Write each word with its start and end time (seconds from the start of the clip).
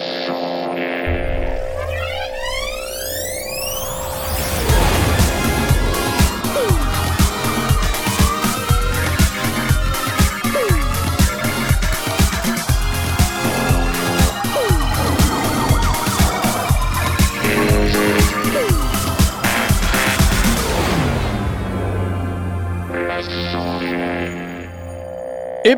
show. 0.00 0.49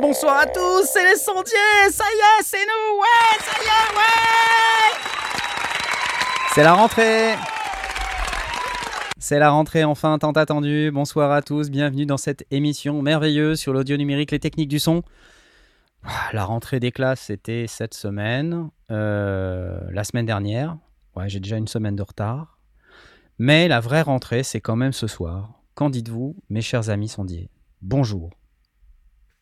Bonsoir 0.01 0.39
à 0.39 0.47
tous, 0.47 0.89
c'est 0.91 1.05
les 1.05 1.17
sondiers, 1.17 1.91
ça 1.91 2.05
y 2.05 2.19
est, 2.19 2.43
c'est 2.43 2.57
nous, 2.57 2.99
ouais, 2.99 3.39
ça 3.41 3.53
y 3.61 3.67
est, 3.67 3.97
ouais 3.97 4.99
C'est 6.55 6.63
la 6.63 6.73
rentrée 6.73 7.35
C'est 9.19 9.39
la 9.39 9.51
rentrée 9.51 9.85
enfin 9.85 10.19
tant 10.19 10.33
attendue, 10.33 10.91
bonsoir 10.93 11.31
à 11.31 11.43
tous, 11.43 11.69
bienvenue 11.69 12.07
dans 12.07 12.17
cette 12.17 12.47
émission 12.51 13.03
merveilleuse 13.03 13.61
sur 13.61 13.75
l'audio 13.75 13.99
numérique, 13.99 14.31
les 14.31 14.41
techniques 14.41 14.71
du 14.71 14.79
son. 14.79 15.03
Ah, 16.05 16.31
La 16.33 16.45
rentrée 16.45 16.81
des 16.81 16.91
classes, 16.91 17.21
c'était 17.21 17.67
cette 17.69 17.95
semaine, 17.95 18.71
euh, 18.91 19.79
la 19.91 20.05
semaine 20.05 20.27
dernière, 20.27 20.79
ouais, 21.17 21.29
j'ai 21.29 21.41
déjà 21.41 21.59
une 21.59 21.69
semaine 21.69 21.97
de 21.97 22.03
retard. 22.03 22.59
Mais 23.39 23.69
la 23.69 23.81
vraie 23.81 24.03
rentrée, 24.03 24.43
c'est 24.43 24.61
quand 24.61 24.77
même 24.77 24.93
ce 24.93 25.07
soir. 25.07 25.51
Qu'en 25.75 25.91
dites-vous, 25.91 26.37
mes 26.49 26.63
chers 26.63 26.89
amis 26.89 27.09
sondiers? 27.09 27.51
Bonjour. 27.83 28.31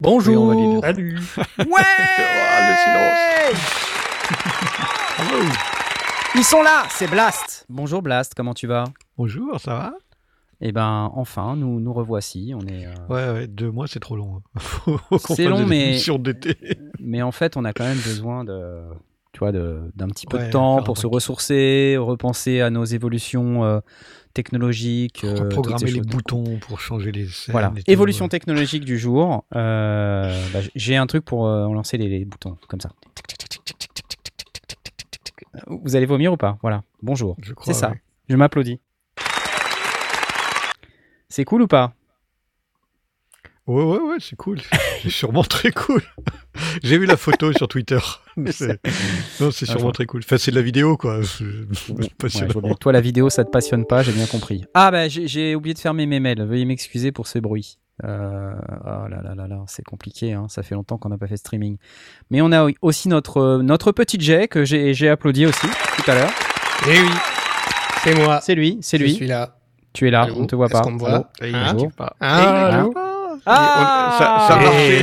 Bonjour. 0.00 0.34
Oui, 0.34 0.38
on 0.42 0.46
va 0.48 0.54
lui 0.54 0.68
dire. 0.68 0.80
Salut. 0.80 1.18
Ouais 1.58 3.56
Ils 6.36 6.44
sont 6.44 6.62
là, 6.62 6.84
c'est 6.90 7.08
Blast. 7.10 7.66
Bonjour 7.68 8.00
Blast, 8.02 8.32
comment 8.36 8.54
tu 8.54 8.66
vas? 8.66 8.84
Bonjour, 9.18 9.60
ça 9.60 9.74
va? 9.74 9.92
Eh 10.62 10.72
ben, 10.72 11.10
enfin, 11.14 11.56
nous 11.56 11.80
nous 11.80 11.92
revoici. 11.92 12.52
On 12.54 12.60
est, 12.66 12.86
euh, 12.86 12.94
Ouais, 13.08 13.32
ouais, 13.40 13.46
deux 13.46 13.70
mois, 13.70 13.86
c'est 13.88 13.98
trop 14.00 14.16
long. 14.16 14.40
hein. 14.56 14.96
C'est 15.18 15.44
long, 15.44 15.60
des 15.60 15.64
mais- 15.66 15.98
mais 17.00 17.22
en 17.22 17.32
fait, 17.32 17.56
on 17.56 17.64
a 17.64 17.72
quand 17.72 17.84
même 17.84 17.98
besoin 17.98 18.44
de, 18.44 18.82
tu 19.32 19.38
vois, 19.40 19.52
de- 19.52 19.90
d'un 19.96 20.08
petit 20.08 20.26
peu 20.26 20.38
de 20.38 20.44
Ouais, 20.44 20.50
temps 20.50 20.82
pour 20.82 20.98
se 20.98 21.06
ressourcer, 21.06 21.96
repenser 21.98 22.60
à 22.60 22.70
nos 22.70 22.84
évolutions 22.84 23.64
euh, 23.64 23.80
technologiques. 24.34 25.22
euh, 25.24 25.48
Programmer 25.48 25.90
les 25.90 26.00
boutons 26.00 26.58
pour 26.58 26.80
changer 26.80 27.12
les 27.12 27.26
scènes. 27.26 27.52
Voilà, 27.52 27.72
évolution 27.86 28.28
technologique 28.28 28.84
du 28.84 28.98
jour. 28.98 29.44
Euh, 29.54 30.46
bah, 30.52 30.60
j'ai 30.74 30.96
un 30.96 31.06
truc 31.06 31.24
pour 31.24 31.46
euh, 31.46 31.72
lancer 31.72 31.96
les, 31.98 32.08
les 32.08 32.24
boutons, 32.24 32.56
comme 32.68 32.80
ça. 32.80 32.90
Vous 35.66 35.96
allez 35.96 36.06
vomir 36.06 36.32
ou 36.32 36.36
pas? 36.36 36.58
Voilà, 36.62 36.82
bonjour. 37.02 37.36
C'est 37.62 37.74
ça. 37.74 37.90
ouais. 37.90 38.00
Je 38.28 38.36
m'applaudis. 38.36 38.80
C'est 41.28 41.44
cool 41.44 41.62
ou 41.62 41.66
pas? 41.66 41.94
Ouais, 43.66 43.84
ouais, 43.84 43.98
ouais, 44.00 44.16
c'est 44.18 44.36
cool. 44.36 44.58
C'est 45.02 45.10
sûrement 45.10 45.44
très 45.44 45.70
cool. 45.70 46.02
J'ai 46.82 46.98
vu 46.98 47.06
la 47.06 47.16
photo 47.16 47.52
sur 47.52 47.68
Twitter. 47.68 47.98
Non, 48.36 48.50
c'est 48.52 48.78
Ah, 49.68 49.72
sûrement 49.72 49.88
je- 49.88 49.92
très 49.92 50.06
cool. 50.06 50.22
Enfin, 50.24 50.38
c'est 50.38 50.50
de 50.50 50.56
la 50.56 50.62
vidéo, 50.62 50.96
quoi. 50.96 51.20
C'est 51.24 51.44
Ouais, 51.92 52.08
je. 52.22 52.74
Toi, 52.74 52.92
la 52.92 53.00
vidéo, 53.00 53.28
ça 53.28 53.44
te 53.44 53.50
passionne 53.50 53.84
pas, 53.86 54.02
j'ai 54.02 54.12
bien 54.12 54.26
compris. 54.26 54.64
Ah, 54.74 54.90
bah, 54.90 55.08
j'ai 55.08 55.54
oublié 55.54 55.74
de 55.74 55.78
fermer 55.78 56.06
mes 56.06 56.20
mails. 56.20 56.42
Veuillez 56.42 56.64
m'excuser 56.64 57.12
pour 57.12 57.26
ce 57.26 57.38
bruit. 57.38 57.78
Euh, 58.02 58.52
oh 58.86 59.08
là 59.08 59.20
là 59.22 59.34
là 59.34 59.46
là, 59.46 59.58
c'est 59.66 59.84
compliqué, 59.84 60.32
hein. 60.32 60.46
ça 60.48 60.62
fait 60.62 60.74
longtemps 60.74 60.96
qu'on 60.96 61.10
n'a 61.10 61.18
pas 61.18 61.26
fait 61.26 61.34
de 61.34 61.38
streaming. 61.40 61.76
Mais 62.30 62.40
on 62.40 62.50
a 62.50 62.66
aussi 62.80 63.08
notre, 63.10 63.36
euh, 63.38 63.62
notre 63.62 63.92
petit 63.92 64.18
Jay 64.18 64.48
que 64.48 64.64
j'ai 64.64 64.94
j'ai 64.94 65.10
applaudi 65.10 65.44
aussi 65.44 65.66
tout 65.96 66.10
à 66.10 66.14
l'heure. 66.14 66.30
Eh 66.88 66.98
oui, 66.98 67.08
c'est 68.02 68.14
moi. 68.14 68.40
C'est 68.42 68.54
lui, 68.54 68.78
c'est 68.80 68.96
Je 68.96 69.02
lui. 69.04 69.12
suis 69.12 69.26
là. 69.26 69.58
Tu 69.92 70.08
es 70.08 70.10
là, 70.10 70.22
Allô 70.22 70.36
on 70.38 70.46
te 70.46 70.56
voit 70.56 70.68
pas. 70.70 70.80
qu'on 70.80 70.92
me 70.92 70.98
voit 70.98 71.10
Allô 71.10 71.24
Et 71.42 71.48
Hein 71.54 71.74
n'arrive 71.74 71.90
pas. 71.94 72.16
Ah, 72.20 72.86
Ah 73.46 74.10
Et 74.10 74.14
on- 74.14 74.18
ça, 74.18 74.48
ça 74.48 74.54
a 74.54 74.62
marché. 74.62 75.02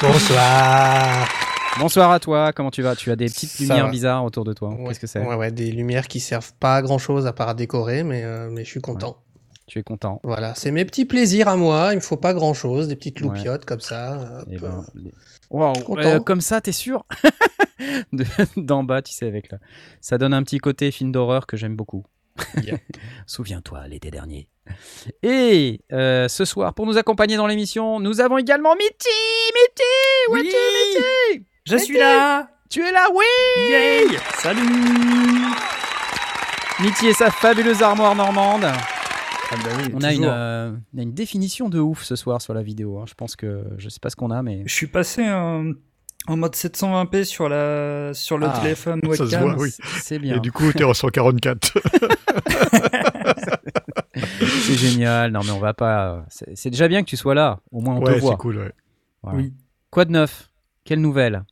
Bonsoir. 0.00 1.28
Bonsoir 1.78 2.10
à 2.12 2.20
toi, 2.20 2.52
comment 2.52 2.70
tu 2.70 2.82
vas? 2.82 2.94
Tu 2.94 3.10
as 3.10 3.16
des 3.16 3.26
petites 3.26 3.50
Ça 3.50 3.64
lumières 3.64 3.86
va. 3.86 3.90
bizarres 3.90 4.24
autour 4.24 4.44
de 4.44 4.52
toi. 4.52 4.70
Ouais, 4.70 4.88
Qu'est-ce 4.88 5.00
que 5.00 5.06
c'est? 5.06 5.18
Ouais, 5.20 5.34
ouais, 5.34 5.50
des 5.50 5.70
lumières 5.72 6.06
qui 6.08 6.20
servent 6.20 6.52
pas 6.60 6.76
à 6.76 6.82
grand 6.82 6.98
chose 6.98 7.26
à 7.26 7.32
part 7.32 7.48
à 7.48 7.54
décorer, 7.54 8.02
mais, 8.04 8.22
euh, 8.24 8.48
mais 8.50 8.64
je 8.64 8.70
suis 8.70 8.80
content. 8.80 9.16
Tu 9.66 9.78
es 9.78 9.82
content. 9.82 10.20
Voilà, 10.24 10.54
c'est 10.54 10.70
mes 10.70 10.84
petits 10.84 11.04
plaisirs 11.06 11.48
à 11.48 11.56
moi. 11.56 11.88
Il 11.92 11.96
me 11.96 12.00
faut 12.00 12.16
pas 12.18 12.34
grand 12.34 12.52
chose, 12.54 12.86
des 12.86 12.96
petites 12.96 13.20
Ouais. 13.22 13.28
loupiottes 13.28 13.64
comme 13.64 13.80
ça. 13.80 14.40
hop. 14.42 14.48
Eh 14.50 14.58
ben, 14.58 14.84
Wow, 15.50 15.72
content. 15.84 16.00
euh, 16.02 16.20
comme 16.20 16.40
ça, 16.42 16.60
t'es 16.60 16.72
sûr? 16.72 17.04
De- 18.12 18.24
D'en 18.56 18.84
bas, 18.84 19.02
tu 19.02 19.12
sais, 19.12 19.26
avec 19.26 19.50
là. 19.50 19.58
Ça 20.00 20.16
donne 20.18 20.34
un 20.34 20.42
petit 20.42 20.58
côté 20.58 20.90
film 20.90 21.12
d'horreur 21.12 21.46
que 21.46 21.56
j'aime 21.56 21.76
beaucoup. 21.76 22.04
Yeah. 22.64 22.78
Souviens-toi, 23.26 23.86
l'été 23.88 24.10
dernier. 24.10 24.48
Et 25.22 25.80
euh, 25.92 26.28
ce 26.28 26.44
soir, 26.44 26.72
pour 26.74 26.86
nous 26.86 26.96
accompagner 26.98 27.36
dans 27.36 27.46
l'émission, 27.46 28.00
nous 28.00 28.20
avons 28.20 28.38
également 28.38 28.74
Mitty 28.74 29.08
Mitty 29.54 29.82
Où 30.30 30.32
Oui. 30.34 30.48
es-tu, 30.48 31.36
Mitty? 31.38 31.46
Je 31.66 31.76
suis 31.76 31.98
là 31.98 32.48
Tu 32.70 32.80
es 32.82 32.90
là, 32.92 33.06
oui 33.14 33.24
Yay 33.70 34.18
Salut 34.38 34.62
Mitty 36.80 37.06
et 37.08 37.12
sa 37.12 37.30
fabuleuse 37.30 37.82
armoire 37.82 38.16
normande. 38.16 38.64
Ah 38.64 39.56
bah 39.62 39.70
oui, 39.78 39.92
On 39.94 40.02
a, 40.02 40.10
une, 40.12 40.18
toujours. 40.18 40.32
euh, 40.34 40.72
on 40.94 40.98
a 40.98 41.02
une 41.02 41.12
définition 41.14 41.68
de 41.68 41.78
ouf 41.78 42.02
ce 42.02 42.16
soir 42.16 42.42
sur 42.42 42.54
la 42.54 42.62
vidéo. 42.62 42.98
hein. 42.98 43.04
Je 43.06 43.14
pense 43.14 43.36
que 43.36 43.62
je 43.78 43.88
sais 43.88 44.00
pas 44.00 44.10
ce 44.10 44.16
qu'on 44.16 44.30
a, 44.30 44.42
mais 44.42 44.62
Je 44.66 44.74
suis 44.74 44.86
passé 44.88 45.22
euh, 45.26 45.72
en 46.26 46.36
mode 46.36 46.54
720p 46.54 47.24
sur, 47.24 47.48
la, 47.48 48.14
sur 48.14 48.38
le 48.38 48.46
Ah, 48.48 48.58
téléphone 48.60 49.00
ça 49.10 49.16
se 49.16 49.22
webcam. 49.22 49.42
voit, 49.42 49.62
oui. 49.62 49.70
c'est 50.00 50.18
bien. 50.18 50.36
Et 50.36 50.40
du 50.40 50.52
coup, 50.52 50.72
t'es 50.72 50.84
en 50.84 50.94
144. 50.94 51.78
C'est 54.16 54.74
génial. 54.76 55.32
Non, 55.32 55.40
mais 55.44 55.50
on 55.50 55.58
va 55.58 55.74
pas. 55.74 56.24
C'est 56.28 56.56
c'est 56.56 56.70
déjà 56.70 56.88
bien 56.88 57.02
que 57.02 57.08
tu 57.08 57.16
sois 57.16 57.34
là. 57.34 57.60
Au 57.72 57.80
moins, 57.80 57.96
on 57.96 58.02
ouais, 58.04 58.14
te 58.16 58.20
voit. 58.20 58.32
c'est 58.32 58.36
cool, 58.38 58.58
ouais. 58.58 58.72
Voilà. 59.22 59.38
Oui. 59.38 59.52
Quoi 59.90 60.04
de 60.04 60.12
neuf? 60.12 60.50
Quelle 60.84 61.00
nouvelle? 61.00 61.44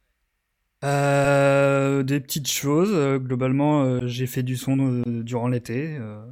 Euh, 0.85 2.03
des 2.03 2.21
petites 2.21 2.49
choses. 2.51 2.91
euh, 2.93 3.19
globalement, 3.19 3.83
euh, 3.85 4.01
j'ai 4.05 4.27
fait 4.27 4.43
du 4.43 4.57
son 4.57 4.79
euh, 4.81 5.03
durant 5.23 5.49
l'été. 5.49 5.97
euh, 6.01 6.25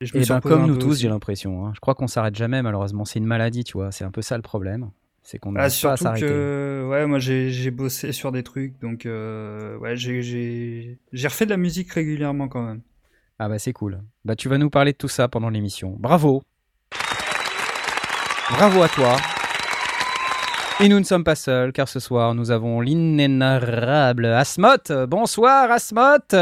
et 0.00 0.06
je 0.06 0.16
me 0.16 0.22
Eh 0.22 0.26
ben, 0.26 0.40
comme 0.40 0.66
nous 0.66 0.76
tous, 0.76 0.90
aussi. 0.92 1.02
j'ai 1.02 1.08
l'impression. 1.08 1.66
hein. 1.66 1.72
Je 1.74 1.80
crois 1.80 1.94
qu'on 1.94 2.06
s'arrête 2.08 2.34
jamais, 2.36 2.62
malheureusement. 2.62 3.04
C'est 3.04 3.18
une 3.18 3.26
maladie, 3.26 3.64
tu 3.64 3.74
vois. 3.74 3.92
C'est 3.92 4.04
un 4.04 4.10
peu 4.10 4.22
ça 4.22 4.36
le 4.36 4.42
problème. 4.42 4.90
C'est 5.22 5.38
qu'on 5.38 5.54
Ah, 5.54 5.60
pas 5.64 5.70
surtout 5.70 6.02
s'arrêter. 6.04 6.26
que 6.26 6.86
ouais, 6.90 7.06
moi 7.06 7.18
j'ai 7.20 7.50
j'ai 7.50 7.70
bossé 7.70 8.10
sur 8.12 8.32
des 8.32 8.42
trucs, 8.42 8.78
donc 8.80 9.06
euh, 9.06 9.76
ouais, 9.78 9.96
j'ai- 9.96 10.22
j'ai 10.22 10.98
j'ai 11.12 11.28
refait 11.28 11.44
de 11.44 11.50
la 11.50 11.56
musique 11.56 11.92
régulièrement 11.92 12.48
quand 12.48 12.62
même. 12.62 12.80
Ah 13.38 13.48
bah 13.48 13.58
c'est 13.58 13.72
cool. 13.72 14.00
Bah 14.24 14.34
tu 14.36 14.48
vas 14.48 14.58
nous 14.58 14.70
parler 14.70 14.92
de 14.92 14.96
tout 14.96 15.08
ça 15.08 15.28
pendant 15.28 15.48
l'émission. 15.48 15.96
Bravo. 15.98 16.42
Bravo 18.50 18.82
à 18.82 18.88
toi. 18.88 19.16
Et 20.80 20.88
nous 20.88 20.98
ne 20.98 21.04
sommes 21.04 21.22
pas 21.24 21.36
seuls, 21.36 21.72
car 21.72 21.88
ce 21.88 22.00
soir, 22.00 22.34
nous 22.34 22.50
avons 22.50 22.80
l'inénarrable 22.80 24.26
Asmoth. 24.26 24.90
Bonsoir, 25.08 25.70
Asmoth 25.70 26.34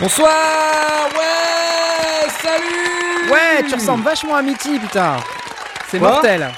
Bonsoir 0.00 1.08
Ouais 1.12 2.28
Salut 2.40 3.30
Ouais, 3.30 3.62
tu 3.68 3.74
ressembles 3.74 4.02
vachement 4.04 4.36
à 4.36 4.42
Mitty, 4.42 4.78
putain 4.78 5.18
C'est 5.88 5.98
Quoi? 5.98 6.12
mortel 6.12 6.48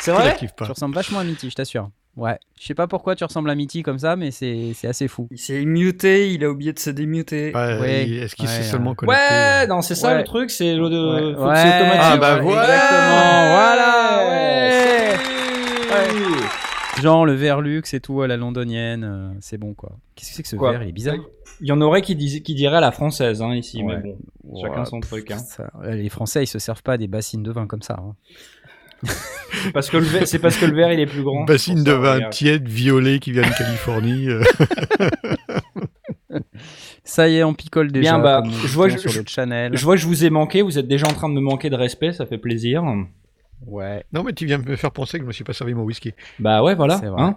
C'est 0.00 0.12
vrai. 0.12 0.36
Tu 0.36 0.48
ressembles 0.64 0.94
vachement 0.94 1.18
à 1.20 1.24
Mitty, 1.24 1.50
je 1.50 1.54
t'assure. 1.54 1.90
Ouais, 2.16 2.38
je 2.60 2.66
sais 2.66 2.74
pas 2.74 2.88
pourquoi 2.88 3.14
tu 3.14 3.22
ressembles 3.22 3.48
à 3.50 3.54
Mitty 3.54 3.82
comme 3.84 3.98
ça, 4.00 4.16
mais 4.16 4.32
c'est 4.32 4.72
c'est 4.74 4.88
assez 4.88 5.06
fou. 5.06 5.28
Il 5.30 5.38
s'est 5.38 5.64
muté, 5.64 6.32
il 6.32 6.44
a 6.44 6.50
oublié 6.50 6.72
de 6.72 6.78
se 6.78 6.90
démuter. 6.90 7.52
Ouais, 7.54 7.78
Ouais. 7.80 8.08
Est-ce 8.10 8.34
qu'il 8.34 8.46
Ouais, 8.46 8.50
s'est 8.50 8.58
ouais. 8.58 8.64
seulement 8.64 8.94
connecté 8.96 9.16
Ouais, 9.22 9.62
euh, 9.62 9.66
non, 9.68 9.80
c'est 9.80 9.94
ça 9.94 10.08
Ouais. 10.12 10.18
le 10.18 10.24
truc, 10.24 10.50
c'est 10.50 10.74
le 10.74 10.90
de... 10.90 11.30
Ouais. 11.30 11.34
faut 11.36 11.48
que 11.48 11.56
c'est 11.56 11.62
Ouais. 11.62 11.76
automatique. 11.76 12.00
Ah 12.02 12.16
bah 12.16 12.34
Ouais, 12.36 12.40
voilà. 12.42 12.62
Exactement, 12.64 13.54
voilà, 13.54 14.26
Ouais. 14.28 15.16
ouais. 16.40 17.02
Genre 17.02 17.24
le 17.24 17.32
verre 17.34 17.60
luxe 17.60 17.94
et 17.94 18.00
tout 18.00 18.20
à 18.22 18.26
la 18.26 18.36
londonienne, 18.36 19.04
euh, 19.04 19.30
c'est 19.40 19.56
bon 19.56 19.72
quoi. 19.74 19.92
Qu'est-ce 20.16 20.30
que 20.30 20.36
c'est 20.36 20.42
que 20.42 20.48
ce 20.48 20.56
Quoi 20.56 20.72
verre? 20.72 20.82
Il 20.82 20.88
est 20.88 20.92
bizarre. 20.92 21.14
Il 21.62 21.66
y 21.68 21.72
en 21.72 21.80
aurait 21.80 22.02
qui, 22.02 22.16
disent, 22.16 22.40
qui 22.42 22.54
diraient 22.54 22.80
la 22.80 22.90
française 22.90 23.40
hein, 23.42 23.54
ici, 23.54 23.82
Ouais. 23.82 23.96
mais 24.02 24.16
bon, 24.44 24.60
chacun 24.60 24.84
son 24.84 25.00
truc. 25.00 25.30
Hein. 25.30 25.38
Ça, 25.38 25.70
les 25.84 26.08
Français 26.08 26.42
ils 26.44 26.46
se 26.46 26.58
servent 26.58 26.82
pas 26.82 26.98
des 26.98 27.06
bassines 27.06 27.42
de 27.42 27.52
vin 27.52 27.66
comme 27.66 27.82
ça. 27.82 27.98
hein. 28.00 28.14
C'est 29.04 29.72
parce 29.72 29.90
que 29.90 29.96
le 29.96 30.04
verre, 30.04 30.26
c'est 30.26 30.38
parce 30.38 30.56
que 30.56 30.64
le 30.66 30.74
verre 30.74 30.92
il 30.92 31.00
est 31.00 31.06
plus 31.06 31.22
grand. 31.22 31.40
Une 31.40 31.46
bassine 31.46 31.82
de 31.84 31.92
vin 31.92 32.28
tiède, 32.30 32.68
violet, 32.68 33.18
qui 33.18 33.32
vient 33.32 33.42
de 33.42 33.56
Californie. 33.56 34.28
euh. 34.28 34.42
Ça 37.04 37.28
y 37.28 37.36
est, 37.36 37.44
on 37.44 37.54
picole 37.54 37.90
déjà. 37.90 38.12
Bien, 38.12 38.18
bah, 38.22 38.42
je 38.46 38.68
vois- 38.74 38.88
je- 38.88 38.98
sur 38.98 39.10
le 39.12 39.24
channel. 39.26 39.76
Je 39.76 39.84
vois 39.84 39.96
que 39.96 40.00
je 40.02 40.06
vous 40.06 40.24
ai 40.24 40.30
manqué, 40.30 40.62
vous 40.62 40.78
êtes 40.78 40.86
déjà 40.86 41.06
en 41.06 41.12
train 41.12 41.28
de 41.28 41.34
me 41.34 41.40
manquer 41.40 41.70
de 41.70 41.76
respect, 41.76 42.12
ça 42.12 42.26
fait 42.26 42.38
plaisir. 42.38 42.84
Ouais. 43.66 44.04
Non, 44.12 44.22
mais 44.22 44.32
tu 44.32 44.46
viens 44.46 44.58
de 44.58 44.66
me 44.68 44.76
faire 44.76 44.90
penser 44.92 45.18
que 45.18 45.24
je 45.24 45.26
me 45.28 45.32
suis 45.32 45.44
pas 45.44 45.52
servi 45.52 45.74
mon 45.74 45.82
whisky. 45.82 46.12
Bah 46.38 46.62
ouais, 46.62 46.74
voilà. 46.74 46.98
C'est 46.98 47.06
vrai. 47.08 47.22
Hein 47.22 47.36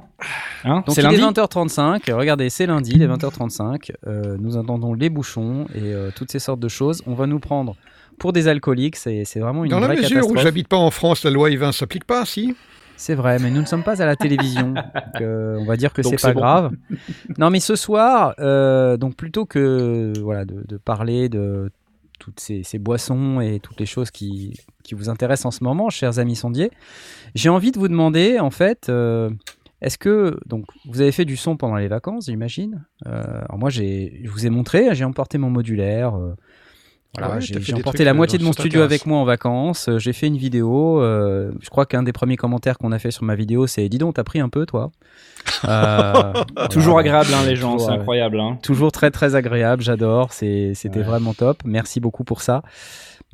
Hein 0.64 0.84
Donc 0.86 0.96
c'est 0.96 1.02
il 1.02 1.04
lundi. 1.06 1.16
est 1.18 1.20
20h35. 1.42 2.12
Regardez, 2.14 2.50
c'est 2.50 2.66
lundi, 2.66 2.92
il 2.96 3.02
est 3.02 3.08
20h35. 3.08 3.92
Euh, 4.08 4.38
nous 4.40 4.56
entendons 4.56 4.94
les 4.94 5.10
bouchons 5.10 5.66
et 5.76 5.80
euh, 5.94 6.12
toutes 6.16 6.32
ces 6.32 6.40
sortes 6.40 6.60
de 6.62 6.70
choses. 6.70 7.02
On 7.08 7.14
va 7.14 7.26
nous 7.28 7.40
prendre 7.40 7.76
pour 8.20 8.34
des 8.34 8.48
alcooliques. 8.48 8.96
C'est 8.96 9.24
vraiment 9.40 9.64
une 9.66 9.72
Dans 9.72 9.80
la 9.80 9.90
mesure 9.90 10.02
où 10.02 10.12
catastrophe. 10.12 10.42
j'habite 10.44 10.68
pas 10.68 10.78
en 10.78 10.92
France, 10.92 11.24
la 11.24 11.32
loi 11.32 11.50
E20 11.50 11.72
s'applique 11.72 12.06
pas, 12.06 12.26
si? 12.26 12.54
C'est 12.96 13.16
vrai, 13.16 13.40
mais 13.40 13.50
nous 13.52 13.62
ne 13.62 13.66
sommes 13.66 13.84
pas 13.84 14.02
à 14.02 14.06
la 14.06 14.16
télévision. 14.16 14.74
donc, 14.74 15.22
euh, 15.22 15.58
on 15.60 15.66
va 15.66 15.76
dire 15.78 15.92
que 15.94 16.04
c'est 16.04 16.18
c'est 16.18 16.28
pas 16.28 16.34
bon. 16.34 16.40
grave. 16.42 16.72
Non, 17.38 17.50
mais 17.50 17.60
ce 17.60 17.76
soir, 17.76 18.34
euh, 18.40 18.98
donc 18.98 19.16
plutôt 19.16 19.46
que 19.46 20.14
voilà 20.22 20.46
de, 20.46 20.64
de 20.68 20.78
parler 20.78 21.28
de 21.30 21.72
toutes 22.20 22.40
ces, 22.40 22.64
ces 22.64 22.80
boissons 22.80 23.42
et 23.42 23.60
toutes 23.60 23.80
les 23.80 23.86
choses 23.86 24.10
qui, 24.12 24.58
qui 24.84 24.94
vous 24.96 25.10
intéressent 25.10 25.48
en 25.48 25.52
ce 25.52 25.64
moment, 25.64 25.90
chers 25.90 26.20
amis 26.20 26.36
sondiers, 26.38 26.72
j'ai 27.36 27.50
envie 27.50 27.72
de 27.72 27.80
vous 27.80 27.90
demander 27.90 28.40
en 28.40 28.52
fait. 28.52 28.88
euh, 28.90 29.30
est-ce 29.82 29.98
que 29.98 30.40
donc 30.46 30.64
vous 30.86 31.02
avez 31.02 31.12
fait 31.12 31.26
du 31.26 31.36
son 31.36 31.58
pendant 31.58 31.76
les 31.76 31.90
vacances, 31.90 32.28
j'imagine? 32.28 32.86
Euh, 33.06 33.22
Alors 33.50 33.58
moi, 33.58 33.70
j'ai, 33.70 34.22
je 34.24 34.30
vous 34.30 34.46
ai 34.46 34.50
montré, 34.50 34.96
j'ai 34.96 35.04
emporté 35.04 35.38
mon 35.38 35.50
modulaire. 35.50 36.16
euh, 36.16 36.36
voilà, 37.18 37.36
Ouais, 37.36 37.42
j'ai 37.42 37.74
emporté 37.76 38.04
la 38.04 38.12
euh, 38.12 38.14
moitié 38.16 38.40
de 38.40 38.44
mon 38.44 38.54
studio 38.54 38.82
avec 38.82 39.06
moi 39.06 39.20
en 39.20 39.24
vacances. 39.26 39.88
euh, 39.88 40.00
J'ai 40.00 40.14
fait 40.14 40.28
une 40.28 40.38
vidéo. 40.38 41.00
euh, 41.02 41.52
je 41.62 41.70
crois 41.70 41.86
qu'un 41.86 42.02
des 42.04 42.12
premiers 42.14 42.38
commentaires 42.38 42.78
qu'on 42.78 42.92
a 42.92 42.98
fait 43.00 43.12
sur 43.12 43.24
ma 43.24 43.36
vidéo, 43.36 43.68
c'est 43.68 43.88
"Dis 43.90 44.00
donc, 44.00 44.16
t'as 44.16 44.24
pris 44.24 44.40
un 44.40 44.50
peu, 44.50 44.66
toi?" 44.66 44.92
Euh, 45.68 46.34
Toujours 46.72 46.98
agréable, 46.98 47.30
hein, 47.34 47.46
les 47.46 47.56
gens, 47.56 47.74
Toujours, 47.74 47.88
c'est 47.90 47.96
incroyable. 47.96 48.40
Hein. 48.40 48.58
Toujours 48.64 48.92
très 48.92 49.12
très 49.12 49.36
agréable, 49.36 49.84
j'adore, 49.84 50.34
c'était 50.34 50.74
Ouais. 50.90 51.02
vraiment 51.04 51.34
top, 51.34 51.62
merci 51.66 52.00
beaucoup 52.00 52.24
pour 52.24 52.42
ça. 52.42 52.64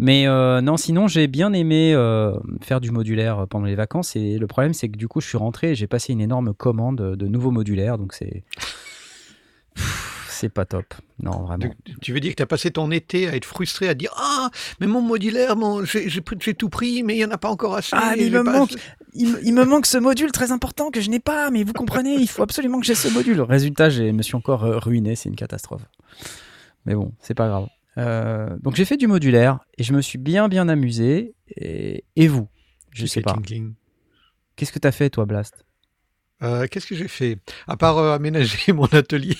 Mais 0.01 0.27
euh, 0.27 0.61
non, 0.61 0.77
sinon 0.77 1.07
j'ai 1.07 1.27
bien 1.27 1.51
aimé 1.53 1.93
euh, 1.93 2.33
faire 2.61 2.79
du 2.81 2.89
modulaire 2.89 3.45
pendant 3.49 3.65
les 3.65 3.75
vacances 3.75 4.15
et 4.15 4.37
le 4.37 4.47
problème 4.47 4.73
c'est 4.73 4.87
que 4.87 4.97
du 4.97 5.09
coup 5.09 5.19
je 5.19 5.27
suis 5.27 5.37
rentré 5.37 5.71
et 5.71 5.75
j'ai 5.75 5.87
passé 5.87 6.13
une 6.13 6.21
énorme 6.21 6.53
commande 6.53 7.15
de 7.17 7.27
nouveaux 7.27 7.51
modulaires, 7.51 7.97
donc 7.97 8.13
c'est 8.13 8.43
c'est 10.39 10.49
pas 10.49 10.65
top, 10.65 10.93
non 11.21 11.43
vraiment. 11.43 11.65
Tu 12.01 12.13
veux 12.13 12.19
dire 12.19 12.31
que 12.31 12.37
tu 12.37 12.43
as 12.43 12.47
passé 12.47 12.71
ton 12.71 12.89
été 12.91 13.27
à 13.27 13.35
être 13.35 13.45
frustré, 13.45 13.89
à 13.89 13.93
dire 13.93 14.11
Ah, 14.17 14.49
mais 14.79 14.87
mon 14.87 15.01
modulaire, 15.01 15.55
mon, 15.55 15.83
j'ai, 15.83 16.09
tout 16.55 16.69
pris, 16.69 17.03
mais 17.03 17.15
il 17.15 17.17
n'y 17.17 17.25
en 17.25 17.31
a 17.31 17.37
pas 17.37 17.49
encore 17.49 17.75
assez. 17.75 17.95
Ah, 17.95 18.13
mais 18.17 18.25
il 18.25 18.31
me 18.31 18.43
pas 18.43 18.51
manque. 18.51 18.71
assez. 18.71 18.79
Il, 19.13 19.31
me- 19.31 19.45
il 19.45 19.53
me 19.53 19.65
manque 19.65 19.85
ce 19.85 19.97
module 19.97 20.31
très 20.31 20.51
important 20.51 20.91
que 20.91 21.01
je 21.01 21.09
n'ai 21.09 21.19
pas, 21.19 21.49
mais 21.51 21.63
vous 21.63 21.73
comprenez, 21.73 22.15
il 22.15 22.27
faut 22.29 22.43
absolument 22.43 22.79
que 22.79 22.85
j'ai 22.85 22.95
ce 22.95 23.07
module. 23.09 23.41
Résultat, 23.41 23.89
je 23.89 24.03
me 24.03 24.21
suis 24.21 24.35
encore 24.35 24.63
euh, 24.63 24.77
ruiné, 24.77 25.15
c'est 25.15 25.29
une 25.29 25.35
catastrophe. 25.35 25.83
Mais 26.85 26.95
bon, 26.95 27.11
c'est 27.19 27.33
pas 27.33 27.47
grave. 27.47 27.67
Euh, 27.97 28.55
donc 28.61 28.75
j'ai 28.75 28.85
fait 28.85 28.97
du 28.97 29.07
modulaire 29.07 29.59
et 29.77 29.83
je 29.83 29.93
me 29.93 30.01
suis 30.01 30.17
bien 30.17 30.47
bien 30.47 30.69
amusé. 30.69 31.35
Et, 31.57 32.05
et 32.15 32.27
vous? 32.27 32.47
Je 32.91 33.05
sais 33.05 33.21
pas. 33.21 33.35
Qu'est-ce 34.55 34.71
que 34.71 34.79
t'as 34.79 34.91
fait 34.91 35.09
toi, 35.09 35.25
Blast? 35.25 35.65
Euh, 36.41 36.67
Qu'est-ce 36.71 36.87
que 36.87 36.95
j'ai 36.95 37.07
fait? 37.09 37.37
À 37.67 37.75
part 37.75 37.97
euh, 37.97 38.15
aménager 38.15 38.71
mon 38.73 38.85
atelier, 38.85 39.35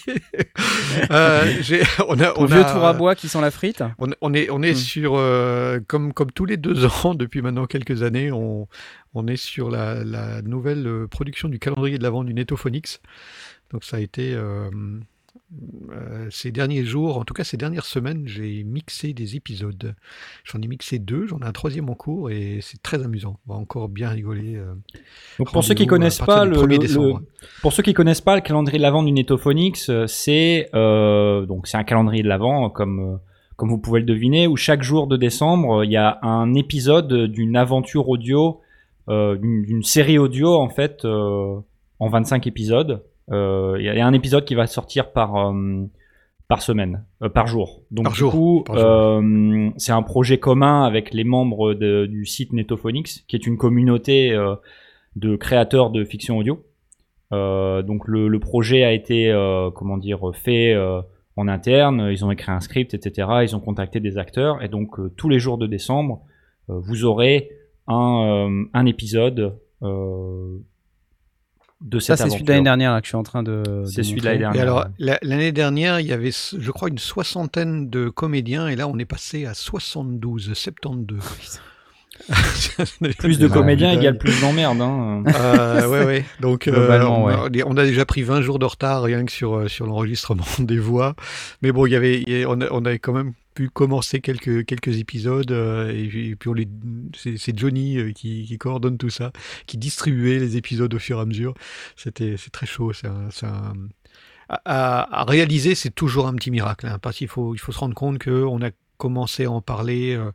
euh, 1.12 1.46
on 2.08 2.20
a, 2.20 2.34
on 2.38 2.46
vieux 2.46 2.62
tour 2.64 2.86
à 2.86 2.94
bois 2.94 3.16
qui 3.16 3.30
sent 3.30 3.40
la 3.42 3.52
frite 3.52 3.84
On, 4.00 4.08
on 4.22 4.34
est, 4.34 4.50
on 4.50 4.62
est 4.62 4.74
Hmm. 4.74 4.76
sur, 4.76 5.16
euh, 5.16 5.80
comme, 5.88 6.14
comme 6.14 6.32
tous 6.32 6.46
les 6.46 6.58
deux 6.58 6.86
ans, 7.06 7.16
depuis 7.16 7.42
maintenant 7.42 7.66
quelques 7.68 8.04
années, 8.04 8.32
on, 8.32 8.68
on 9.14 9.28
est 9.28 9.38
sur 9.38 9.70
la, 9.70 10.04
la 10.04 10.42
nouvelle 10.42 11.08
production 11.10 11.48
du 11.48 11.58
calendrier 11.60 11.98
de 11.98 12.04
l'avant 12.04 12.24
du 12.24 12.34
Netophonix. 12.34 13.00
Donc 13.72 13.84
ça 13.84 13.98
a 13.98 14.00
été, 14.00 14.36
euh, 15.52 15.94
euh, 15.94 16.28
ces 16.30 16.52
derniers 16.52 16.84
jours, 16.86 17.18
en 17.18 17.24
tout 17.26 17.34
cas 17.34 17.44
ces 17.44 17.58
dernières 17.58 17.86
semaines, 17.86 18.24
j'ai 18.28 18.64
mixé 18.64 19.14
des 19.14 19.36
épisodes. 19.36 19.96
J'en 20.44 20.62
ai 20.62 20.68
mixé 20.68 21.00
deux, 21.00 21.26
j'en 21.28 21.40
ai 21.40 21.46
un 21.46 21.52
troisième 21.52 21.90
en 21.90 21.96
cours 21.96 22.30
et 22.30 22.60
c'est 22.62 22.82
très 22.84 23.04
amusant. 23.04 23.40
On 23.48 23.54
va 23.54 23.60
encore 23.60 23.90
bien 23.90 24.10
rigoler. 24.10 24.56
euh, 24.56 24.74
Donc 25.40 25.52
pour 25.52 25.64
ceux 25.64 25.74
qui 25.74 25.84
à 25.84 25.88
connaissent 25.88 26.20
pas 26.20 26.46
le, 26.46 26.56
1er 26.56 26.68
le- 26.74 26.78
décembre. 26.78 27.20
le- 27.20 27.48
pour 27.62 27.74
ceux 27.74 27.84
qui 27.84 27.94
connaissent 27.94 28.22
pas 28.22 28.36
le 28.36 28.42
calendrier 28.42 28.78
de 28.78 28.84
l'avant 28.84 29.04
du 29.04 29.12
Netophonix, 29.12 29.90
euh, 29.90 30.06
c'est 30.08 30.70
euh, 30.76 31.46
donc 31.46 31.68
c'est 31.68 31.78
un 31.78 31.84
calendrier 31.84 32.24
de 32.24 32.28
l'avant 32.30 32.70
comme 32.70 33.00
euh, 33.00 33.18
comme 33.56 33.70
vous 33.70 33.78
pouvez 33.80 34.00
le 34.00 34.06
deviner 34.06 34.48
où 34.48 34.56
chaque 34.56 34.84
jour 34.84 35.08
de 35.08 35.18
décembre 35.18 35.80
euh, 35.82 35.86
il 35.86 35.92
y 35.92 35.98
a 35.98 36.20
un 36.22 36.54
épisode 36.54 37.12
d'une 37.26 37.58
aventure 37.58 38.08
audio, 38.08 38.62
euh, 39.10 39.36
d'une 39.38 39.84
série 39.84 40.18
audio 40.18 40.54
en 40.56 40.70
fait 40.70 41.04
euh, 41.06 41.60
en 42.00 42.08
25 42.10 42.48
épisodes. 42.48 43.04
Euh, 43.32 43.76
Il 43.80 43.86
y 43.86 43.90
a- 43.90 43.94
il 43.94 43.98
y 43.98 44.02
a 44.02 44.08
un 44.08 44.14
épisode 44.14 44.46
qui 44.46 44.56
va 44.56 44.66
sortir 44.68 45.12
par 45.12 45.36
euh, 45.38 45.86
par 46.48 46.62
semaine, 46.64 47.04
euh, 47.22 47.30
par 47.30 47.46
jour. 47.46 47.82
Donc 47.92 48.06
Par 48.06 48.14
du 48.14 48.20
jour, 48.20 48.32
coup, 48.32 48.64
euh, 48.80 49.70
c'est 49.78 49.92
un 49.92 50.02
projet 50.02 50.40
commun 50.40 50.84
avec 50.84 51.14
les 51.14 51.24
membres 51.24 51.76
de- 51.76 52.08
du 52.08 52.26
site 52.26 52.54
Netophonix, 52.54 53.24
qui 53.28 53.36
est 53.36 53.46
une 53.46 53.58
communauté 53.58 54.32
euh, 54.32 54.56
de 55.16 55.36
créateurs 55.36 55.92
de 55.92 56.04
fiction 56.04 56.38
audio. 56.40 56.64
Euh, 57.32 57.84
donc 57.84 58.08
le, 58.08 58.28
le 58.28 58.40
projet 58.40 58.84
a 58.84 58.92
été, 58.94 59.30
euh, 59.32 59.70
comment 59.70 59.98
dire, 59.98 60.22
fait 60.34 60.74
euh, 60.74 61.02
en 61.38 61.48
interne. 61.48 62.10
Ils 62.12 62.26
ont 62.26 62.32
écrit 62.32 62.52
un 62.52 62.60
script, 62.62 62.96
etc. 62.96 63.28
Ils 63.44 63.56
ont 63.56 63.60
contacté 63.60 64.00
des 64.00 64.18
acteurs 64.18 64.64
et 64.64 64.70
donc 64.70 65.00
euh, 65.00 65.14
tous 65.16 65.30
les 65.30 65.38
jours 65.38 65.60
de 65.60 65.68
décembre, 65.68 66.22
euh, 66.72 66.80
vous 66.80 67.06
aurez 67.06 67.52
un, 67.88 68.48
euh, 68.50 68.64
un 68.74 68.86
épisode 68.88 69.56
de 71.82 72.00
Ça, 72.00 72.18
cette 72.18 72.26
c'est 72.28 72.32
celui 72.34 72.44
de 72.44 72.52
l'année 72.52 72.64
dernière 72.64 72.92
là, 72.94 73.00
que 73.02 73.06
je 73.06 73.10
suis 73.10 73.16
en 73.18 73.24
train 73.24 73.42
de. 73.44 73.84
C'est 73.86 74.04
celui 74.04 74.20
de 74.20 74.26
l'année 74.26 74.36
Et 74.38 74.40
dernière. 74.40 74.62
alors, 74.64 74.78
ouais. 74.80 74.86
la- 75.00 75.20
l'année 75.22 75.52
dernière, 75.54 76.00
il 76.00 76.08
y 76.08 76.12
avait, 76.14 76.32
je 76.32 76.72
crois, 76.72 76.90
une 76.90 76.98
soixantaine 76.98 77.90
de 77.90 78.10
comédiens, 78.10 78.68
et 78.68 78.76
là, 78.76 78.88
on 78.88 78.98
est 79.00 79.06
passé 79.06 79.46
à 79.46 79.54
72, 79.54 80.54
72. 80.54 81.20
Plus 83.20 83.40
de 83.40 83.48
comédiens 83.48 83.92
égale 83.92 84.18
plus 84.18 84.40
d'emmerdes. 84.42 84.82
Hein. 84.82 85.24
Euh, 85.28 85.88
ouais, 85.88 86.06
ouais. 86.06 86.26
Donc, 86.42 86.68
euh, 86.68 86.72
Globalement, 86.72 87.24
on, 87.24 87.28
ouais. 87.28 87.62
a- 87.62 87.68
on 87.68 87.78
a 87.78 87.86
déjà 87.86 88.06
pris 88.06 88.22
20 88.24 88.42
jours 88.42 88.60
de 88.60 88.66
retard 88.66 89.04
rien 89.04 89.26
que 89.26 89.32
sur, 89.32 89.56
euh, 89.56 89.68
sur 89.68 89.86
l'enregistrement 89.86 90.46
des 90.60 90.78
voix. 90.80 91.16
Mais 91.62 91.72
bon, 91.72 91.86
il 91.86 91.92
y 91.92 91.96
avait, 91.96 92.22
y 92.22 92.46
on, 92.46 92.60
avait 92.86 93.00
quand 93.00 93.14
même 93.14 93.34
pu 93.56 93.70
commencer 93.70 94.20
quelques, 94.22 94.66
quelques 94.66 95.00
épisodes. 95.00 95.52
euh, 95.52 95.90
et, 95.92 96.08
puis- 96.08 96.30
et 96.30 96.36
puis, 96.36 96.50
on 96.50 96.54
les, 96.54 96.68
c'est, 97.16 97.58
Johnny 97.58 97.98
euh, 97.98 98.12
qui, 98.12 98.46
qui 98.46 98.58
coordonne 98.58 98.98
tout 98.98 99.10
ça, 99.10 99.32
qui 99.66 99.78
distribuait 99.78 100.40
les 100.40 100.58
épisodes 100.58 100.94
au 100.94 101.00
fur 101.00 101.18
et 101.18 101.22
à 101.22 101.26
mesure. 101.26 101.54
C'était, 101.96 102.36
c'est 102.38 102.52
très 102.52 102.66
chaud. 102.66 102.92
C'est 102.94 103.08
un, 103.08 103.74
à 104.66 105.26
réaliser, 105.28 105.76
c'est 105.76 105.92
toujours 105.94 106.28
un 106.28 106.34
petit 106.34 106.52
miracle. 106.52 106.88
hein, 106.88 106.98
parce 107.02 107.18
qu'il 107.18 107.28
faut, 107.28 107.54
il 107.54 107.60
faut 107.60 107.72
se 107.72 107.80
rendre 107.80 107.94
compte 107.96 108.24
qu'on 108.24 108.62
a 108.64 108.70
commencé 109.00 109.46
à 109.46 109.52
en 109.52 109.62
parler, 109.62 110.14
euh, 110.14 110.32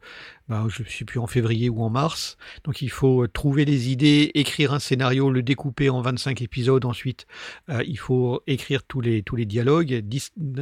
ben, 0.49 0.66
je 0.69 0.82
ne 0.82 0.88
sais 0.88 1.05
plus, 1.05 1.20
en 1.20 1.28
février 1.28 1.69
ou 1.69 1.82
en 1.82 1.90
mars. 1.90 2.37
Donc 2.64 2.82
il 2.82 2.90
faut 2.90 3.22
euh, 3.22 3.28
trouver 3.28 3.64
des 3.64 3.90
idées, 3.90 4.32
écrire 4.34 4.72
un 4.72 4.81
scénario, 4.81 5.31
le 5.31 5.43
découper 5.43 5.90
en 5.90 6.00
25 6.00 6.40
épisodes 6.43 6.84
ensuite. 6.87 7.26
Euh, 7.69 7.84
il 7.87 7.99
faut 7.99 8.43
écrire 8.46 8.82
tous 8.82 9.02
les, 9.02 9.22
dialogues, 9.44 10.02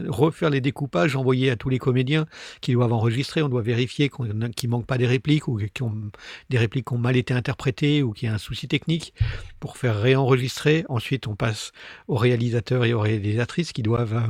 refaire 0.09 0.51
les 0.51 0.61
découpages, 0.61 1.17
envoyer 1.17 1.51
à 1.51 1.57
tous 1.57 1.69
les 1.69 1.79
comédiens 1.79 2.27
qui 2.61 2.73
doivent 2.73 2.93
enregistrer. 2.93 3.41
On 3.41 3.49
doit 3.49 3.63
vérifier 3.63 4.11
qu'il 4.11 4.27
ne 4.27 4.69
manque 4.69 4.87
pas 4.87 4.99
des 4.99 5.07
répliques 5.07 5.47
ou 5.47 5.59
des 5.59 6.59
répliques 6.59 6.89
qui 6.89 6.95
ont 6.95 6.99
mal 6.99 7.17
été 7.17 7.33
interprétées 7.33 8.03
ou 8.03 8.13
qu'il 8.13 8.29
y 8.29 8.31
a 8.31 8.35
un 8.35 8.39
souci 8.39 8.67
technique 8.67 9.15
pour 9.61 9.77
faire 9.77 9.99
réenregistrer. 9.99 10.85
Ensuite, 10.89 11.29
on 11.29 11.37
passe 11.37 11.71
aux 12.09 12.17
réalisateurs 12.17 12.85
et 12.85 12.93
aux 12.93 13.01
réalisatrices 13.01 13.73
qui 13.73 13.83
doivent... 13.83 14.29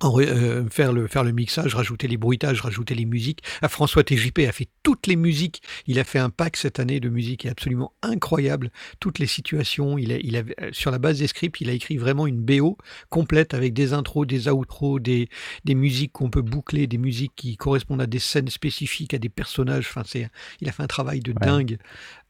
en 0.00 0.18
euh, 0.20 0.64
faire, 0.70 0.92
le, 0.92 1.06
faire 1.06 1.24
le 1.24 1.32
mixage, 1.32 1.74
rajouter 1.74 2.06
les 2.08 2.16
bruitages, 2.16 2.60
rajouter 2.60 2.94
les 2.94 3.04
musiques. 3.04 3.40
Ah, 3.62 3.68
François 3.68 4.04
TJP 4.04 4.40
a 4.48 4.52
fait 4.52 4.68
toutes 4.82 5.06
les 5.06 5.16
musiques. 5.16 5.62
Il 5.86 5.98
a 5.98 6.04
fait 6.04 6.18
un 6.18 6.30
pack 6.30 6.56
cette 6.56 6.78
année 6.78 7.00
de 7.00 7.08
musique 7.08 7.40
qui 7.40 7.46
est 7.48 7.50
absolument 7.50 7.92
incroyable. 8.02 8.70
Toutes 9.00 9.18
les 9.18 9.26
situations. 9.26 9.98
Il 9.98 10.12
a, 10.12 10.16
il 10.18 10.36
a, 10.36 10.40
euh, 10.60 10.70
sur 10.72 10.90
la 10.90 10.98
base 10.98 11.18
des 11.18 11.26
scripts, 11.26 11.60
il 11.60 11.70
a 11.70 11.72
écrit 11.72 11.96
vraiment 11.96 12.26
une 12.26 12.40
BO 12.40 12.76
complète 13.08 13.54
avec 13.54 13.72
des 13.74 13.92
intros, 13.92 14.26
des 14.26 14.48
outros, 14.48 15.00
des, 15.00 15.28
des 15.64 15.74
musiques 15.74 16.12
qu'on 16.12 16.30
peut 16.30 16.42
boucler, 16.42 16.86
des 16.86 16.98
musiques 16.98 17.32
qui 17.36 17.56
correspondent 17.56 18.02
à 18.02 18.06
des 18.06 18.18
scènes 18.18 18.48
spécifiques, 18.48 19.14
à 19.14 19.18
des 19.18 19.28
personnages. 19.28 19.86
Enfin, 19.88 20.02
c'est, 20.04 20.28
il 20.60 20.68
a 20.68 20.72
fait 20.72 20.82
un 20.82 20.86
travail 20.88 21.20
de 21.20 21.32
Ouais. 21.32 21.46
dingue. 21.46 21.78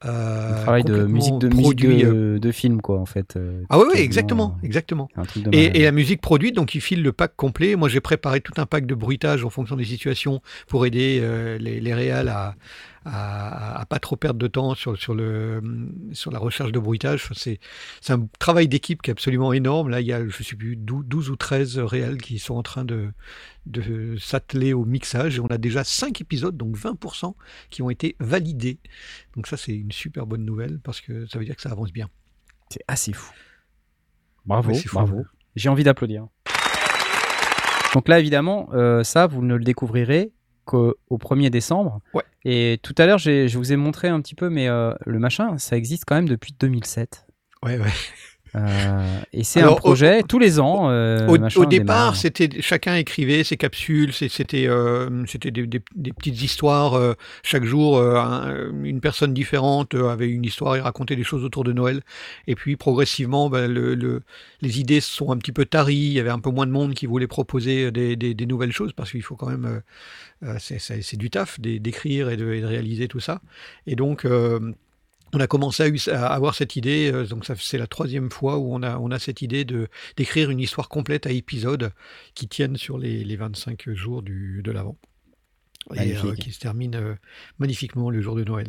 Un 0.02 0.08
euh, 0.10 0.62
travail 0.62 0.84
de 0.84 1.04
musique 1.06 1.38
de 1.38 1.48
produit, 1.48 2.02
de, 2.02 2.38
de 2.40 2.52
film 2.52 2.80
quoi 2.80 3.00
en 3.00 3.06
fait. 3.06 3.37
Ah 3.68 3.78
oui, 3.78 3.87
exactement, 3.94 4.56
exactement. 4.62 5.08
Un. 5.16 5.25
Et, 5.52 5.80
et 5.80 5.82
la 5.82 5.92
musique 5.92 6.20
produite, 6.20 6.54
donc 6.54 6.75
il 6.75 6.80
file 6.80 7.02
le 7.02 7.12
pack 7.12 7.34
complet. 7.37 7.57
Moi, 7.60 7.88
j'ai 7.88 8.00
préparé 8.00 8.40
tout 8.40 8.52
un 8.56 8.66
pack 8.66 8.86
de 8.86 8.94
bruitage 8.94 9.44
en 9.44 9.50
fonction 9.50 9.76
des 9.76 9.84
situations 9.84 10.40
pour 10.68 10.86
aider 10.86 11.18
euh, 11.22 11.58
les, 11.58 11.80
les 11.80 11.94
réals 11.94 12.28
à, 12.28 12.54
à, 13.04 13.80
à 13.80 13.86
pas 13.86 13.98
trop 13.98 14.16
perdre 14.16 14.38
de 14.38 14.46
temps 14.46 14.74
sur, 14.74 14.96
sur, 14.98 15.14
le, 15.14 15.60
sur 16.12 16.30
la 16.30 16.38
recherche 16.38 16.72
de 16.72 16.78
bruitage. 16.78 17.28
C'est, 17.34 17.58
c'est 18.00 18.12
un 18.12 18.26
travail 18.38 18.68
d'équipe 18.68 19.02
qui 19.02 19.10
est 19.10 19.12
absolument 19.12 19.52
énorme. 19.52 19.88
Là, 19.88 20.00
il 20.00 20.06
y 20.06 20.12
a, 20.12 20.26
je 20.28 20.42
sais 20.42 20.56
plus, 20.56 20.76
12, 20.76 21.04
12 21.06 21.30
ou 21.30 21.36
13 21.36 21.78
réals 21.78 22.18
qui 22.18 22.38
sont 22.38 22.54
en 22.54 22.62
train 22.62 22.84
de, 22.84 23.10
de 23.66 24.16
s'atteler 24.18 24.72
au 24.72 24.84
mixage. 24.84 25.36
Et 25.38 25.40
on 25.40 25.46
a 25.48 25.58
déjà 25.58 25.84
5 25.84 26.20
épisodes, 26.20 26.56
donc 26.56 26.76
20%, 26.76 27.34
qui 27.70 27.82
ont 27.82 27.90
été 27.90 28.14
validés. 28.20 28.78
Donc 29.36 29.46
ça, 29.48 29.56
c'est 29.56 29.74
une 29.74 29.92
super 29.92 30.26
bonne 30.26 30.44
nouvelle 30.44 30.78
parce 30.78 31.00
que 31.00 31.26
ça 31.26 31.38
veut 31.38 31.44
dire 31.44 31.56
que 31.56 31.62
ça 31.62 31.70
avance 31.70 31.92
bien. 31.92 32.08
C'est 32.70 32.84
assez 32.86 33.12
fou. 33.12 33.32
Bravo, 34.46 34.70
Ouais, 34.70 34.76
c'est 34.78 34.88
fou. 34.88 34.94
bravo. 34.96 35.24
J'ai 35.56 35.68
envie 35.68 35.82
d'applaudir. 35.84 36.26
Donc 37.95 38.09
là, 38.09 38.18
évidemment, 38.18 38.68
euh, 38.73 39.02
ça, 39.04 39.26
vous 39.26 39.42
ne 39.42 39.54
le 39.54 39.64
découvrirez 39.64 40.33
qu'au 40.64 40.95
au 41.09 41.18
1er 41.18 41.50
décembre. 41.50 42.00
Ouais. 42.14 42.23
Et 42.45 42.78
tout 42.83 42.95
à 42.99 43.07
l'heure, 43.07 43.18
je 43.18 43.57
vous 43.57 43.73
ai 43.73 43.76
montré 43.76 44.09
un 44.09 44.21
petit 44.21 44.35
peu, 44.35 44.50
mais 44.50 44.68
euh, 44.68 44.92
le 45.07 45.18
machin, 45.18 45.59
ça 45.59 45.76
existe 45.76 46.04
quand 46.07 46.14
même 46.14 46.28
depuis 46.28 46.54
2007. 46.59 47.26
Ouais, 47.62 47.78
ouais. 47.78 47.90
Euh, 48.58 49.20
et 49.32 49.44
c'est 49.44 49.60
un 49.62 49.68
au- 49.68 49.74
projet 49.76 50.22
tous 50.22 50.38
les 50.38 50.58
ans. 50.60 50.90
euh, 50.90 51.26
Au, 51.28 51.38
machin 51.38 51.60
au 51.60 51.64
départ, 51.66 52.16
c'était 52.16 52.48
chacun 52.60 52.96
écrivait 52.96 53.44
ses 53.44 53.56
capsules, 53.56 54.12
c'était 54.12 54.66
euh, 54.66 55.24
c'était 55.26 55.50
des, 55.50 55.66
des- 55.66 55.82
des 55.94 56.12
petites 56.12 56.42
histoires. 56.42 56.94
euh, 56.94 57.14
chaque 57.42 57.64
jour, 57.64 57.98
euh, 57.98 58.16
un- 58.16 58.72
une 58.84 59.00
personne 59.00 59.32
différente 59.34 59.94
euh, 59.94 60.08
avait 60.08 60.28
une 60.28 60.44
histoire 60.44 60.76
et 60.76 60.80
racontait 60.80 61.16
des 61.16 61.24
choses 61.24 61.44
autour 61.44 61.64
de 61.64 61.72
Noël. 61.72 62.02
Et 62.46 62.54
puis 62.54 62.76
progressivement, 62.76 63.48
ben, 63.50 63.70
le, 63.72 63.94
le- 63.94 64.22
les 64.60 64.80
idées 64.80 65.00
se 65.00 65.10
sont 65.14 65.30
un 65.30 65.36
petit 65.38 65.52
peu 65.52 65.64
taries. 65.64 65.94
Il 65.96 66.12
y 66.12 66.20
avait 66.20 66.30
un 66.30 66.40
peu 66.40 66.50
moins 66.50 66.66
de 66.66 66.72
monde 66.72 66.94
qui 66.94 67.06
voulait 67.06 67.26
proposer 67.26 67.90
des, 67.90 68.16
nouvelles 68.46 68.72
choses 68.72 68.92
parce 68.92 69.10
qu'il 69.10 69.22
faut 69.22 69.36
quand 69.36 69.48
même, 69.50 69.64
euh, 70.42 70.48
euh, 70.48 70.56
c'est- 70.58 70.78
du 71.16 71.30
taf 71.30 71.60
d'é- 71.60 71.78
d'écrire 71.78 72.28
et 72.30 72.36
de, 72.36 72.52
et 72.52 72.60
de 72.60 72.66
réaliser 72.66 73.08
tout 73.08 73.20
ça. 73.20 73.40
Et 73.86 73.94
donc 73.96 74.24
euh, 74.24 74.72
on 75.35 75.40
a 75.40 75.47
commencé 75.47 75.92
à, 76.11 76.26
avoir 76.26 76.54
cette 76.54 76.76
idée, 76.76 77.11
euh, 77.12 77.26
donc 77.26 77.47
c'est 77.58 77.78
la 77.78 77.87
troisième 77.87 78.30
fois 78.30 78.58
où 78.58 78.75
on 78.75 78.82
a, 78.82 78.99
on 78.99 79.11
a 79.11 79.18
cette 79.18 79.42
idée 79.42 79.64
de 79.64 79.88
d'écrire 80.16 80.50
une 80.50 80.61
histoire 80.61 80.88
complète 80.88 81.26
à 81.26 81.30
épisodes 81.30 81.92
qui 82.35 82.49
tiennent 82.49 82.76
sur 82.76 82.99
les, 82.99 83.25
les 83.25 83.37
25 83.37 83.90
jours 83.90 84.23
du, 84.23 84.62
de 84.62 84.70
l'Avent. 84.73 84.97
Et 85.94 86.16
euh, 86.16 86.35
qui 86.35 86.52
se 86.52 86.58
termine 86.58 86.97
euh, 86.97 87.14
magnifiquement 87.58 88.11
le 88.11 88.20
jour 88.20 88.37
de 88.37 88.44
Noël. 88.44 88.68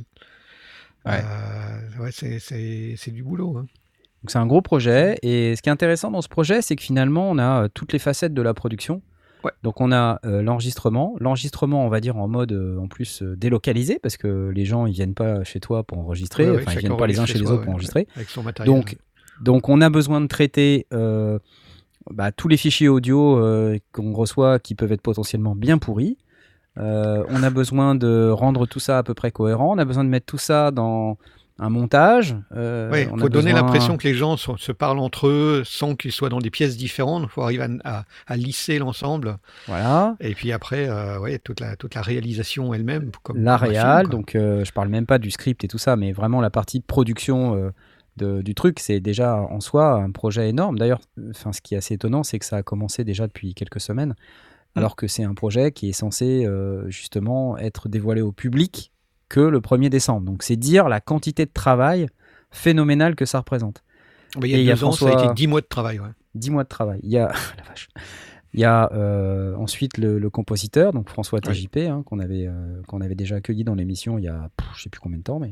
Ouais. 1.06 1.22
Euh, 1.24 2.04
ouais, 2.04 2.12
c'est- 2.12 3.12
du 3.12 3.24
boulot. 3.24 3.58
hein. 3.58 3.68
Donc 4.24 4.32
c'est 4.32 4.38
un 4.38 4.46
gros 4.46 4.62
projet. 4.62 5.18
Et 5.22 5.56
ce 5.56 5.62
qui 5.62 5.70
est 5.70 5.72
intéressant 5.72 6.12
dans 6.12 6.22
ce 6.22 6.30
projet, 6.30 6.62
c'est 6.62 6.76
que 6.76 6.84
finalement, 6.84 7.30
on 7.30 7.38
a 7.38 7.70
toutes 7.70 7.94
les 7.94 8.00
facettes 8.00 8.34
de 8.34 8.42
la 8.42 8.54
production. 8.54 9.02
Ouais. 9.44 9.52
Donc 9.64 9.80
on 9.80 9.92
a 9.92 10.20
euh, 10.26 10.42
l'enregistrement, 10.42 11.16
l'enregistrement, 11.20 11.86
on 11.86 11.90
va 11.90 12.02
dire 12.02 12.18
en 12.18 12.28
mode 12.28 12.52
euh, 12.52 12.78
en 12.78 12.88
plus 12.88 13.22
euh, 13.22 13.36
délocalisé 13.36 14.00
parce 14.02 14.18
que 14.18 14.50
les 14.54 14.66
gens 14.66 14.86
ils 14.86 14.94
viennent 14.94 15.14
pas 15.14 15.44
chez 15.44 15.60
toi 15.60 15.84
pour 15.84 16.00
enregistrer, 16.00 16.46
Ouais, 16.46 16.58
ouais, 16.58 16.64
enfin 16.64 16.74
ils 16.74 16.80
viennent 16.80 16.98
pas 16.98 17.08
les 17.08 17.20
uns 17.20 17.26
chez 17.26 17.40
les 17.40 17.50
autres 17.50 17.64
pour 17.64 17.74
enregistrer. 17.74 18.08
Avec 18.16 18.30
son 18.30 18.44
matériel. 18.44 18.74
Donc, 18.74 18.98
donc 19.42 19.70
on 19.70 19.80
a 19.82 19.90
besoin 19.90 20.20
de 20.22 20.28
traiter 20.28 20.88
bah, 22.12 22.32
tous 22.32 22.48
les 22.48 22.58
fichiers 22.58 22.90
audio 22.90 23.40
qu'on 23.94 24.14
reçoit 24.14 24.60
qui 24.60 24.76
peuvent 24.76 24.92
être 24.92 25.02
potentiellement 25.02 25.56
bien 25.56 25.78
pourris. 25.78 26.18
On 26.76 27.44
a 27.44 27.50
besoin 27.50 27.96
de 27.96 28.30
rendre 28.30 28.66
tout 28.66 28.80
ça 28.80 28.98
à 28.98 29.04
peu 29.04 29.14
près 29.14 29.32
cohérent. 29.32 29.74
On 29.74 29.78
a 29.78 29.86
besoin 29.86 30.04
de 30.04 30.10
mettre 30.10 30.26
tout 30.26 30.38
ça 30.38 30.72
dans 30.72 31.18
un 31.60 31.70
montage. 31.70 32.36
Euh, 32.56 32.90
Ouais, 32.90 33.08
on 33.12 33.18
faut 33.18 33.30
donner 33.30 33.52
besoin- 33.52 33.62
l'impression 33.62 33.98
que 33.98 34.08
les 34.08 34.14
gens 34.14 34.38
sont- 34.38 34.58
se 34.58 34.72
parlent 34.72 35.00
entre 35.00 35.28
eux 35.28 35.64
sans 35.66 35.96
qu'ils 35.96 36.12
soient 36.12 36.30
dans 36.30 36.40
des 36.40 36.50
pièces 36.50 36.78
différentes. 36.78 37.24
Il 37.26 37.30
faut 37.30 37.42
arriver 37.42 37.64
à, 37.84 38.00
à- 38.00 38.04
à 38.28 38.38
lisser 38.38 38.80
l'ensemble. 38.80 39.38
Voilà. 39.68 40.16
Et 40.20 40.34
puis 40.36 40.52
après, 40.52 40.88
euh, 40.90 41.20
ouais, 41.20 41.40
toute 41.40 41.60
la, 41.60 41.76
toute 41.76 41.96
la 41.96 42.02
réalisation 42.02 42.74
elle-même. 42.74 43.12
La 43.36 43.58
réal, 43.58 44.08
donc 44.08 44.36
euh, 44.36 44.64
je 44.66 44.72
parle 44.72 44.88
même 44.90 45.06
pas 45.06 45.20
du 45.20 45.32
script 45.32 45.64
et 45.64 45.68
tout 45.68 45.78
ça, 45.78 45.96
mais 45.96 46.12
vraiment 46.12 46.42
la 46.42 46.50
partie 46.50 46.80
production 46.80 47.56
euh, 47.56 47.70
de- 48.18 48.42
du 48.42 48.54
truc, 48.56 48.80
c'est 48.80 49.00
déjà 49.00 49.38
en 49.38 49.60
soi 49.62 49.94
un 49.94 50.12
projet 50.12 50.50
énorme. 50.50 50.78
D'ailleurs, 50.78 51.00
enfin, 51.30 51.54
ce 51.54 51.62
qui 51.62 51.76
est 51.76 51.78
assez 51.78 51.94
étonnant, 51.94 52.24
c'est 52.24 52.40
que 52.40 52.46
ça 52.46 52.58
a 52.58 52.64
commencé 52.64 53.04
déjà 53.06 53.28
depuis 53.28 53.54
quelques 53.54 53.80
semaines, 53.80 54.16
Mm. 54.76 54.80
alors 54.80 54.96
que 54.98 55.08
c'est 55.08 55.24
un 55.24 55.34
projet 55.34 55.72
qui 55.72 55.90
est 55.90 55.94
censé 55.94 56.46
euh, 56.46 56.90
justement 56.90 57.58
être 57.58 57.88
dévoilé 57.90 58.22
au 58.22 58.32
public 58.34 58.92
que 59.30 59.40
le 59.40 59.60
1er 59.60 59.90
décembre. 59.90 60.22
Donc 60.26 60.44
c'est 60.44 60.56
dire 60.56 60.90
la 60.90 61.00
quantité 61.00 61.46
de 61.46 61.52
travail 61.54 62.08
phénoménale 62.52 63.16
que 63.16 63.26
ça 63.26 63.38
représente. 63.40 63.84
Bah, 64.36 64.42
il 64.48 64.52
y 64.52 64.56
a 64.56 64.58
et 64.58 64.62
il 64.62 64.66
y 64.66 64.72
a 64.72 64.76
deux 64.76 64.84
ans, 64.84 64.92
ça 64.92 65.06
a 65.06 65.10
François- 65.10 65.26
été 65.26 65.34
10 65.36 65.48
mois 65.48 65.62
de 65.62 65.66
travail. 65.68 66.00
Ouais. 66.00 66.10
10 66.36 66.50
mois 66.52 66.64
de 66.64 66.70
travail. 66.70 67.00
Il 67.04 67.10
y 67.12 67.18
a 67.18 67.28
la 67.58 67.64
vache. 67.68 67.88
Il 68.54 68.60
y 68.60 68.66
a 68.66 68.92
euh, 68.94 69.56
ensuite 69.58 69.98
le, 70.00 70.18
le 70.18 70.30
compositeur, 70.32 70.92
donc 70.92 71.08
François 71.10 71.40
TJP, 71.40 71.78
hein, 71.88 72.02
qu'on 72.04 72.18
avait, 72.20 72.48
euh, 72.48 72.82
qu'on 72.88 73.00
avait 73.02 73.14
déjà 73.14 73.36
accueilli 73.36 73.64
dans 73.64 73.76
l'émission 73.76 74.18
il 74.18 74.24
y 74.24 74.28
a 74.28 74.50
pff, 74.58 74.68
je 74.76 74.82
sais 74.84 74.90
plus 74.90 75.00
combien 75.00 75.20
de 75.20 75.24
temps, 75.24 75.40
mais. 75.40 75.52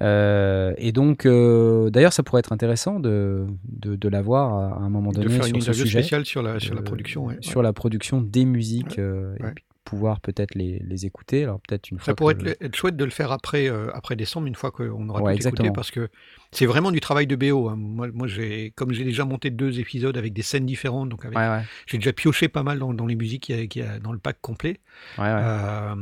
Euh, 0.00 0.72
et 0.78 0.92
donc, 0.92 1.26
d'ailleurs, 1.26 2.12
ça 2.12 2.22
pourrait 2.22 2.40
être 2.40 2.52
intéressant 2.52 3.00
de, 3.00 3.46
de, 3.68 3.96
de 3.96 4.08
l'avoir 4.08 4.54
à, 4.54 4.82
un 4.82 4.88
moment 4.88 5.10
De 5.10 5.16
donné 5.22 5.28
faire 5.28 5.46
une 5.46 5.60
sur 5.60 5.62
ce 5.62 5.68
interview 5.70 5.84
sujet, 5.84 5.98
spéciale 6.00 6.24
sur 6.24 6.42
la, 6.42 6.58
sur 6.58 6.74
la 6.74 6.82
production. 6.82 7.26
ouais. 7.26 7.36
sur 7.40 7.62
la 7.62 7.72
production 7.72 8.20
des 8.22 8.44
musiques, 8.46 8.96
Ouais. 8.98 9.34
et 9.38 9.52
puis 9.54 9.64
pouvoir 9.84 10.20
peut-être 10.20 10.54
les, 10.54 10.78
les 10.80 11.06
écouter. 11.06 11.42
Alors 11.44 11.60
peut-être 11.60 11.90
une 11.90 11.98
fois. 11.98 12.06
Ça 12.06 12.14
pourrait 12.14 12.34
que- 12.36 12.46
être, 12.48 12.62
être 12.62 12.76
chouette 12.76 12.96
de 12.96 13.04
le 13.04 13.10
faire 13.10 13.32
après, 13.32 13.68
euh, 13.68 13.90
après 13.94 14.14
décembre, 14.16 14.46
une 14.46 14.54
fois 14.54 14.70
qu'on 14.70 15.08
aura 15.08 15.22
Ouais, 15.22 15.36
tout 15.36 15.46
écouté, 15.48 15.70
parce 15.72 15.90
que 15.90 16.08
c'est 16.52 16.66
vraiment 16.66 16.92
du 16.92 17.00
travail 17.00 17.26
de 17.26 17.34
BO. 17.36 17.68
hein. 17.68 17.76
Moi, 17.76 18.08
moi 18.12 18.26
j'ai, 18.28 18.72
comme 18.76 18.92
j'ai 18.92 19.04
déjà 19.04 19.24
monté 19.24 19.50
deux 19.50 19.80
épisodes 19.80 20.16
avec 20.16 20.32
des 20.32 20.42
scènes 20.42 20.66
différentes, 20.66 21.08
donc 21.08 21.24
avec- 21.24 21.38
Ouais, 21.38 21.48
ouais, 21.48 21.62
j'ai 21.86 21.98
déjà 21.98 22.12
pioché 22.12 22.48
pas 22.48 22.62
mal 22.62 22.78
dans, 22.78 22.92
dans 22.94 23.06
les 23.06 23.16
musiques 23.16 23.44
qu'il 23.44 23.58
y 23.58 23.62
a, 23.62 23.66
qu'il 23.66 23.82
y 23.82 23.84
a 23.84 23.98
dans 23.98 24.12
le 24.12 24.18
pack 24.18 24.38
complet. 24.40 24.78
ouais, 25.18 25.24
ouais. 25.24 25.30
Euh, 25.30 25.94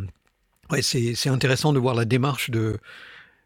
ouais, 0.73 0.83
c'est, 0.83 1.15
c'est 1.15 1.31
intéressant 1.31 1.73
de 1.73 1.79
voir 1.79 1.95
la 1.95 2.05
démarche 2.05 2.51
de, 2.51 2.79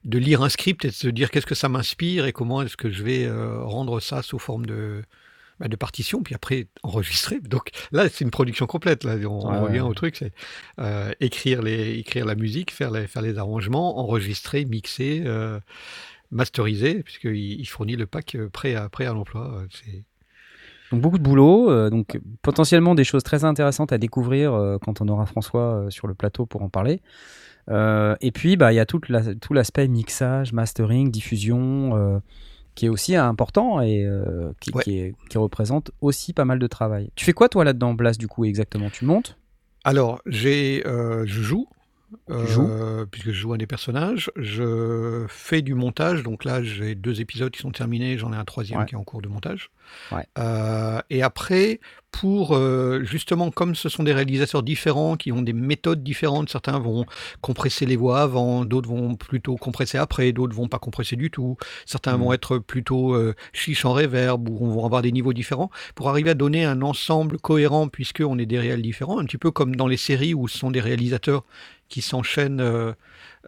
de 0.04 0.18
lire 0.18 0.42
un 0.42 0.48
script 0.48 0.84
et 0.84 0.88
de 0.88 0.92
se 0.94 1.08
dire 1.08 1.30
qu'est-ce 1.30 1.46
que 1.46 1.54
ça 1.54 1.68
m'inspire 1.68 2.26
et 2.26 2.32
comment 2.32 2.62
est-ce 2.62 2.76
que 2.76 2.90
je 2.90 3.04
vais 3.04 3.24
euh, 3.26 3.62
rendre 3.62 4.00
ça 4.00 4.22
sous 4.22 4.38
forme 4.40 4.66
de, 4.66 5.02
bah, 5.62 5.68
de 5.68 5.76
partition, 5.76 6.24
puis 6.24 6.34
après 6.34 6.66
enregistrer. 6.82 7.38
Donc 7.38 7.70
là, 7.92 8.08
c'est 8.08 8.24
une 8.24 8.32
production 8.32 8.66
complète. 8.66 9.04
Là, 9.04 9.14
on, 9.28 9.38
revient 9.38 9.80
ouais. 9.80 9.88
au 9.88 9.94
truc, 9.94 10.16
c'est 10.16 10.32
euh, 10.80 11.12
écrire, 11.20 11.62
les, 11.62 12.00
écrire 12.00 12.26
la 12.26 12.34
musique, 12.34 12.72
faire 12.72 12.90
les, 12.90 13.06
faire 13.06 13.22
les 13.22 13.38
arrangements, 13.38 14.00
enregistrer, 14.00 14.64
mixer, 14.64 15.22
euh, 15.24 15.60
masteriser, 16.32 17.04
puisqu'il 17.04 17.60
il 17.60 17.66
fournit 17.66 17.94
le 17.94 18.06
pack 18.06 18.34
euh, 18.34 18.48
prêt 18.48 18.74
à, 18.74 18.88
prêt 18.88 19.06
à 19.06 19.12
l'emploi. 19.12 19.54
Euh, 19.54 19.66
C'est... 19.70 20.02
Donc 20.90 21.00
beaucoup 21.00 21.18
de 21.18 21.22
boulot, 21.22 21.70
euh, 21.70 21.90
donc 21.90 22.18
potentiellement 22.42 22.96
des 22.96 23.04
choses 23.04 23.22
très 23.22 23.44
intéressantes 23.44 23.92
à 23.92 23.98
découvrir 23.98 24.52
euh, 24.54 24.78
quand 24.78 25.00
on 25.00 25.06
aura 25.06 25.26
François 25.26 25.74
euh, 25.74 25.90
sur 25.90 26.08
le 26.08 26.14
plateau 26.14 26.44
pour 26.44 26.62
en 26.62 26.68
parler. 26.68 27.00
Et 27.68 28.32
puis 28.34 28.56
bah 28.56 28.72
il 28.72 28.76
y 28.76 28.80
a 28.80 28.86
tout, 28.86 29.00
la- 29.08 29.36
tout 29.36 29.54
l'aspect 29.54 29.86
mixage, 29.86 30.52
mastering, 30.52 31.12
diffusion 31.12 32.20
qui 32.74 32.86
est 32.86 32.88
aussi 32.88 33.14
important 33.16 33.80
et 33.80 34.04
euh, 34.04 34.52
qui, 34.60 34.70
Ouais. 34.74 34.82
qui 34.82 34.98
est- 34.98 35.14
qui 35.28 35.38
représente 35.38 35.90
aussi 36.00 36.32
pas 36.32 36.44
mal 36.44 36.58
de 36.58 36.66
travail. 36.66 37.10
Tu 37.16 37.24
fais 37.24 37.32
quoi 37.32 37.48
toi 37.48 37.64
là-dedans, 37.64 37.94
Blas 37.94 38.12
du 38.18 38.28
coup 38.28 38.44
exactement? 38.44 38.88
Tu 38.90 39.04
montes? 39.04 39.36
Alors, 39.84 40.20
j'ai, 40.26 40.86
euh, 40.86 41.24
je 41.26 41.42
joue. 41.42 41.66
Euh, 42.30 43.06
puisque 43.10 43.26
je 43.28 43.32
joue 43.32 43.52
un 43.52 43.58
des 43.58 43.66
personnages, 43.66 44.30
je 44.36 45.24
fais 45.28 45.62
du 45.62 45.74
montage. 45.74 46.22
Donc 46.22 46.44
là, 46.44 46.62
j'ai 46.62 46.94
deux 46.94 47.20
épisodes 47.20 47.50
qui 47.52 47.60
sont 47.60 47.70
terminés. 47.70 48.18
J'en 48.18 48.32
ai 48.32 48.36
un 48.36 48.44
troisième 48.44 48.80
Ouais. 48.80 48.86
qui 48.86 48.94
est 48.94 48.98
en 48.98 49.04
cours 49.04 49.22
de 49.22 49.28
montage. 49.28 49.70
Ouais. 50.12 50.24
Euh, 50.38 51.00
et 51.10 51.22
après, 51.22 51.80
pour 52.12 52.54
euh, 52.54 53.02
justement, 53.04 53.50
comme 53.50 53.74
ce 53.74 53.88
sont 53.88 54.02
des 54.02 54.12
réalisateurs 54.12 54.62
différents 54.62 55.16
qui 55.16 55.32
ont 55.32 55.42
des 55.42 55.52
méthodes 55.52 56.02
différentes, 56.02 56.50
certains 56.50 56.78
vont 56.78 57.04
compresser 57.40 57.86
les 57.86 57.96
voix 57.96 58.20
avant, 58.20 58.64
d'autres 58.64 58.88
vont 58.88 59.14
plutôt 59.16 59.56
compresser 59.56 59.98
après, 59.98 60.32
d'autres 60.32 60.54
vont 60.54 60.68
pas 60.68 60.78
compresser 60.78 61.16
du 61.16 61.30
tout. 61.30 61.56
Certains 61.86 62.16
vont 62.16 62.32
être 62.32 62.58
plutôt 62.58 63.14
euh, 63.14 63.34
chiche 63.52 63.84
en 63.84 63.92
réverb 63.92 64.48
ou 64.48 64.70
vont 64.70 64.84
avoir 64.86 65.02
des 65.02 65.10
niveaux 65.12 65.32
différents 65.32 65.70
pour 65.94 66.08
arriver 66.10 66.30
à 66.30 66.34
donner 66.34 66.64
un 66.64 66.82
ensemble 66.82 67.38
cohérent 67.38 67.88
puisque 67.88 68.22
on 68.24 68.38
est 68.38 68.46
des 68.46 68.58
réels 68.58 68.82
différents, 68.82 69.18
un 69.18 69.24
petit 69.24 69.38
peu 69.38 69.50
comme 69.50 69.74
dans 69.76 69.88
les 69.88 69.96
séries 69.96 70.34
où 70.34 70.48
ce 70.48 70.58
sont 70.58 70.70
des 70.70 70.80
réalisateurs 70.80 71.44
qui 71.92 72.00
s'enchaînent 72.02 72.94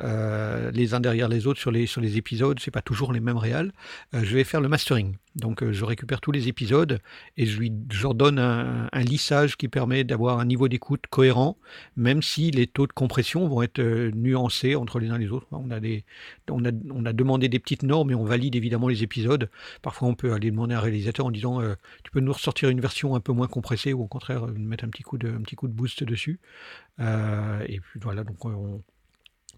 euh, 0.03 0.71
les 0.73 0.95
uns 0.95 1.01
derrière 1.01 1.29
les 1.29 1.47
autres 1.47 1.61
sur 1.61 1.71
les, 1.71 1.87
sur 1.87 2.01
les 2.01 2.17
épisodes, 2.17 2.59
c'est 2.61 2.71
pas 2.71 2.83
toujours 2.83 3.13
les 3.13 3.21
mêmes 3.21 3.37
réals. 3.37 3.73
Euh, 4.15 4.23
je 4.25 4.35
vais 4.35 4.45
faire 4.45 4.61
le 4.61 4.69
mastering. 4.69 5.17
Donc 5.37 5.63
euh, 5.63 5.73
je 5.73 5.85
récupère 5.85 6.21
tous 6.21 6.33
les 6.33 6.49
épisodes 6.49 7.01
et 7.37 7.47
je, 7.47 7.59
lui, 7.59 7.73
je 7.91 8.03
leur 8.03 8.15
donne 8.15 8.39
un, 8.39 8.89
un 8.93 9.01
lissage 9.03 9.57
qui 9.57 9.69
permet 9.69 10.05
d'avoir 10.05 10.39
un 10.39 10.45
niveau 10.45 10.69
d'écoute 10.69 11.05
cohérent, 11.11 11.59
même 11.97 12.23
si 12.23 12.51
les 12.51 12.67
taux 12.67 12.87
de 12.87 12.93
compression 12.93 13.49
vont 13.49 13.63
être 13.63 13.81
euh, 13.81 14.11
nuancés 14.15 14.77
entre 14.77 15.01
les 15.01 15.11
uns 15.11 15.17
et 15.17 15.25
les 15.25 15.33
autres. 15.33 15.47
On 15.51 15.71
a, 15.71 15.81
des, 15.81 16.05
on, 16.51 16.65
a, 16.65 16.71
on 16.91 17.05
a 17.05 17.13
demandé 17.13 17.49
des 17.49 17.59
petites 17.59 17.83
normes 17.83 18.11
et 18.11 18.15
on 18.15 18.25
valide 18.25 18.55
évidemment 18.55 18.89
les 18.89 19.03
épisodes. 19.03 19.51
Parfois 19.83 20.09
on 20.09 20.15
peut 20.15 20.33
aller 20.33 20.51
demander 20.51 20.75
à 20.75 20.79
un 20.79 20.81
réalisateur 20.81 21.27
en 21.27 21.31
disant 21.31 21.61
tu 22.03 22.11
peux 22.11 22.21
nous 22.21 22.33
ressortir 22.33 22.69
une 22.69 22.81
version 22.81 23.15
un 23.15 23.21
peu 23.21 23.33
moins 23.33 23.49
compressée 23.49 23.93
ou 23.93 24.03
au 24.03 24.07
contraire 24.07 24.47
mettre 24.47 24.85
un 24.85 24.89
petit 24.89 25.03
coup 25.03 25.19
de, 25.19 25.29
un 25.29 25.43
petit 25.43 25.57
coup 25.57 25.69
de 25.69 25.73
boost 25.73 26.05
dessus. 26.05 26.41
Et 27.01 27.81
puis 27.81 28.01
voilà, 28.01 28.25
donc 28.25 28.45
on, 28.45 28.83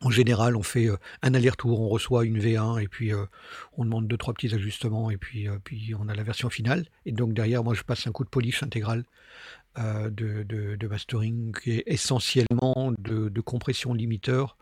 en 0.02 0.10
général, 0.10 0.56
on 0.56 0.62
fait 0.62 0.88
euh, 0.88 0.96
un 1.22 1.34
aller-retour, 1.34 1.80
on 1.80 1.88
reçoit 1.88 2.24
une 2.24 2.38
V1 2.38 2.82
et 2.82 2.88
puis 2.88 3.12
euh, 3.12 3.24
on 3.76 3.84
demande 3.84 4.06
deux 4.06 4.16
trois 4.16 4.34
petits 4.34 4.54
ajustements 4.54 5.10
et 5.10 5.16
puis 5.16 5.48
euh, 5.48 5.58
puis 5.62 5.94
on 5.98 6.08
a 6.08 6.14
la 6.14 6.22
version 6.22 6.50
finale. 6.50 6.86
Et 7.04 7.12
donc 7.12 7.32
derrière, 7.32 7.64
moi, 7.64 7.74
je 7.74 7.82
passe 7.82 8.06
un 8.06 8.12
coup 8.12 8.24
de 8.24 8.28
polish 8.28 8.62
intégral 8.62 9.04
euh, 9.78 10.10
de, 10.10 10.42
de, 10.42 10.76
de 10.76 10.88
mastering 10.88 11.54
qui 11.54 11.72
est 11.72 11.84
essentiellement 11.86 12.92
de, 12.98 13.28
de 13.28 13.40
compression 13.40 13.94
limiteur, 13.94 14.56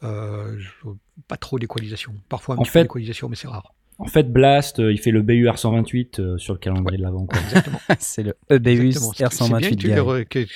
pas 0.00 1.36
trop 1.40 1.58
d'équalisation. 1.58 2.14
Parfois 2.28 2.54
un 2.54 2.58
En 2.58 2.62
petit 2.62 2.72
peu 2.72 2.82
d'équalisation, 2.82 3.28
mais 3.28 3.36
c'est 3.36 3.48
rare. 3.48 3.74
En 4.00 4.06
fait, 4.06 4.32
Blast, 4.32 4.78
euh, 4.78 4.92
il 4.92 4.98
fait 5.00 5.10
le 5.10 5.22
BUR 5.22 5.58
128 5.58 6.20
euh, 6.20 6.38
sur 6.38 6.52
le 6.54 6.58
calendrier 6.60 6.98
de 6.98 7.02
l'avant. 7.02 7.26
Exactement. 7.44 7.80
C'est 7.98 8.22
le 8.22 8.36
Ebeus 8.48 8.70
Exactement. 8.70 9.12
C'est- 9.12 9.28
C'est 9.30 9.48
bien 9.50 9.60
que 9.60 9.74
R128 9.74 9.76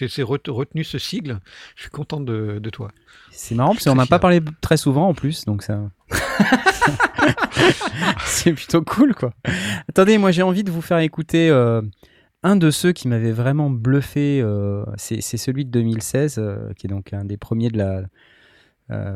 tu 0.09 0.21
aies 0.21 0.25
retenu 0.53 0.85
ce 0.85 0.99
sigle. 0.99 1.41
Je 1.75 1.83
suis 1.83 1.91
content 1.91 2.21
de, 2.21 2.59
de 2.61 2.71
toi. 2.71 2.89
C'est 3.33 3.55
marrant 3.55 3.73
parce 3.73 3.85
qu'on 3.85 3.95
n'a 3.97 4.07
pas 4.07 4.19
parlé 4.21 4.41
très 4.61 4.77
souvent 4.77 5.09
en 5.09 5.15
plus, 5.15 5.45
donc 5.45 5.63
ça. 5.63 5.81
c'est 8.25 8.53
plutôt 8.53 8.83
cool 8.83 9.15
quoi. 9.15 9.33
Attendez, 9.89 10.19
moi 10.19 10.31
j'ai 10.33 10.43
envie 10.43 10.65
de 10.65 10.71
vous 10.71 10.83
faire 10.83 10.99
écouter 10.99 11.49
euh, 11.51 11.81
un 12.43 12.57
de 12.57 12.71
ceux 12.71 12.93
qui 12.93 13.09
m'avait 13.09 13.33
vraiment 13.33 13.71
bluffé. 13.71 14.41
euh, 14.43 14.85
c'est 14.97 15.21
celui 15.23 15.65
de 15.65 15.71
2016, 15.71 16.37
euh, 16.39 16.73
qui 16.77 16.87
est 16.87 16.91
donc 16.91 17.13
un 17.13 17.25
des 17.25 17.37
premiers 17.37 17.71
de 17.71 17.79
la, 17.79 18.03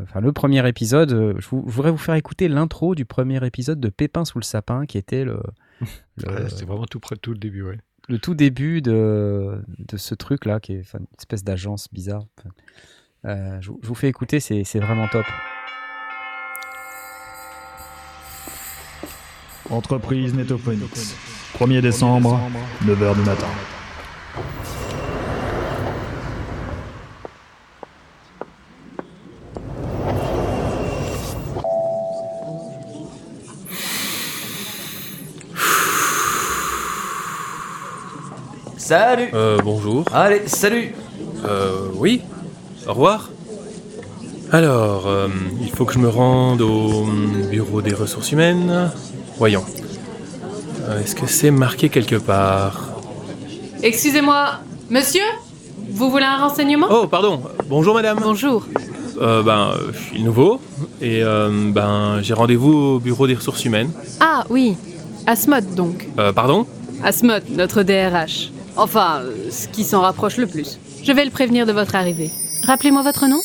enfin 0.02 0.20
le 0.20 0.32
premier 0.32 0.66
épisode. 0.68 1.12
euh, 1.12 1.34
je, 1.38 1.48
vous- 1.48 1.64
je 1.66 1.72
voudrais 1.72 1.90
vous 1.90 1.96
faire 1.98 2.14
écouter 2.14 2.48
l'intro 2.48 2.94
du 2.94 3.04
premier 3.04 3.44
épisode 3.46 3.80
de 3.80 3.88
Pépin 3.88 4.24
sous 4.24 4.38
le 4.38 4.44
sapin, 4.44 4.86
qui 4.86 4.98
était 4.98 5.24
le, 5.24 5.40
le, 6.16 6.28
Ouais, 6.32 6.48
C'était 6.48 6.64
vraiment 6.64 6.86
tout 6.86 7.00
près 7.00 7.16
de 7.16 7.20
tout 7.20 7.32
le 7.32 7.38
début, 7.38 7.62
ouais. 7.62 7.78
le 8.08 8.18
tout 8.18 8.34
début 8.34 8.80
de, 8.82 9.60
de 9.78 9.96
ce 9.96 10.14
truc-là, 10.14 10.60
qui 10.60 10.74
est 10.74 10.80
enfin, 10.80 10.98
une 11.00 11.06
espèce 11.18 11.42
d'agence 11.44 11.88
bizarre. 11.92 12.24
Euh, 13.24 13.58
je, 13.60 13.70
vous- 13.70 13.80
je 13.82 13.88
vous 13.88 13.94
fais 13.94 14.08
écouter, 14.08 14.38
c'est 14.40 14.62
c'est 14.64 14.78
vraiment 14.80 15.08
top. 15.08 15.26
Entreprise 19.70 20.32
Netophonix. 20.34 21.16
1er 21.58 21.80
décembre, 21.80 22.38
9h 22.84 23.14
du 23.16 23.22
matin. 23.22 23.46
Salut 38.86 39.30
Euh, 39.34 39.58
bonjour. 39.64 40.04
Allez, 40.14 40.42
salut 40.46 40.94
Euh, 41.44 41.88
oui. 41.96 42.22
Au 42.86 42.90
revoir. 42.92 43.30
Alors, 44.52 45.08
euh, 45.08 45.26
il 45.60 45.70
faut 45.70 45.84
que 45.84 45.92
je 45.92 45.98
me 45.98 46.08
rende 46.08 46.60
au 46.60 47.02
hum, 47.02 47.48
bureau 47.50 47.82
des 47.82 47.92
ressources 47.94 48.30
humaines. 48.30 48.92
Voyons. 49.38 49.64
Euh, 50.88 51.00
Est-ce 51.02 51.16
que 51.16 51.26
c'est 51.26 51.50
marqué 51.50 51.88
quelque 51.88 52.14
part? 52.14 52.90
Excusez-moi, 53.82 54.60
monsieur 54.88 55.24
Vous 55.90 56.08
voulez 56.08 56.24
un 56.24 56.36
renseignement? 56.46 56.86
Oh, 56.88 57.08
pardon. 57.08 57.42
Bonjour, 57.68 57.92
madame. 57.96 58.20
Bonjour. 58.22 58.66
Euh, 59.20 59.42
ben, 59.42 59.72
euh, 59.72 59.90
je 59.94 59.98
suis 59.98 60.22
nouveau 60.22 60.60
et 61.02 61.24
euh, 61.24 61.50
ben, 61.72 62.20
j'ai 62.22 62.34
rendez-vous 62.34 62.72
au 62.72 62.98
bureau 63.00 63.26
des 63.26 63.34
ressources 63.34 63.64
humaines. 63.64 63.90
Ah 64.20 64.44
oui, 64.48 64.76
Asmod 65.26 65.74
donc. 65.74 66.06
Euh, 66.20 66.32
pardon? 66.32 66.66
Asmod, 67.02 67.42
notre 67.50 67.82
DRH. 67.82 68.52
Enfin, 68.76 69.20
euh, 69.22 69.50
ce 69.50 69.68
qui 69.68 69.84
s'en 69.84 70.02
rapproche 70.02 70.36
le 70.36 70.46
plus. 70.46 70.78
Je 71.02 71.12
vais 71.12 71.24
le 71.24 71.30
prévenir 71.30 71.66
de 71.66 71.72
votre 71.72 71.94
arrivée. 71.94 72.30
Rappelez-moi 72.64 73.02
votre 73.02 73.26
nom 73.26 73.40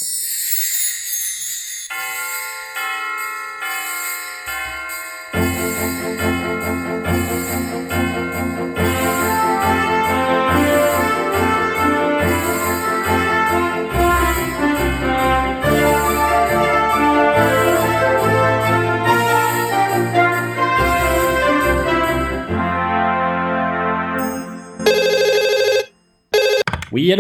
Oui, 27.02 27.16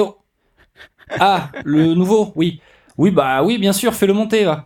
Ah, 1.20 1.50
le 1.66 1.96
nouveau, 1.96 2.32
oui. 2.36 2.62
Oui, 2.98 3.10
bah 3.10 3.42
oui, 3.42 3.58
bien 3.58 3.74
sûr, 3.74 3.94
fais-le 3.94 4.14
monter, 4.14 4.46
va. 4.46 4.66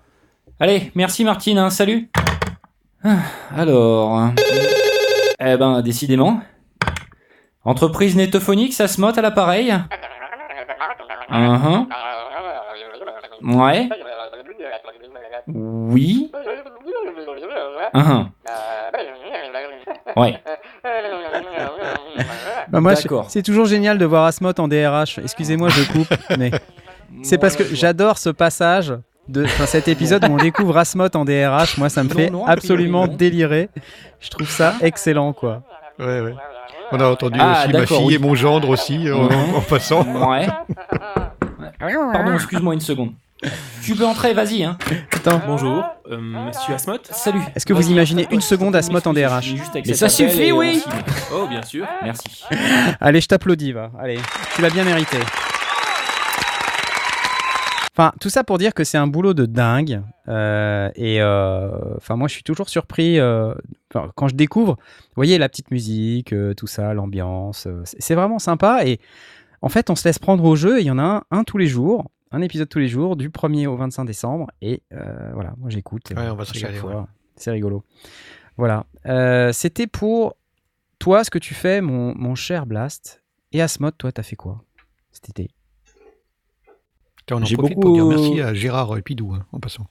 Allez, 0.60 0.92
merci 0.94 1.24
Martine, 1.24 1.58
hein, 1.58 1.70
salut. 1.70 2.10
Ah, 3.04 3.18
Alors... 3.56 4.20
euh, 4.20 4.28
Eh 5.40 5.58
ben, 5.58 5.82
décidément. 5.82 6.42
Entreprise 7.64 8.16
Netophonix, 8.18 8.76
ça 8.76 8.88
se 8.90 9.00
motte 9.00 9.18
à 9.18 9.22
l'appareil. 9.22 9.74
Mhm. 11.30 11.88
Ouais. 13.56 13.90
Oui. 15.48 16.32
Mhm. 17.94 18.30
Ouais. 20.18 20.42
Bah, 22.70 22.80
moi, 22.82 22.94
c'est 23.28 23.44
toujours 23.44 23.66
génial 23.66 23.98
de 23.98 24.06
voir 24.06 24.26
Asmod 24.26 24.60
en 24.60 24.68
DRH. 24.68 25.20
Excusez-moi, 25.20 25.70
je 25.70 25.84
coupe, 25.92 26.14
mais 26.38 26.52
c'est 27.24 27.38
parce 27.38 27.56
que 27.56 27.64
j'adore 27.76 28.18
ce 28.18 28.30
passage 28.30 28.94
de 29.28 29.46
enfin, 29.46 29.66
cet 29.66 29.88
épisode 29.88 30.26
où 30.28 30.32
on 30.34 30.38
découvre 30.38 30.78
Asmod 30.78 31.16
en 31.16 31.26
DRH. 31.26 31.78
Moi, 31.78 31.90
ça 31.90 32.04
me 32.04 32.10
Non, 32.10 32.16
fait 32.16 32.30
non, 32.30 32.40
a 32.42 32.56
priori, 32.56 32.58
absolument 32.58 33.08
délirer. 33.08 33.70
Je 34.20 34.30
trouve 34.30 34.50
ça 34.50 34.76
excellent, 34.82 35.34
quoi. 35.34 35.62
Ouais, 36.00 36.22
ouais. 36.22 36.34
On 36.92 37.00
a 37.00 37.08
entendu 37.08 37.40
Ah, 37.42 37.64
aussi 37.66 37.74
ma 37.74 37.86
fille 37.86 38.06
oui. 38.06 38.16
et 38.16 38.20
mon 38.20 38.36
gendre 38.36 38.70
aussi 38.70 39.12
en, 39.12 39.26
en 39.58 39.62
passant. 39.62 40.04
Ouais. 40.30 40.48
Pardon, 41.80 42.34
excuse-moi 42.34 42.74
une 42.74 42.80
seconde. 42.80 43.12
Tu 43.84 43.96
peux 43.96 44.06
entrer, 44.06 44.34
vas-y. 44.34 44.64
Hein. 44.64 44.78
Attends, 45.14 45.42
Bonjour, 45.46 45.84
euh, 46.12 46.18
monsieur 46.18 46.74
Asmot 46.74 46.98
Salut. 47.12 47.42
est-ce 47.56 47.66
que 47.66 47.74
vous 47.74 47.90
imaginez 47.92 48.28
une 48.32 48.42
seconde 48.42 48.74
te 48.74 48.78
Asmod 48.78 49.06
en 49.06 49.14
DRH 49.14 49.54
Mais 49.86 49.94
ça 49.94 50.10
suffit, 50.10 50.52
oui. 50.52 50.80
signe. 50.80 50.92
Oh, 51.34 51.48
bien 51.48 51.62
sûr. 51.62 51.86
Merci. 52.04 52.44
Allez, 53.00 53.22
je 53.22 53.28
t'applaudis, 53.28 53.72
va. 53.74 53.92
Allez, 54.00 54.18
tu 54.56 54.62
l'as 54.62 54.70
bien 54.70 54.84
mérité. 54.84 55.18
Enfin, 57.98 58.12
tout 58.20 58.30
ça 58.30 58.44
pour 58.44 58.58
dire 58.58 58.74
que 58.74 58.84
c'est 58.84 58.98
un 58.98 59.08
boulot 59.08 59.34
de 59.34 59.46
dingue. 59.46 60.02
euh, 60.28 60.90
et 60.96 61.22
euh, 61.22 61.70
enfin, 61.96 62.18
moi, 62.18 62.28
je 62.28 62.34
suis 62.34 62.44
toujours 62.44 62.68
surpris 62.68 63.20
euh, 63.20 63.54
quand 64.16 64.28
je 64.28 64.36
découvre. 64.36 64.74
Vous 64.74 65.14
voyez 65.16 65.38
la 65.38 65.48
petite 65.48 65.72
musique, 65.72 66.34
euh, 66.34 66.54
tout 66.54 66.68
ça, 66.68 66.94
l'ambiance. 66.94 67.68
euh, 67.68 67.82
c'est 67.86 68.02
c'est 68.02 68.16
vraiment 68.16 68.38
sympa. 68.40 68.86
Et 68.86 69.00
en 69.62 69.70
fait, 69.70 69.90
on 69.90 69.96
se 69.96 70.06
laisse 70.06 70.20
prendre 70.20 70.44
au 70.44 70.58
jeu. 70.58 70.80
et 70.80 70.82
Il 70.82 70.88
y 70.88 70.92
en 70.92 71.00
a 71.00 71.04
un, 71.04 71.22
un 71.32 71.44
tous 71.46 71.58
les 71.58 71.68
jours, 71.68 72.10
un 72.36 72.42
épisode 72.42 72.68
tous 72.70 72.80
les 72.80 72.88
jours, 72.88 73.16
du 73.16 73.30
1er 73.30 73.66
au 73.68 73.76
25 73.78 74.06
décembre. 74.06 74.48
Et 74.62 74.84
euh, 74.94 75.32
voilà, 75.34 75.54
moi, 75.58 75.70
j'écoute. 75.70 76.12
Ouais, 76.16 76.28
on 76.30 76.36
va 76.36 76.44
à 76.44 76.46
se. 76.46 76.54
C'est 77.38 77.52
rigolo. 77.52 77.84
Voilà. 78.58 78.86
Euh, 79.06 79.52
C'était 79.54 79.88
pour 79.88 80.36
toi 81.00 81.24
ce 81.24 81.30
que 81.30 81.40
tu 81.40 81.54
fais, 81.54 81.82
mon, 81.82 82.14
mon 82.16 82.36
cher 82.36 82.66
Blast. 82.66 83.24
Et 83.52 83.62
Asmod, 83.62 83.98
toi, 83.98 84.12
t'as 84.12 84.24
fait 84.24 84.36
quoi 84.36 84.64
cet 85.12 85.30
été? 85.30 85.50
Tiens, 87.26 87.38
on 87.38 87.42
en 87.42 87.46
J'ai 87.46 87.56
profite 87.56 87.76
beaucoup- 87.78 87.96
pour 87.96 87.96
dire 87.96 88.06
merci 88.06 88.42
à 88.42 88.54
Gérard 88.54 89.02
Pidou 89.04 89.34
hein, 89.34 89.46
en 89.52 89.60
passant. 89.60 89.88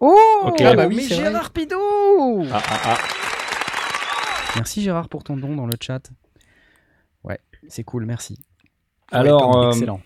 Oh 0.00 0.16
Ok. 0.46 0.60
Ah 0.60 0.74
bah 0.74 0.86
oui, 0.88 0.96
oui, 0.96 1.02
c'est 1.04 1.14
vrai. 1.14 1.24
Gérard 1.30 1.50
Pidou 1.52 1.76
Ah, 2.52 2.60
ah, 2.68 2.80
ah. 2.84 2.98
Merci 4.56 4.82
Gérard 4.82 5.08
pour 5.08 5.22
ton 5.24 5.36
don 5.36 5.54
dans 5.54 5.66
le 5.66 5.74
chat. 5.80 6.10
Ouais, 7.24 7.38
c'est 7.68 7.84
cool, 7.84 8.06
merci. 8.06 8.38
Alors, 9.10 9.56
Ouais, 9.56 9.64
euh, 9.66 9.70
excellent. 9.70 10.00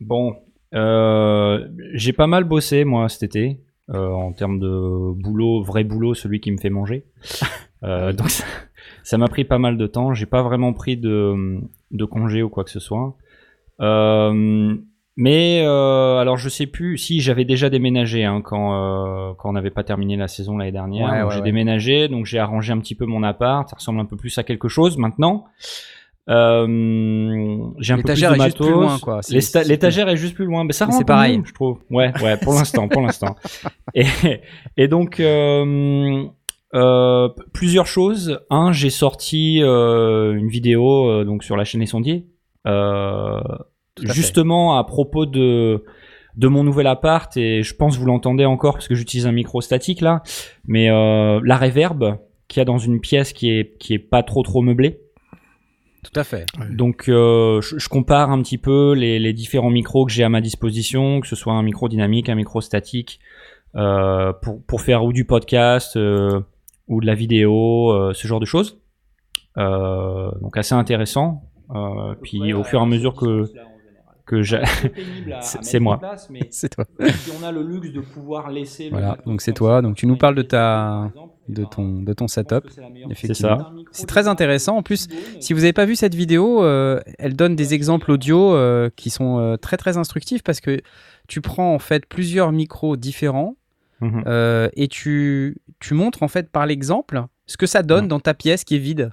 bon, 0.00 0.32
euh, 0.32 0.34
j'ai 0.72 2.12
pas 2.12 2.26
mal 2.26 2.44
bossé 2.44 2.84
moi 2.84 3.08
cet 3.08 3.22
été 3.22 3.60
euh, 3.90 4.08
en 4.10 4.32
termes 4.32 4.58
de 4.58 5.12
boulot, 5.20 5.62
vrai 5.62 5.84
boulot, 5.84 6.14
celui 6.14 6.40
qui 6.40 6.50
me 6.52 6.58
fait 6.58 6.70
manger. 6.70 7.04
Euh, 7.84 8.12
donc 8.12 8.30
ça- 8.30 8.44
ça 9.02 9.18
m'a 9.18 9.26
pris 9.26 9.42
pas 9.42 9.58
mal 9.58 9.76
de 9.76 9.88
temps. 9.88 10.14
J'ai 10.14 10.26
pas 10.26 10.40
vraiment 10.44 10.72
pris 10.72 10.96
de, 10.96 11.58
de 11.90 12.04
congé 12.04 12.40
ou 12.40 12.48
quoi 12.48 12.62
que 12.62 12.70
ce 12.70 12.78
soit. 12.78 13.16
Euh, 13.80 14.76
mais 15.16 15.62
euh, 15.66 16.18
alors 16.18 16.36
je 16.36 16.48
sais 16.48 16.66
plus 16.68 16.96
si 16.96 17.18
j'avais 17.20 17.44
déjà 17.44 17.70
déménagé 17.70 18.24
hein, 18.24 18.40
quand 18.40 18.74
euh, 18.74 19.34
quand 19.36 19.50
on 19.50 19.54
n'avait 19.54 19.70
pas 19.72 19.82
terminé 19.82 20.16
la 20.16 20.28
saison 20.28 20.56
l'année 20.58 20.70
dernière. 20.70 21.08
Ouais, 21.10 21.22
ouais, 21.22 21.30
j'ai 21.32 21.38
ouais. 21.38 21.42
déménagé, 21.42 22.06
donc 22.06 22.24
j'ai 22.24 22.38
arrangé 22.38 22.72
un 22.72 22.78
petit 22.78 22.94
peu 22.94 23.04
mon 23.04 23.24
appart. 23.24 23.68
Ça 23.68 23.74
ressemble 23.74 23.98
un 23.98 24.04
peu 24.04 24.16
plus 24.16 24.38
à 24.38 24.44
quelque 24.44 24.68
chose 24.68 24.96
maintenant. 24.96 25.46
Euh, 26.28 27.58
j'ai 27.78 27.92
un 27.92 27.96
peu 27.96 28.02
plus 28.02 28.12
L'étagère 28.12 28.32
de 28.32 28.36
est 28.36 28.44
juste 28.44 28.56
plus 28.56 28.74
matos. 28.74 29.68
L'étagère 29.68 30.08
est 30.08 30.16
juste 30.16 30.34
plus 30.34 30.44
loin, 30.44 30.64
mais 30.64 30.72
ça 30.72 30.86
rend 30.86 30.92
c'est 30.92 31.04
pareil. 31.04 31.40
je 31.44 31.52
trouve. 31.52 31.78
Ouais, 31.90 32.12
ouais, 32.22 32.36
pour 32.36 32.54
l'instant, 32.54 32.88
pour 32.88 33.02
l'instant. 33.02 33.34
Et, 33.94 34.06
et 34.76 34.88
donc 34.88 35.20
euh, 35.20 36.24
euh, 36.74 37.28
plusieurs 37.52 37.86
choses. 37.86 38.40
Un, 38.50 38.72
j'ai 38.72 38.90
sorti 38.90 39.62
euh, 39.62 40.34
une 40.34 40.48
vidéo 40.48 41.24
donc 41.24 41.44
sur 41.44 41.56
la 41.56 41.64
chaîne 41.64 41.80
Les 41.82 41.86
Sondiers, 41.86 42.26
euh, 42.66 43.40
fait. 44.00 44.12
justement 44.12 44.78
à 44.78 44.84
propos 44.84 45.26
de 45.26 45.84
de 46.36 46.48
mon 46.48 46.64
nouvel 46.64 46.86
appart 46.86 47.36
et 47.36 47.62
je 47.62 47.74
pense 47.74 47.98
vous 47.98 48.06
l'entendez 48.06 48.46
encore 48.46 48.72
parce 48.74 48.88
que 48.88 48.94
j'utilise 48.94 49.26
un 49.26 49.32
micro 49.32 49.60
statique 49.60 50.00
là, 50.00 50.22
mais 50.66 50.88
euh, 50.88 51.40
la 51.44 51.58
reverb 51.58 52.16
qu'il 52.48 52.60
y 52.60 52.62
a 52.62 52.64
dans 52.64 52.78
une 52.78 53.00
pièce 53.00 53.34
qui 53.34 53.50
est 53.50 53.76
qui 53.78 53.92
est 53.94 53.98
pas 53.98 54.22
trop 54.22 54.42
trop 54.42 54.62
meublée. 54.62 55.01
Tout 56.04 56.18
à 56.18 56.24
fait. 56.24 56.46
Donc 56.70 57.08
euh, 57.08 57.60
je, 57.60 57.78
je 57.78 57.88
compare 57.88 58.30
un 58.30 58.42
petit 58.42 58.58
peu 58.58 58.92
les, 58.94 59.18
les 59.18 59.32
différents 59.32 59.70
micros 59.70 60.04
que 60.04 60.12
j'ai 60.12 60.24
à 60.24 60.28
ma 60.28 60.40
disposition, 60.40 61.20
que 61.20 61.28
ce 61.28 61.36
soit 61.36 61.52
un 61.52 61.62
micro 61.62 61.88
dynamique, 61.88 62.28
un 62.28 62.34
micro 62.34 62.60
statique, 62.60 63.20
euh, 63.76 64.32
pour, 64.32 64.62
pour 64.64 64.80
faire 64.80 65.04
ou 65.04 65.12
du 65.12 65.24
podcast 65.24 65.96
euh, 65.96 66.40
ou 66.88 67.00
de 67.00 67.06
la 67.06 67.14
vidéo, 67.14 67.90
euh, 67.92 68.12
ce 68.14 68.26
genre 68.26 68.40
de 68.40 68.46
choses. 68.46 68.80
Euh, 69.58 70.30
donc 70.40 70.56
assez 70.56 70.74
intéressant. 70.74 71.44
Euh, 71.74 72.14
puis 72.20 72.52
au 72.52 72.64
fur 72.64 72.80
et 72.80 72.82
à 72.82 72.86
mesure 72.86 73.14
que 73.14 73.44
que 74.26 74.42
j'ai. 74.42 74.62
c'est 75.40 75.80
moi. 75.80 76.00
C'est 76.50 76.68
toi. 76.68 76.84
Si 77.00 77.30
on 77.40 77.44
a 77.44 77.52
le 77.52 77.62
luxe 77.62 77.92
de 77.92 78.00
pouvoir 78.00 78.50
laisser. 78.50 78.88
Voilà, 78.90 79.18
donc 79.26 79.40
c'est 79.40 79.52
toi. 79.52 79.82
Donc 79.82 79.96
tu 79.96 80.06
nous 80.06 80.16
parles 80.16 80.34
de 80.34 80.42
ta, 80.42 81.10
de 81.48 81.64
ton, 81.64 82.02
de 82.02 82.12
ton 82.12 82.28
setup. 82.28 82.68
Effectivement. 83.10 83.72
C'est 83.90 84.06
très 84.06 84.28
intéressant. 84.28 84.76
En 84.76 84.82
plus, 84.82 85.08
si 85.40 85.52
vous 85.52 85.60
n'avez 85.60 85.72
pas 85.72 85.84
vu 85.84 85.96
cette 85.96 86.14
vidéo, 86.14 86.62
euh, 86.62 87.00
elle 87.18 87.34
donne 87.36 87.56
des 87.56 87.74
exemples 87.74 88.10
audio 88.12 88.54
euh, 88.54 88.90
qui 88.96 89.10
sont 89.10 89.38
euh, 89.38 89.56
très 89.56 89.76
très 89.76 89.96
instructifs 89.96 90.42
parce 90.42 90.60
que 90.60 90.80
tu 91.28 91.40
prends 91.40 91.74
en 91.74 91.78
fait 91.78 92.06
plusieurs 92.06 92.52
micros 92.52 92.96
différents 92.96 93.56
Mhm. 94.00 94.24
et 94.74 94.88
tu, 94.88 95.58
tu 95.78 95.94
montres 95.94 96.24
en 96.24 96.28
fait 96.28 96.50
par 96.50 96.66
l'exemple 96.66 97.22
ce 97.46 97.56
que 97.56 97.66
ça 97.66 97.84
donne 97.84 98.08
dans 98.08 98.18
ta 98.18 98.34
pièce 98.34 98.64
qui 98.64 98.74
est 98.74 98.80
vide. 98.80 99.10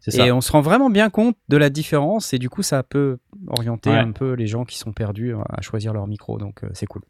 Ça. 0.00 0.26
Et 0.26 0.32
on 0.32 0.40
se 0.40 0.50
rend 0.50 0.60
vraiment 0.62 0.90
bien 0.90 1.10
compte 1.10 1.36
de 1.48 1.56
la 1.56 1.70
différence 1.70 2.32
et 2.34 2.38
du 2.40 2.50
coup 2.50 2.64
ça 2.64 2.82
peut 2.82 3.18
orienter 3.46 3.90
Ouais. 3.90 3.96
un 3.98 4.10
peu 4.10 4.32
les 4.32 4.48
gens 4.48 4.64
qui 4.64 4.78
sont 4.78 4.92
perdus 4.92 5.32
à 5.48 5.60
choisir 5.62 5.92
leur 5.92 6.08
micro. 6.08 6.38
Donc 6.38 6.62
c'est 6.72 6.86
cool. 6.86 7.02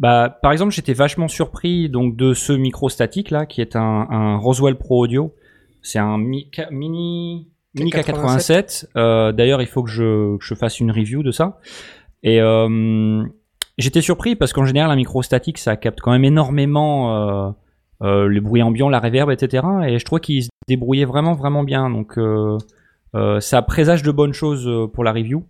Bah, 0.00 0.38
par 0.42 0.50
exemple, 0.50 0.72
j'étais 0.72 0.94
vachement 0.94 1.28
surpris 1.28 1.88
donc 1.88 2.16
de 2.16 2.34
ce 2.34 2.52
micro 2.52 2.88
statique 2.88 3.30
là, 3.30 3.46
qui 3.46 3.60
est 3.60 3.76
un, 3.76 4.06
un 4.10 4.36
Roswell 4.38 4.76
Pro 4.76 5.04
Audio. 5.04 5.34
C'est 5.82 5.98
un 5.98 6.18
mi- 6.18 6.50
mini 6.72 7.48
mini 7.74 7.90
K87. 8.38 8.86
Euh, 8.96 9.32
D'ailleurs, 9.32 9.60
il 9.62 9.68
faut 9.68 9.82
que 9.82 9.90
je, 9.90 10.36
que 10.38 10.44
je 10.44 10.54
fasse 10.54 10.80
une 10.80 10.90
review 10.90 11.22
de 11.22 11.30
ça. 11.30 11.58
Et 12.22 12.40
euh, 12.40 13.22
j'étais 13.78 14.00
surpris 14.00 14.36
parce 14.36 14.52
qu'en 14.52 14.64
général, 14.64 14.90
un 14.90 14.96
micro 14.96 15.22
statique, 15.22 15.58
ça 15.58 15.76
capte 15.76 16.00
quand 16.00 16.10
même 16.12 16.24
énormément 16.24 17.14
euh, 17.14 17.50
euh, 18.02 18.28
les 18.28 18.40
bruits 18.40 18.62
ambiants, 18.62 18.88
la 18.88 19.00
reverb, 19.00 19.30
etc. 19.30 19.64
Et 19.86 19.98
je 19.98 20.04
trouvais 20.06 20.20
qu'il 20.20 20.42
se 20.44 20.48
débrouillait 20.66 21.04
vraiment, 21.04 21.34
vraiment 21.34 21.62
bien. 21.62 21.88
Donc, 21.90 22.16
euh, 22.18 22.56
euh, 23.14 23.38
ça 23.40 23.60
présage 23.62 24.02
de 24.02 24.10
bonnes 24.10 24.32
choses 24.34 24.68
pour 24.94 25.04
la 25.04 25.12
review. 25.12 25.44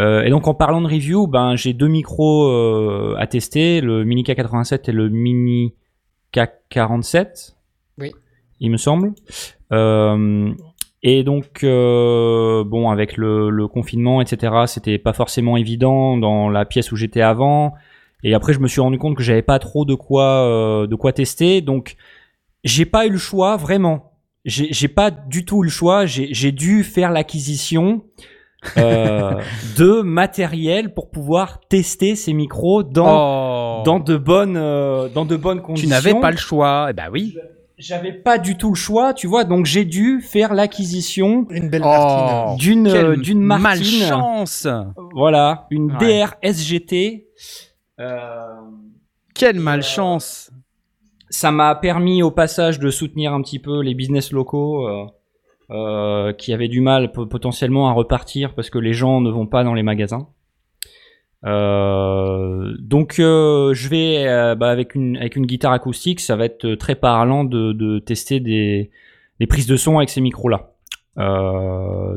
Euh, 0.00 0.22
et 0.22 0.30
donc 0.30 0.48
en 0.48 0.54
parlant 0.54 0.80
de 0.80 0.86
review, 0.86 1.26
ben 1.26 1.56
j'ai 1.56 1.74
deux 1.74 1.88
micros 1.88 2.48
euh, 2.48 3.14
à 3.18 3.26
tester, 3.26 3.80
le 3.80 4.04
Mini 4.04 4.22
K87 4.22 4.88
et 4.88 4.92
le 4.92 5.08
Mini 5.10 5.74
K47. 6.32 7.54
Oui. 7.98 8.12
Il 8.60 8.70
me 8.70 8.78
semble. 8.78 9.12
Euh, 9.72 10.52
et 11.02 11.22
donc 11.22 11.64
bon 11.64 12.90
avec 12.90 13.16
le, 13.16 13.50
le 13.50 13.68
confinement 13.68 14.20
etc, 14.20 14.64
c'était 14.66 14.98
pas 14.98 15.12
forcément 15.12 15.56
évident 15.56 16.16
dans 16.16 16.48
la 16.48 16.64
pièce 16.64 16.92
où 16.92 16.96
j'étais 16.96 17.22
avant. 17.22 17.74
Et 18.22 18.34
après 18.34 18.52
je 18.52 18.60
me 18.60 18.68
suis 18.68 18.80
rendu 18.80 18.98
compte 18.98 19.16
que 19.16 19.22
j'avais 19.22 19.42
pas 19.42 19.58
trop 19.58 19.84
de 19.84 19.94
quoi 19.94 20.86
de 20.88 20.94
quoi 20.94 21.12
tester, 21.12 21.60
donc 21.60 21.96
j'ai 22.64 22.84
pas 22.84 23.06
eu 23.06 23.10
le 23.10 23.18
choix 23.18 23.56
vraiment. 23.56 24.12
J'ai 24.46 24.88
pas 24.88 25.10
du 25.10 25.44
tout 25.44 25.62
eu 25.62 25.66
le 25.66 25.70
choix. 25.70 26.06
J'ai 26.06 26.52
dû 26.52 26.84
faire 26.84 27.10
l'acquisition 27.10 28.02
de 28.76 30.02
matériel 30.02 30.92
pour 30.94 31.10
pouvoir 31.10 31.60
tester 31.68 32.14
ces 32.16 32.32
micros 32.32 32.82
dans 32.82 33.80
Oh. 33.80 33.82
dans 33.84 33.98
de 34.00 34.16
bonnes 34.16 34.56
euh, 34.56 35.08
dans 35.08 35.24
de 35.24 35.36
bonnes 35.36 35.58
tu 35.58 35.64
conditions. 35.64 35.88
n'avais 35.90 36.14
pas 36.14 36.30
le 36.30 36.36
choix. 36.36 36.88
Eh 36.90 36.92
ben 36.92 37.08
oui. 37.12 37.34
J'avais 37.78 38.12
pas 38.12 38.36
du 38.36 38.58
tout 38.58 38.68
le 38.68 38.74
choix, 38.74 39.14
tu 39.14 39.26
vois. 39.26 39.44
Donc 39.44 39.64
j'ai 39.64 39.86
dû 39.86 40.20
faire 40.20 40.52
l'acquisition 40.52 41.46
Une 41.48 41.70
belle 41.70 41.82
Oh. 41.84 42.54
D'une 42.58 42.84
Quelle 42.84 43.06
euh, 43.06 43.16
d'une 43.16 43.40
Martine. 43.40 44.00
malchance. 44.00 44.66
Voilà, 45.14 45.66
une 45.70 45.90
Ouais. 45.92 46.22
DR 46.24 46.34
SGT. 46.42 47.26
Euh, 47.98 48.46
Quelle 49.34 49.58
malchance. 49.60 50.50
ça 51.30 51.50
m'a 51.50 51.74
permis 51.74 52.22
au 52.22 52.30
passage 52.30 52.78
de 52.80 52.90
soutenir 52.90 53.32
un 53.32 53.40
petit 53.40 53.58
peu 53.60 53.80
les 53.80 53.94
business 53.94 54.30
locaux 54.32 54.86
euh, 54.86 55.06
euh, 55.70 56.32
qui 56.32 56.52
avaient 56.52 56.68
du 56.68 56.80
mal 56.80 57.12
po- 57.12 57.26
potentiellement 57.26 57.88
à 57.88 57.92
repartir 57.92 58.54
parce 58.54 58.70
que 58.70 58.78
les 58.78 58.92
gens 58.92 59.20
ne 59.20 59.30
vont 59.30 59.46
pas 59.46 59.64
dans 59.64 59.74
les 59.74 59.82
magasins. 59.82 60.28
Euh, 61.46 62.74
donc 62.78 63.18
euh, 63.18 63.72
je 63.72 63.88
vais 63.88 64.26
euh, 64.26 64.54
bah, 64.54 64.68
avec 64.68 64.94
une 64.94 65.16
avec 65.16 65.36
une 65.36 65.46
guitare 65.46 65.72
acoustique, 65.72 66.20
ça 66.20 66.36
va 66.36 66.44
être 66.44 66.74
très 66.74 66.94
parlant 66.96 67.44
de, 67.44 67.72
de 67.72 67.98
tester 67.98 68.40
des, 68.40 68.90
des 69.38 69.46
prises 69.46 69.66
de 69.66 69.76
son 69.76 69.96
avec 69.98 70.10
ces 70.10 70.20
micros 70.20 70.48
là. 70.50 70.66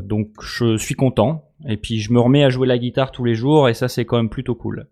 Donc 0.02 0.28
je 0.42 0.76
suis 0.76 0.94
content 0.94 1.50
et 1.68 1.76
puis 1.76 2.00
je 2.00 2.12
me 2.12 2.20
remets 2.20 2.44
à 2.44 2.48
jouer 2.48 2.66
la 2.66 2.78
guitare 2.78 3.12
tous 3.12 3.24
les 3.24 3.34
jours 3.34 3.68
et 3.68 3.74
ça 3.74 3.88
c'est 3.88 4.04
quand 4.04 4.16
même 4.16 4.30
plutôt 4.30 4.54
cool. 4.54 4.88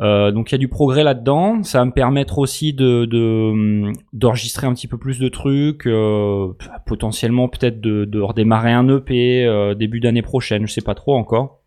Euh, 0.00 0.30
donc 0.30 0.50
il 0.50 0.52
y 0.52 0.54
a 0.54 0.58
du 0.58 0.68
progrès 0.68 1.04
là-dedans. 1.04 1.62
Ça 1.62 1.80
va 1.80 1.84
me 1.84 1.92
permettre 1.92 2.38
aussi 2.38 2.72
de 2.72 3.06
hum, 3.50 3.92
d'enregistrer 4.12 4.66
un 4.66 4.72
petit 4.74 4.88
peu 4.88 4.96
plus 4.98 5.18
de 5.18 5.28
trucs, 5.28 5.86
euh, 5.86 6.48
potentiellement 6.86 7.48
peut-être 7.48 7.80
de, 7.80 8.04
de 8.06 8.20
redémarrer 8.20 8.72
un 8.72 8.88
EP 8.88 9.44
euh, 9.44 9.74
début 9.74 10.00
d'année 10.00 10.22
prochaine. 10.22 10.66
Je 10.66 10.72
sais 10.72 10.80
pas 10.80 10.94
trop 10.94 11.14
encore. 11.16 11.60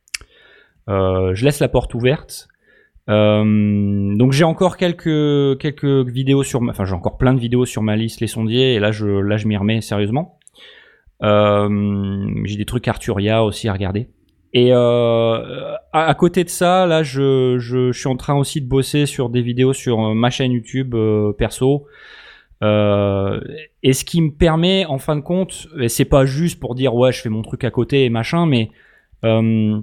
Euh, 0.89 1.33
je 1.35 1.45
laisse 1.45 1.59
la 1.59 1.67
porte 1.69 1.93
ouverte. 1.93 2.47
Euh, 3.09 4.15
donc 4.15 4.31
j'ai 4.31 4.45
encore 4.45 4.77
quelques 4.77 5.59
quelques 5.59 5.83
vidéos 6.07 6.43
sur, 6.43 6.61
ma- 6.61 6.71
enfin 6.71 6.85
j'ai 6.85 6.93
encore 6.93 7.17
plein 7.17 7.33
de 7.33 7.39
vidéos 7.39 7.65
sur 7.65 7.81
ma 7.81 7.97
liste 7.97 8.21
les 8.21 8.27
sondiers 8.27 8.75
et 8.75 8.79
là 8.79 8.93
je 8.93 9.05
là 9.05 9.35
je 9.35 9.47
m'y 9.47 9.57
remets 9.57 9.81
sérieusement. 9.81 10.39
Euh, 11.21 12.27
j'ai 12.45 12.57
des 12.57 12.65
trucs 12.65 12.87
Arturia 12.87 13.43
aussi 13.43 13.67
à 13.67 13.73
regarder. 13.73 14.07
Et 14.53 14.69
euh, 14.71 15.75
à, 15.91 16.13
côté 16.13 16.43
de 16.43 16.49
ça, 16.49 16.85
là, 16.85 17.01
je, 17.01 17.57
je, 17.57 17.91
je 17.91 17.99
suis 17.99 18.07
en 18.07 18.15
train 18.15 18.35
aussi 18.35 18.61
de 18.61 18.67
bosser 18.67 19.07
sur 19.07 19.29
des 19.29 19.41
vidéos 19.41 19.73
sur 19.73 19.99
euh, 19.99 20.13
ma 20.13 20.29
chaîne 20.29 20.51
YouTube 20.51 20.93
euh, 20.93 21.33
perso. 21.33 21.87
Euh, 22.63 23.41
et 23.81 23.93
ce 23.93 24.05
qui 24.05 24.21
me 24.21 24.31
permet, 24.31 24.85
en 24.85 24.99
fin 24.99 25.15
de 25.15 25.21
compte, 25.21 25.67
et 25.79 25.89
c'est 25.89 26.05
pas 26.05 26.25
juste 26.25 26.59
pour 26.59 26.75
dire 26.75 26.95
ouais, 26.95 27.11
je 27.11 27.21
fais 27.21 27.29
mon 27.29 27.41
truc 27.41 27.63
à 27.63 27.71
côté 27.71 28.05
et 28.05 28.09
machin, 28.09 28.45
mais 28.45 28.69
euh, 29.25 29.81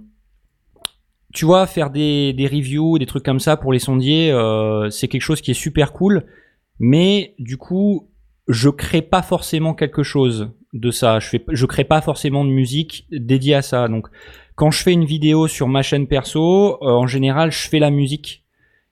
tu 1.34 1.44
vois, 1.44 1.66
faire 1.66 1.90
des, 1.90 2.32
des 2.32 2.46
reviews, 2.46 2.98
des 2.98 3.06
trucs 3.06 3.24
comme 3.24 3.40
ça 3.40 3.56
pour 3.56 3.72
les 3.72 3.78
sondiers, 3.78 4.30
euh, 4.30 4.88
c'est 4.90 5.08
quelque 5.08 5.22
chose 5.22 5.40
qui 5.40 5.50
est 5.50 5.54
super 5.54 5.92
cool. 5.92 6.24
Mais 6.78 7.34
du 7.38 7.56
coup, 7.56 8.08
je 8.48 8.70
crée 8.70 9.02
pas 9.02 9.22
forcément 9.22 9.74
quelque 9.74 10.02
chose 10.02 10.50
de 10.72 10.90
ça. 10.90 11.20
Je 11.20 11.28
fais, 11.28 11.44
je 11.48 11.66
crée 11.66 11.84
pas 11.84 12.00
forcément 12.00 12.44
de 12.44 12.50
musique 12.50 13.06
dédiée 13.10 13.54
à 13.56 13.62
ça. 13.62 13.88
Donc, 13.88 14.08
quand 14.60 14.70
je 14.70 14.82
fais 14.82 14.92
une 14.92 15.06
vidéo 15.06 15.48
sur 15.48 15.68
ma 15.68 15.80
chaîne 15.80 16.06
perso, 16.06 16.76
euh, 16.82 16.90
en 16.90 17.06
général, 17.06 17.50
je 17.50 17.66
fais 17.66 17.78
la 17.78 17.90
musique 17.90 18.44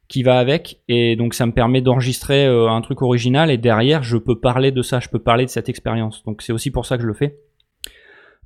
qui 0.08 0.22
va 0.22 0.38
avec, 0.38 0.80
et 0.88 1.14
donc 1.14 1.34
ça 1.34 1.44
me 1.44 1.52
permet 1.52 1.82
d'enregistrer 1.82 2.46
euh, 2.46 2.70
un 2.70 2.80
truc 2.80 3.02
original, 3.02 3.50
et 3.50 3.58
derrière, 3.58 4.02
je 4.02 4.16
peux 4.16 4.40
parler 4.40 4.72
de 4.72 4.80
ça, 4.80 4.98
je 4.98 5.10
peux 5.10 5.18
parler 5.18 5.44
de 5.44 5.50
cette 5.50 5.68
expérience. 5.68 6.24
Donc, 6.24 6.40
c'est 6.40 6.54
aussi 6.54 6.70
pour 6.70 6.86
ça 6.86 6.96
que 6.96 7.02
je 7.02 7.06
le 7.06 7.12
fais. 7.12 7.38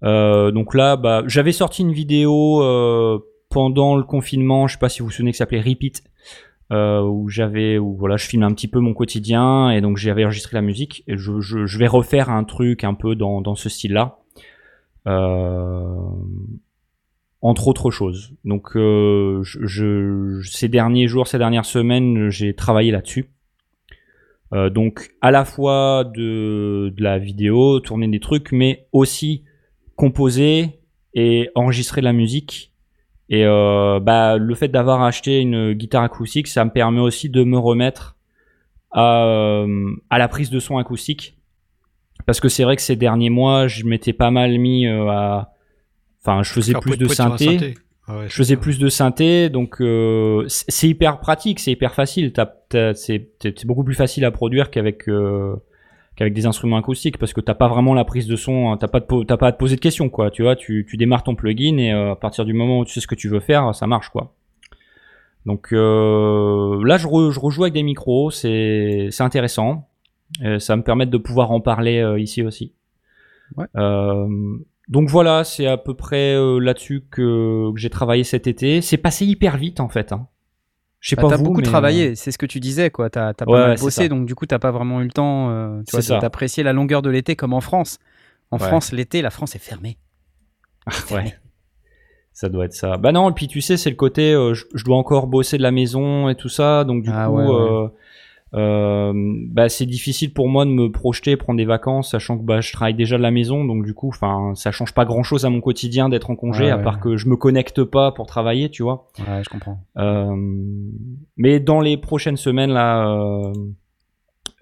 Euh, 0.02 0.50
donc 0.50 0.74
là, 0.74 0.96
bah, 0.96 1.22
j'avais 1.28 1.52
sorti 1.52 1.82
une 1.82 1.92
vidéo 1.92 2.60
pendant 3.50 3.94
le 3.94 4.02
confinement, 4.02 4.66
je 4.66 4.72
sais 4.72 4.80
pas 4.80 4.88
si 4.88 4.98
vous 4.98 5.06
vous 5.06 5.12
souvenez, 5.12 5.30
qui 5.30 5.38
s'appelait 5.38 5.60
Repeat, 5.60 6.02
où 6.72 7.28
j'avais, 7.28 7.78
où 7.78 7.94
voilà, 7.94 8.16
je 8.16 8.26
filme 8.26 8.42
un 8.42 8.52
petit 8.52 8.66
peu 8.66 8.80
mon 8.80 8.94
quotidien 8.94 9.70
et 9.70 9.80
donc 9.80 9.96
j'avais 9.96 10.24
enregistré 10.24 10.56
la 10.56 10.62
musique. 10.62 11.04
Et 11.06 11.16
je, 11.16 11.78
vais 11.78 11.86
refaire 11.86 12.30
un 12.30 12.42
truc 12.42 12.82
un 12.82 12.94
peu 12.94 13.14
dans, 13.14 13.54
ce 13.54 13.68
style-là, 13.68 14.18
euh, 15.06 15.86
entre 17.42 17.68
autres 17.68 17.90
choses. 17.90 18.32
Donc, 18.44 18.76
euh, 18.76 19.42
je, 19.42 19.66
je- 19.66 20.40
ces 20.48 20.68
derniers 20.68 21.08
jours, 21.08 21.26
ces 21.26 21.38
dernières 21.38 21.64
semaines, 21.64 22.30
j'ai 22.30 22.54
travaillé 22.54 22.92
là-dessus. 22.92 23.26
Euh, 24.52 24.70
donc, 24.70 25.10
à 25.20 25.30
la 25.30 25.44
fois 25.44 26.04
de, 26.04 26.92
de 26.96 27.02
la 27.02 27.18
vidéo, 27.18 27.80
tourner 27.80 28.06
des 28.08 28.20
trucs, 28.20 28.52
mais 28.52 28.86
aussi 28.92 29.44
composer 29.96 30.80
et 31.14 31.50
enregistrer 31.54 32.00
de 32.00 32.04
la 32.06 32.12
musique. 32.12 32.72
Et 33.28 33.44
euh, 33.44 33.98
bah, 34.00 34.36
le 34.36 34.54
fait 34.54 34.68
d'avoir 34.68 35.02
acheté 35.02 35.40
une 35.40 35.72
guitare 35.72 36.02
acoustique, 36.04 36.46
ça 36.48 36.64
me 36.64 36.70
permet 36.70 37.00
aussi 37.00 37.28
de 37.28 37.44
me 37.44 37.58
remettre 37.58 38.16
à, 38.90 39.24
euh, 39.24 39.90
à 40.10 40.18
la 40.18 40.28
prise 40.28 40.50
de 40.50 40.60
son 40.60 40.76
acoustique. 40.78 41.38
Parce 42.26 42.40
que 42.40 42.48
c'est 42.48 42.62
vrai 42.62 42.76
que 42.76 42.82
ces 42.82 42.94
derniers 42.94 43.30
mois, 43.30 43.66
je 43.68 43.84
m'étais 43.84 44.12
pas 44.12 44.30
mal 44.30 44.58
mis 44.58 44.86
euh, 44.86 45.08
à... 45.08 45.51
Enfin, 46.24 46.42
je 46.42 46.52
faisais 46.52 46.74
plus 46.74 46.96
de 46.96 47.06
synthé. 47.08 47.44
synthé. 47.44 47.74
Ah 48.08 48.18
ouais, 48.18 48.28
je 48.28 48.34
faisais 48.34 48.54
ça. 48.56 48.60
plus 48.60 48.78
de 48.78 48.88
synthé, 48.88 49.48
donc 49.48 49.80
euh, 49.80 50.44
c'est 50.48 50.88
hyper 50.88 51.20
pratique, 51.20 51.60
c'est 51.60 51.70
hyper 51.72 51.94
facile. 51.94 52.32
T'as- 52.32 52.46
t'as- 52.68 52.94
C'est 52.94 53.28
beaucoup 53.64 53.84
plus 53.84 53.94
facile 53.94 54.24
à 54.24 54.30
produire 54.30 54.70
qu'avec 54.70 55.08
euh, 55.08 55.54
qu'avec 56.16 56.34
des 56.34 56.46
instruments 56.46 56.76
acoustiques 56.76 57.16
parce 57.18 57.32
que 57.32 57.40
t'as 57.40 57.54
pas 57.54 57.68
vraiment 57.68 57.94
la 57.94 58.04
prise 58.04 58.26
de 58.26 58.34
son, 58.36 58.70
hein, 58.72 58.76
t'as 58.76 58.88
pas 58.88 59.00
de 59.00 59.06
pas 59.36 59.46
à 59.46 59.52
te 59.52 59.58
poser 59.58 59.76
de 59.76 59.80
questions 59.80 60.08
quoi. 60.08 60.30
Tu 60.30 60.42
vois, 60.42 60.56
tu, 60.56 60.84
tu 60.88 60.96
démarres 60.96 61.22
ton 61.22 61.34
plugin 61.36 61.76
et 61.78 61.92
euh, 61.92 62.12
à 62.12 62.16
partir 62.16 62.44
du 62.44 62.52
moment 62.54 62.80
où 62.80 62.84
tu 62.84 62.92
sais 62.92 63.00
ce 63.00 63.06
que 63.06 63.14
tu 63.14 63.28
veux 63.28 63.40
faire, 63.40 63.72
ça 63.74 63.86
marche 63.86 64.08
quoi. 64.10 64.34
Donc 65.46 65.72
euh, 65.72 66.84
là, 66.84 66.98
je, 66.98 67.06
re- 67.08 67.30
je 67.32 67.40
rejoue 67.40 67.62
avec 67.64 67.74
des 67.74 67.82
micros, 67.82 68.30
c'est 68.30 69.08
c'est 69.10 69.22
intéressant. 69.22 69.88
Euh, 70.44 70.58
ça 70.58 70.72
va 70.74 70.76
me 70.78 70.82
permet 70.82 71.06
de 71.06 71.18
pouvoir 71.18 71.50
en 71.50 71.60
parler 71.60 71.98
euh, 71.98 72.18
ici 72.20 72.42
aussi. 72.42 72.72
Ouais. 73.56 73.66
Euh, 73.76 74.26
donc 74.92 75.08
voilà, 75.08 75.42
c'est 75.44 75.66
à 75.66 75.76
peu 75.76 75.94
près 75.94 76.34
euh, 76.36 76.58
là-dessus 76.60 77.02
que, 77.10 77.72
que 77.72 77.78
j'ai 77.80 77.90
travaillé 77.90 78.24
cet 78.24 78.46
été. 78.46 78.80
C'est 78.82 78.96
passé 78.98 79.24
hyper 79.26 79.56
vite 79.56 79.80
en 79.80 79.88
fait. 79.88 80.12
Hein. 80.12 80.28
Je 81.00 81.08
sais 81.10 81.16
Bah, 81.16 81.22
pas 81.22 81.28
t'as 81.30 81.38
beaucoup 81.38 81.60
mais, 81.60 81.62
travaillé, 81.64 82.14
c'est 82.14 82.30
ce 82.30 82.38
que 82.38 82.46
tu 82.46 82.60
disais, 82.60 82.90
quoi. 82.90 83.10
T'as 83.10 83.34
pas 83.34 83.44
Ouais, 83.46 83.58
mal 83.68 83.78
bossé, 83.78 84.08
donc 84.08 84.26
du 84.26 84.34
coup, 84.36 84.46
t'as 84.46 84.60
pas 84.60 84.70
vraiment 84.70 85.00
eu 85.00 85.04
le 85.04 85.10
temps 85.10 85.50
euh, 85.50 85.82
tu 85.88 85.96
vois, 85.98 86.20
d'apprécier 86.20 86.62
la 86.62 86.72
longueur 86.72 87.02
de 87.02 87.10
l'été 87.10 87.34
comme 87.34 87.54
en 87.54 87.60
France. 87.60 87.98
En 88.52 88.58
Ouais. 88.58 88.66
France, 88.68 88.92
l'été, 88.92 89.22
la 89.22 89.30
France 89.30 89.56
est 89.56 89.58
fermée. 89.58 89.98
euh, 90.88 90.92
ouais. 91.16 91.34
Ça 92.34 92.48
doit 92.48 92.64
être 92.66 92.72
ça. 92.74 92.96
Bah 92.98 93.12
non, 93.12 93.30
et 93.30 93.34
puis 93.34 93.48
tu 93.48 93.60
sais, 93.60 93.76
c'est 93.76 93.90
le 93.90 93.96
côté, 93.96 94.32
euh, 94.32 94.54
je, 94.54 94.64
je 94.74 94.84
dois 94.84 94.96
encore 94.96 95.26
bosser 95.26 95.58
de 95.58 95.62
la 95.62 95.70
maison 95.70 96.28
et 96.28 96.34
tout 96.34 96.48
ça, 96.48 96.84
donc 96.84 97.02
du 97.02 97.10
Ah 97.12 97.26
coup, 97.28 97.36
ouais. 97.36 97.88
Euh, 98.54 99.12
bah 99.50 99.68
c'est 99.68 99.86
difficile 99.86 100.32
pour 100.32 100.48
moi 100.48 100.64
de 100.64 100.70
me 100.70 100.90
projeter, 100.92 101.36
prendre 101.36 101.56
des 101.56 101.64
vacances, 101.64 102.10
sachant 102.10 102.36
que 102.38 102.42
bah 102.42 102.60
je 102.60 102.72
travaille 102.72 102.94
déjà 102.94 103.16
de 103.16 103.22
la 103.22 103.30
maison, 103.30 103.64
donc 103.64 103.84
du 103.84 103.94
coup, 103.94 104.08
enfin, 104.08 104.52
ça 104.54 104.70
change 104.72 104.92
pas 104.92 105.04
grand 105.04 105.22
chose 105.22 105.44
à 105.46 105.50
mon 105.50 105.60
quotidien 105.60 106.08
d'être 106.08 106.30
en 106.30 106.36
congé, 106.36 106.64
Ouais, 106.64 106.70
à 106.70 106.76
ouais. 106.76 106.82
part 106.84 107.00
que 107.00 107.16
je 107.16 107.28
me 107.28 107.36
connecte 107.36 107.82
pas 107.84 108.12
pour 108.12 108.26
travailler, 108.26 108.70
tu 108.70 108.82
vois. 108.82 109.08
Ouais, 109.20 109.42
je 109.44 109.48
comprends. 109.48 109.78
Euh, 109.96 110.36
mais 111.36 111.60
dans 111.60 111.80
les 111.80 111.96
prochaines 111.96 112.36
semaines 112.36 112.70
là, 112.72 113.08
euh, 113.08 113.52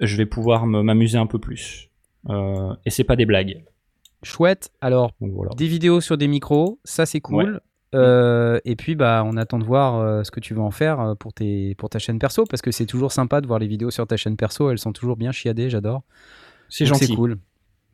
je 0.00 0.16
vais 0.16 0.26
pouvoir 0.26 0.66
m'amuser 0.66 1.18
un 1.18 1.26
peu 1.26 1.38
plus. 1.38 1.90
Et 2.29 2.90
c'est 2.90 3.05
pas 3.05 3.16
des 3.16 3.26
blagues. 3.26 3.64
Chouette. 4.22 4.70
Alors, 4.83 5.12
voilà. 5.20 5.50
des 5.57 5.66
vidéos 5.66 6.00
sur 6.03 6.18
des 6.18 6.29
micros, 6.29 6.79
ça 6.85 7.07
c'est 7.07 7.20
cool. 7.20 7.61
Euh, 7.94 8.61
et 8.64 8.76
puis 8.76 8.94
bah 8.94 9.24
on 9.26 9.37
attend 9.37 9.59
de 9.59 9.64
voir 9.64 9.96
euh, 9.96 10.22
ce 10.22 10.31
que 10.31 10.38
tu 10.38 10.55
vas 10.55 10.62
en 10.62 10.70
faire 10.70 11.00
euh, 11.00 11.14
pour 11.16 11.33
tes 11.33 11.74
pour 11.74 11.90
ta 11.90 11.98
chaîne 11.98 12.20
perso 12.20 12.44
parce 12.44 12.62
que 12.62 12.70
c'est 12.70 12.87
toujours 12.87 13.11
sympa 13.11 13.40
de 13.40 13.48
voir 13.48 13.59
les 13.59 13.66
vidéos 13.66 13.90
sur 13.90 14.07
ta 14.07 14.16
chaîne 14.16 14.37
perso, 14.37 14.70
elles 14.70 14.79
sont 14.79 14.92
toujours 14.92 15.16
bien 15.16 15.33
chiadées, 15.33 15.70
j'adore. 15.70 16.03
C'est 16.68 16.87
gentil. 16.87 17.07
C'est 17.07 17.14
cool. 17.14 17.38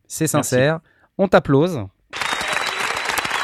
C'est 0.06 0.26
sincère. 0.26 0.80
On 1.16 1.28
t'applause. 1.28 1.80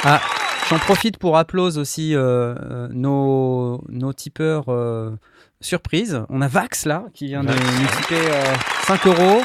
Ah, 0.04 0.20
j'en 0.68 0.78
profite 0.78 1.16
pour 1.16 1.38
applause 1.38 1.78
aussi 1.78 2.14
nos, 2.14 3.82
nos 3.88 4.12
tipeurs 4.12 4.68
surprise. 5.62 6.22
On 6.28 6.42
a 6.42 6.48
Vax 6.48 6.84
là 6.84 7.04
qui 7.14 7.26
vient 7.26 7.42
de 7.42 7.52
nous 7.52 8.00
tiper 8.00 8.20
euh, 8.20 8.54
5 8.84 9.06
euros. 9.06 9.42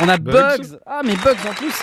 On 0.00 0.08
a 0.08 0.16
Bugs. 0.16 0.32
Bugs. 0.32 0.78
Ah, 0.86 1.00
mais 1.04 1.14
Bugs 1.16 1.48
en 1.48 1.54
plus. 1.54 1.74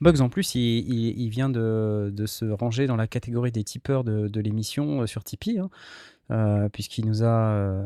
Bugs 0.00 0.20
en 0.20 0.28
plus, 0.28 0.54
il, 0.54 0.60
il- 0.60 1.20
il 1.20 1.28
vient 1.28 1.48
de, 1.50 2.10
de 2.14 2.26
se 2.26 2.44
ranger 2.44 2.86
dans 2.86 2.96
la 2.96 3.06
catégorie 3.06 3.52
des 3.52 3.64
tipeurs 3.64 4.04
de, 4.04 4.28
de 4.28 4.40
l'émission 4.40 5.02
euh, 5.02 5.06
sur 5.06 5.24
Tipeee. 5.24 5.58
hein. 5.58 5.70
Euh, 6.30 6.68
puisqu'il 6.68 7.06
nous 7.06 7.22
a, 7.22 7.52
euh, 7.52 7.82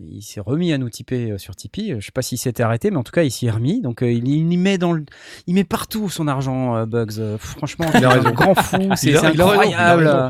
il 0.00 0.20
s'est 0.20 0.40
remis 0.40 0.72
à 0.72 0.78
nous 0.78 0.90
tiper 0.90 1.30
euh, 1.30 1.38
sur 1.38 1.54
Tipeee. 1.54 1.94
Je 2.00 2.04
sais 2.06 2.10
pas 2.10 2.22
s'il 2.22 2.38
s'était 2.38 2.64
arrêté, 2.64 2.90
mais 2.90 2.96
en 2.96 3.04
tout 3.04 3.12
cas, 3.12 3.22
il 3.22 3.30
s'y 3.30 3.46
est 3.46 3.52
remis. 3.52 3.80
Donc, 3.80 4.00
il, 4.02 4.58
met 4.58 4.78
dans 4.78 4.92
le, 4.92 5.04
il 5.46 5.54
met 5.54 5.62
partout 5.62 6.08
son 6.08 6.26
argent, 6.26 6.86
Bugs. 6.88 7.36
Franchement, 7.38 7.86
Il 7.94 8.04
a 8.04 8.20
c'est 8.20 8.26
un 8.26 8.32
grand 8.32 8.54
fou. 8.56 8.76
C'est 8.96 9.16
incroyable. 9.16 10.28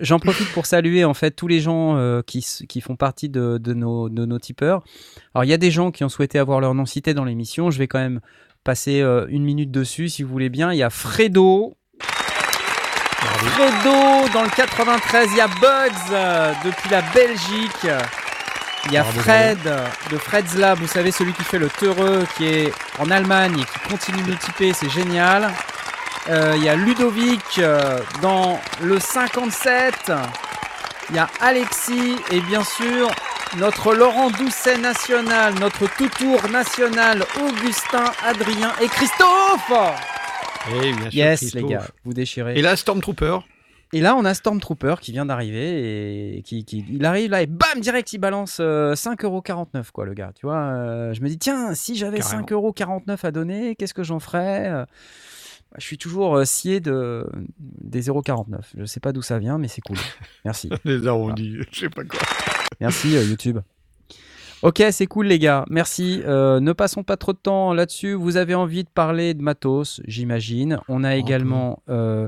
J'en 0.00 0.18
profite 0.18 0.50
pour 0.52 0.64
saluer 0.66 1.04
en 1.04 1.12
fait 1.14 1.32
tous 1.32 1.48
les 1.48 1.60
gens 1.60 2.22
qui, 2.26 2.80
font 2.80 2.96
partie 2.96 3.28
de, 3.28 3.58
de 3.58 3.74
nos, 3.74 4.08
de 4.08 4.24
nos 4.24 4.38
tipeurs. 4.38 4.82
Alors, 5.34 5.44
il 5.44 5.48
y 5.48 5.52
a 5.54 5.58
des 5.58 5.70
gens 5.70 5.90
qui 5.90 6.02
ont 6.02 6.08
souhaité 6.08 6.38
avoir 6.38 6.60
leur 6.60 6.74
nom 6.74 6.86
cité 6.86 7.12
dans 7.14 7.24
l'émission. 7.24 7.70
Je 7.70 7.78
vais 7.78 7.88
quand 7.88 7.98
même 7.98 8.20
passer 8.66 9.00
euh, 9.00 9.26
une 9.28 9.44
minute 9.44 9.70
dessus 9.70 10.08
si 10.08 10.24
vous 10.24 10.28
voulez 10.28 10.50
bien. 10.50 10.72
Il 10.72 10.78
y 10.78 10.82
a 10.82 10.90
Fredo. 10.90 11.74
Fredo 13.20 14.28
dans 14.34 14.42
le 14.42 14.50
93. 14.54 15.28
Il 15.30 15.36
y 15.36 15.40
a 15.40 15.46
Bugs 15.46 16.12
euh, 16.12 16.52
depuis 16.64 16.90
la 16.90 17.00
Belgique. 17.02 17.86
Il 18.86 18.92
y 18.92 18.96
a 18.96 19.02
Bravo, 19.02 19.20
Fred 19.20 19.58
de 20.10 20.16
Fred's 20.18 20.54
Lab, 20.56 20.78
vous 20.78 20.86
savez, 20.86 21.10
celui 21.10 21.32
qui 21.32 21.42
fait 21.42 21.58
le 21.58 21.68
teureux, 21.68 22.24
qui 22.36 22.46
est 22.46 22.72
en 22.98 23.10
Allemagne 23.10 23.58
et 23.58 23.64
qui 23.64 23.88
continue 23.88 24.22
de 24.22 24.34
tiper, 24.34 24.72
c'est 24.72 24.90
génial. 24.90 25.52
Euh, 26.28 26.54
Il 26.56 26.64
y 26.64 26.68
a 26.68 26.74
Ludovic 26.76 27.58
euh, 27.58 28.00
dans 28.20 28.60
le 28.82 28.98
57. 28.98 30.12
Il 31.10 31.16
y 31.16 31.18
a 31.18 31.28
Alexis 31.40 32.16
et 32.30 32.40
bien 32.40 32.62
sûr 32.64 33.10
notre 33.58 33.94
Laurent 33.94 34.30
Doucet 34.30 34.78
national, 34.78 35.54
notre 35.60 35.86
Toutour 35.96 36.48
national, 36.50 37.22
Augustin, 37.40 38.12
Adrien 38.24 38.72
et 38.82 38.86
Christophe. 38.86 39.72
Eh, 40.74 40.92
bien 40.92 40.98
sûr, 41.10 41.12
Yes, 41.12 41.40
Christophe. 41.40 41.62
les 41.62 41.68
gars, 41.68 41.86
vous 42.04 42.12
déchirez. 42.12 42.58
Et 42.58 42.62
là, 42.62 42.76
Stormtrooper. 42.76 43.38
Et 43.92 44.00
là, 44.00 44.16
on 44.16 44.24
a 44.24 44.34
Stormtrooper 44.34 44.96
qui 45.00 45.12
vient 45.12 45.24
d'arriver 45.26 46.36
et 46.38 46.42
qui, 46.42 46.64
qui- 46.64 46.84
il 46.90 47.04
arrive 47.06 47.30
là 47.30 47.42
et 47.42 47.46
bam, 47.46 47.78
direct, 47.80 48.12
il 48.12 48.18
balance 48.18 48.58
euh, 48.60 48.94
5,49€ 48.96 49.92
quoi, 49.92 50.04
le 50.04 50.12
gars. 50.12 50.32
Tu 50.34 50.44
vois, 50.44 50.56
euh, 50.56 51.14
je 51.14 51.20
me 51.22 51.28
dis, 51.28 51.38
tiens, 51.38 51.72
si 51.74 51.94
j'avais 51.94 52.18
Carrément. 52.18 52.42
5,49€ 52.42 53.24
à 53.24 53.30
donner, 53.30 53.76
qu'est-ce 53.76 53.94
que 53.94 54.02
j'en 54.02 54.18
ferais 54.18 54.68
Euh, 54.70 54.84
Je 55.78 55.84
suis 55.84 55.98
toujours 55.98 56.36
euh, 56.36 56.44
scié 56.44 56.80
de, 56.80 57.26
des 57.58 58.02
0,49€. 58.02 58.60
Je 58.76 58.84
sais 58.84 59.00
pas 59.00 59.12
d'où 59.12 59.22
ça 59.22 59.38
vient, 59.38 59.58
mais 59.58 59.68
c'est 59.68 59.82
cool. 59.82 59.98
Merci. 60.44 60.70
Les 60.84 61.06
arrondis, 61.06 61.56
je 61.70 61.80
sais 61.80 61.90
pas 61.90 62.04
quoi. 62.04 62.20
Merci 62.80 63.16
euh, 63.16 63.24
YouTube. 63.24 63.58
Ok, 64.62 64.82
c'est 64.90 65.06
cool 65.06 65.26
les 65.26 65.38
gars, 65.38 65.66
merci. 65.68 66.22
Euh, 66.24 66.60
ne 66.60 66.72
passons 66.72 67.02
pas 67.02 67.16
trop 67.16 67.32
de 67.32 67.38
temps 67.38 67.74
là-dessus. 67.74 68.14
Vous 68.14 68.36
avez 68.36 68.54
envie 68.54 68.84
de 68.84 68.88
parler 68.88 69.34
de 69.34 69.42
matos, 69.42 70.00
j'imagine. 70.06 70.80
On 70.88 71.04
a 71.04 71.14
également 71.14 71.82
euh, 71.90 72.26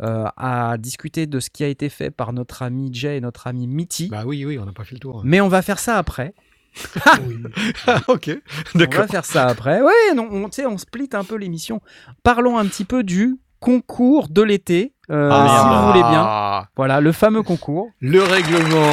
euh, 0.00 0.24
à 0.36 0.76
discuter 0.78 1.26
de 1.26 1.40
ce 1.40 1.50
qui 1.50 1.64
a 1.64 1.68
été 1.68 1.88
fait 1.88 2.10
par 2.10 2.32
notre 2.32 2.62
ami 2.62 2.90
Jay 2.92 3.16
et 3.16 3.20
notre 3.20 3.48
ami 3.48 3.66
Mitty. 3.66 4.08
Bah 4.08 4.22
oui, 4.24 4.44
oui, 4.44 4.56
on 4.58 4.64
n'a 4.64 4.72
pas 4.72 4.84
fait 4.84 4.94
le 4.94 5.00
tour. 5.00 5.22
Mais 5.24 5.40
on 5.40 5.48
va 5.48 5.62
faire 5.62 5.80
ça 5.80 5.98
après. 5.98 6.32
Ok, 8.08 8.30
On 8.74 8.78
va 8.78 9.06
faire 9.08 9.24
ça 9.24 9.46
après. 9.46 9.80
Oui, 9.80 9.92
non, 10.14 10.28
on, 10.30 10.48
on 10.66 10.78
split 10.78 11.10
un 11.12 11.24
peu 11.24 11.36
l'émission. 11.36 11.80
Parlons 12.22 12.58
un 12.58 12.66
petit 12.66 12.84
peu 12.84 13.02
du 13.02 13.36
concours 13.60 14.28
de 14.28 14.42
l'été, 14.42 14.92
euh, 15.10 15.30
Ah, 15.32 15.46
si 15.48 15.68
vous 15.68 15.86
voulez 15.86 16.10
bien. 16.10 16.66
Voilà, 16.76 17.00
le 17.00 17.12
fameux 17.12 17.42
concours. 17.42 17.90
Le 18.00 18.22
règlement. 18.22 18.92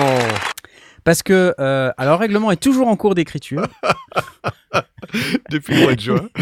Parce 1.03 1.23
que, 1.23 1.55
euh, 1.59 1.91
alors, 1.97 2.15
le 2.15 2.19
règlement 2.21 2.51
est 2.51 2.61
toujours 2.61 2.87
en 2.87 2.95
cours 2.95 3.15
d'écriture. 3.15 3.67
Depuis 5.49 5.75
le 5.75 5.81
mois 5.81 5.95
de 5.95 5.99
juin. 5.99 6.29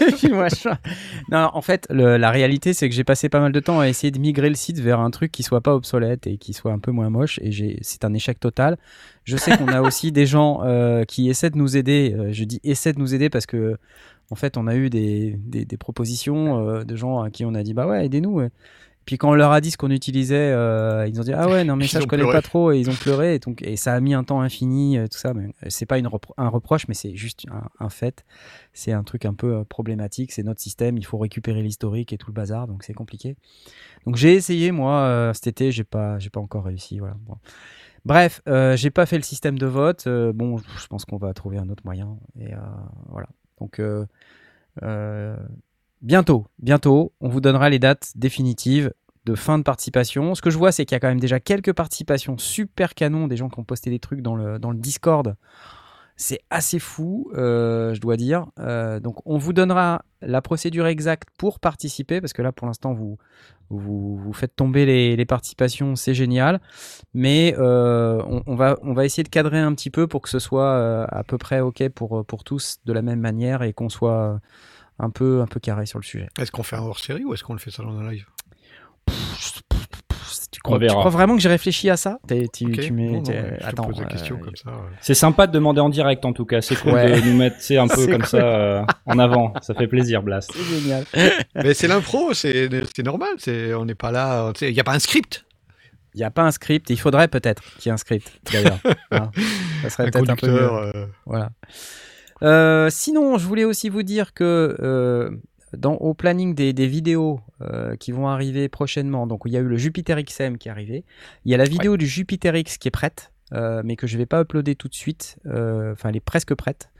Depuis 0.00 0.28
le 0.28 0.34
mois 0.34 0.48
de 0.48 0.54
juin. 0.54 0.78
Non, 1.30 1.50
en 1.52 1.60
fait, 1.62 1.86
le- 1.90 2.16
la 2.16 2.30
réalité, 2.30 2.72
c'est 2.72 2.88
que 2.88 2.94
j'ai 2.94 3.04
passé 3.04 3.28
pas 3.28 3.40
mal 3.40 3.52
de 3.52 3.60
temps 3.60 3.80
à 3.80 3.88
essayer 3.88 4.10
de 4.10 4.18
migrer 4.18 4.48
le 4.48 4.54
site 4.54 4.78
vers 4.78 5.00
un 5.00 5.10
truc 5.10 5.30
qui 5.32 5.42
soit 5.42 5.60
pas 5.60 5.74
obsolète 5.74 6.26
et 6.26 6.38
qui 6.38 6.52
soit 6.52 6.72
un 6.72 6.78
peu 6.78 6.92
moins 6.92 7.10
moche. 7.10 7.38
Et 7.42 7.78
c'est 7.82 8.04
un 8.04 8.14
échec 8.14 8.40
total. 8.40 8.78
Je 9.24 9.36
sais 9.36 9.56
qu'on 9.56 9.68
a 9.68 9.80
aussi 9.82 10.12
des 10.12 10.26
gens 10.26 10.60
euh, 10.64 11.04
qui 11.04 11.28
essaient 11.28 11.50
de 11.50 11.58
nous 11.58 11.76
aider. 11.76 12.14
Euh, 12.16 12.28
je 12.32 12.44
dis 12.44 12.60
essaient 12.64 12.92
de 12.92 12.98
nous 13.00 13.14
aider 13.14 13.28
parce 13.30 13.46
que, 13.46 13.76
en 14.30 14.34
fait, 14.36 14.56
on 14.56 14.66
a 14.66 14.74
eu 14.76 14.88
des, 14.88 15.34
des- 15.38 15.64
des 15.64 15.76
propositions 15.76 16.66
euh, 16.66 16.84
de 16.84 16.96
gens 16.96 17.20
à 17.20 17.30
qui 17.30 17.44
on 17.44 17.54
a 17.54 17.62
dit 17.62 17.74
bah 17.74 17.86
ouais, 17.86 18.06
aidez-nous. 18.06 18.48
Puis 19.04 19.18
quand 19.18 19.30
on 19.30 19.34
leur 19.34 19.50
a 19.52 19.60
dit 19.60 19.70
ce 19.70 19.76
qu'on 19.76 19.90
utilisait, 19.90 20.52
euh, 20.52 21.06
ils 21.08 21.20
ont 21.20 21.24
dit 21.24 21.32
ah 21.32 21.48
ouais 21.48 21.64
non 21.64 21.74
mais 21.76 21.86
ça 21.88 22.00
je 22.00 22.06
connais 22.06 22.22
pleuré. 22.22 22.38
pas 22.38 22.42
trop 22.42 22.70
et 22.72 22.78
ils 22.78 22.88
ont 22.88 22.94
pleuré 22.94 23.34
et 23.34 23.38
donc 23.40 23.60
et 23.62 23.76
ça 23.76 23.94
a 23.94 24.00
mis 24.00 24.14
un 24.14 24.22
temps 24.24 24.40
infini 24.40 24.96
euh, 24.96 25.06
tout 25.08 25.18
ça 25.18 25.34
mais 25.34 25.46
euh, 25.46 25.66
c'est 25.68 25.86
pas 25.86 25.98
une 25.98 26.06
repro- 26.06 26.34
un 26.36 26.48
reproche 26.48 26.86
mais 26.88 26.94
c'est 26.94 27.16
juste 27.16 27.44
un, 27.50 27.68
un 27.84 27.88
fait 27.88 28.24
c'est 28.72 28.92
un 28.92 29.02
truc 29.02 29.24
un 29.24 29.34
peu 29.34 29.54
euh, 29.56 29.64
problématique 29.64 30.30
c'est 30.32 30.42
notre 30.44 30.60
système 30.60 30.96
il 30.98 31.04
faut 31.04 31.18
récupérer 31.18 31.62
l'historique 31.62 32.12
et 32.12 32.18
tout 32.18 32.28
le 32.30 32.34
bazar 32.34 32.68
donc 32.68 32.84
c'est 32.84 32.94
compliqué 32.94 33.36
donc 34.06 34.16
j'ai 34.16 34.34
essayé 34.34 34.70
moi 34.72 35.32
cet 35.34 35.46
été 35.48 35.72
j'ai 35.72 35.84
pas 35.84 36.18
j'ai 36.18 36.30
pas 36.30 36.40
encore 36.40 36.64
réussi 36.64 36.98
voilà 37.00 37.16
Bon. 37.26 37.34
bref 38.04 38.40
j'ai 38.76 38.90
pas 38.90 39.06
fait 39.06 39.16
le 39.16 39.22
système 39.24 39.58
de 39.58 39.66
vote 39.66 40.06
bon 40.34 40.58
je 40.58 40.86
pense 40.86 41.04
qu'on 41.04 41.18
va 41.18 41.32
trouver 41.34 41.58
un 41.58 41.68
autre 41.70 41.82
moyen 41.84 42.16
et 42.38 42.50
voilà 43.08 43.28
donc 43.60 43.80
bientôt, 46.02 46.46
bientôt, 46.58 47.12
on 47.20 47.28
vous 47.28 47.40
donnera 47.40 47.70
les 47.70 47.78
dates 47.78 48.12
définitives 48.16 48.92
de 49.24 49.34
fin 49.34 49.58
de 49.58 49.62
participation. 49.62 50.34
Ce 50.34 50.42
que 50.42 50.50
je 50.50 50.58
vois, 50.58 50.72
c'est 50.72 50.84
qu'il 50.84 50.94
y 50.94 50.96
a 50.96 51.00
quand 51.00 51.08
même 51.08 51.20
déjà 51.20 51.40
quelques 51.40 51.72
participations 51.72 52.38
super 52.38 52.94
canon, 52.94 53.28
des 53.28 53.36
gens 53.36 53.48
qui 53.48 53.58
ont 53.60 53.64
posté 53.64 53.88
des 53.90 54.00
trucs 54.00 54.20
dans 54.20 54.34
le, 54.34 54.58
Discord. 54.74 55.36
C'est 56.16 56.40
assez 56.50 56.78
fou, 56.78 57.30
euh, 57.34 57.94
je 57.94 58.00
dois 58.00 58.16
dire. 58.16 58.46
Euh, 58.58 59.00
donc, 59.00 59.16
on 59.24 59.38
vous 59.38 59.52
donnera 59.52 60.04
la 60.20 60.42
procédure 60.42 60.86
exacte 60.86 61.28
pour 61.38 61.58
participer, 61.58 62.20
parce 62.20 62.32
que 62.32 62.42
là, 62.42 62.52
pour 62.52 62.66
l'instant, 62.66 62.92
vous, 62.92 63.16
vous, 63.70 64.32
faites 64.34 64.54
tomber 64.54 64.84
les, 65.16 65.24
participations, 65.24 65.96
c'est 65.96 66.14
génial. 66.14 66.60
Mais 67.14 67.54
euh, 67.58 68.22
on, 68.46 68.54
va, 68.54 68.76
essayer 69.04 69.22
de 69.22 69.28
cadrer 69.28 69.58
un 69.58 69.74
petit 69.74 69.90
peu 69.90 70.06
pour 70.06 70.20
que 70.20 70.28
ce 70.28 70.38
soit 70.38 71.04
à 71.04 71.24
peu 71.24 71.38
près 71.38 71.60
OK 71.60 71.88
pour, 71.88 72.24
pour 72.26 72.44
tous 72.44 72.78
de 72.84 72.92
la 72.92 73.02
même 73.02 73.20
manière 73.20 73.62
et 73.62 73.72
qu'on 73.72 73.88
soit 73.88 74.40
un 74.98 75.10
peu, 75.10 75.40
un 75.40 75.46
peu 75.46 75.60
carré 75.60 75.86
sur 75.86 75.98
le 75.98 76.04
sujet. 76.04 76.28
Est-ce 76.40 76.50
qu'on 76.52 76.62
fait 76.62 76.76
un 76.76 76.82
hors-série 76.82 77.24
ou 77.24 77.34
est-ce 77.34 77.42
qu'on 77.44 77.54
le 77.54 77.58
fait 77.58 77.70
ça 77.70 77.82
dans 77.82 77.98
un 77.98 78.10
live 78.10 78.26
Tu 80.50 80.60
crois, 80.60 80.78
tu 80.78 80.86
vraiment 81.10 81.34
que 81.34 81.42
j'ai 81.42 81.48
réfléchi 81.48 81.90
à 81.90 81.96
ça? 81.96 82.18
T'es- 82.26 82.46
tu, 82.52 82.66
Ok. 82.66 82.80
tu 82.80 82.92
mets- 82.92 83.10
Non, 83.10 83.22
non, 83.22 83.32
Attends, 83.62 83.90
euh, 83.98 84.04
question 84.04 84.38
comme 84.38 84.54
ça. 84.56 84.70
ouais. 84.70 84.76
C'est 85.00 85.14
sympa 85.14 85.46
de 85.46 85.52
demander 85.52 85.80
en 85.80 85.88
direct 85.88 86.24
en 86.24 86.32
tout 86.32 86.44
cas. 86.44 86.60
C'est 86.60 86.76
cool 86.76 86.92
Ouais. 86.92 87.20
de 87.20 87.26
nous 87.26 87.36
mettre 87.36 87.56
un 87.72 87.88
peu 87.88 88.06
comme 88.06 88.16
cool. 88.18 88.26
ça 88.26 88.36
euh, 88.38 88.84
en 89.06 89.18
avant. 89.18 89.54
Ça 89.60 89.74
fait 89.74 89.88
plaisir, 89.88 90.22
Blast. 90.22 90.52
c'est 90.54 90.62
génial. 90.80 91.04
Mais 91.56 91.74
c'est 91.74 91.88
l'impro, 91.88 92.32
c'est 92.34 92.68
c'est 92.94 93.02
normal. 93.02 93.30
c'est- 93.38 93.74
On 93.74 93.84
n'est 93.84 93.94
pas 93.96 94.12
là. 94.12 94.52
Il 94.60 94.72
n'y 94.72 94.80
a 94.80 94.84
pas 94.84 94.94
un 94.94 94.98
script. 95.00 95.44
Il 96.14 96.18
n'y 96.18 96.24
a 96.24 96.30
pas 96.30 96.42
un 96.42 96.50
script. 96.50 96.90
Il 96.90 96.98
faudrait 97.00 97.28
peut-être 97.28 97.62
qu'il 97.78 97.86
y 97.86 97.88
ait 97.88 97.92
un 97.92 97.96
script, 97.96 98.30
d'ailleurs. 98.52 98.78
Hein. 99.10 99.30
ça 99.82 99.90
serait 99.90 100.04
Un 100.08 100.10
peut-être 100.10 100.30
un 100.30 100.36
peu 100.36 100.46
mieux. 100.48 100.70
euh, 100.72 101.06
Voilà. 101.26 101.50
Euh, 102.42 102.90
sinon, 102.90 103.38
je 103.38 103.46
voulais 103.46 103.64
aussi 103.64 103.88
vous 103.88 104.02
dire 104.02 104.34
que 104.34 104.76
euh, 104.80 105.30
dans, 105.76 105.94
au 105.94 106.14
planning 106.14 106.54
des, 106.54 106.72
des 106.72 106.86
vidéos 106.86 107.40
euh, 107.60 107.96
qui 107.96 108.12
vont 108.12 108.28
arriver 108.28 108.68
prochainement, 108.68 109.26
donc 109.26 109.42
il 109.46 109.52
y 109.52 109.56
a 109.56 109.60
eu 109.60 109.68
le 109.68 109.76
Jupiter 109.76 110.20
XM 110.22 110.58
qui 110.58 110.68
est 110.68 110.70
arrivé, 110.70 111.04
il 111.44 111.52
y 111.52 111.54
a 111.54 111.58
la 111.58 111.64
vidéo 111.64 111.96
du 111.96 112.06
Jupiter 112.06 112.56
X 112.56 112.78
qui 112.78 112.88
est 112.88 112.92
prête, 112.92 113.32
mais 113.52 113.96
que 113.96 114.06
je 114.06 114.18
vais 114.18 114.26
pas 114.26 114.40
uploader 114.40 114.74
tout 114.74 114.88
de 114.88 114.94
suite. 114.94 115.38
Enfin, 115.46 116.08
elle 116.08 116.16
est 116.16 116.20
presque 116.20 116.54
prête. 116.54 116.90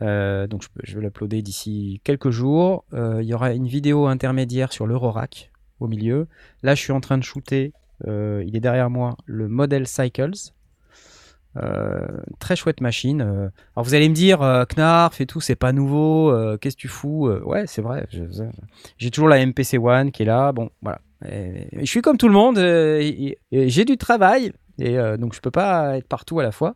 Donc 0.00 0.62
je, 0.62 0.68
je 0.84 0.94
vais 0.94 1.02
l'uploader 1.02 1.42
d'ici 1.42 2.00
quelques 2.04 2.30
jours. 2.30 2.84
Il 2.92 3.24
y 3.24 3.34
aura 3.34 3.52
une 3.52 3.66
vidéo 3.66 4.06
intermédiaire 4.06 4.72
sur 4.72 4.86
l'Eurorack 4.86 5.50
au 5.80 5.88
milieu. 5.88 6.28
Là, 6.62 6.74
je 6.74 6.80
suis 6.80 6.92
en 6.92 7.00
train 7.00 7.18
de 7.18 7.24
shooter, 7.24 7.72
il 8.06 8.56
est 8.56 8.60
derrière 8.60 8.90
moi, 8.90 9.16
le 9.26 9.48
Model 9.48 9.86
Cycles. 9.86 10.52
Euh, 11.56 12.06
très 12.38 12.56
chouette 12.56 12.80
machine. 12.80 13.20
euh. 13.20 13.48
Alors 13.76 13.84
vous 13.84 13.94
allez 13.94 14.08
me 14.08 14.14
dire, 14.14 14.40
euh, 14.42 14.64
Knarf 14.64 15.20
et 15.20 15.26
tout, 15.26 15.40
c'est 15.40 15.56
pas 15.56 15.72
nouveau, 15.72 16.32
qu'est-ce 16.60 16.76
que 16.76 16.80
tu 16.80 16.88
fous 16.88 17.28
Ouais, 17.44 17.66
c'est 17.66 17.82
vrai. 17.82 18.06
J'ai 18.98 19.10
toujours 19.10 19.28
la 19.28 19.44
MPC 19.44 19.78
One 19.78 20.12
qui 20.12 20.22
est 20.22 20.26
là. 20.26 20.52
Bon, 20.52 20.70
voilà. 20.82 21.00
Je 21.22 21.84
suis 21.84 22.02
comme 22.02 22.16
tout 22.16 22.28
le 22.28 22.34
monde, 22.34 22.56
j'ai 22.58 23.84
du 23.84 23.96
travail, 23.96 24.52
et 24.78 24.96
donc 25.18 25.34
je 25.34 25.40
peux 25.40 25.50
pas 25.50 25.98
être 25.98 26.08
partout 26.08 26.40
à 26.40 26.42
la 26.42 26.52
fois. 26.52 26.74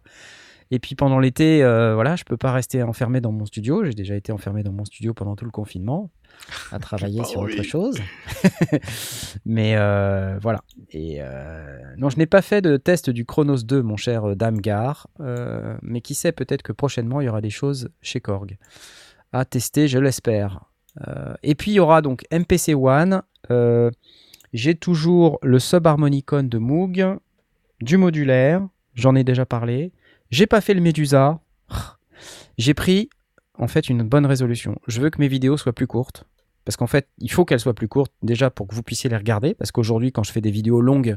Et 0.71 0.79
puis 0.81 0.97
pendant 0.97 1.21
l'été, 1.21 1.63
euh, 1.63 1.95
voilà, 1.95 2.17
je 2.17 2.25
peux 2.25 2.37
pas 2.37 2.51
rester 2.51 2.83
enfermé 2.83 3.21
dans 3.21 3.31
mon 3.31 3.47
studio. 3.47 3.85
J'ai 3.85 3.93
déjà 3.93 4.17
été 4.17 4.33
enfermé 4.33 4.63
dans 4.63 4.73
mon 4.73 4.85
studio 4.85 5.15
pendant 5.15 5.37
tout 5.37 5.45
le 5.45 5.53
confinement, 5.53 6.11
à 6.73 6.79
travailler 6.81 7.23
sur 7.25 7.41
autre 7.41 7.63
chose. 7.63 8.01
Mais 9.47 9.77
euh, 9.77 10.39
voilà. 10.43 10.61
Et 10.91 11.19
euh, 11.21 11.79
non, 11.99 12.11
je 12.11 12.19
n'ai 12.19 12.27
pas 12.27 12.43
fait 12.43 12.63
de 12.63 12.77
test 12.77 13.11
du 13.11 13.25
Chronos 13.25 13.63
2, 13.63 13.83
mon 13.83 13.97
cher 13.97 14.25
euh, 14.25 14.35
Damgar. 14.35 15.07
euh, 15.21 15.77
mais 15.83 16.01
qui 16.01 16.15
sait, 16.15 16.33
peut-être 16.33 16.63
que 16.63 16.73
prochainement 16.73 17.21
il 17.21 17.27
y 17.27 17.29
aura 17.29 17.41
des 17.41 17.51
choses 17.51 17.91
chez 18.03 18.21
Korg 18.21 18.57
à 19.33 19.45
tester, 19.45 19.87
je 19.89 19.99
l'espère. 19.99 20.65
Et 21.43 21.55
puis 21.55 21.73
il 21.73 21.75
y 21.75 21.81
aura 21.81 22.01
donc 22.01 22.25
MPC 22.33 22.75
One. 22.75 23.23
J'ai 24.55 24.75
toujours 24.75 25.39
le 25.43 25.59
Subharmonicon 25.59 26.45
de 26.45 26.57
Moog, 26.59 27.19
du 27.83 27.99
modulaire. 27.99 28.67
J'en 28.95 29.15
ai 29.15 29.23
déjà 29.23 29.45
parlé. 29.45 29.93
J'ai 30.31 30.47
pas 30.47 30.61
fait 30.61 30.75
le 30.75 30.81
Medusa. 30.81 31.41
J'ai 32.59 32.75
pris 32.75 33.11
en 33.59 33.69
fait 33.69 33.89
une 33.89 34.03
bonne 34.03 34.27
résolution. 34.27 34.79
Je 34.87 35.01
veux 35.01 35.11
que 35.11 35.21
mes 35.21 35.29
vidéos 35.29 35.57
soient 35.57 35.73
plus 35.73 35.87
courtes. 35.87 36.25
Parce 36.65 36.77
qu'en 36.77 36.89
fait, 36.89 37.09
il 37.19 37.31
faut 37.31 37.45
qu'elles 37.45 37.61
soient 37.61 37.75
plus 37.75 37.87
courtes, 37.87 38.13
déjà 38.23 38.51
pour 38.51 38.67
que 38.67 38.75
vous 38.75 38.83
puissiez 38.83 39.09
les 39.09 39.17
regarder. 39.17 39.55
Parce 39.55 39.71
qu'aujourd'hui, 39.71 40.11
quand 40.11 40.25
je 40.25 40.33
fais 40.33 40.41
des 40.41 40.51
vidéos 40.51 40.81
longues, 40.81 41.17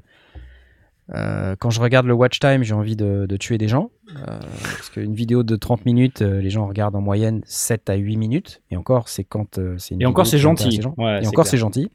euh, 1.15 1.55
quand 1.57 1.71
je 1.71 1.81
regarde 1.81 2.05
le 2.05 2.13
watch 2.13 2.39
time, 2.39 2.61
j'ai 2.61 2.75
envie 2.75 2.95
de, 2.95 3.25
de 3.27 3.37
tuer 3.37 3.57
des 3.57 3.67
gens. 3.67 3.89
Euh, 4.15 4.39
parce 4.61 4.91
qu'une 4.91 5.15
vidéo 5.15 5.41
de 5.41 5.55
30 5.55 5.85
minutes, 5.85 6.21
euh, 6.21 6.39
les 6.39 6.51
gens 6.51 6.67
regardent 6.67 6.95
en 6.95 7.01
moyenne 7.01 7.41
7 7.45 7.89
à 7.89 7.95
8 7.95 8.17
minutes. 8.17 8.61
Et 8.69 8.77
encore, 8.77 9.09
c'est 9.09 9.23
quand 9.23 9.59
c'est 9.77 9.95
une 9.95 10.03
Et 10.03 10.05
encore, 10.05 10.27
c'est 10.27 10.37
gentil. 10.37 10.81
Ouais, 10.97 11.23
Et 11.23 11.27
encore, 11.27 11.47
c'est 11.47 11.57
gentil. 11.57 11.89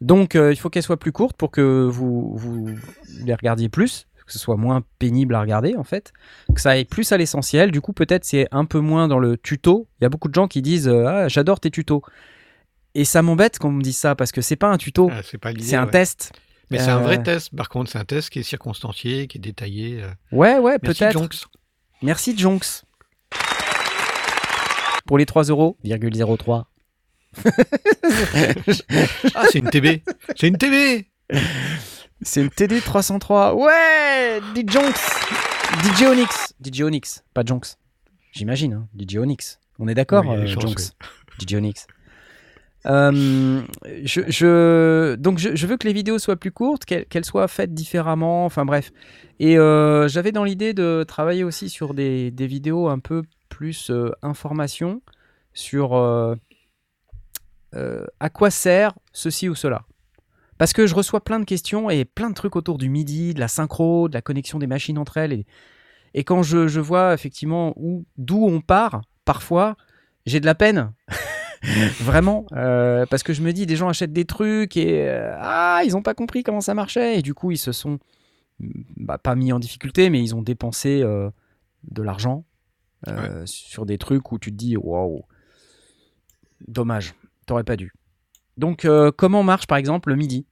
Donc, 0.00 0.34
il 0.34 0.56
faut 0.56 0.70
qu'elles 0.70 0.82
soient 0.82 0.98
plus 0.98 1.12
courtes 1.12 1.36
pour 1.36 1.50
que 1.50 1.88
vous, 1.90 2.36
vous 2.36 2.68
les 3.24 3.34
regardiez 3.34 3.68
plus, 3.68 4.06
que 4.26 4.32
ce 4.32 4.38
soit 4.38 4.56
moins 4.56 4.82
pénible 4.98 5.34
à 5.34 5.40
regarder 5.40 5.76
en 5.76 5.84
fait, 5.84 6.12
que 6.54 6.60
ça 6.60 6.70
aille 6.70 6.84
plus 6.84 7.12
à 7.12 7.16
l'essentiel. 7.16 7.70
Du 7.70 7.80
coup, 7.80 7.92
peut-être 7.92 8.24
c'est 8.24 8.48
un 8.50 8.64
peu 8.64 8.80
moins 8.80 9.06
dans 9.08 9.18
le 9.18 9.36
tuto. 9.36 9.86
Il 10.00 10.04
y 10.04 10.06
a 10.06 10.08
beaucoup 10.08 10.28
de 10.28 10.34
gens 10.34 10.48
qui 10.48 10.62
disent 10.62 10.88
euh, 10.88 11.06
ah, 11.06 11.28
j'adore 11.28 11.60
tes 11.60 11.70
tutos. 11.70 12.02
Et 12.94 13.04
ça 13.04 13.22
m'embête 13.22 13.58
qu'on 13.58 13.70
me 13.72 13.82
dise 13.82 13.96
ça 13.96 14.14
parce 14.14 14.32
que 14.32 14.40
c'est 14.40 14.56
pas 14.56 14.68
un 14.68 14.78
tuto, 14.78 15.10
Ah, 15.12 15.20
c'est 15.22 15.76
un 15.76 15.84
ouais. 15.84 15.90
test. 15.90 16.32
Mais 16.70 16.78
c'est 16.78 16.90
un 16.90 16.98
vrai 16.98 17.18
Euh, 17.18 17.22
test. 17.22 17.54
Par 17.54 17.68
contre, 17.68 17.90
c'est 17.90 17.98
un 17.98 18.04
test 18.04 18.28
qui 18.30 18.40
est 18.40 18.42
circonstancié, 18.42 19.28
qui 19.28 19.38
est 19.38 19.40
détaillé. 19.40 20.02
euh. 20.02 20.08
Ouais, 20.32 20.58
ouais, 20.58 20.78
peut-être. 20.80 21.28
Merci 22.02 22.36
Jonks. 22.36 22.82
Pour 25.06 25.18
les 25.18 25.26
3 25.26 25.44
euros, 25.44 25.76
0,03. 25.84 26.64
Ah, 29.34 29.44
c'est 29.50 29.58
une 29.58 29.70
TB. 29.70 30.02
C'est 30.36 30.48
une 30.48 30.56
TB. 30.58 31.04
C'est 32.22 32.40
une 32.42 32.50
TD 32.50 32.80
303. 32.80 33.54
Ouais, 33.54 34.40
DJ 34.54 34.76
Onyx. 34.76 36.54
DJ 36.64 36.82
Onyx, 36.82 37.24
pas 37.34 37.42
Jonks. 37.44 37.76
J'imagine, 38.32 38.72
hein, 38.74 38.88
DJ 38.98 39.16
Onyx. 39.16 39.60
On 39.78 39.88
est 39.88 39.94
d'accord, 39.94 40.24
Oui, 40.26 40.36
euh, 40.36 40.46
Jonks 40.46 40.92
DJ 41.38 41.54
Onyx. 41.54 41.86
Euh, 42.86 43.62
je, 44.04 44.20
je- 44.28 45.14
donc 45.16 45.38
je, 45.38 45.56
je 45.56 45.66
veux 45.66 45.76
que 45.76 45.86
les 45.88 45.92
vidéos 45.92 46.18
soient 46.18 46.36
plus 46.36 46.52
courtes, 46.52 46.84
qu'elles 46.84 47.24
soient 47.24 47.48
faites 47.48 47.74
différemment, 47.74 48.44
enfin 48.44 48.64
bref. 48.64 48.92
Et 49.40 49.58
euh, 49.58 50.06
j'avais 50.08 50.32
dans 50.32 50.44
l'idée 50.44 50.72
de 50.72 51.04
travailler 51.06 51.42
aussi 51.44 51.68
sur 51.68 51.94
des, 51.94 52.30
des 52.30 52.46
vidéos 52.46 52.88
un 52.88 53.00
peu 53.00 53.22
plus 53.48 53.90
euh, 53.90 54.12
information 54.22 55.02
sur 55.52 55.94
euh, 55.94 56.36
euh, 57.74 58.04
à 58.20 58.30
quoi 58.30 58.50
sert 58.50 58.94
ceci 59.12 59.48
ou 59.48 59.54
cela. 59.54 59.82
Parce 60.58 60.72
que 60.72 60.86
je 60.86 60.94
reçois 60.94 61.22
plein 61.22 61.38
de 61.40 61.44
questions 61.44 61.90
et 61.90 62.04
plein 62.04 62.30
de 62.30 62.34
trucs 62.34 62.56
autour 62.56 62.78
du 62.78 62.88
MIDI, 62.88 63.34
de 63.34 63.40
la 63.40 63.48
synchro, 63.48 64.08
de 64.08 64.14
la 64.14 64.22
connexion 64.22 64.58
des 64.58 64.66
machines 64.66 64.98
entre 64.98 65.16
elles. 65.18 65.32
Et, 65.32 65.46
et 66.14 66.24
quand 66.24 66.42
je, 66.42 66.66
je 66.68 66.80
vois 66.80 67.12
effectivement 67.14 67.74
où- 67.76 68.04
d'où 68.16 68.42
on 68.46 68.60
part, 68.60 69.02
parfois, 69.24 69.76
j'ai 70.24 70.40
de 70.40 70.46
la 70.46 70.54
peine. 70.54 70.92
Vraiment. 72.00 72.46
euh, 72.52 73.06
parce 73.06 73.22
que 73.22 73.32
je 73.32 73.42
me 73.42 73.52
dis, 73.52 73.66
des 73.66 73.76
gens 73.76 73.88
achètent 73.88 74.12
des 74.12 74.24
trucs 74.24 74.76
et 74.76 75.08
euh, 75.08 75.36
ah, 75.40 75.80
ils 75.84 75.92
n'ont 75.92 76.02
pas 76.02 76.14
compris 76.14 76.42
comment 76.42 76.60
ça 76.60 76.74
marchait. 76.74 77.18
Et 77.18 77.22
du 77.22 77.34
coup, 77.34 77.50
ils 77.50 77.58
se 77.58 77.72
sont 77.72 77.98
bah, 78.96 79.18
pas 79.18 79.34
mis 79.34 79.52
en 79.52 79.58
difficulté, 79.58 80.08
mais 80.10 80.22
ils 80.22 80.34
ont 80.34 80.42
dépensé 80.42 81.02
euh, 81.02 81.28
de 81.90 82.02
l'argent 82.02 82.44
sur 83.46 83.84
des 83.86 83.98
trucs 83.98 84.32
où 84.32 84.38
tu 84.38 84.50
te 84.52 84.56
dis, 84.56 84.76
waouh, 84.76 85.22
dommage, 86.66 87.14
t'aurais 87.46 87.64
pas 87.64 87.76
dû. 87.76 87.92
Donc, 88.56 88.84
euh, 88.84 89.10
comment 89.16 89.42
marche 89.42 89.66
par 89.66 89.78
exemple 89.78 90.10
le 90.10 90.16
MIDI? 90.16 90.46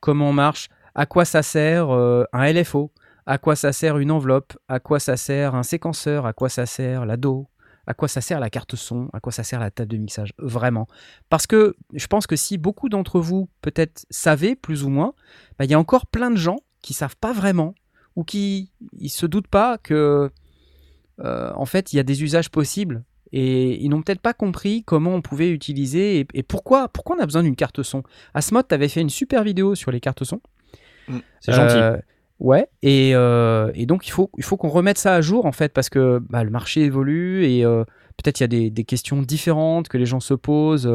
Comment 0.00 0.32
marche? 0.32 0.68
À 0.94 1.06
quoi 1.06 1.24
ça 1.24 1.42
sert 1.42 1.90
euh, 1.90 2.24
un 2.32 2.50
LFO 2.52 2.92
À 3.26 3.38
quoi 3.38 3.56
ça 3.56 3.72
sert 3.72 3.98
une 3.98 4.10
enveloppe? 4.10 4.56
À 4.68 4.80
quoi 4.80 4.98
ça 4.98 5.16
sert 5.16 5.54
un 5.54 5.62
séquenceur? 5.62 6.26
À 6.26 6.32
quoi 6.32 6.48
ça 6.48 6.66
sert 6.66 7.06
la 7.06 7.16
DO 7.16 7.48
À 7.86 7.94
quoi 7.94 8.08
ça 8.08 8.20
sert 8.20 8.40
la 8.40 8.50
carte 8.50 8.76
son? 8.76 9.08
À 9.12 9.20
quoi 9.20 9.32
ça 9.32 9.42
sert 9.42 9.60
la 9.60 9.70
table 9.70 9.90
de 9.90 9.96
mixage? 9.96 10.32
Vraiment. 10.38 10.86
Parce 11.28 11.46
que 11.46 11.76
je 11.94 12.06
pense 12.06 12.26
que 12.26 12.36
si 12.36 12.58
beaucoup 12.58 12.88
d'entre 12.88 13.20
vous 13.20 13.48
peut-être 13.60 14.06
savaient 14.10 14.56
plus 14.56 14.84
ou 14.84 14.88
moins, 14.88 15.14
bah, 15.58 15.64
il 15.64 15.70
y 15.70 15.74
a 15.74 15.78
encore 15.78 16.06
plein 16.06 16.30
de 16.30 16.36
gens 16.36 16.58
qui 16.82 16.94
savent 16.94 17.16
pas 17.16 17.32
vraiment 17.32 17.74
ou 18.16 18.24
qui 18.24 18.72
ils 18.98 19.08
se 19.08 19.26
doutent 19.26 19.48
pas 19.48 19.78
que 19.78 20.30
euh, 21.20 21.52
en 21.54 21.66
fait 21.66 21.92
il 21.92 21.96
y 21.96 22.00
a 22.00 22.02
des 22.02 22.22
usages 22.22 22.50
possibles 22.50 23.04
et 23.32 23.82
ils 23.82 23.88
n'ont 23.88 24.02
peut-être 24.02 24.20
pas 24.20 24.34
compris 24.34 24.84
comment 24.84 25.14
on 25.14 25.22
pouvait 25.22 25.50
utiliser 25.50 26.20
et, 26.20 26.26
et 26.34 26.42
pourquoi, 26.42 26.88
pourquoi 26.88 27.16
on 27.16 27.20
a 27.20 27.24
besoin 27.26 27.42
d'une 27.42 27.56
carte 27.56 27.82
son. 27.82 28.02
Asmod, 28.34 28.68
tu 28.68 28.74
avais 28.74 28.88
fait 28.88 29.00
une 29.00 29.10
super 29.10 29.42
vidéo 29.42 29.74
sur 29.74 29.90
les 29.90 30.00
cartes 30.00 30.24
son. 30.24 30.40
C'est 31.40 31.52
gentil. 31.52 31.76
Euh, 31.76 31.96
ouais, 32.40 32.68
et, 32.82 33.12
euh, 33.14 33.70
et 33.74 33.86
donc 33.86 34.06
il 34.06 34.10
faut, 34.10 34.30
il 34.36 34.44
faut 34.44 34.56
qu'on 34.56 34.68
remette 34.68 34.98
ça 34.98 35.14
à 35.14 35.20
jour 35.20 35.46
en 35.46 35.52
fait 35.52 35.72
parce 35.72 35.88
que 35.88 36.20
bah, 36.28 36.44
le 36.44 36.50
marché 36.50 36.82
évolue 36.82 37.44
et 37.44 37.64
euh, 37.64 37.84
peut-être 38.16 38.40
il 38.40 38.42
y 38.42 38.44
a 38.44 38.48
des, 38.48 38.70
des 38.70 38.84
questions 38.84 39.22
différentes 39.22 39.88
que 39.88 39.98
les 39.98 40.06
gens 40.06 40.20
se 40.20 40.34
posent. 40.34 40.90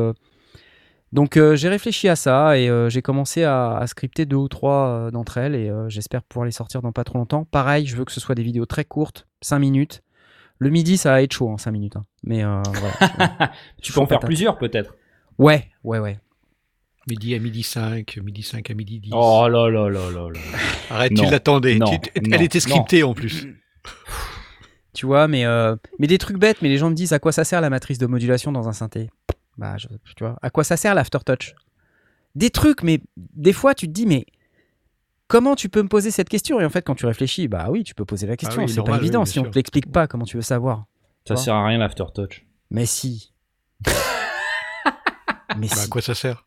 Donc 1.14 1.40
j'ai 1.56 1.70
réfléchi 1.70 2.10
à 2.10 2.18
ça 2.18 2.60
et 2.60 2.70
j'ai 2.90 3.02
commencé 3.02 3.44
à, 3.44 3.78
à 3.78 3.88
scripter 3.88 4.26
deux 4.26 4.36
ou 4.36 4.50
trois 4.50 5.10
d'entre 5.12 5.38
elles 5.38 5.56
et 5.56 5.72
j'espère 5.88 6.22
pouvoir 6.22 6.46
les 6.46 6.52
sortir 6.52 6.82
dans 6.82 6.92
pas 6.92 7.06
trop 7.06 7.18
longtemps. 7.18 7.46
Pareil, 7.46 7.86
je 7.86 7.96
veux 7.96 8.04
que 8.06 8.12
ce 8.12 8.20
soit 8.20 8.36
des 8.36 8.44
vidéos 8.44 8.66
très 8.66 8.84
courtes, 8.84 9.26
5 9.42 9.60
minutes. 9.60 10.04
Le 10.60 10.70
midi, 10.70 10.98
ça 10.98 11.12
va 11.12 11.22
être 11.22 11.34
chaud 11.34 11.50
en 11.50 11.58
5 11.58 11.72
minutes. 11.72 11.96
hein. 11.96 12.06
Mais 12.24 12.44
euh, 12.44 12.62
voilà. 12.74 13.52
Tu 13.82 13.92
peux 13.94 14.00
en 14.00 14.06
faire 14.08 14.18
patate. 14.20 14.28
plusieurs 14.28 14.58
peut-être. 14.58 14.96
Ouais, 15.38 15.70
ouais, 15.84 16.00
ouais. 16.00 16.20
Midi 17.08 17.36
à 17.36 17.40
midi 17.40 17.64
5, 17.64 18.18
midi 18.24 18.44
5 18.44 18.70
à 18.70 18.74
midi 18.74 19.00
10. 19.00 19.12
Oh 19.14 19.48
là 19.48 19.70
là 19.70 19.88
là 19.90 20.10
là 20.12 20.30
là. 20.30 20.40
Arrête, 20.90 21.12
non. 21.14 21.24
tu 21.24 21.32
l'attendais. 21.32 21.80
Elle 22.32 22.42
était 22.42 22.58
non. 22.58 22.62
scriptée 22.62 23.04
en 23.04 23.14
plus. 23.14 23.48
Tu 24.94 25.06
vois, 25.06 25.28
mais, 25.28 25.46
euh, 25.46 25.76
mais 26.00 26.08
des 26.08 26.18
trucs 26.18 26.38
bêtes, 26.40 26.64
mais 26.64 26.70
les 26.70 26.78
gens 26.80 26.90
me 26.90 26.96
disent 26.96 27.14
à 27.14 27.20
quoi 27.20 27.32
ça 27.32 27.44
sert 27.44 27.62
la 27.62 27.70
matrice 27.70 28.00
de 28.00 28.08
modulation 28.08 28.52
dans 28.52 28.68
un 28.68 28.74
synthé? 28.74 29.12
Bah, 29.56 29.78
je- 29.78 29.88
tu 30.16 30.24
vois, 30.24 30.40
à 30.42 30.50
quoi 30.50 30.64
ça 30.64 30.76
sert 30.76 30.96
l'aftertouch? 30.96 31.54
Des 32.34 32.50
trucs, 32.50 32.82
mais 32.82 33.02
des 33.16 33.54
fois 33.54 33.76
tu 33.76 33.86
te 33.88 33.92
dis, 33.92 34.08
mais 34.08 34.26
comment 35.28 35.56
tu 35.56 35.70
peux 35.70 35.82
me 35.82 35.88
poser 35.90 36.12
cette 36.12 36.30
question? 36.30 36.60
Et 36.60 36.66
en 36.66 36.70
fait, 36.70 36.82
quand 36.84 36.96
tu 36.96 37.06
réfléchis, 37.06 37.48
bah 37.48 37.68
oui, 37.70 37.84
tu 37.84 37.94
peux 37.96 38.06
poser 38.06 38.28
la 38.28 38.38
question. 38.38 38.62
Ah 38.62 38.66
oui, 38.66 38.72
c'est 38.72 38.84
pas 38.84 38.98
évident. 38.98 39.22
oui, 39.22 39.28
si 39.28 39.40
on 39.40 39.44
te 39.44 39.56
l'explique 39.56 39.92
pas, 39.92 40.08
comment 40.08 40.26
tu 40.26 40.38
veux 40.38 40.44
savoir? 40.44 40.86
Ça 41.28 41.36
sert 41.36 41.56
à 41.56 41.66
rien 41.66 41.78
l'aftertouch. 41.78 42.46
Mais 42.70 42.86
si. 42.86 43.34
mais 45.58 45.68
Bah, 45.68 45.74
à 45.74 45.76
si. 45.84 45.90
quoi 45.90 46.02
ça 46.02 46.16
sert? 46.16 46.46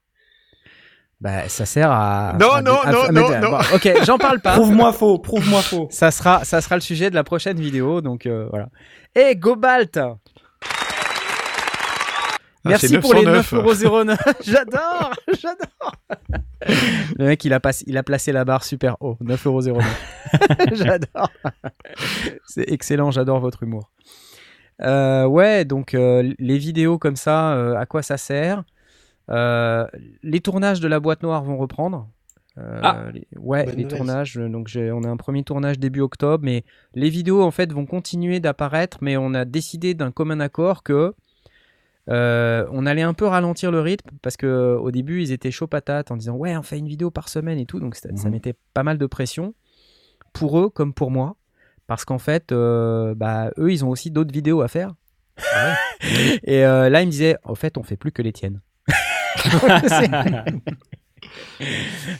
Bah, 1.21 1.49
ça 1.49 1.67
sert 1.67 1.91
à. 1.91 2.35
Non, 2.41 2.51
à- 2.53 2.63
non, 2.63 2.79
à- 2.81 2.93
non, 2.93 3.03
à- 3.03 3.13
non, 3.13 3.27
à- 3.31 3.39
non. 3.41 3.51
bon, 3.51 3.59
ok, 3.75 3.93
j'en 4.05 4.17
parle 4.17 4.41
pas. 4.41 4.55
Prouve-moi 4.55 4.93
faux, 4.93 5.19
prouve-moi 5.19 5.61
faux. 5.61 5.87
Ça 5.91 6.11
sera, 6.11 6.45
ça 6.45 6.61
sera 6.63 6.77
le 6.77 6.81
sujet 6.81 7.11
de 7.11 7.15
la 7.15 7.25
prochaine 7.25 7.61
vidéo, 7.61 8.01
donc 8.01 8.25
euh, 8.27 8.47
voilà. 8.51 8.69
Et 9.15 9.37
Gobalt 9.37 9.99
Ah, 9.99 10.17
Merci 12.65 12.89
c'est 12.89 13.01
pour 13.01 13.15
les 13.15 13.25
909. 13.25 13.53
9,09€. 13.55 14.43
j'adore, 14.45 15.13
j'adore. 15.41 15.95
Le 17.19 17.25
mec, 17.27 17.45
il 17.45 17.53
a, 17.55 17.61
pas- 17.61 17.83
il 17.87 17.97
a 17.97 18.03
placé 18.03 18.33
la 18.33 18.45
barre 18.45 18.65
super 18.65 18.97
haut. 19.01 19.17
9,09€. 19.23 19.83
j'adore. 20.75 21.31
C'est 22.47 22.71
excellent, 22.71 23.11
j'adore 23.11 23.41
votre 23.41 23.63
humour. 23.63 23.91
Euh, 24.83 25.25
ouais, 25.27 25.65
donc 25.65 25.95
euh, 25.95 26.33
les 26.39 26.59
vidéos 26.59 26.99
comme 26.99 27.17
ça, 27.17 27.53
euh, 27.55 27.77
à 27.77 27.87
quoi 27.87 28.03
ça 28.03 28.17
sert? 28.17 28.63
Euh, 29.31 29.87
Les 30.23 30.41
tournages 30.41 30.81
de 30.81 30.89
la 30.89 31.01
boîte 31.01 31.23
noire 31.23 31.43
vont 31.45 31.57
reprendre. 31.57 32.09
Euh, 32.59 32.81
Ah. 32.83 33.05
les- 33.15 33.27
ouais, 33.39 33.65
les 33.67 33.85
nouvelle, 33.85 33.89
tournages. 33.89 34.35
Donc 34.37 34.69
on 34.77 35.05
a 35.05 35.09
un 35.09 35.17
premier 35.17 35.45
tournage 35.45 35.79
début 35.79 36.01
octobre, 36.01 36.45
mais 36.45 36.65
les 36.95 37.09
vidéos 37.09 37.43
en 37.43 37.51
fait 37.51 37.73
vont 37.73 37.87
continuer 37.87 38.41
d'apparaître, 38.41 38.99
mais 39.01 39.17
on 39.17 39.33
a 39.35 39.45
décidé 39.45 39.95
d'un 39.95 40.11
commun 40.11 40.41
accord 40.41 40.83
que 40.83 41.15
euh, 42.09 42.67
on 42.73 42.87
allait 42.87 43.03
un 43.03 43.13
peu 43.15 43.27
ralentir 43.27 43.71
le 43.71 43.81
rythme 43.81 44.11
parce 44.23 44.37
que 44.37 44.47
euh, 44.47 44.79
au 44.79 44.91
début 44.91 45.23
ils 45.23 45.33
étaient 45.33 45.51
chauds 45.51 45.67
patates 45.67 46.11
en 46.11 46.17
disant 46.17 46.35
ouais 46.35 46.57
on 46.57 46.63
fait 46.63 46.79
une 46.79 46.89
vidéo 46.89 47.11
par 47.11 47.29
semaine 47.29 47.59
et 47.59 47.67
tout. 47.67 47.79
Donc 47.79 47.95
ça, 47.95 48.09
ça 48.17 48.25
Mhm. 48.29 48.33
mettait 48.33 48.55
pas 48.75 48.83
mal 48.83 48.99
de 48.99 49.07
pression 49.07 49.55
pour 50.33 50.59
eux 50.59 50.71
comme 50.71 50.95
pour 50.95 51.11
moi. 51.11 51.37
Parce 51.87 52.05
qu'en 52.05 52.19
fait 52.19 52.53
euh, 52.53 53.15
bah, 53.15 53.51
eux 53.59 53.71
ils 53.73 53.85
ont 53.85 53.89
aussi 53.91 54.11
d'autres 54.11 54.33
vidéos 54.33 54.61
à 54.63 54.69
faire. 54.69 54.95
Et 56.45 56.65
euh, 56.65 56.89
là 56.89 57.03
ils 57.03 57.07
me 57.07 57.11
disaient 57.11 57.37
au 57.45 57.55
fait 57.55 57.77
on 57.79 57.83
fait 57.83 57.97
plus 57.97 58.13
que 58.13 58.23
les 58.23 58.33
tiennes. 58.33 58.61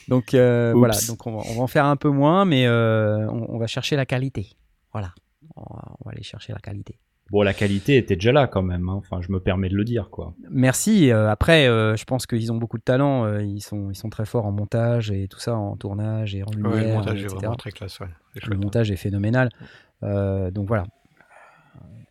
Donc 0.07 0.33
voilà. 0.33 0.93
Donc 1.07 1.25
on 1.27 1.31
va, 1.37 1.43
on 1.49 1.55
va 1.55 1.61
en 1.61 1.67
faire 1.67 1.85
un 1.85 1.95
peu 1.95 2.09
moins 2.09 2.45
mais 2.45 2.67
on, 2.69 3.53
on 3.55 3.57
va 3.57 3.67
chercher 3.67 3.95
la 3.95 4.05
qualité. 4.05 4.49
Voilà. 4.93 5.13
On 5.55 5.61
va, 5.73 5.83
on 5.99 6.05
va 6.05 6.11
aller 6.11 6.23
chercher 6.23 6.53
la 6.53 6.59
qualité 6.59 6.97
Bon, 7.31 7.41
la 7.43 7.53
qualité 7.53 7.95
était 7.95 8.15
déjà 8.15 8.33
là 8.33 8.45
quand 8.47 8.61
même. 8.61 8.89
hein. 8.89 8.95
Enfin, 8.97 9.21
je 9.21 9.31
me 9.31 9.39
permets 9.39 9.69
de 9.69 9.75
le 9.75 9.85
dire, 9.85 10.09
quoi. 10.09 10.33
Merci. 10.49 11.11
euh, 11.11 11.29
après, 11.29 11.67
euh, 11.67 11.95
je 11.95 12.03
pense 12.03 12.25
qu'ils 12.27 12.51
ont 12.51 12.57
beaucoup 12.57 12.77
de 12.77 12.83
talent. 12.83 13.23
euh, 13.25 13.41
ils, 13.41 13.61
sont, 13.61 13.89
ils 13.89 13.95
sont 13.95 14.09
très 14.09 14.25
forts 14.25 14.45
en 14.45 14.51
montage 14.51 15.11
et 15.11 15.27
tout 15.29 15.39
ça, 15.39 15.55
en 15.55 15.77
tournage 15.77 16.35
et 16.35 16.43
en 16.43 16.51
lumière. 16.51 16.71
Ouais, 16.73 16.87
le 16.87 16.93
montage 16.93 17.23
est 17.23 17.27
vraiment 17.27 17.55
très 17.55 17.71
classe. 17.71 17.99
Ouais. 18.01 18.07
Le 18.35 18.41
chouette. 18.41 18.59
montage 18.61 18.91
est 18.91 18.97
phénoménal. 18.97 19.49
Euh, 20.03 20.51
donc 20.51 20.67
voilà. 20.67 20.85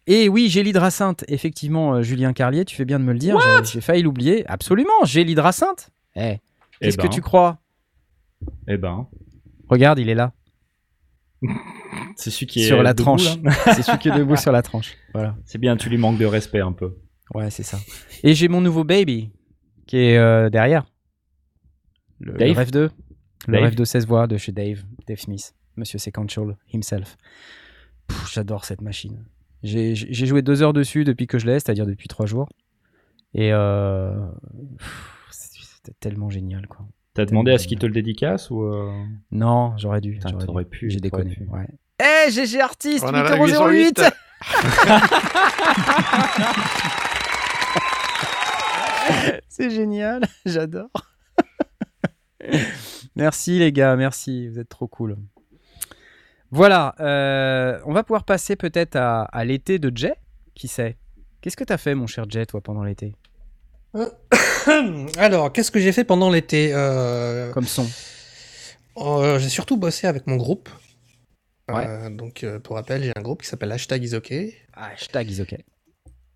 Et 0.07 0.29
oui, 0.29 0.49
j'ai 0.49 0.63
l'hydracinthe. 0.63 1.25
Effectivement, 1.29 2.01
Julien 2.03 2.33
Carlier, 2.33 2.65
tu 2.65 2.75
fais 2.75 2.85
bien 2.87 2.99
de 2.99 3.05
me 3.05 3.13
le 3.13 3.19
dire. 3.19 3.39
j'ai- 3.65 3.81
failli 3.81 4.03
l'oublier. 4.03 4.45
Absolument, 4.49 5.05
j'ai 5.05 5.23
l'hydracinthe. 5.25 5.91
Eh, 6.17 6.21
Eh 6.23 6.39
qu'est-ce 6.81 6.97
ben. 6.97 7.09
que 7.09 7.15
tu 7.15 7.21
crois? 7.21 7.59
Eh 8.67 8.77
ben, 8.79 9.07
Regarde, 9.69 9.99
il 9.99 10.09
est 10.09 10.15
là. 10.15 10.33
C'est 12.17 12.31
celui 12.31 12.47
qui 12.47 12.63
est 12.63 12.67
sur 12.67 12.83
la 12.83 12.93
debout, 12.93 13.05
tranche. 13.17 13.39
C'est 13.75 13.83
celui 13.83 13.99
qui 13.99 14.09
est 14.09 14.17
debout 14.19 14.37
sur 14.37 14.53
la 14.53 14.63
tranche. 14.63 14.97
Voilà. 15.15 15.37
C'est 15.45 15.59
bien, 15.59 15.77
tu 15.77 15.89
lui 15.89 15.97
manques 15.99 16.19
de 16.19 16.27
respect 16.27 16.61
un 16.61 16.73
peu. 16.73 16.97
Ouais, 17.35 17.51
c'est 17.51 17.63
ça. 17.63 17.79
Et 18.23 18.35
j'ai 18.35 18.49
mon 18.49 18.61
nouveau 18.61 18.85
baby 18.85 19.31
qui 19.87 19.97
est 19.99 20.19
euh, 20.19 20.51
derrière. 20.51 20.87
Le, 22.19 22.33
le 22.35 22.53
rêve 22.53 22.71
2. 22.71 22.91
Le 23.49 23.59
rêve 23.59 23.75
de 23.75 23.85
16 23.85 24.07
voix 24.07 24.27
de 24.27 24.37
chez 24.37 24.53
Dave, 24.53 24.83
Dave 25.07 25.19
Smith, 25.19 25.55
Monsieur 25.77 25.99
Sequential 25.99 26.57
himself. 26.73 27.17
J'adore 28.33 28.65
cette 28.65 28.83
machine. 28.83 29.25
J'ai 29.63 29.95
joué 29.95 30.43
deux 30.43 30.63
heures 30.63 30.73
dessus 30.73 31.05
depuis 31.05 31.27
que 31.27 31.39
je 31.39 31.47
l'ai, 31.47 31.55
c'est-à-dire 31.55 31.87
depuis 31.87 32.09
trois 32.09 32.27
jours. 32.27 32.49
Et 33.35 33.53
euh, 33.53 34.13
c'était 35.31 35.97
tellement 36.01 36.31
génial, 36.31 36.67
quoi. 36.67 36.87
T'as 37.15 37.25
demandé 37.27 37.51
à 37.53 37.59
ce 37.59 37.67
qu'il 37.67 37.79
te 37.79 37.87
le 37.87 37.93
dédicace 37.93 38.51
ou 38.51 38.63
euh, 38.63 38.91
Non, 39.33 39.77
j'aurais 39.77 40.01
dû. 40.01 40.13
Putain, 40.13 40.39
j'aurais 40.39 40.65
dû. 40.65 40.71
pu, 40.71 40.91
J'ai 40.91 41.01
déconné. 41.01 41.35
pu. 41.35 41.43
Ouais. 41.51 41.67
Eh, 42.01 42.31
GG 42.31 42.61
Artiste, 42.61 43.05
On 43.05 43.09
a 43.13 43.23
la 43.23 43.37
8,08 43.37 43.99
808. 43.99 44.03
C'est 49.49 49.71
génial, 49.71 50.23
j'adore. 50.47 50.91
merci 53.17 53.59
les 53.59 53.73
gars, 53.73 53.97
merci, 53.97 54.49
vous 54.49 54.59
êtes 54.59 54.69
trop 54.69 54.87
cool. 54.89 55.17
Voilà, 56.51 56.95
euh, 57.01 57.79
on 57.85 57.93
va 57.93 58.03
pouvoir 58.03 58.25
passer 58.25 58.57
peut-être 58.57 58.97
à, 58.97 59.23
à 59.23 59.45
l'été 59.45 59.79
de 59.79 59.95
Jay, 59.97 60.15
qui 60.55 60.69
sait? 60.69 60.97
Qu'est-ce 61.41 61.57
que 61.57 61.65
t'as 61.65 61.79
fait 61.79 61.95
mon 61.95 62.07
cher 62.07 62.25
Jay, 62.29 62.45
toi, 62.47 62.61
pendant 62.61 62.83
l'été? 62.85 63.15
Alors, 65.19 65.53
qu'est-ce 65.53 65.71
que 65.71 65.81
j'ai 65.81 65.93
fait 65.93 66.05
pendant 66.05 66.31
l'été 66.31 66.71
Euh, 66.73 67.53
Comme 67.53 67.67
son 67.67 67.89
euh, 68.99 69.39
J'ai 69.39 69.49
surtout 69.49 69.77
bossé 69.77 70.07
avec 70.07 70.27
mon 70.27 70.37
groupe. 70.37 70.69
Ouais. 71.69 71.87
Euh, 71.87 72.11
donc, 72.11 72.45
euh, 72.45 72.59
pour 72.59 72.77
rappel, 72.77 73.03
j'ai 73.03 73.13
un 73.17 73.23
groupe 73.23 73.43
qui 73.43 73.49
s'appelle 73.49 73.73
Hashtag 73.73 74.05
is 74.05 74.15
OK. 74.15 74.33
Hashtag 74.75 75.31
is 75.31 75.41
ok. 75.41 75.57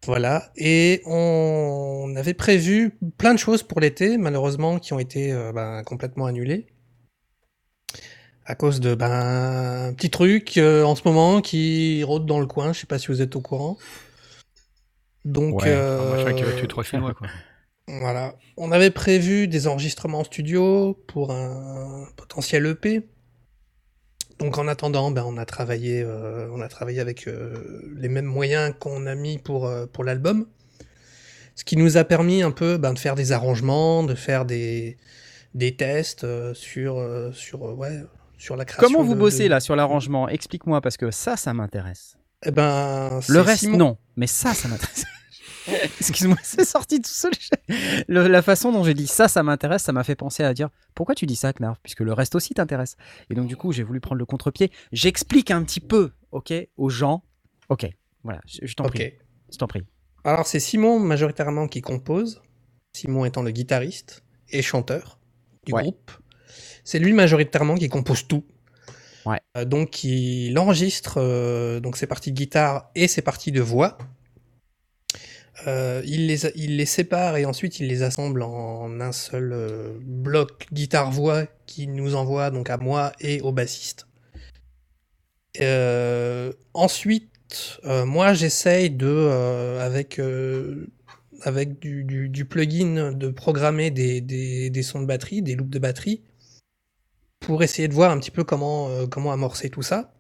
Voilà. 0.07 0.53
Et 0.57 1.01
on 1.07 2.13
avait 2.17 2.35
prévu 2.35 2.99
plein 3.17 3.33
de 3.33 3.39
choses 3.39 3.63
pour 3.63 3.81
l'été, 3.81 4.19
malheureusement, 4.19 4.79
qui 4.79 4.93
ont 4.93 4.99
été 4.99 5.33
ben, 5.55 5.83
complètement 5.85 6.27
annulées. 6.27 6.67
À 8.45 8.55
cause 8.55 8.81
de 8.81 8.95
ben, 8.95 9.89
un 9.89 9.95
petit 9.95 10.11
truc 10.11 10.59
en 10.59 10.95
ce 10.95 11.03
moment 11.07 11.41
qui 11.41 12.05
rôde 12.05 12.27
dans 12.27 12.39
le 12.39 12.47
coin. 12.47 12.75
Je 12.75 12.81
sais 12.81 12.87
pas 12.87 12.99
si 12.99 13.07
vous 13.07 13.23
êtes 13.23 13.35
au 13.35 13.41
courant. 13.41 13.79
Donc, 15.25 15.63
Ouais, 15.63 15.69
euh, 15.69 16.13
Un 16.13 16.17
machin 16.25 16.35
qui 16.37 16.43
va 16.43 16.53
tuer 16.53 16.69
trois 16.69 16.85
Chinois, 16.85 17.15
quoi. 17.15 17.27
Voilà. 17.87 18.35
On 18.57 18.73
avait 18.73 18.91
prévu 18.91 19.47
des 19.47 19.67
enregistrements 19.67 20.21
en 20.21 20.25
studio 20.25 20.95
pour 21.07 21.33
un 21.33 22.07
potentiel 22.17 22.65
EP. 22.67 23.07
Donc 24.39 24.57
en 24.59 24.67
attendant, 24.69 25.11
ben, 25.11 25.23
on 25.27 25.37
a 25.37 25.45
travaillé, 25.45 26.03
euh, 26.03 26.49
on 26.53 26.61
a 26.63 26.69
travaillé 26.69 27.01
avec 27.01 27.29
euh, 27.29 27.83
les 27.97 28.09
mêmes 28.09 28.25
moyens 28.25 28.75
qu'on 28.81 29.05
a 29.07 29.15
mis 29.15 29.37
pour, 29.39 29.67
euh, 29.67 29.85
pour 29.87 30.03
l'album. 30.03 30.47
Ce 31.57 31.63
qui 31.65 31.77
nous 31.77 31.97
a 31.99 32.05
permis 32.05 32.43
un 32.43 32.51
peu 32.51 32.79
ben, 32.79 32.95
de 32.95 32.99
faire 32.99 33.15
des 33.15 33.33
arrangements, 33.33 34.03
de 34.03 34.15
faire 34.15 34.45
des, 34.47 34.97
des 35.55 35.77
tests 35.77 36.25
euh, 36.25 36.53
sur, 36.55 36.99
euh, 36.99 37.33
sur, 37.33 37.65
euh, 37.69 37.75
ouais, 37.75 38.03
sur 38.39 38.57
la 38.57 38.65
création. 38.65 38.89
Comment 38.95 39.05
vous 39.07 39.15
de- 39.15 39.21
bossez 39.21 39.45
de- 39.45 39.51
là 39.51 39.61
sur 39.61 39.77
l'arrangement? 39.77 40.27
Explique-moi, 40.29 40.81
parce 40.81 40.97
que 40.97 41.11
ça, 41.11 41.37
ça 41.37 41.53
m'intéresse. 41.53 42.17
Eh 42.47 42.51
ben, 42.51 43.21
Le 43.29 43.41
reste, 43.41 43.61
Simon- 43.61 43.77
non. 43.77 43.99
Mais 44.17 44.27
ça, 44.27 44.53
ça 44.55 44.69
m'intéresse. 44.69 45.05
Excuse-moi, 46.01 46.37
c'est 46.43 46.65
sorti 46.65 47.01
tout 47.01 47.11
seul. 47.11 47.33
Le- 48.09 48.27
la 48.29 48.43
façon 48.43 48.73
dont 48.73 48.85
j'ai 48.85 48.95
dit 48.95 49.07
ça, 49.07 49.29
ça 49.29 49.43
m'intéresse, 49.43 49.83
ça 49.83 49.93
m'a 49.93 50.05
fait 50.05 50.15
penser 50.17 50.43
à 50.43 50.53
dire 50.55 50.69
pourquoi 50.95 51.15
tu 51.15 51.27
dis 51.27 51.37
ça, 51.37 51.53
Knarf? 51.53 51.79
Puisque 51.83 52.01
le 52.01 52.13
reste 52.13 52.35
aussi 52.35 52.55
t'intéresse. 52.55 52.97
Et 53.31 53.35
donc, 53.35 53.47
du 53.47 53.57
coup, 53.57 53.73
j'ai 53.73 53.83
voulu 53.83 54.01
prendre 54.01 54.19
le 54.19 54.27
contre-pied. 54.27 54.71
J'explique 54.93 55.51
un 55.51 55.63
petit 55.65 55.81
peu, 55.81 56.13
ok, 56.33 56.53
aux 56.77 56.89
gens. 56.91 57.23
Ok, 57.69 57.87
voilà, 58.23 58.41
je, 58.47 58.67
je 58.67 58.75
t'en 58.75 58.85
prie. 58.85 59.13
Je 59.53 59.57
t'en 59.59 59.67
prie. 59.67 59.83
Alors 60.25 60.47
c'est 60.47 60.61
Simon 60.61 60.99
majoritairement 60.99 61.69
qui 61.69 61.81
compose, 61.83 62.41
Simon 62.95 63.25
étant 63.27 63.43
le 63.43 63.51
guitariste 63.51 64.23
et 64.51 64.63
chanteur 64.63 65.19
du 65.67 65.73
Ouais. 65.75 65.83
groupe. 65.83 66.11
C'est 66.83 66.99
lui 66.99 67.13
majoritairement 67.13 67.75
qui 67.75 67.89
compose 67.89 68.27
tout. 68.27 68.45
Ouais. 69.27 69.41
Euh, 69.57 69.65
donc 69.65 70.05
il 70.05 70.59
enregistre 70.59 71.15
euh, 71.19 71.81
donc 71.81 71.97
ses 71.97 72.07
parties 72.07 72.33
de 72.33 72.37
guitare 72.37 72.91
et 72.95 73.09
ses 73.09 73.23
parties 73.23 73.53
de 73.53 73.61
voix. 73.63 73.97
Euh, 75.67 76.03
il, 76.05 76.27
les, 76.27 76.87
sépare 76.87 77.37
et 77.37 77.45
ensuite 77.45 77.79
il 77.79 77.87
les 77.87 78.03
assemble 78.03 78.43
en 78.43 79.01
un 79.01 79.13
seul 79.13 79.53
euh, 79.53 79.93
bloc 80.03 80.67
guitare-voix 80.73 81.47
qui 81.67 81.87
nous 81.87 82.17
envoie 82.17 82.51
donc 82.51 82.71
à 82.71 82.77
moi 82.77 83.13
et 83.21 83.41
au 83.41 83.53
bassiste. 83.53 84.07
Euh, 85.61 86.53
ensuite, 86.75 87.79
moi 87.85 88.35
j'essaye 88.35 88.91
de, 88.91 89.79
avec, 89.81 90.21
avec 91.43 91.79
du, 91.79 92.45
plugin, 92.45 93.13
de 93.13 93.29
programmer 93.29 93.93
des, 93.93 94.83
sons 94.83 95.01
de 95.01 95.07
batterie, 95.07 95.41
des 95.41 95.55
loops 95.55 95.71
de 95.71 95.79
batterie, 95.79 96.23
pour 97.39 97.63
essayer 97.63 97.87
de 97.87 97.95
voir 97.95 98.11
un 98.11 98.19
petit 98.19 98.33
peu 98.33 98.43
comment, 98.43 99.07
comment 99.07 99.33
amorcer 99.33 99.71
tout 99.71 99.83
ça. 99.83 100.13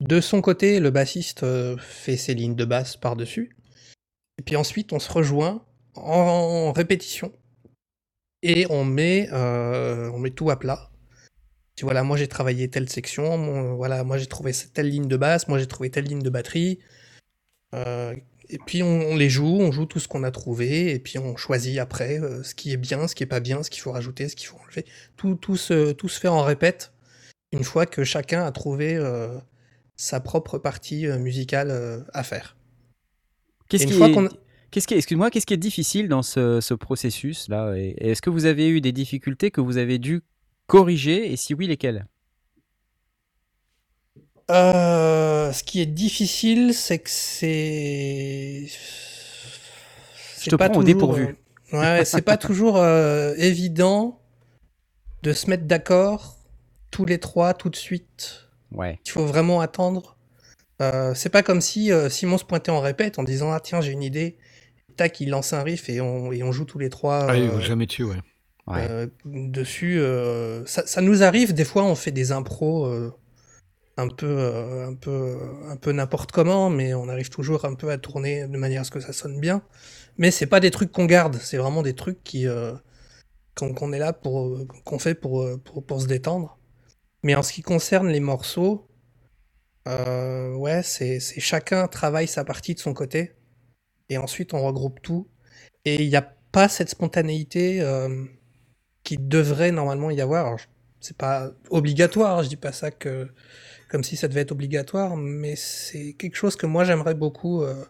De 0.00 0.20
son 0.20 0.42
côté, 0.42 0.78
le 0.78 0.90
bassiste 0.90 1.46
fait 1.78 2.18
ses 2.18 2.34
lignes 2.34 2.56
de 2.56 2.66
basse 2.66 2.98
par-dessus. 2.98 3.56
Et 4.38 4.42
puis 4.42 4.56
ensuite, 4.56 4.92
on 4.92 4.98
se 4.98 5.10
rejoint 5.10 5.64
en 5.94 6.72
répétition. 6.72 7.32
Et 8.42 8.66
on 8.70 8.84
met, 8.84 9.28
euh, 9.32 10.10
tout 10.30 10.50
à 10.50 10.58
plat. 10.58 10.90
Puis 11.74 11.84
voilà, 11.84 12.02
moi 12.02 12.16
j'ai 12.16 12.28
travaillé 12.28 12.68
telle 12.70 12.88
section, 12.88 13.74
voilà, 13.76 14.02
moi 14.02 14.16
j'ai 14.16 14.26
trouvé 14.26 14.52
telle 14.72 14.88
ligne 14.88 15.08
de 15.08 15.16
basse, 15.16 15.46
moi 15.46 15.58
j'ai 15.58 15.66
trouvé 15.66 15.90
telle 15.90 16.04
ligne 16.04 16.22
de 16.22 16.30
batterie. 16.30 16.78
Euh, 17.74 18.14
et 18.48 18.58
puis 18.58 18.82
on, 18.82 19.14
les 19.16 19.28
joue, 19.28 19.58
on 19.60 19.72
joue 19.72 19.84
tout 19.84 20.00
ce 20.00 20.08
qu'on 20.08 20.22
a 20.22 20.30
trouvé, 20.30 20.92
et 20.92 20.98
puis 20.98 21.18
on 21.18 21.36
choisit 21.36 21.78
après 21.78 22.18
euh, 22.18 22.42
ce 22.42 22.54
qui 22.54 22.72
est 22.72 22.78
bien, 22.78 23.08
ce 23.08 23.14
qui 23.14 23.24
est 23.24 23.26
pas 23.26 23.40
bien, 23.40 23.62
ce 23.62 23.68
qu'il 23.70 23.82
faut 23.82 23.92
rajouter, 23.92 24.28
ce 24.28 24.36
qu'il 24.36 24.46
faut 24.46 24.58
enlever. 24.58 24.86
Tout, 25.16 25.56
se, 25.56 25.92
tout 25.92 26.08
se 26.08 26.18
fait 26.18 26.28
en 26.28 26.42
répète, 26.42 26.92
une 27.52 27.64
fois 27.64 27.84
que 27.84 28.04
chacun 28.04 28.46
a 28.46 28.52
trouvé 28.52 28.98
sa 29.96 30.20
propre 30.20 30.58
partie 30.58 31.06
musicale 31.06 32.06
à 32.12 32.22
faire. 32.22 32.56
Qu'est-ce 33.68 33.86
qui 33.86 33.94
est- 34.02 34.12
qu'on 34.12 34.26
a- 34.26 34.30
Qu'est-ce 34.70 34.86
qui, 34.86 34.94
est- 34.94 34.98
excuse-moi, 34.98 35.30
qu'est-ce 35.30 35.46
qui 35.46 35.54
est 35.54 35.58
difficile 35.58 36.08
dans 36.08 36.22
ce, 36.22 36.60
ce 36.60 36.74
processus-là 36.74 37.74
Et- 37.76 37.94
et 37.98 38.10
Est-ce 38.10 38.20
que 38.22 38.30
vous 38.30 38.44
avez 38.46 38.68
eu 38.68 38.80
des 38.80 38.92
difficultés 38.92 39.50
que 39.50 39.60
vous 39.60 39.76
avez 39.78 39.98
dû 39.98 40.22
corriger 40.66 41.32
Et 41.32 41.36
si 41.36 41.54
oui, 41.54 41.66
lesquelles? 41.66 42.06
Euh, 44.50 45.52
ce 45.52 45.62
qui 45.64 45.80
est 45.80 45.86
difficile, 45.86 46.72
c'est 46.74 46.98
que 47.00 47.10
c'est. 47.10 48.66
Je 50.40 50.50
te 50.50 50.56
prends 50.56 50.72
au 50.76 50.82
dépourvu. 50.84 51.22
euh, 51.72 51.78
Ouais, 51.78 52.04
c'est 52.04 52.22
pas 52.22 52.36
toujours 52.36 52.76
euh, 52.76 53.34
évident 53.38 54.20
de 55.24 55.32
se 55.32 55.50
mettre 55.50 55.64
d'accord 55.64 56.36
tous 56.92 57.04
les 57.04 57.18
trois 57.18 57.54
tout 57.54 57.70
de 57.70 57.76
suite. 57.76 58.48
Ouais. 58.70 59.00
Il 59.04 59.10
faut 59.10 59.26
vraiment 59.26 59.60
attendre. 59.60 60.15
Euh, 60.82 61.14
c'est 61.14 61.30
pas 61.30 61.42
comme 61.42 61.60
si 61.60 61.92
euh, 61.92 62.08
Simon 62.10 62.38
se 62.38 62.44
pointait 62.44 62.70
en 62.70 62.80
répète 62.80 63.18
en 63.18 63.24
disant 63.24 63.52
Ah, 63.52 63.60
tiens, 63.60 63.80
j'ai 63.80 63.92
une 63.92 64.02
idée. 64.02 64.38
Tac, 64.96 65.20
il 65.20 65.30
lance 65.30 65.52
un 65.52 65.62
riff 65.62 65.88
et 65.90 66.00
on, 66.00 66.32
et 66.32 66.42
on 66.42 66.52
joue 66.52 66.64
tous 66.66 66.78
les 66.78 66.90
trois. 66.90 67.26
Ah, 67.28 67.36
il 67.36 67.50
euh, 67.50 67.60
jamais 67.60 67.86
dessus, 67.86 68.04
ouais. 68.04 68.20
Ouais. 68.66 68.90
euh, 68.90 69.06
dessus. 69.24 69.98
euh, 70.00 70.64
ça, 70.66 70.86
ça 70.86 71.00
nous 71.02 71.22
arrive, 71.22 71.54
des 71.54 71.64
fois, 71.64 71.84
on 71.84 71.94
fait 71.94 72.12
des 72.12 72.32
impros. 72.32 72.86
euh, 72.86 73.12
un 73.98 74.08
peu, 74.08 74.26
euh, 74.26 74.88
un 74.88 74.94
peu, 74.94 75.38
un 75.68 75.76
peu 75.76 75.92
n'importe 75.92 76.32
comment, 76.32 76.70
mais 76.70 76.94
on 76.94 77.08
arrive 77.08 77.30
toujours 77.30 77.64
un 77.64 77.74
peu 77.74 77.90
à 77.90 77.98
tourner 77.98 78.46
de 78.48 78.56
manière 78.58 78.82
à 78.82 78.84
ce 78.84 78.90
que 78.90 79.00
ça 79.00 79.12
sonne 79.12 79.40
bien. 79.40 79.62
Mais 80.18 80.30
c'est 80.30 80.46
pas 80.46 80.60
des 80.60 80.70
trucs 80.70 80.92
qu'on 80.92 81.06
garde, 81.06 81.36
c'est 81.36 81.56
vraiment 81.58 81.82
des 81.82 81.94
trucs 81.94 82.22
qui 82.24 82.46
euh, 82.46 82.72
qu'on 83.54 83.92
est 83.92 83.98
là 83.98 84.12
pour, 84.12 84.58
qu'on 84.84 84.98
fait 84.98 85.14
pour, 85.14 85.46
pour, 85.64 85.84
pour 85.84 86.00
se 86.00 86.06
détendre. 86.06 86.58
Mais 87.22 87.34
en 87.34 87.42
ce 87.42 87.52
qui 87.52 87.62
concerne 87.62 88.08
les 88.08 88.20
morceaux, 88.20 88.85
euh, 89.86 90.54
ouais, 90.54 90.82
c'est 90.82 91.20
chacun 91.20 91.88
travaille 91.88 92.28
sa 92.28 92.44
partie 92.44 92.74
de 92.74 92.80
son 92.80 92.94
côté, 92.94 93.34
et 94.08 94.18
ensuite 94.18 94.54
on 94.54 94.64
regroupe 94.64 95.00
tout. 95.02 95.28
Et 95.84 96.02
il 96.02 96.08
n'y 96.08 96.16
a 96.16 96.34
pas 96.52 96.68
cette 96.68 96.90
spontanéité 96.90 97.80
euh, 97.80 98.24
qui 99.04 99.18
devrait 99.18 99.72
normalement 99.72 100.10
y 100.10 100.20
avoir. 100.20 100.56
C'est 101.00 101.16
pas 101.16 101.52
obligatoire, 101.70 102.42
je 102.42 102.48
dis 102.48 102.56
pas 102.56 102.72
ça 102.72 102.90
que 102.90 103.28
comme 103.88 104.02
si 104.02 104.16
ça 104.16 104.26
devait 104.28 104.40
être 104.40 104.52
obligatoire, 104.52 105.16
mais 105.16 105.54
c'est 105.54 106.14
quelque 106.14 106.36
chose 106.36 106.56
que 106.56 106.66
moi 106.66 106.84
j'aimerais 106.84 107.14
beaucoup. 107.14 107.62
euh, 107.62 107.84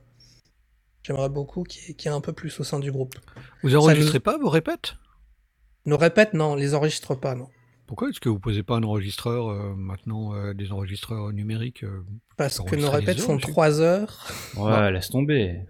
j'aimerais 1.03 1.31
beaucoup 1.31 1.63
qui 1.63 1.95
qui 1.95 2.09
est 2.09 2.11
un 2.11 2.21
peu 2.21 2.33
plus 2.33 2.61
au 2.61 2.65
sein 2.65 2.81
du 2.81 2.93
groupe. 2.93 3.15
Vous 3.63 3.77
enregistrez 3.77 4.21
pas 4.21 4.37
vos 4.39 4.51
répètes? 4.51 4.97
Nos 5.87 5.97
répètes, 5.97 6.35
non, 6.35 6.53
on 6.53 6.55
les 6.57 6.75
enregistre 6.75 7.15
pas, 7.15 7.35
non. 7.35 7.49
Pourquoi 7.87 8.09
est-ce 8.09 8.21
que 8.21 8.29
vous 8.29 8.41
posez 8.41 8.63
pas 8.63 8.77
un 8.77 8.83
enregistreur 8.83 9.49
euh, 9.49 9.75
maintenant, 9.77 10.35
euh, 10.35 10.55
des 10.55 10.73
enregistreurs 10.73 11.33
numériques 11.33 11.85
euh, 11.85 12.05
Parce 12.37 12.61
que 12.61 12.77
nos 12.77 12.91
répètes 12.91 13.21
font 13.21 13.37
dessus 13.37 13.53
3 13.53 13.81
heures. 13.81 14.29
Ouais, 14.57 14.91
laisse 14.91 15.09
tomber. 15.09 15.61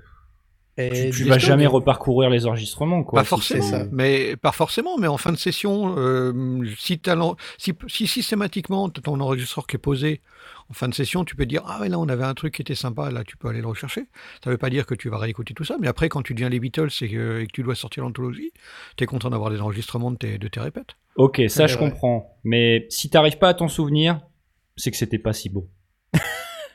Et 0.78 1.10
Tu, 1.10 1.22
tu 1.22 1.24
vas 1.24 1.38
jamais 1.38 1.66
reparcourir 1.66 2.28
les 2.28 2.46
enregistrements, 2.46 3.02
quoi. 3.02 3.20
Pas 3.20 3.24
si 3.24 3.30
forcément, 3.30 3.62
ça. 3.62 3.86
mais 3.92 4.36
pas 4.36 4.52
forcément, 4.52 4.98
mais 4.98 5.06
en 5.06 5.16
fin 5.16 5.32
de 5.32 5.38
session, 5.38 5.94
euh, 5.96 6.64
si, 6.78 7.00
si, 7.56 7.72
si 7.88 8.06
systématiquement 8.06 8.90
t'as 8.90 9.00
ton 9.00 9.18
enregistreur 9.20 9.66
qui 9.66 9.76
est 9.76 9.78
posé 9.78 10.20
en 10.68 10.74
fin 10.74 10.88
de 10.88 10.94
session, 10.94 11.24
tu 11.24 11.34
peux 11.34 11.46
dire 11.46 11.62
ah 11.66 11.80
ouais 11.80 11.88
là 11.88 11.98
on 11.98 12.08
avait 12.08 12.24
un 12.24 12.34
truc 12.34 12.54
qui 12.54 12.62
était 12.62 12.74
sympa, 12.74 13.10
là 13.10 13.24
tu 13.24 13.36
peux 13.38 13.48
aller 13.48 13.62
le 13.62 13.68
rechercher. 13.68 14.06
Ça 14.44 14.50
veut 14.50 14.58
pas 14.58 14.68
dire 14.68 14.84
que 14.84 14.94
tu 14.94 15.08
vas 15.08 15.16
réécouter 15.16 15.54
tout 15.54 15.64
ça, 15.64 15.76
mais 15.80 15.88
après 15.88 16.08
quand 16.10 16.22
tu 16.22 16.34
deviens 16.34 16.50
les 16.50 16.60
Beatles 16.60 16.88
et 17.00 17.08
que, 17.08 17.40
et 17.40 17.46
que 17.46 17.52
tu 17.52 17.62
dois 17.62 17.74
sortir 17.74 18.02
l'anthologie, 18.04 18.52
t'es 18.96 19.06
content 19.06 19.30
d'avoir 19.30 19.50
des 19.50 19.60
enregistrements 19.62 20.10
de 20.10 20.16
tes, 20.18 20.36
de 20.38 20.48
tes 20.48 20.60
répètes. 20.60 20.96
Ok, 21.16 21.40
ça 21.48 21.66
je 21.66 21.78
vrai. 21.78 21.88
comprends. 21.88 22.36
Mais 22.44 22.86
si 22.90 23.08
t'arrives 23.08 23.38
pas 23.38 23.48
à 23.48 23.54
t'en 23.54 23.68
souvenir, 23.68 24.20
c'est 24.76 24.90
que 24.90 24.96
c'était 24.98 25.18
pas 25.18 25.32
si 25.32 25.48
beau. 25.48 25.68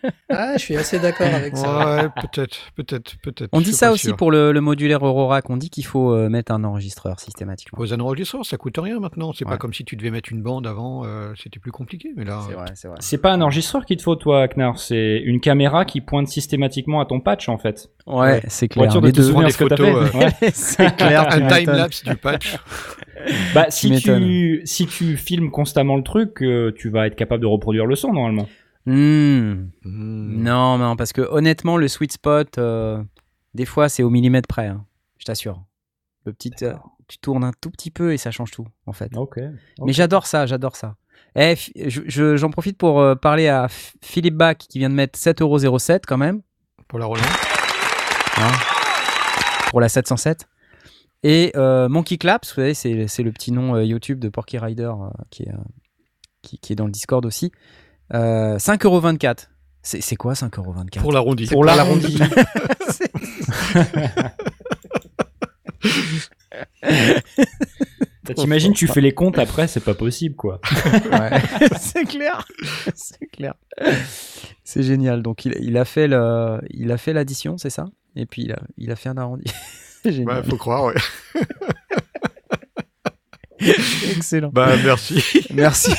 Ah, 0.29 0.53
je 0.57 0.59
suis 0.61 0.75
assez 0.77 0.97
d'accord 0.99 1.27
avec 1.27 1.55
ça. 1.57 1.95
Ouais, 2.03 2.09
peut-être, 2.21 2.57
peut-être, 2.75 3.17
peut-être. 3.21 3.49
On 3.51 3.59
dit 3.61 3.73
ça 3.73 3.91
aussi 3.91 4.07
sûr. 4.07 4.15
pour 4.15 4.31
le, 4.31 4.51
le 4.51 4.61
modulaire 4.61 5.05
Eurorack. 5.05 5.49
On 5.49 5.57
dit 5.57 5.69
qu'il 5.69 5.85
faut 5.85 6.13
euh, 6.13 6.29
mettre 6.29 6.51
un 6.53 6.63
enregistreur 6.63 7.19
systématiquement. 7.19 7.77
Pose 7.77 7.93
un 7.93 7.99
enregistreur, 7.99 8.45
ça 8.45 8.57
coûte 8.57 8.77
rien 8.77 8.99
maintenant. 8.99 9.33
C'est 9.33 9.45
Ouais. 9.45 9.51
pas 9.51 9.57
comme 9.57 9.73
si 9.73 9.83
tu 9.85 9.95
devais 9.97 10.09
mettre 10.11 10.31
une 10.31 10.41
bande 10.41 10.65
avant, 10.67 11.03
euh, 11.05 11.33
c'était 11.35 11.59
plus 11.59 11.71
compliqué. 11.71 12.09
Mais 12.15 12.23
là, 12.23 12.39
C'est 12.47 12.53
vrai, 12.53 12.65
c'est 12.75 12.87
vrai. 12.87 12.97
C'est 13.01 13.17
pas 13.17 13.31
un 13.33 13.41
enregistreur 13.41 13.85
qu'il 13.85 13.97
te 13.97 14.03
faut, 14.03 14.15
toi, 14.15 14.47
Knar. 14.47 14.79
C'est 14.79 15.17
une 15.23 15.39
caméra 15.41 15.83
qui 15.85 15.99
pointe 16.01 16.27
systématiquement 16.27 17.01
à 17.01 17.05
ton 17.05 17.19
patch, 17.19 17.49
en 17.49 17.57
fait. 17.57 17.89
Ouais, 18.07 18.41
c'est 18.47 18.67
Pour 18.69 18.83
clair. 18.83 18.85
être 18.85 18.91
sûr 18.93 19.01
de 19.01 19.07
Les 19.07 19.13
te 19.13 19.17
deux. 19.21 19.43
des 19.43 19.49
ce 19.51 19.57
que 19.57 19.63
t'as 19.65 19.75
photos, 19.77 20.09
fait. 20.09 20.17
Ouais. 20.45 20.51
c'est 20.53 20.95
clair. 20.97 21.27
un 21.31 21.39
m'étonnes. 21.39 21.57
time-lapse 21.65 22.03
du 22.05 22.15
patch. 22.15 22.57
Bah, 23.53 23.65
si 23.69 23.91
tu, 24.01 24.61
si 24.65 24.87
tu 24.87 25.17
filmes 25.17 25.51
constamment 25.51 25.95
le 25.97 26.03
truc, 26.03 26.41
euh, 26.41 26.71
tu 26.75 26.89
vas 26.89 27.05
être 27.07 27.15
capable 27.15 27.41
de 27.41 27.47
reproduire 27.47 27.85
le 27.85 27.95
son, 27.95 28.13
normalement. 28.13 28.47
Hmm. 28.85 29.69
Hmm. 29.83 30.43
Non, 30.43 30.77
non, 30.77 30.95
parce 30.95 31.13
que 31.13 31.21
honnêtement, 31.21 31.77
le 31.77 31.87
sweet 31.87 32.11
spot, 32.13 32.57
euh, 32.57 33.03
des 33.53 33.65
fois, 33.65 33.89
c'est 33.89 34.03
au 34.03 34.09
millimètre 34.09 34.47
près. 34.47 34.67
hein, 34.67 34.85
je 35.17 35.25
t'assure. 35.25 35.63
Le 36.25 36.33
petit, 36.33 36.51
euh, 36.63 36.73
tu 37.07 37.17
tournes 37.19 37.43
un 37.43 37.51
tout 37.61 37.69
petit 37.71 37.91
peu 37.91 38.13
et 38.13 38.17
ça 38.17 38.31
change 38.31 38.51
tout, 38.51 38.67
en 38.85 38.93
fait. 38.93 39.11
Ok. 39.15 39.39
Mais 39.83 39.93
j'adore 39.93 40.25
ça, 40.25 40.45
j'adore 40.45 40.75
ça. 40.75 40.95
Eh, 41.35 41.55
fi- 41.55 41.71
je- 41.89 42.01
je- 42.07 42.35
j'en 42.35 42.49
profite 42.49 42.77
pour 42.77 42.99
euh, 42.99 43.15
parler 43.15 43.47
à 43.47 43.67
Philippe 44.01 44.35
Bach 44.35 44.57
qui 44.57 44.79
vient 44.79 44.89
de 44.89 44.95
mettre 44.95 45.17
7,07€ 45.17 46.05
quand 46.07 46.17
même. 46.17 46.41
Pour 46.87 46.99
la 46.99 47.05
Roland. 47.05 47.21
hein, 48.37 48.51
pour 49.69 49.79
la 49.81 49.89
707. 49.89 50.47
Et 51.23 51.51
Monkey 51.55 52.17
Claps, 52.17 52.49
vous 52.49 52.55
savez, 52.73 53.07
c'est 53.07 53.23
le 53.23 53.31
petit 53.31 53.51
nom 53.51 53.79
YouTube 53.79 54.19
de 54.19 54.29
Porky 54.29 54.57
Rider 54.57 54.91
qui, 55.29 55.43
est, 55.43 55.51
qui, 56.41 56.57
qui 56.57 56.73
est 56.73 56.75
dans 56.75 56.85
le 56.85 56.91
Discord 56.91 57.23
aussi. 57.25 57.51
Euh, 58.13 58.57
5,24€. 58.57 59.47
C'est 59.83 60.01
c'est 60.01 60.15
quoi 60.15 60.33
5,24€ 60.33 60.99
Pour 60.99 61.11
l'arrondi. 61.11 61.47
Pour 61.47 61.65
l'arrondi. 61.65 62.19
T'imagines, 68.35 68.73
tu 68.73 68.87
fais 68.87 69.01
les 69.01 69.13
comptes 69.13 69.39
après, 69.39 69.67
c'est 69.67 69.83
pas 69.83 69.93
possible, 69.95 70.35
quoi. 70.35 70.61
Ouais. 71.11 71.41
c'est 71.79 72.05
clair. 72.05 72.45
c'est 72.93 73.25
clair. 73.27 73.55
C'est 74.63 74.83
génial. 74.83 75.21
Donc 75.21 75.45
il, 75.45 75.55
il 75.59 75.77
a 75.77 75.85
fait 75.85 76.07
le, 76.07 76.59
il 76.69 76.91
a 76.91 76.97
fait 76.97 77.13
l'addition, 77.13 77.57
c'est 77.57 77.69
ça? 77.69 77.85
Et 78.15 78.25
puis 78.25 78.43
il 78.43 78.51
a, 78.53 78.59
il 78.77 78.91
a 78.91 78.95
fait 78.95 79.09
un 79.09 79.17
arrondi. 79.17 79.45
c'est 80.03 80.13
génial. 80.13 80.37
Ouais, 80.37 80.43
faut 80.49 80.57
croire, 80.57 80.85
ouais. 80.85 80.95
Excellent. 84.15 84.49
Bah, 84.53 84.75
merci. 84.83 85.23
Merci. 85.53 85.91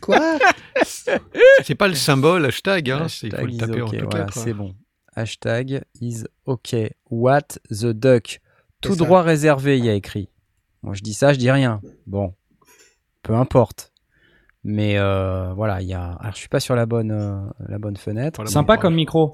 Quoi? 0.00 0.38
C'est 1.62 1.74
pas 1.74 1.88
le 1.88 1.94
symbole 1.94 2.46
hashtag, 2.46 2.90
hein. 2.90 3.06
Il 3.22 3.34
faut 3.34 3.46
le 3.46 3.56
taper 3.56 3.82
en 3.82 3.88
toutes 3.88 4.00
voilà, 4.10 4.26
c'est 4.30 4.52
bon. 4.52 4.74
Hashtag 5.14 5.82
is 6.00 6.24
ok. 6.46 6.76
What 7.10 7.58
the 7.70 7.86
duck? 7.86 8.40
Tout 8.80 8.94
ça. 8.94 9.04
droit 9.04 9.22
réservé, 9.22 9.78
il 9.78 9.84
y 9.84 9.88
a 9.88 9.94
écrit. 9.94 10.28
Moi 10.82 10.94
je 10.94 11.02
dis 11.02 11.14
ça, 11.14 11.32
je 11.32 11.38
dis 11.38 11.50
rien. 11.50 11.80
Bon, 12.06 12.34
peu 13.22 13.34
importe. 13.34 13.92
Mais 14.64 14.98
euh, 14.98 15.52
voilà, 15.54 15.82
il 15.82 15.88
y 15.88 15.94
a. 15.94 16.12
Alors 16.20 16.32
je 16.32 16.38
suis 16.38 16.48
pas 16.48 16.60
sur 16.60 16.76
la 16.76 16.86
bonne, 16.86 17.10
euh, 17.10 17.40
la 17.68 17.78
bonne 17.78 17.96
fenêtre. 17.96 18.36
Voilà, 18.36 18.50
Sympa 18.50 18.76
bon 18.76 18.82
comme 18.82 18.94
micro. 18.94 19.32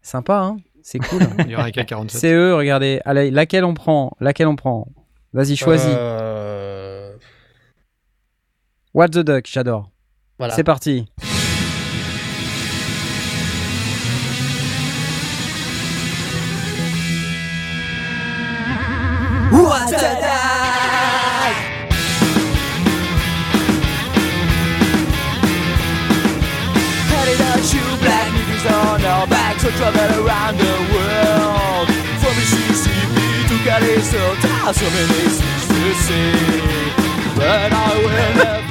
Sympa, 0.00 0.38
hein 0.40 0.56
C'est 0.82 0.98
cool. 0.98 1.22
Il 1.40 1.50
y 1.50 1.54
aura 1.54 1.64
un 1.64 1.70
K47. 1.70 2.08
C'est 2.08 2.32
eux, 2.32 2.54
regardez. 2.54 3.00
Allez, 3.04 3.30
laquelle 3.30 3.64
on 3.64 3.74
prend? 3.74 4.16
Laquelle 4.20 4.46
on 4.46 4.56
prend? 4.56 4.88
Vas-y, 5.32 5.56
choisis. 5.56 5.90
Euh, 5.90 7.16
What 8.94 9.08
the 9.10 9.18
duck, 9.18 9.46
j'adore. 9.46 9.90
Voilà. 10.38 10.54
C'est 10.54 10.64
parti. 10.64 11.06
Headed 27.10 27.40
out 27.40 27.60
to 27.70 27.80
black 28.02 28.28
niggas 28.32 28.66
on 28.70 29.04
our 29.04 29.26
backs 29.26 29.62
So 29.62 29.70
travel 29.70 30.26
around 30.26 30.56
the 30.58 30.74
world 30.94 31.88
From 32.20 32.34
Mississippi 32.36 33.28
to 33.48 33.56
California 33.64 34.72
So 34.72 34.86
many 34.96 35.28
things 35.36 35.64
to 35.68 35.94
see 36.04 36.32
But 37.36 37.72
I 37.72 37.88
will 37.98 38.08
never 38.08 38.67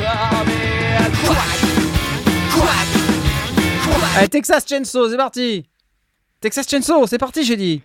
Allez, 4.18 4.30
Texas 4.30 4.66
Chainsaw, 4.68 5.10
c'est 5.10 5.18
parti. 5.18 5.66
Texas 6.42 6.68
Chainsaw, 6.70 7.06
c'est 7.08 7.18
parti, 7.18 7.44
j'ai 7.44 7.56
dit. 7.56 7.82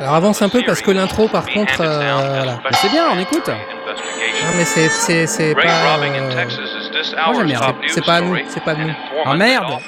Alors 0.00 0.14
avance 0.14 0.42
un 0.42 0.48
peu 0.48 0.62
parce 0.64 0.80
que 0.80 0.90
l'intro, 0.90 1.28
par 1.28 1.46
contre, 1.48 1.80
euh, 1.80 2.14
voilà. 2.36 2.60
Mais 2.64 2.76
c'est 2.76 2.88
bien, 2.88 3.04
on 3.12 3.18
écoute. 3.18 3.46
Non, 3.48 4.50
mais 4.56 4.64
c'est 4.64 4.88
c'est 4.88 5.26
c'est 5.26 5.54
pas. 5.54 5.60
euh, 5.60 5.96
Moi, 5.98 7.34
j'aime 7.34 7.46
bien. 7.46 7.60
c'est- 7.60 7.94
c'est 7.94 8.04
pas 8.04 8.14
à 8.14 8.20
nous, 8.20 8.36
c'est 8.48 8.64
pas 8.64 8.72
à 8.72 8.74
nous. 8.74 8.92
Ah 9.24 9.34
merde 9.34 9.78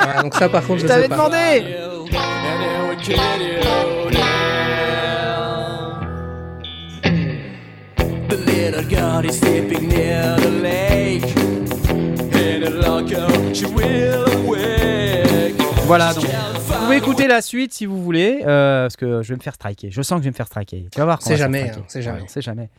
voilà, 0.00 0.22
donc 0.22 0.34
ça, 0.34 0.48
par 0.48 0.62
contre, 0.66 0.78
je 0.80 0.82
Je 0.84 0.88
t'avais 0.88 1.02
sais 1.02 1.08
pas. 1.08 1.16
demandé? 1.16 1.76
The 8.28 8.36
little 8.46 8.82
girl 8.88 9.24
is 9.24 9.38
sleeping 9.38 9.88
near 9.88 10.36
the 10.36 10.50
lake. 10.50 11.41
Voilà, 15.84 16.14
donc 16.14 16.24
vous 16.24 16.74
pouvez 16.84 16.96
écouter 16.96 17.26
la 17.26 17.42
suite 17.42 17.74
si 17.74 17.86
vous 17.86 18.02
voulez, 18.02 18.40
euh, 18.46 18.84
parce 18.84 18.96
que 18.96 19.22
je 19.22 19.28
vais 19.30 19.36
me 19.36 19.42
faire 19.42 19.54
striker. 19.54 19.90
Je 19.90 20.00
sens 20.02 20.16
que 20.18 20.22
je 20.22 20.24
vais 20.24 20.30
me 20.30 20.36
faire 20.36 20.46
striker. 20.46 20.88
Tu 20.90 20.98
vas 20.98 21.04
voir. 21.04 21.20
C'est 21.22 21.36
jamais, 21.36 21.70
hein, 21.70 21.84
c'est 21.88 22.02
jamais. 22.02 22.20
Ouais, 22.20 22.26
c'est 22.28 22.40
jamais. 22.42 22.70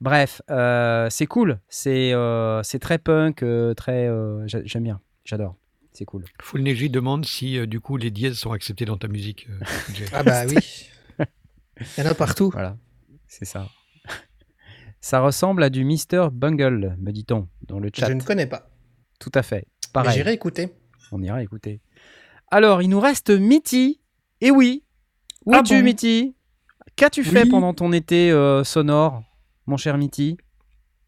Bref, 0.00 0.40
euh, 0.50 1.08
c'est 1.10 1.26
cool. 1.26 1.58
C'est 1.68 2.12
euh, 2.12 2.62
c'est 2.62 2.78
très 2.78 2.98
punk, 2.98 3.44
très. 3.76 4.06
euh, 4.08 4.46
j'a- 4.46 4.64
J'aime 4.64 4.84
bien. 4.84 5.00
J'adore. 5.24 5.56
C'est 5.92 6.04
cool. 6.04 6.24
Full 6.42 6.62
Neji 6.62 6.90
demande 6.90 7.24
si 7.26 7.58
euh, 7.58 7.66
du 7.66 7.80
coup 7.80 7.96
les 7.96 8.10
dièses 8.10 8.36
sont 8.38 8.52
acceptés 8.52 8.84
dans 8.84 8.96
ta 8.96 9.08
musique. 9.08 9.46
euh, 9.50 9.64
Jay. 9.94 10.04
Ah 10.12 10.22
bah 10.22 10.44
oui. 10.46 10.88
Il 11.98 12.04
y 12.04 12.06
en 12.06 12.10
a 12.10 12.14
partout. 12.14 12.50
Voilà, 12.52 12.76
c'est 13.28 13.44
ça. 13.44 13.68
Ça 15.00 15.20
ressemble 15.20 15.62
à 15.62 15.70
du 15.70 15.84
Mr. 15.84 16.28
Bungle, 16.32 16.96
me 16.98 17.10
dit-on, 17.12 17.48
dans 17.68 17.78
le 17.78 17.90
chat. 17.94 18.06
Je 18.08 18.12
ne 18.12 18.22
connais 18.22 18.46
pas. 18.46 18.68
Tout 19.24 19.32
à 19.34 19.42
fait. 19.42 19.66
Pareil. 19.94 20.12
J'irai 20.12 20.34
écouter. 20.34 20.68
On 21.10 21.22
ira 21.22 21.42
écouter. 21.42 21.80
Alors, 22.50 22.82
il 22.82 22.88
nous 22.90 23.00
reste 23.00 23.30
Mitty. 23.30 24.02
Et 24.42 24.50
oui. 24.50 24.84
Où 25.46 25.54
Ah 25.54 25.60
es-tu, 25.60 25.76
bon 25.78 25.82
Mitty? 25.84 26.34
Qu'as-tu 26.94 27.24
fait 27.24 27.46
pendant 27.46 27.72
ton 27.72 27.90
été 27.92 28.30
euh, 28.30 28.64
sonore, 28.64 29.22
mon 29.66 29.78
cher 29.78 29.96
Mitty? 29.96 30.36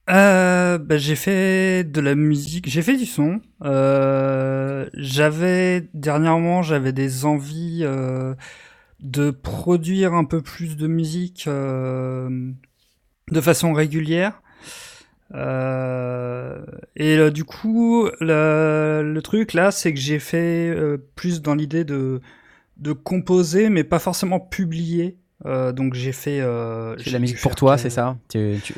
Euh, 0.09 0.79
bah, 0.79 0.97
j'ai 0.97 1.15
fait 1.15 1.85
de 1.85 2.01
la 2.01 2.15
musique, 2.15 2.71
j'ai 2.71 2.81
fait 2.81 2.97
du 2.97 3.05
son. 3.05 3.43
Euh, 3.63 4.89
j'avais 4.95 5.91
dernièrement, 5.93 6.63
j'avais 6.63 6.93
des 6.93 7.27
envies 7.27 7.81
euh, 7.83 8.35
de 9.01 9.31
produire 9.31 10.15
un 10.15 10.25
peu 10.25 10.41
plus 10.41 10.79
de 10.79 10.87
musique 10.87 11.45
euh, 11.49 12.51
de 13.31 13.41
façon 13.43 13.75
régulière. 13.75 14.41
Euh, 15.35 16.65
et 16.97 17.17
euh, 17.19 17.31
du 17.31 17.45
coup, 17.45 18.09
le, 18.21 19.03
le 19.03 19.23
truc 19.23 19.53
là, 19.55 19.71
c'est 19.71 19.93
que 19.93 20.01
j'ai 20.01 20.19
fait 20.19 20.71
euh, 20.71 20.99
plus 21.15 21.43
dans 21.43 21.55
l'idée 21.55 21.85
de 21.85 22.21
de 22.77 22.93
composer, 22.93 23.71
mais 23.71 23.85
pas 23.85 23.99
forcément 23.99 24.39
publier. 24.39 25.17
Euh, 25.47 25.73
donc 25.73 25.95
j'ai 25.95 26.13
fait. 26.13 26.41
Euh, 26.41 26.93
C'est 26.93 26.97
de 26.99 27.03
j'ai 27.05 27.11
la 27.13 27.19
musique 27.19 27.41
pour 27.41 27.55
toi, 27.55 27.77
que- 27.77 27.81
c'est 27.83 27.91
ça 27.91 28.17
Tu- 28.29 28.57
tu- 28.63 28.75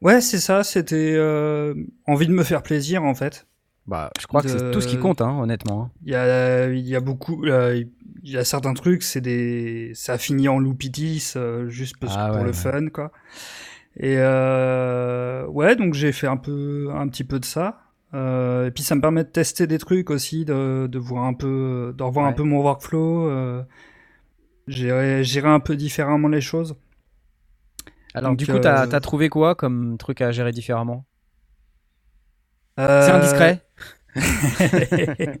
Ouais, 0.00 0.20
c'est 0.20 0.38
ça, 0.38 0.64
c'était 0.64 1.14
euh, 1.16 1.74
envie 2.06 2.26
de 2.26 2.32
me 2.32 2.42
faire 2.44 2.62
plaisir 2.62 3.02
en 3.04 3.14
fait. 3.14 3.46
Bah, 3.86 4.10
je 4.20 4.26
crois 4.26 4.40
que 4.42 4.48
c'est 4.48 4.70
tout 4.70 4.80
ce 4.80 4.88
qui 4.88 4.98
compte, 4.98 5.20
hein, 5.20 5.38
honnêtement. 5.40 5.90
Il 6.04 6.12
y 6.12 6.14
a, 6.14 6.70
il 6.70 6.86
y 6.88 6.96
a 6.96 7.00
beaucoup, 7.00 7.44
euh, 7.44 7.82
il 8.22 8.30
y 8.30 8.38
a 8.38 8.44
certains 8.44 8.72
trucs, 8.72 9.02
c'est 9.02 9.20
des, 9.20 9.92
ça 9.94 10.14
a 10.14 10.18
fini 10.18 10.48
en 10.48 10.58
loupitis, 10.58 11.32
euh, 11.36 11.68
juste 11.68 11.96
parce- 12.00 12.14
Ah 12.16 12.28
pour 12.28 12.38
ouais, 12.38 12.44
le 12.46 12.52
fun, 12.54 12.88
quoi. 12.88 13.12
Et 13.96 14.16
euh, 14.18 15.46
ouais, 15.46 15.76
donc 15.76 15.94
j'ai 15.94 16.12
fait 16.12 16.26
un 16.26 16.36
peu, 16.36 16.90
un 16.94 17.08
petit 17.08 17.24
peu 17.24 17.38
de 17.38 17.44
ça. 17.44 17.80
Euh, 18.12 18.66
et 18.66 18.70
puis 18.70 18.82
ça 18.82 18.94
me 18.94 19.00
permet 19.00 19.24
de 19.24 19.28
tester 19.28 19.66
des 19.66 19.78
trucs 19.78 20.10
aussi, 20.10 20.44
de, 20.44 20.86
de 20.90 20.98
voir 20.98 21.24
un 21.24 21.34
peu, 21.34 21.94
de 21.96 22.02
revoir 22.02 22.26
un 22.26 22.32
peu 22.32 22.42
mon 22.42 22.60
workflow, 22.60 23.28
euh, 23.28 23.62
gérer, 24.68 25.24
gérer 25.24 25.48
un 25.48 25.60
peu 25.60 25.76
différemment 25.76 26.28
les 26.28 26.40
choses. 26.40 26.76
Alors, 28.14 28.30
Donc, 28.30 28.38
du 28.38 28.46
coup, 28.46 28.58
t'as 28.58 28.86
euh, 28.86 28.90
as 28.92 29.00
trouvé 29.00 29.28
quoi 29.28 29.54
comme 29.54 29.98
truc 29.98 30.20
à 30.20 30.30
gérer 30.30 30.52
différemment? 30.52 31.04
C'est 32.76 32.84
Euh, 32.84 33.14
indiscret 33.14 33.60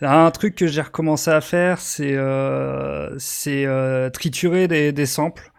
Là, 0.00 0.24
un 0.24 0.30
truc 0.30 0.54
que 0.54 0.66
j'ai 0.66 0.80
recommencé 0.80 1.30
à 1.30 1.40
faire, 1.42 1.78
c'est 1.78 2.14
euh, 2.14 3.18
c'est 3.18 3.66
euh, 3.66 4.08
triturer 4.08 4.68
des, 4.68 4.92
des 4.92 5.06
samples. 5.06 5.52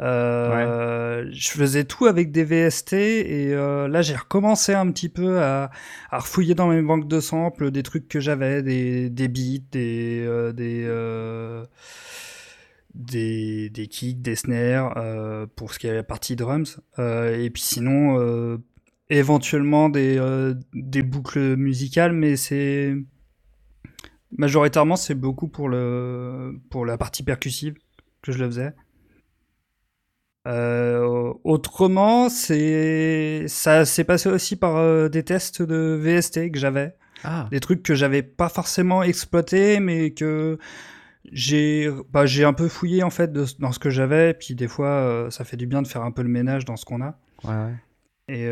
Euh, 0.00 1.28
Je 1.32 1.48
faisais 1.50 1.84
tout 1.84 2.06
avec 2.06 2.30
des 2.30 2.44
VST 2.44 2.92
et 2.92 3.52
euh, 3.52 3.88
là 3.88 4.00
j'ai 4.02 4.14
recommencé 4.14 4.72
un 4.72 4.90
petit 4.92 5.08
peu 5.08 5.40
à, 5.40 5.70
à 6.10 6.18
refouiller 6.20 6.54
dans 6.54 6.68
mes 6.68 6.82
banques 6.82 7.08
de 7.08 7.20
samples 7.20 7.70
des 7.70 7.82
trucs 7.82 8.06
que 8.08 8.20
j'avais, 8.20 8.62
des, 8.62 9.10
des 9.10 9.28
beats, 9.28 9.58
des 9.72 10.22
euh, 10.24 11.64
des, 12.94 13.70
des 13.70 13.86
kicks, 13.88 14.22
des 14.22 14.36
snares 14.36 14.94
pour 15.56 15.72
ce 15.74 15.78
qui 15.78 15.86
est 15.86 15.94
la 15.94 16.02
partie 16.02 16.36
drums. 16.36 16.80
Et 16.98 17.50
puis 17.52 17.62
sinon 17.62 18.58
éventuellement 19.10 19.88
des, 19.88 20.20
des 20.74 21.02
boucles 21.02 21.56
musicales, 21.56 22.12
mais 22.12 22.36
c'est 22.36 22.94
majoritairement 24.36 24.96
c'est 24.96 25.14
beaucoup 25.14 25.48
pour 25.48 25.68
le 25.68 26.58
pour 26.70 26.84
la 26.86 26.98
partie 26.98 27.22
percussive 27.22 27.74
que 28.22 28.32
je 28.32 28.38
le 28.38 28.46
faisais. 28.46 28.74
Euh, 30.46 31.32
autrement, 31.44 32.28
c'est 32.28 33.44
ça 33.48 33.84
s'est 33.84 34.04
passé 34.04 34.28
aussi 34.30 34.56
par 34.56 34.76
euh, 34.76 35.08
des 35.08 35.22
tests 35.22 35.60
de 35.62 35.98
VST 36.00 36.50
que 36.50 36.58
j'avais, 36.58 36.94
Ah, 37.24 37.48
des 37.50 37.60
trucs 37.60 37.82
que 37.82 37.94
j'avais 37.94 38.22
pas 38.22 38.48
forcément 38.48 39.02
exploités, 39.02 39.78
mais 39.80 40.12
que 40.12 40.58
j'ai 41.32 41.90
bah, 42.10 42.24
j'ai 42.24 42.44
un 42.44 42.54
peu 42.54 42.68
fouillé 42.68 43.02
en 43.02 43.10
fait 43.10 43.30
de- 43.32 43.44
dans 43.58 43.72
ce 43.72 43.78
que 43.78 43.90
j'avais. 43.90 44.32
Puis 44.32 44.54
des 44.54 44.68
fois, 44.68 44.88
euh, 44.88 45.30
ça 45.30 45.44
fait 45.44 45.56
du 45.58 45.66
bien 45.66 45.82
de 45.82 45.88
faire 45.88 46.02
un 46.02 46.12
peu 46.12 46.22
le 46.22 46.28
ménage 46.30 46.64
dans 46.64 46.76
ce 46.76 46.84
qu'on 46.86 47.02
a. 47.02 47.18
ouais, 47.44 47.50
ouais. 47.50 47.74
Et 48.30 48.46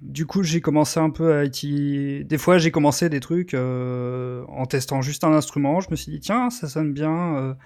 du 0.00 0.26
coup, 0.26 0.44
j'ai 0.44 0.60
commencé 0.60 1.00
un 1.00 1.10
peu 1.10 1.34
à 1.34 1.44
utiliser. 1.44 2.22
Des 2.22 2.38
fois, 2.38 2.58
j'ai 2.58 2.70
commencé 2.70 3.08
des 3.08 3.18
trucs 3.18 3.52
en 3.54 4.66
testant 4.66 5.02
juste 5.02 5.24
un 5.24 5.32
instrument. 5.32 5.80
Je 5.80 5.90
me 5.90 5.96
suis 5.96 6.12
dit, 6.12 6.20
tiens, 6.20 6.50
ça 6.50 6.68
sonne 6.68 6.92
bien. 6.92 7.56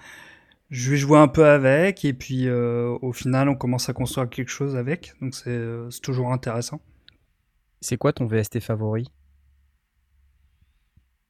Je 0.69 0.91
vais 0.91 0.97
jouer 0.97 1.17
un 1.17 1.27
peu 1.27 1.45
avec. 1.45 2.05
Et 2.05 2.13
puis, 2.13 2.47
euh, 2.47 2.97
au 3.01 3.13
final, 3.13 3.49
on 3.49 3.55
commence 3.55 3.89
à 3.89 3.93
construire 3.93 4.29
quelque 4.29 4.49
chose 4.49 4.75
avec. 4.75 5.13
Donc, 5.21 5.33
c'est 5.35 5.49
euh, 5.49 5.89
toujours 6.01 6.31
intéressant. 6.31 6.81
C'est 7.81 7.97
quoi 7.97 8.13
ton 8.13 8.25
VST 8.25 8.59
favori? 8.59 9.07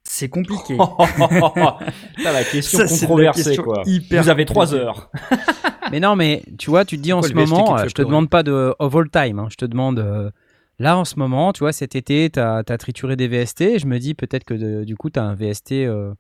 C'est 0.04 0.30
compliqué. 0.30 0.78
T'as 2.24 2.32
la 2.32 2.44
question 2.44 2.78
Ça, 2.78 2.84
la 2.86 2.90
controversée, 2.90 3.44
question 3.44 3.64
quoi. 3.64 3.84
hyper 3.86 4.24
Vous 4.24 4.30
avez 4.30 4.46
trois 4.46 4.74
heures. 4.74 5.10
Mais 5.92 6.00
non, 6.00 6.16
mais 6.16 6.42
tu 6.58 6.70
vois, 6.70 6.84
tu 6.84 6.98
te 6.98 7.02
dis 7.04 7.14
en 7.14 7.20
quoi 7.20 7.30
ce 7.30 7.34
moment, 7.34 7.78
euh, 7.78 7.88
je 7.88 7.94
te 7.94 8.02
demande 8.02 8.30
pas 8.30 8.44
de 8.44 8.74
of 8.80 8.96
all 8.96 9.10
time, 9.10 9.38
hein, 9.38 9.48
je 9.52 9.56
te 9.56 9.66
demande 9.66 10.00
euh, 10.00 10.32
là 10.80 10.98
en 10.98 11.06
ce 11.06 11.20
moment, 11.20 11.54
tu 11.54 11.60
vois, 11.60 11.74
cet 11.74 11.96
été, 11.96 12.30
tu 12.32 12.40
as, 12.40 12.64
trituré 12.80 13.16
des 13.16 13.28
VST, 13.28 13.62
et 13.62 13.80
je 13.80 13.86
me 13.86 14.00
dis 14.00 14.16
peut-être 14.16 14.46
que 14.46 14.56
de- 14.56 14.84
du 14.84 14.96
coup, 14.96 15.12
tu 15.12 15.20
as 15.20 15.24
un 15.24 15.36
VST 15.36 15.86
euh, 15.86 16.14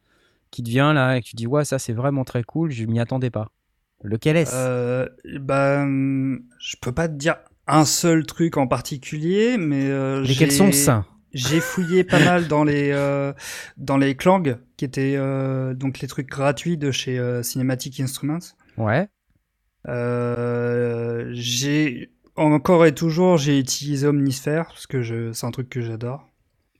qui 0.55 0.63
te 0.63 0.69
vient 0.69 0.93
là 0.93 1.17
et 1.17 1.21
que 1.21 1.27
tu 1.27 1.35
dis, 1.35 1.47
ouais, 1.47 1.65
ça 1.65 1.79
c'est 1.79 1.91
vraiment 1.91 2.23
très 2.23 2.43
cool, 2.43 2.71
je 2.71 2.85
m'y 2.85 3.01
attendais 3.01 3.29
pas. 3.29 3.51
Lequel 4.03 4.37
est-ce? 4.37 4.53
Euh, 4.55 5.05
bah, 5.39 5.81
hum, 5.81 6.43
je 6.59 6.77
peux 6.81 6.93
pas 6.93 7.09
te 7.09 7.13
dire 7.13 7.35
un 7.67 7.83
seul 7.83 8.25
truc 8.25 8.55
en 8.55 8.67
particulier, 8.67 9.57
mais 9.57 9.89
euh, 9.89 10.21
Lesquels 10.21 10.53
sont 10.53 10.71
ça 10.71 11.05
J'ai 11.33 11.59
fouillé 11.59 12.05
pas 12.05 12.23
mal 12.23 12.47
dans 12.47 12.63
les 12.63 12.91
euh, 12.93 13.33
dans 13.77 13.97
les 13.97 14.15
Clang, 14.15 14.43
qui 14.77 14.85
étaient 14.85 15.15
euh, 15.17 15.73
donc 15.73 15.99
les 15.99 16.07
trucs 16.07 16.29
gratuits 16.29 16.77
de 16.77 16.91
chez 16.91 17.19
Cinematic 17.43 17.99
Instruments. 17.99 18.39
Ouais. 18.77 19.09
J'ai 21.33 22.11
encore 22.37 22.85
et 22.85 22.93
toujours 22.93 23.37
j'ai 23.37 23.59
utilisé 23.59 24.07
Omnisphere 24.07 24.67
parce 24.67 24.87
que 24.87 25.01
je 25.01 25.33
c'est 25.33 25.45
un 25.45 25.51
truc 25.51 25.69
que 25.69 25.81
j'adore. 25.81 26.29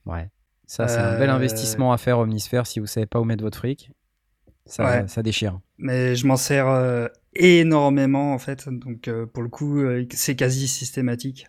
Ouais. 0.06 0.30
Ça, 0.66 0.88
c'est 0.88 0.98
un 0.98 1.18
bel 1.18 1.30
Euh, 1.30 1.34
investissement 1.34 1.92
à 1.92 1.98
faire 1.98 2.18
Omnisphere 2.18 2.66
si 2.66 2.80
vous 2.80 2.86
savez 2.86 3.06
pas 3.06 3.20
où 3.20 3.24
mettre 3.24 3.42
votre 3.44 3.58
fric. 3.58 3.90
Ça, 4.64 4.84
Ouais. 4.84 5.08
ça 5.08 5.22
déchire. 5.22 5.60
Mais 5.78 6.16
je 6.16 6.26
m'en 6.26 6.36
sers 6.36 6.66
euh, 6.68 7.06
énormément 7.34 8.32
en 8.34 8.38
fait, 8.38 8.68
donc 8.68 9.06
euh, 9.06 9.24
pour 9.26 9.42
le 9.44 9.48
coup 9.48 9.80
c'est 10.10 10.34
quasi 10.34 10.66
systématique. 10.66 11.46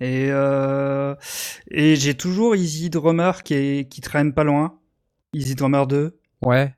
Et 0.00 0.28
euh, 0.30 1.14
et 1.70 1.96
j'ai 1.96 2.14
toujours 2.14 2.54
Easy 2.56 2.88
Drummer 2.90 3.42
qui 3.42 3.54
est 3.54 3.88
qui 3.88 4.00
traîne 4.00 4.32
pas 4.32 4.44
loin, 4.44 4.78
Easy 5.32 5.54
Drummer 5.54 5.86
2. 5.86 6.18
Ouais. 6.42 6.74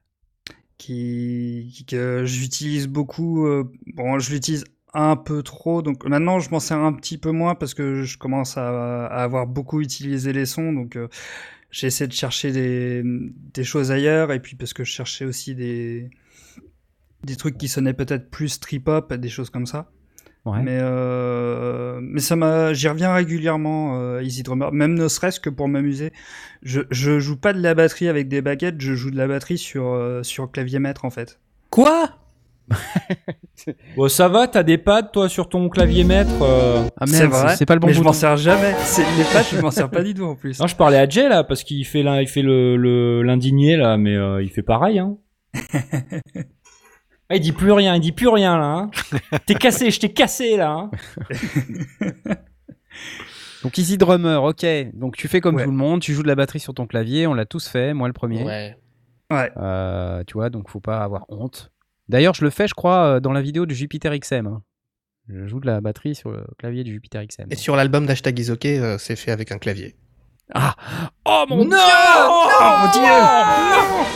qui, 0.79 1.71
qui- 1.75 1.85
que 1.87 2.25
j'utilise 2.27 2.87
beaucoup. 2.89 3.47
euh, 3.47 3.65
bon, 3.95 4.19
je 4.19 4.33
l'utilise 4.33 4.65
un 4.95 5.17
peu 5.17 5.43
trop, 5.43 5.83
donc 5.83 6.05
maintenant 6.07 6.41
je 6.41 6.51
m'en 6.51 6.61
sers 6.61 6.79
un 6.79 6.93
petit 6.93 7.19
peu 7.19 7.31
moins 7.31 7.55
parce 7.55 7.75
que 7.75 8.03
je 8.03 8.17
commence 8.17 8.57
à, 8.57 9.07
à 9.07 9.23
avoir 9.23 9.47
beaucoup 9.47 9.81
utilisé 9.81 10.33
les 10.33 10.47
sons, 10.47 10.73
donc 10.73 10.97
euh, 10.97 11.09
j'essaie 11.71 12.07
de 12.07 12.13
chercher 12.13 12.53
des, 12.53 13.03
des 13.05 13.65
choses 13.65 13.91
ailleurs 13.91 14.33
et 14.33 14.41
puis 14.41 14.57
parce 14.57 14.73
que 14.73 14.85
je 14.85 14.91
cherchais 14.93 15.25
aussi 15.25 15.55
des 15.55 16.11
des 17.25 17.37
trucs 17.37 17.59
qui 17.59 17.69
sonnaient 17.69 17.95
peut-être 17.95 18.31
plus 18.31 18.61
trip 18.61 18.87
hop, 18.89 19.13
des 19.13 19.29
choses 19.29 19.51
comme 19.51 19.67
ça. 19.67 19.91
Ouais. 20.45 20.63
Mais 20.63 20.79
euh, 20.83 22.01
mais 22.03 22.21
ça 22.21 22.37
m'a, 22.37 22.75
j'y 22.75 22.87
reviens 22.87 23.15
régulièrement, 23.15 23.99
euh, 23.99 24.23
Easy 24.23 24.43
Drummer, 24.43 24.73
même 24.73 24.93
ne 24.93 25.09
serait-ce 25.09 25.41
que 25.41 25.49
pour 25.49 25.69
m'amuser. 25.69 26.13
Je 26.63 26.83
je 26.91 27.19
joue 27.19 27.39
pas 27.39 27.55
de 27.55 27.63
la 27.63 27.75
batterie 27.75 28.09
avec 28.09 28.29
des 28.29 28.43
baguettes, 28.43 28.79
je 28.79 28.93
joue 28.95 29.11
de 29.11 29.17
la 29.17 29.27
batterie 29.27 29.57
sur 29.57 29.87
euh, 29.87 30.23
sur 30.23 30.51
clavier 30.53 30.81
maître 30.81 31.07
en 31.07 31.11
fait. 31.11 31.41
Quoi? 31.71 32.11
Bon, 33.97 34.09
ça 34.09 34.29
va, 34.29 34.47
t'as 34.47 34.63
des 34.63 34.77
pads, 34.79 35.05
toi, 35.05 35.29
sur 35.29 35.49
ton 35.49 35.69
clavier 35.71 36.05
maître 36.05 36.31
euh 36.43 36.85
Ah 37.01 37.07
c'est 37.07 37.21
merde, 37.29 37.33
vrai, 37.33 37.57
c'est 37.57 37.65
pas 37.65 37.75
le 37.75 37.81
bon 37.81 37.87
mais 37.87 37.93
je 37.95 38.03
m'en 38.03 38.13
sers 38.13 38.37
jamais. 38.37 38.75
C'est 38.83 39.03
les 39.17 39.25
pattes, 39.33 39.47
je 39.55 39.61
m'en 39.61 39.71
sers 39.71 39.89
pas 39.91 40.03
du 40.03 40.13
tout 40.13 40.25
en 40.25 40.35
plus. 40.35 40.59
Non, 40.61 40.67
je 40.67 40.77
parlais 40.77 40.99
à 40.99 41.09
Jay, 41.09 41.29
là, 41.29 41.45
parce 41.45 41.63
qu'il 41.65 41.85
fait, 41.87 42.03
l'in- 42.03 42.21
il 42.21 42.29
fait 42.29 42.43
le, 42.43 42.77
le- 42.77 43.23
l'indigné, 43.23 43.77
là, 43.77 43.97
mais 43.97 44.15
euh, 44.17 44.43
il 44.43 44.51
fait 44.51 44.63
pareil, 44.63 44.99
hein. 44.99 45.17
Ah, 47.31 47.37
il 47.37 47.41
dit 47.41 47.53
plus 47.53 47.73
rien, 47.73 47.95
il 47.95 48.01
dit 48.01 48.13
plus 48.13 48.29
rien 48.29 48.59
là. 48.59 48.67
Hein. 48.67 48.91
T'es 49.47 49.55
cassé, 49.55 49.91
je 49.91 49.99
t'ai 49.99 50.13
cassé 50.13 50.59
là. 50.59 50.71
hein. 50.73 50.91
Donc 53.63 53.79
Easy 53.79 53.97
Drummer, 53.97 54.43
ok. 54.43 54.67
Donc 54.93 55.17
tu 55.17 55.27
fais 55.27 55.41
comme 55.41 55.55
Ouais. 55.57 55.65
tout 55.65 55.71
le 55.71 55.77
monde, 55.77 56.01
tu 56.03 56.13
joues 56.13 56.23
de 56.23 56.29
la 56.29 56.35
batterie 56.35 56.61
sur 56.61 56.75
ton 56.75 56.87
clavier, 56.87 57.27
on 57.27 57.33
l'a 57.33 57.47
tous 57.47 57.67
fait, 57.67 57.95
moi 57.95 58.09
le 58.09 58.13
premier. 58.13 58.43
Ouais. 58.45 58.77
Ouais. 59.33 59.51
Euh, 59.57 60.23
tu 60.27 60.35
vois, 60.35 60.51
donc 60.51 60.69
faut 60.69 60.81
pas 60.81 60.99
avoir 60.99 61.25
honte. 61.31 61.73
D'ailleurs, 62.09 62.35
je 62.35 62.45
le 62.45 62.51
fais, 62.51 62.69
je 62.69 62.75
crois, 62.75 63.17
euh, 63.17 63.21
dans 63.21 63.33
la 63.33 63.41
vidéo 63.43 63.67
du 63.67 63.75
Jupiter 63.75 64.17
XM. 64.19 64.47
hein. 64.47 64.63
Je 65.29 65.47
joue 65.47 65.59
de 65.59 65.67
la 65.67 65.81
batterie 65.81 66.15
sur 66.15 66.31
le 66.31 66.45
clavier 66.59 66.85
du 66.85 66.93
Jupiter 66.93 67.25
XM. 67.27 67.47
Et 67.51 67.57
sur 67.57 67.77
l'album 67.77 68.05
d'Hashtag 68.05 68.39
Isoke, 68.39 68.67
euh, 68.67 68.99
c'est 68.99 69.17
fait 69.17 69.31
avec 69.31 69.53
un 69.53 69.59
clavier. 69.59 69.97
Ah 70.53 70.75
Oh 71.25 71.45
mon 71.49 71.65
Non 71.65 71.65
dieu 71.65 71.77
Non 71.79 72.79
mon 72.79 72.93
dieu 72.93 73.03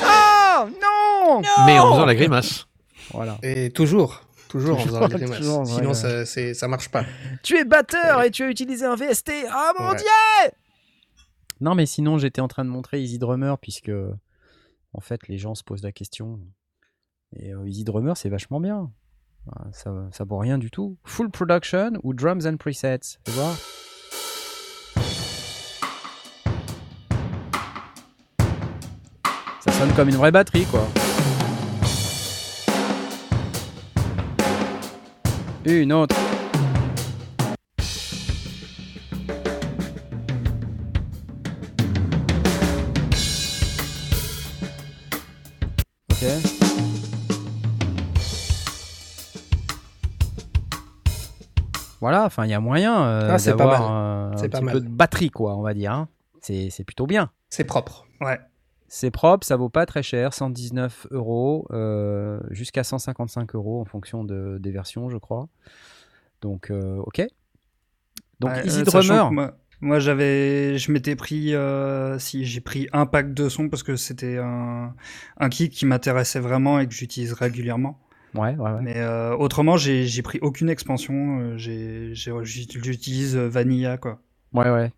Ah 0.05 0.66
Non 0.82 1.43
Mais 1.66 1.78
en 1.78 1.93
faisant 1.93 2.05
la 2.07 2.14
grimace. 2.14 2.66
Voilà. 3.12 3.39
Et 3.43 3.70
toujours, 3.70 4.20
toujours 4.49 4.78
en 4.78 4.82
faisant 4.84 5.01
la 5.01 5.09
grimace. 5.09 5.39
toujours, 5.39 5.66
Sinon, 5.66 5.89
ouais. 5.89 5.95
ça, 5.95 6.26
c'est- 6.26 6.53
ça 6.53 6.68
marche 6.68 6.91
pas. 6.91 7.05
Tu 7.43 7.57
es 7.57 7.64
batteur 7.64 8.22
et 8.22 8.30
tu 8.30 8.43
as 8.43 8.51
utilisé 8.51 8.84
un 8.84 8.95
VST. 8.97 9.32
Ah 9.51 9.72
mon 9.78 9.91
Ouais. 9.91 9.97
dieu 9.97 10.07
Non, 11.62 11.74
mais 11.74 11.86
sinon, 11.86 12.18
j'étais 12.18 12.43
en 12.43 12.49
train 12.49 12.64
de 12.66 12.70
montrer 12.70 13.01
Easy 13.01 13.18
Drummer 13.18 13.57
puisque, 13.59 13.91
en 14.93 15.01
fait, 15.01 15.26
les 15.28 15.39
gens 15.39 15.55
se 15.55 15.64
posent 15.64 15.82
la 15.82 15.93
question. 15.93 16.39
Et 17.37 17.53
euh, 17.53 17.66
Easy 17.68 17.85
Drummer, 17.85 18.16
c'est 18.16 18.29
vachement 18.29 18.61
bien. 18.61 18.91
Ah, 19.53 19.66
Ça, 19.72 19.93
ça 20.12 20.24
vaut 20.24 20.39
rien 20.39 20.59
du 20.59 20.70
tout. 20.70 20.97
Full 21.05 21.31
production 21.31 21.93
ou 22.03 22.14
drums 22.14 22.47
and 22.47 22.57
presets. 22.57 23.18
Tu 23.24 23.31
vois 23.33 23.55
Ça 29.61 29.72
sonne 29.72 29.93
comme 29.95 30.09
une 30.09 30.16
vraie 30.16 30.31
batterie, 30.33 30.64
quoi. 30.66 30.87
Une 35.64 35.93
autre. 35.93 36.16
Voilà, 52.09 52.25
enfin, 52.25 52.47
il 52.47 52.51
y 52.51 52.55
a 52.55 52.61
moyen 52.61 53.03
euh, 53.03 53.29
Ah, 53.33 53.39
c'est 53.39 53.51
pas 53.51 53.57
d'avoir 53.59 53.81
mal. 53.83 53.91
euh, 53.91 54.33
un 54.33 54.37
C'est 54.39 54.49
pas 54.49 54.59
petit 54.61 54.65
mal. 54.65 54.75
peu 54.77 54.81
de 54.81 54.89
batterie, 54.89 55.29
quoi, 55.31 55.55
on 55.57 55.61
va 55.61 55.75
dire. 55.75 55.93
hein. 55.93 56.09
C'est 56.41 56.71
c'est 56.71 56.85
plutôt 56.85 57.07
bien. 57.07 57.31
C'est 57.51 57.65
propre. 57.65 58.07
Ouais. 58.23 58.41
C'est 58.87 59.11
propre, 59.11 59.47
ça 59.47 59.57
vaut 59.57 59.69
pas 59.69 59.85
très 59.85 60.03
cher, 60.03 60.33
119 60.33 61.09
euros 61.11 61.67
euh, 61.73 62.41
jusqu'à 62.49 62.83
155 62.83 63.55
euros 63.55 63.83
en 63.83 63.85
fonction 63.85 64.25
de, 64.25 64.57
des 64.59 64.71
versions, 64.71 65.11
je 65.11 65.19
crois. 65.19 65.49
Donc, 66.41 66.71
euh, 66.71 66.97
ok. 67.05 67.27
Donc, 68.41 68.53
Ouais, 68.53 68.67
Easy 68.67 68.81
euh, 68.81 68.85
Drummer. 68.85 69.31
Moi, 69.31 69.53
moi, 69.83 69.99
j'avais, 69.99 70.79
je 70.79 70.91
m'étais 70.91 71.15
pris, 71.17 71.55
euh, 71.55 72.19
si 72.19 72.47
j'ai 72.47 72.63
pris 72.63 72.89
un 72.95 73.05
pack 73.05 73.35
de 73.35 73.51
sons 73.51 73.69
parce 73.69 73.83
que 73.83 73.97
c'était 73.97 74.39
un, 74.39 74.95
un 75.39 75.49
kit 75.51 75.69
qui 75.69 75.85
m'intéressait 75.85 76.41
vraiment 76.41 76.79
et 76.81 76.87
que 76.89 76.95
j'utilise 76.95 77.35
régulièrement. 77.35 77.99
Ouais, 78.35 78.55
ouais, 78.57 78.70
ouais. 78.72 78.81
Mais 78.83 78.97
euh, 78.99 79.37
autrement, 79.37 79.76
j'ai, 79.76 80.05
j'ai 80.07 80.22
pris 80.22 80.39
aucune 80.43 80.68
expansion. 80.68 81.41
euh, 81.41 81.57
j'utilise 81.57 83.37
euh, 83.37 83.49
Vanilla 83.49 83.97
quoi. 83.99 84.20
Ouais, 84.53 84.70
ouais. 84.70 84.93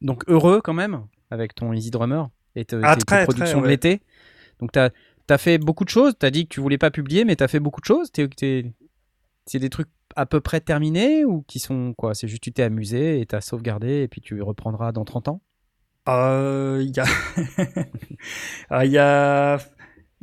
Donc, 0.00 0.24
heureux 0.28 0.60
quand 0.62 0.74
même 0.74 1.04
avec 1.30 1.54
ton 1.54 1.72
Easy 1.72 1.90
Drummer 1.90 2.28
et 2.54 2.64
te- 2.64 2.80
Ah, 2.82 2.96
tes, 2.96 3.04
très, 3.04 3.24
productions 3.24 3.58
très, 3.58 3.66
de 3.66 3.70
l'été. 3.70 4.00
Donc, 4.60 4.72
tu 4.72 4.78
as, 4.78 5.38
fait 5.38 5.58
beaucoup 5.58 5.84
de 5.84 5.90
choses. 5.90 6.14
Tu 6.18 6.24
as 6.26 6.30
dit 6.30 6.44
que 6.46 6.54
tu 6.54 6.60
voulais 6.60 6.78
pas 6.78 6.90
publier, 6.90 7.24
mais 7.24 7.36
tu 7.36 7.44
as 7.44 7.48
fait 7.48 7.60
beaucoup 7.60 7.80
de 7.80 7.86
choses. 7.86 8.10
T'es- 8.12 8.28
t'es- 8.28 8.72
C'est 9.46 9.58
des 9.58 9.70
trucs 9.70 9.88
à 10.16 10.26
peu 10.26 10.40
près 10.40 10.60
terminés 10.60 11.24
ou 11.24 11.42
qui 11.42 11.58
sont 11.58 11.94
quoi 11.96 12.14
C'est 12.14 12.28
juste 12.28 12.42
tu 12.42 12.52
t'es 12.52 12.62
amusé 12.62 13.20
et 13.20 13.26
tu 13.26 13.34
as 13.34 13.40
sauvegardé 13.40 14.02
et 14.02 14.08
puis 14.08 14.20
tu 14.20 14.40
reprendras 14.42 14.92
dans 14.92 15.04
30 15.04 15.28
ans? 15.28 15.40
Euh, 16.08 16.82
Il 16.82 16.94
y 16.96 17.00
a, 17.00 17.04
Ah, 18.70 18.84
il 18.86 18.92
y 18.92 18.98
a, 18.98 19.58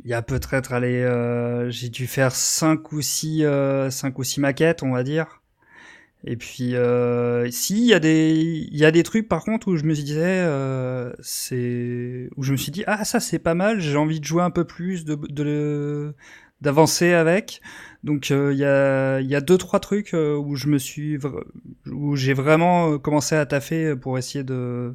il 0.06 0.10
y 0.10 0.14
a 0.14 0.22
peut-être, 0.22 0.72
allez, 0.72 1.02
euh, 1.02 1.68
j'ai 1.68 1.88
dû 1.88 2.06
faire 2.06 2.30
cinq 2.30 2.92
ou 2.92 3.02
six, 3.02 3.44
euh, 3.44 3.90
cinq 3.90 4.20
ou 4.20 4.22
six 4.22 4.38
maquettes, 4.38 4.84
on 4.84 4.92
va 4.92 5.02
dire. 5.02 5.42
Et 6.24 6.36
puis, 6.36 6.76
euh, 6.76 7.50
si, 7.50 7.78
il 7.78 7.86
y 7.86 7.92
a 7.92 7.98
des, 7.98 8.68
il 8.70 8.76
y 8.78 8.84
a 8.84 8.92
des 8.92 9.02
trucs 9.02 9.28
par 9.28 9.42
contre 9.42 9.66
où 9.66 9.76
je 9.76 9.82
me 9.82 9.94
disais, 9.94 10.22
euh, 10.22 11.12
c'est, 11.20 12.30
où 12.36 12.44
je 12.44 12.52
me 12.52 12.56
suis 12.56 12.70
dit, 12.70 12.84
ah, 12.86 13.04
ça 13.04 13.18
c'est 13.18 13.40
pas 13.40 13.54
mal, 13.54 13.80
j'ai 13.80 13.96
envie 13.96 14.20
de 14.20 14.24
jouer 14.24 14.44
un 14.44 14.50
peu 14.50 14.64
plus, 14.64 15.04
de, 15.04 15.16
de, 15.28 16.14
d'avancer 16.60 17.12
avec. 17.12 17.60
Donc, 18.04 18.30
euh, 18.30 18.52
il 18.52 18.60
y 18.60 18.64
a, 18.64 19.18
il 19.20 19.26
y 19.28 19.34
a 19.34 19.40
deux, 19.40 19.58
trois 19.58 19.80
trucs 19.80 20.14
euh, 20.14 20.36
où 20.36 20.54
je 20.54 20.68
me 20.68 20.78
suis, 20.78 21.18
où 21.90 22.14
j'ai 22.14 22.32
vraiment 22.32 22.96
commencé 23.00 23.34
à 23.34 23.44
taffer 23.44 23.96
pour 23.96 24.18
essayer 24.18 24.44
de, 24.44 24.94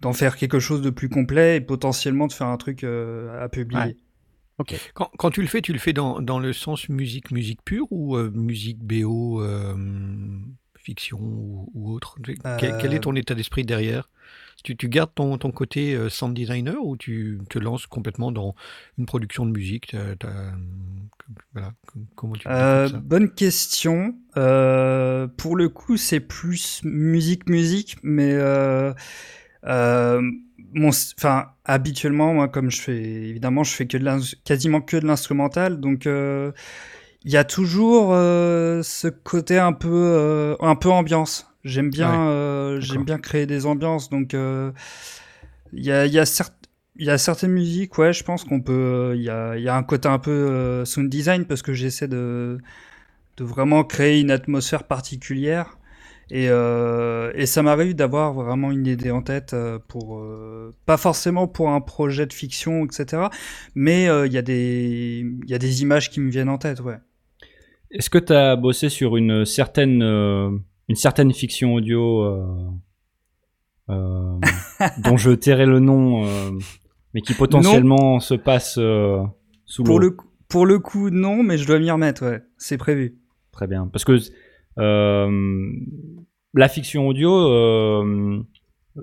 d'en 0.00 0.12
faire 0.12 0.36
quelque 0.36 0.60
chose 0.60 0.80
de 0.80 0.90
plus 0.90 1.08
complet 1.08 1.56
et 1.56 1.60
potentiellement 1.60 2.28
de 2.28 2.32
faire 2.32 2.46
un 2.46 2.56
truc 2.56 2.84
à 2.84 3.48
publier. 3.48 3.96
Quand, 4.94 5.10
quand 5.18 5.30
tu 5.30 5.40
le 5.40 5.48
fais, 5.48 5.62
tu 5.62 5.72
le 5.72 5.78
fais 5.78 5.92
dans, 5.92 6.20
dans 6.20 6.38
le 6.38 6.52
sens 6.52 6.88
musique, 6.88 7.30
musique 7.30 7.62
pure 7.64 7.86
ou 7.90 8.16
euh, 8.16 8.30
musique 8.30 8.78
BO, 8.78 9.42
euh, 9.42 9.74
fiction 10.76 11.18
ou, 11.20 11.70
ou 11.74 11.92
autre? 11.92 12.16
Quel, 12.58 12.76
quel 12.76 12.94
est 12.94 13.00
ton 13.00 13.14
état 13.14 13.34
d'esprit 13.34 13.64
derrière? 13.64 14.10
Tu, 14.64 14.76
tu 14.76 14.88
gardes 14.88 15.14
ton, 15.14 15.38
ton 15.38 15.52
côté 15.52 15.94
euh, 15.94 16.08
sound 16.08 16.34
designer 16.34 16.84
ou 16.84 16.96
tu 16.96 17.38
te 17.48 17.58
lances 17.58 17.86
complètement 17.86 18.32
dans 18.32 18.54
une 18.98 19.06
production 19.06 19.46
de 19.46 19.52
musique? 19.52 19.88
T'as- 19.88 20.16
t'as- 20.16 20.52
voilà, 21.52 21.72
Comment 22.16 22.34
tu 22.34 22.48
Euh, 22.48 22.88
découpes 22.88 22.88
ça? 22.88 23.02
bonne 23.02 23.30
question. 23.34 24.14
Euh, 24.36 25.26
pour 25.28 25.56
le 25.56 25.68
coup, 25.68 25.96
c'est 25.96 26.20
plus 26.20 26.80
musique, 26.84 27.48
musique, 27.48 27.96
mais 28.02 28.32
euh, 28.32 28.92
euh, 29.66 30.22
mon, 30.74 30.90
enfin, 31.18 31.46
habituellement, 31.64 32.34
moi, 32.34 32.48
comme 32.48 32.70
je 32.70 32.80
fais, 32.80 32.96
évidemment, 33.02 33.64
je 33.64 33.72
fais 33.74 33.86
que 33.86 33.96
de 33.98 34.44
quasiment 34.44 34.80
que 34.80 34.96
de 34.96 35.06
l'instrumental, 35.06 35.80
donc 35.80 36.06
euh, 36.06 36.52
il 37.24 37.32
y 37.32 37.36
a 37.36 37.44
toujours 37.44 38.10
euh, 38.12 38.82
ce 38.82 39.08
côté 39.08 39.58
un 39.58 39.72
peu, 39.72 39.88
euh, 39.92 40.56
un 40.60 40.76
peu 40.76 40.90
ambiance. 40.90 41.46
J'aime 41.64 41.90
bien, 41.90 42.10
Ouais, 42.12 42.28
euh, 42.28 42.80
j'aime 42.80 43.04
bien 43.04 43.18
créer 43.18 43.46
des 43.46 43.66
ambiances, 43.66 44.10
donc 44.10 44.34
euh, 44.34 44.72
il 45.72 45.84
y 45.84 45.92
a, 45.92 46.06
il 46.06 46.12
y 46.12 46.18
a 46.18 46.26
certes 46.26 46.54
il 47.00 47.06
y 47.06 47.10
a 47.10 47.18
certaines 47.18 47.52
musiques, 47.52 47.96
ouais, 47.98 48.12
je 48.12 48.24
pense 48.24 48.42
qu'on 48.44 48.60
peut. 48.60 49.12
Il 49.16 49.22
y, 49.22 49.30
a, 49.30 49.56
il 49.56 49.62
y 49.62 49.68
a 49.68 49.76
un 49.76 49.84
côté 49.84 50.08
un 50.08 50.18
peu 50.18 50.30
euh, 50.32 50.84
sound 50.84 51.08
design 51.08 51.44
parce 51.44 51.62
que 51.62 51.72
j'essaie 51.72 52.08
de, 52.08 52.58
de 53.36 53.44
vraiment 53.44 53.84
créer 53.84 54.20
une 54.20 54.30
atmosphère 54.32 54.84
particulière. 54.84 55.78
Et, 56.30 56.48
euh, 56.50 57.32
et 57.34 57.46
ça 57.46 57.62
m'arrive 57.62 57.94
d'avoir 57.94 58.34
vraiment 58.34 58.70
une 58.70 58.86
idée 58.86 59.10
en 59.10 59.22
tête 59.22 59.54
euh, 59.54 59.78
pour. 59.88 60.18
euh, 60.20 60.74
pas 60.84 60.96
forcément 60.98 61.48
pour 61.48 61.70
un 61.70 61.80
projet 61.80 62.26
de 62.26 62.32
fiction, 62.34 62.84
etc. 62.84 63.28
Mais 63.74 64.08
euh, 64.08 64.26
il 64.26 64.32
y, 64.32 64.38
a 64.38 64.42
des- 64.42 65.24
il 65.44 65.50
y 65.50 65.54
a 65.54 65.58
des 65.58 65.80
images 65.82 66.10
qui 66.10 66.20
me 66.20 66.30
viennent 66.30 66.50
en 66.50 66.58
tête, 66.58 66.80
ouais. 66.80 66.98
Est-ce 67.90 68.10
que 68.10 68.18
tu 68.18 68.34
as 68.34 68.56
bossé 68.56 68.90
sur 68.90 69.16
une 69.16 69.46
certaine, 69.46 70.02
une 70.02 70.96
certaine 70.96 71.32
fiction 71.32 71.72
audio 71.74 72.22
dont 73.88 75.16
je 75.16 75.30
tairai 75.30 75.64
le 75.66 75.78
nom, 75.80 76.24
mais 77.14 77.20
qui 77.22 77.32
potentiellement 77.34 78.20
se 78.20 78.34
passe 78.34 78.74
sous 79.64 79.82
Pour 79.84 80.00
le, 80.00 80.16
pour 80.48 80.66
le 80.66 80.78
coup, 80.78 81.08
non, 81.10 81.42
mais 81.42 81.56
je 81.58 81.66
dois 81.66 81.78
m'y 81.78 81.90
remettre, 81.90 82.26
ouais. 82.26 82.42
C'est 82.58 82.76
prévu. 82.78 83.16
Très 83.52 83.66
bien. 83.66 83.86
Parce 83.90 84.04
que 84.04 84.18
la 84.78 86.68
fiction 86.68 87.06
audio, 87.06 87.32
euh, 87.32 88.40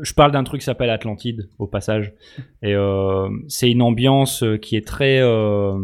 je 0.01 0.13
parle 0.13 0.32
d'un 0.32 0.43
truc 0.43 0.61
qui 0.61 0.65
s'appelle 0.65 0.89
Atlantide, 0.89 1.49
au 1.59 1.67
passage. 1.67 2.13
Et 2.61 2.73
euh, 2.73 3.30
c'est 3.47 3.69
une 3.71 3.82
ambiance 3.82 4.43
euh, 4.43 4.57
qui 4.57 4.76
est 4.76 4.86
très, 4.86 5.19
euh, 5.21 5.78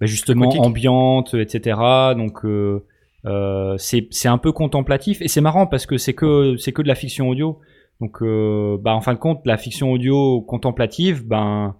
bah, 0.00 0.06
justement, 0.06 0.46
Aquatique. 0.46 0.66
ambiante, 0.66 1.34
etc. 1.34 1.78
Donc, 2.16 2.44
euh, 2.44 2.84
euh, 3.26 3.74
c'est 3.78 4.08
c'est 4.10 4.28
un 4.28 4.38
peu 4.38 4.52
contemplatif. 4.52 5.20
Et 5.22 5.28
c'est 5.28 5.40
marrant 5.40 5.66
parce 5.66 5.86
que 5.86 5.96
c'est 5.98 6.14
que, 6.14 6.56
c'est 6.56 6.72
que 6.72 6.82
de 6.82 6.88
la 6.88 6.94
fiction 6.94 7.28
audio. 7.28 7.58
Donc, 8.00 8.22
euh, 8.22 8.78
bah, 8.80 8.94
en 8.94 9.00
fin 9.00 9.12
de 9.14 9.18
compte, 9.18 9.40
la 9.44 9.56
fiction 9.58 9.90
audio 9.92 10.40
contemplative, 10.42 11.26
ben, 11.26 11.76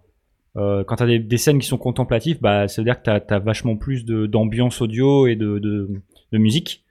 euh, 0.56 0.84
quand 0.84 0.96
tu 0.96 1.02
as 1.02 1.06
des, 1.06 1.18
des 1.18 1.38
scènes 1.38 1.58
qui 1.58 1.66
sont 1.66 1.78
contemplatives, 1.78 2.40
bah, 2.42 2.68
ça 2.68 2.82
veut 2.82 2.84
dire 2.84 3.00
que 3.00 3.18
tu 3.18 3.34
as, 3.34 3.38
vachement 3.38 3.76
plus 3.76 4.04
de- 4.04 4.26
d'ambiance 4.26 4.82
audio 4.82 5.26
et 5.26 5.36
de, 5.36 5.58
de, 5.58 5.88
de 6.32 6.38
musique. 6.38 6.84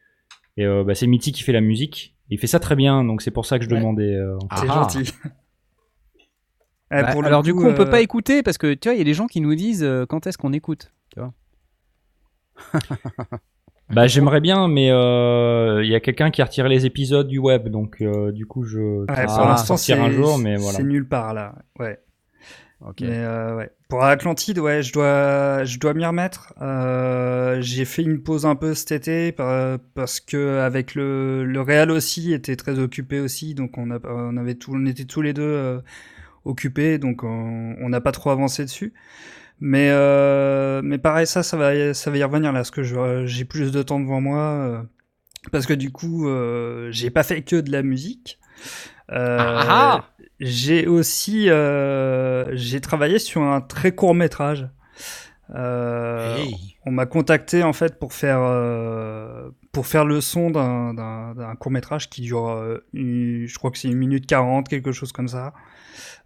Et 0.59 0.65
euh, 0.65 0.83
bah, 0.83 0.93
c'est 0.93 1.07
Mitty 1.07 1.31
qui 1.31 1.43
fait 1.43 1.53
la 1.53 1.61
musique. 1.61 2.17
Il 2.29 2.37
fait 2.37 2.47
ça 2.47 2.59
très 2.59 2.75
bien, 2.75 3.05
donc 3.05 3.21
c'est 3.21 3.31
pour 3.31 3.45
ça 3.45 3.57
que 3.59 3.63
je 3.65 3.69
Ouais. 3.69 3.77
demandais. 3.79 4.13
euh, 4.13 4.37
C'est 4.57 4.65
Ah. 4.69 4.73
gentil. 4.73 5.13
Eh, 6.91 7.01
Bah, 7.03 7.11
pour 7.13 7.21
le 7.21 7.27
alors 7.27 7.43
du 7.43 7.53
coup, 7.53 7.65
on 7.65 7.75
peut 7.75 7.83
euh, 7.83 7.89
pas 7.89 8.01
écouter 8.01 8.41
parce 8.43 8.57
que 8.57 8.73
tu 8.73 8.89
vois, 8.89 8.95
il 8.95 8.97
y 8.97 9.01
a 9.01 9.05
des 9.05 9.13
gens 9.13 9.27
qui 9.27 9.41
nous 9.41 9.53
disent 9.55 9.83
euh, 9.83 10.05
quand 10.07 10.25
est-ce 10.27 10.37
qu'on 10.39 10.51
écoute. 10.53 10.91
Tu 11.13 11.19
vois 11.19 11.33
Bah, 13.91 14.05
j'aimerais 14.07 14.41
bien, 14.41 14.67
mais 14.67 14.89
euh, 14.91 15.81
il 15.83 15.89
y 15.89 15.95
a 15.95 15.99
quelqu'un 15.99 16.29
qui 16.31 16.41
a 16.41 16.45
retiré 16.45 16.67
les 16.67 16.85
épisodes 16.87 17.27
du 17.27 17.37
web, 17.39 17.69
donc 17.69 18.01
euh, 18.01 18.31
du 18.31 18.45
coup, 18.47 18.63
je. 18.63 18.79
Ouais, 18.79 19.05
pour 19.05 19.35
va 19.35 19.45
l'instant, 19.47 19.77
c'est 19.77 19.93
un 19.93 20.09
jour, 20.11 20.37
mais 20.39 20.57
voilà. 20.57 20.77
c'est 20.77 20.83
nulle 20.83 21.07
part 21.07 21.33
là. 21.33 21.55
Ouais. 21.79 21.99
Ok. 22.81 23.01
Mais 23.01 23.17
euh, 23.19 23.55
ouais. 23.57 23.69
Pour 23.89 24.03
Atlantide, 24.03 24.59
ouais, 24.59 24.83
je 24.83 24.93
dois, 24.93 25.63
je 25.65 25.79
dois 25.79 25.93
m'y 25.93 26.05
remettre. 26.05 26.53
Euh, 26.61 27.59
j'ai 27.61 27.83
fait 27.85 28.03
une 28.03 28.21
pause 28.21 28.45
un 28.45 28.55
peu 28.55 28.73
cet 28.73 28.91
été 28.91 29.31
par- 29.31 29.79
parce 29.95 30.19
que 30.19 30.59
avec 30.59 30.95
le, 30.95 31.43
le 31.43 31.61
Real 31.61 31.91
aussi 31.91 32.31
était 32.33 32.55
très 32.55 32.79
occupé 32.79 33.19
aussi, 33.19 33.53
donc 33.55 33.77
on, 33.77 33.91
a, 33.91 33.99
on 34.05 34.37
avait 34.37 34.55
tout, 34.55 34.71
on 34.73 34.85
était 34.85 35.05
tous 35.05 35.21
les 35.21 35.33
deux 35.33 35.41
euh, 35.43 35.79
occupés, 36.45 36.97
donc 36.99 37.23
on 37.23 37.89
n'a 37.89 38.01
pas 38.01 38.11
trop 38.11 38.29
avancé 38.29 38.63
dessus. 38.63 38.93
Mais 39.59 39.89
euh, 39.91 40.81
mais 40.83 40.97
pareil, 40.97 41.27
ça, 41.27 41.43
ça 41.43 41.57
va, 41.57 41.93
ça 41.93 42.11
va 42.11 42.17
y 42.17 42.23
revenir 42.23 42.53
là, 42.53 42.59
parce 42.59 42.71
que 42.71 42.83
j'ai 43.25 43.45
plus 43.45 43.71
de 43.71 43.81
temps 43.83 43.99
devant 43.99 44.21
moi, 44.21 44.39
euh, 44.39 44.81
parce 45.51 45.65
que 45.65 45.73
du 45.73 45.91
coup, 45.91 46.27
euh, 46.29 46.89
j'ai 46.91 47.09
pas 47.09 47.23
fait 47.23 47.41
que 47.41 47.57
de 47.57 47.71
la 47.71 47.83
musique. 47.83 48.39
Euh, 49.11 49.37
Ah 49.39 49.65
ah 49.69 50.05
j'ai 50.39 50.87
aussi 50.87 51.49
euh, 51.49 52.45
j'ai 52.55 52.81
travaillé 52.81 53.19
sur 53.19 53.41
un 53.41 53.61
très 53.61 53.93
court 53.93 54.15
métrage. 54.15 54.69
Euh, 55.55 56.37
Hey. 56.37 56.77
On 56.85 56.91
m'a 56.91 57.05
contacté 57.07 57.63
en 57.63 57.73
fait 57.73 57.99
pour 57.99 58.13
faire 58.13 58.39
euh, 58.41 59.49
pour 59.71 59.87
faire 59.87 60.05
le 60.05 60.21
son 60.21 60.51
d'un- 60.51 60.93
d'un 60.93 61.33
d'un 61.35 61.55
court 61.55 61.71
métrage 61.71 62.09
qui 62.09 62.21
dure, 62.21 62.49
euh, 62.49 62.79
une- 62.93 63.47
je 63.47 63.57
crois 63.57 63.71
que 63.71 63.77
c'est 63.79 63.87
une 63.89 63.97
minute 63.97 64.25
40, 64.27 64.69
quelque 64.69 64.91
chose 64.91 65.11
comme 65.11 65.27
ça. 65.27 65.53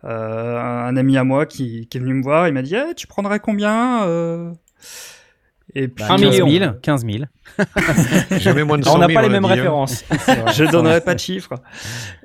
Euh, 0.06 0.60
un, 0.60 0.88
un 0.88 0.98
ami 0.98 1.18
à 1.18 1.24
moi 1.26 1.46
qui, 1.46 1.88
qui 1.88 1.98
est 1.98 2.02
venu 2.02 2.14
me 2.16 2.24
voir, 2.24 2.48
il 2.50 2.54
m'a 2.54 2.62
dit 2.64 2.76
Eh, 2.76 2.96
tu 2.96 3.08
prendrais 3.08 3.40
combien 3.40 4.04
euh? 4.08 4.54
Et 5.76 5.88
puis 5.88 6.06
Bah, 6.08 6.14
Un 6.14 6.18
15 6.18 6.42
million. 6.42 6.48
000. 6.50 6.74
15 6.82 7.06
000. 7.06 7.24
Jamais 8.40 8.64
moins 8.64 8.78
de 8.78 8.84
100 8.86 8.96
Alors, 8.96 9.06
on 9.06 9.08
000. 9.08 9.10
n'a 9.10 9.14
pas 9.14 9.22
les 9.22 9.30
mêmes 9.30 9.44
dit, 9.44 9.50
hein. 9.50 9.54
références. 9.56 10.06
je 10.56 10.70
donnerai 10.72 11.02
pas 11.02 11.14
de 11.16 11.20
chiffres. 11.20 11.54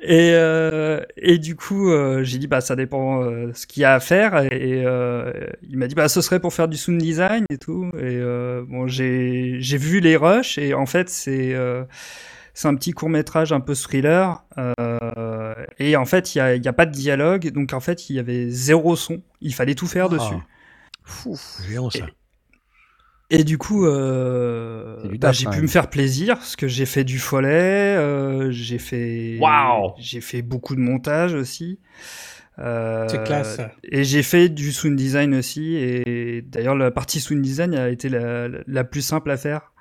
Et, 0.02 0.32
euh, 0.34 1.00
et 1.16 1.38
du 1.38 1.56
coup, 1.56 1.90
euh, 1.90 2.22
j'ai 2.24 2.38
dit, 2.38 2.46
bah, 2.46 2.60
ça 2.60 2.76
dépend 2.76 3.22
euh, 3.22 3.50
ce 3.54 3.66
qu'il 3.66 3.80
y 3.82 3.84
a 3.84 3.94
à 3.94 4.00
faire. 4.00 4.38
Et 4.52 4.82
euh, 4.84 5.32
il 5.68 5.78
m'a 5.78 5.86
dit, 5.86 5.94
bah, 5.94 6.08
ce 6.08 6.20
serait 6.20 6.40
pour 6.40 6.52
faire 6.52 6.68
du 6.68 6.76
sound 6.76 7.00
design 7.00 7.44
et 7.50 7.58
tout. 7.58 7.86
Et 7.94 8.00
euh, 8.02 8.64
bon, 8.68 8.86
j'ai 8.86 9.56
j'ai 9.60 9.78
vu 9.78 10.00
les 10.00 10.16
rushs 10.16 10.58
et 10.58 10.74
en 10.74 10.86
fait, 10.86 11.08
c'est 11.08 11.54
euh, 11.54 11.84
c'est 12.54 12.68
un 12.68 12.74
petit 12.74 12.90
court 12.92 13.08
métrage 13.08 13.52
un 13.52 13.60
peu 13.60 13.74
thriller. 13.74 14.42
Euh, 14.58 15.54
et 15.78 15.96
en 15.96 16.04
fait, 16.04 16.34
il 16.34 16.38
y 16.38 16.40
a, 16.40 16.54
il 16.56 16.64
y 16.64 16.68
a 16.68 16.72
pas 16.72 16.86
de 16.86 16.92
dialogue. 16.92 17.50
Donc 17.52 17.72
en 17.72 17.80
fait, 17.80 18.10
il 18.10 18.16
y 18.16 18.18
avait 18.18 18.50
zéro 18.50 18.94
son. 18.96 19.22
Il 19.40 19.54
fallait 19.54 19.74
tout 19.74 19.86
faire 19.86 20.06
Ah. 20.10 20.14
dessus. 20.14 20.34
Géant, 21.68 21.88
ça. 21.90 22.00
Et 22.00 22.02
du 23.44 23.58
coup, 23.58 23.84
euh, 23.84 24.96
bah, 25.20 25.32
j'ai 25.32 25.46
pu 25.50 25.60
me 25.60 25.66
faire 25.66 25.90
plaisir 25.90 26.36
parce 26.36 26.56
que 26.56 26.66
j'ai 26.66 26.86
fait 26.86 27.04
du 27.04 27.18
follet, 27.18 27.94
euh, 27.96 28.50
j'ai 28.50 28.78
fait, 28.78 29.36
j'ai 29.98 30.20
fait 30.22 30.40
beaucoup 30.42 30.74
de 30.74 30.80
montage 30.80 31.34
aussi. 31.34 31.78
Euh, 32.58 33.06
C'est 33.08 33.22
classe. 33.24 33.60
Et 33.84 34.02
j'ai 34.02 34.22
fait 34.22 34.48
du 34.48 34.72
sound 34.72 34.96
design 34.96 35.34
aussi. 35.34 35.76
Et 35.76 36.42
d'ailleurs, 36.42 36.74
la 36.74 36.90
partie 36.90 37.20
sound 37.20 37.42
design 37.42 37.74
a 37.74 37.90
été 37.90 38.08
la, 38.08 38.48
la 38.66 38.84
plus 38.84 39.02
simple 39.02 39.30
à 39.30 39.36
faire, 39.36 39.72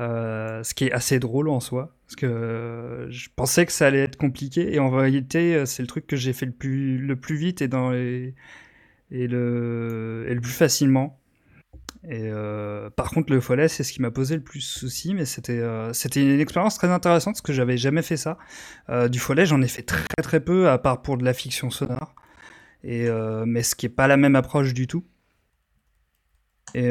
euh, 0.00 0.62
ce 0.62 0.72
qui 0.74 0.84
est 0.84 0.92
assez 0.92 1.18
drôle 1.18 1.48
en 1.48 1.60
soi, 1.60 1.94
parce 2.06 2.16
que 2.16 3.06
je 3.10 3.28
pensais 3.34 3.66
que 3.66 3.72
ça 3.72 3.86
allait 3.88 4.04
être 4.04 4.16
compliqué 4.16 4.74
et 4.74 4.78
en 4.78 4.90
réalité, 4.90 5.56
euh, 5.56 5.66
c'est 5.66 5.82
le 5.82 5.88
truc 5.88 6.06
que 6.06 6.16
j'ai 6.16 6.32
fait 6.32 6.46
le 6.46 6.52
plus, 6.52 6.98
le 6.98 7.16
plus 7.16 7.36
vite 7.36 7.62
et 7.62 7.68
dans 7.68 7.90
les, 7.90 8.34
et 9.10 9.26
le, 9.26 10.26
et 10.28 10.34
le 10.34 10.40
plus 10.40 10.52
facilement. 10.52 11.18
Euh, 12.10 12.90
par 12.90 13.10
contre, 13.10 13.32
le 13.32 13.40
follet, 13.40 13.68
c'est 13.68 13.82
ce 13.82 13.92
qui 13.92 14.00
m'a 14.00 14.10
posé 14.10 14.36
le 14.36 14.42
plus 14.42 14.60
souci, 14.60 15.14
mais 15.14 15.24
c'était 15.24 15.58
euh, 15.58 15.92
c'était 15.92 16.22
une 16.22 16.40
expérience 16.40 16.76
très 16.76 16.88
intéressante 16.88 17.34
parce 17.34 17.42
que 17.42 17.52
j'avais 17.52 17.76
jamais 17.76 18.02
fait 18.02 18.16
ça. 18.16 18.38
Euh, 18.90 19.08
du 19.08 19.18
follet, 19.18 19.46
j'en 19.46 19.60
ai 19.62 19.68
fait 19.68 19.82
très 19.82 20.22
très 20.22 20.40
peu, 20.40 20.68
à 20.68 20.78
part 20.78 21.02
pour 21.02 21.16
de 21.16 21.24
la 21.24 21.34
fiction 21.34 21.70
sonore. 21.70 22.14
Mais 22.84 23.62
ce 23.62 23.74
qui 23.74 23.86
est 23.86 23.90
pas 23.90 24.06
la 24.06 24.16
même 24.16 24.36
approche 24.36 24.74
du 24.74 24.86
tout. 24.86 25.04
Et, 26.74 26.88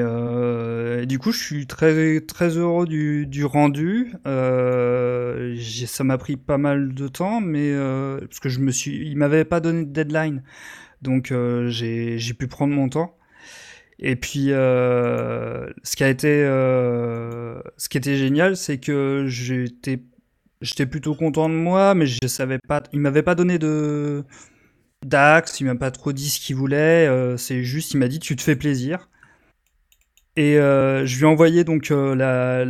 du 1.06 1.20
coup, 1.20 1.32
je 1.32 1.44
suis 1.44 1.68
très 1.68 2.22
très 2.22 2.58
heureux 2.58 2.86
du, 2.86 3.28
du 3.28 3.46
rendu. 3.46 4.14
Ça 4.26 6.04
m'a 6.04 6.18
pris 6.18 6.38
pas 6.38 6.58
mal 6.58 6.94
de 6.94 7.08
temps, 7.08 7.40
mais 7.42 7.74
parce 8.20 8.40
que 8.40 8.50
je 8.50 8.60
me 8.60 8.72
suis, 8.72 9.08
il 9.08 9.18
m'avait 9.18 9.46
pas 9.46 9.60
donné 9.62 9.86
de 9.86 9.92
deadline, 9.92 10.44
donc 11.02 11.34
j'ai 11.68 12.34
pu 12.38 12.48
prendre 12.48 12.74
mon 12.74 12.90
temps. 12.90 13.16
Et 14.00 14.16
puis, 14.16 14.48
euh, 14.50 15.68
ce 15.84 15.96
qui 15.96 16.04
a 16.04 16.10
été, 16.10 16.44
euh, 16.44 17.60
ce 17.78 17.88
qui 17.88 17.98
était 17.98 18.18
génial, 18.18 18.58
c'est 18.58 18.78
que 18.78 19.26
j'étais, 19.28 20.02
j'étais 20.62 20.86
plutôt 20.86 21.16
content 21.16 21.48
de 21.48 21.54
moi, 21.54 21.96
mais 21.96 22.06
je 22.06 22.28
savais 22.28 22.60
pas, 22.60 22.84
il 22.92 23.00
m'avait 23.00 23.24
pas 23.24 23.36
donné 23.36 23.58
de 23.58 24.24
d'axe, 25.06 25.60
il 25.60 25.66
m'a 25.66 25.76
pas 25.76 25.92
trop 25.92 26.12
dit 26.14 26.30
ce 26.30 26.40
qu'il 26.40 26.56
voulait. 26.56 27.08
euh, 27.08 27.38
c'est 27.38 27.64
juste, 27.64 27.94
il 27.94 27.98
m'a 27.98 28.08
dit, 28.08 28.20
tu 28.20 28.36
te 28.36 28.42
fais 28.42 28.56
plaisir. 28.56 29.10
Et 30.38 30.56
je 30.56 31.16
lui 31.16 31.24
ai 31.24 31.28
envoyé 31.28 31.64
donc 31.64 31.90
la, 31.90 32.66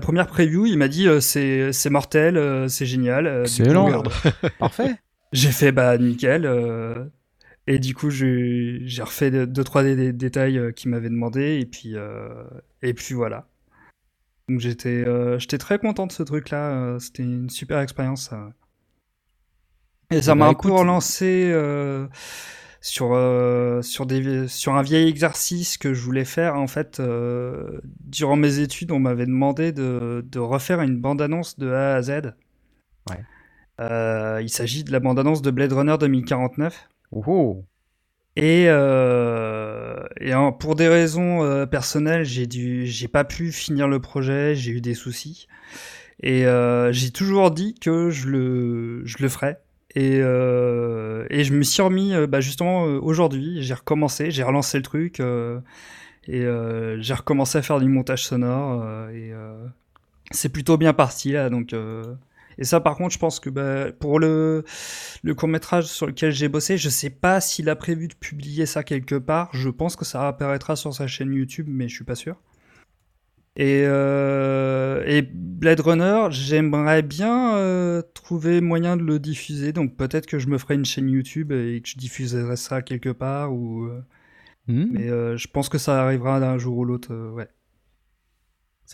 première 0.00 0.26
preview. 0.26 0.66
Il 0.66 0.78
m'a 0.78 0.88
dit, 0.88 1.06
c'est 1.20 1.72
c'est 1.72 1.90
mortel, 1.90 2.68
c'est 2.68 2.86
génial. 2.86 3.26
coup, 3.26 3.40
Excellent. 3.42 4.02
Parfait. 4.58 4.96
j'ai 5.32 5.52
fait 5.52 5.70
bah 5.70 5.96
nickel. 5.96 6.44
Et 7.66 7.78
du 7.78 7.94
coup, 7.94 8.10
j'ai 8.10 9.02
refait 9.02 9.30
deux, 9.46 9.64
trois 9.64 9.82
des, 9.82 9.96
des 9.96 10.12
détails 10.12 10.58
euh, 10.58 10.72
qu'il 10.72 10.90
m'avait 10.90 11.08
demandé 11.10 11.58
et 11.60 11.66
puis 11.66 11.96
euh, 11.96 12.44
et 12.82 12.94
puis 12.94 13.14
voilà. 13.14 13.48
Donc 14.48 14.60
j'étais 14.60 15.04
euh, 15.06 15.38
j'étais 15.38 15.58
très 15.58 15.78
content 15.78 16.06
de 16.06 16.12
ce 16.12 16.22
truc-là. 16.22 16.70
euh, 16.94 16.98
C'était 16.98 17.22
une 17.22 17.50
super 17.50 17.80
expérience. 17.80 18.30
Et 20.10 20.22
ça 20.22 20.34
Eh 20.34 20.34
m'a 20.34 20.46
ben, 20.46 20.50
un 20.50 20.54
peu 20.54 20.70
relancé 20.70 21.50
euh, 21.52 22.06
sur 22.80 23.10
sur 23.82 24.06
des 24.06 24.48
sur 24.48 24.74
un 24.74 24.82
vieil 24.82 25.08
exercice 25.08 25.78
que 25.78 25.94
je 25.94 26.00
voulais 26.02 26.24
faire 26.24 26.56
en 26.56 26.66
fait 26.66 27.00
durant 28.00 28.36
mes 28.36 28.58
études. 28.60 28.92
On 28.92 29.00
m'avait 29.00 29.26
demandé 29.26 29.72
de 29.72 30.24
de 30.26 30.38
refaire 30.38 30.80
une 30.82 30.98
bande-annonce 31.00 31.58
de 31.58 31.70
A 31.70 31.94
à 31.96 32.02
Z. 32.02 32.34
Ouais. 33.10 33.24
Il 33.78 34.48
s'agit 34.50 34.84
de 34.84 34.92
la 34.92 35.00
bande-annonce 35.00 35.40
de 35.42 35.50
Blade 35.50 35.72
Runner 35.72 35.96
2049. 35.98 36.88
Et, 38.36 38.66
euh, 38.68 40.00
pour 40.58 40.74
des 40.74 40.88
raisons 40.88 41.42
euh, 41.42 41.66
personnelles, 41.66 42.24
j'ai 42.24 42.46
dû, 42.46 42.86
j'ai 42.86 43.08
pas 43.08 43.24
pu 43.24 43.52
finir 43.52 43.88
le 43.88 44.00
projet, 44.00 44.54
j'ai 44.54 44.72
eu 44.72 44.80
des 44.80 44.94
soucis. 44.94 45.46
Et 46.22 46.46
euh, 46.46 46.92
j'ai 46.92 47.10
toujours 47.10 47.50
dit 47.50 47.74
que 47.74 48.10
je 48.10 48.28
le, 48.28 49.02
je 49.04 49.18
le 49.20 49.28
ferais. 49.28 49.60
Et, 49.96 50.16
et 50.16 51.44
je 51.44 51.54
me 51.54 51.62
suis 51.62 51.80
remis 51.80 52.14
bah, 52.26 52.40
justement 52.40 52.82
aujourd'hui, 52.82 53.62
j'ai 53.62 53.74
recommencé, 53.74 54.32
j'ai 54.32 54.42
relancé 54.42 54.76
le 54.76 54.82
truc 54.82 55.20
et 55.20 56.46
j'ai 56.98 57.14
recommencé 57.14 57.58
à 57.58 57.62
faire 57.62 57.78
du 57.78 57.86
montage 57.86 58.24
sonore 58.24 58.84
et 59.10 59.32
c'est 60.32 60.48
plutôt 60.48 60.78
bien 60.78 60.94
parti 60.94 61.30
là. 61.30 61.48
Donc 61.48 61.72
et 62.58 62.64
ça 62.64 62.80
par 62.80 62.96
contre, 62.96 63.12
je 63.14 63.18
pense 63.18 63.40
que 63.40 63.50
bah, 63.50 63.92
pour 63.92 64.18
le 64.18 64.64
le 65.22 65.34
court 65.34 65.48
métrage 65.48 65.86
sur 65.86 66.06
lequel 66.06 66.32
j'ai 66.32 66.48
bossé, 66.48 66.76
je 66.78 66.88
sais 66.88 67.10
pas 67.10 67.40
s'il 67.40 67.68
a 67.68 67.76
prévu 67.76 68.08
de 68.08 68.14
publier 68.14 68.66
ça 68.66 68.82
quelque 68.84 69.16
part. 69.16 69.50
Je 69.52 69.68
pense 69.70 69.96
que 69.96 70.04
ça 70.04 70.28
apparaîtra 70.28 70.76
sur 70.76 70.94
sa 70.94 71.06
chaîne 71.06 71.32
YouTube, 71.34 71.66
mais 71.68 71.88
je 71.88 71.94
suis 71.96 72.04
pas 72.04 72.14
sûr. 72.14 72.36
Et, 73.56 73.84
euh, 73.86 75.04
et 75.06 75.22
Blade 75.22 75.78
Runner, 75.80 76.26
j'aimerais 76.30 77.02
bien 77.02 77.54
euh, 77.56 78.02
trouver 78.14 78.60
moyen 78.60 78.96
de 78.96 79.02
le 79.04 79.20
diffuser. 79.20 79.72
Donc 79.72 79.96
peut-être 79.96 80.26
que 80.26 80.38
je 80.40 80.48
me 80.48 80.58
ferai 80.58 80.74
une 80.74 80.84
chaîne 80.84 81.08
YouTube 81.08 81.52
et 81.52 81.80
que 81.80 81.88
je 81.88 81.96
diffuserai 81.96 82.56
ça 82.56 82.82
quelque 82.82 83.10
part. 83.10 83.52
Ou, 83.52 83.84
euh, 83.84 84.00
Hmm. 84.66 84.86
Mais 84.92 85.08
euh, 85.10 85.36
je 85.36 85.48
pense 85.48 85.68
que 85.68 85.78
ça 85.78 86.02
arrivera 86.02 86.40
d'un 86.40 86.58
jour 86.58 86.78
ou 86.78 86.84
l'autre. 86.84 87.14
ouais. 87.32 87.48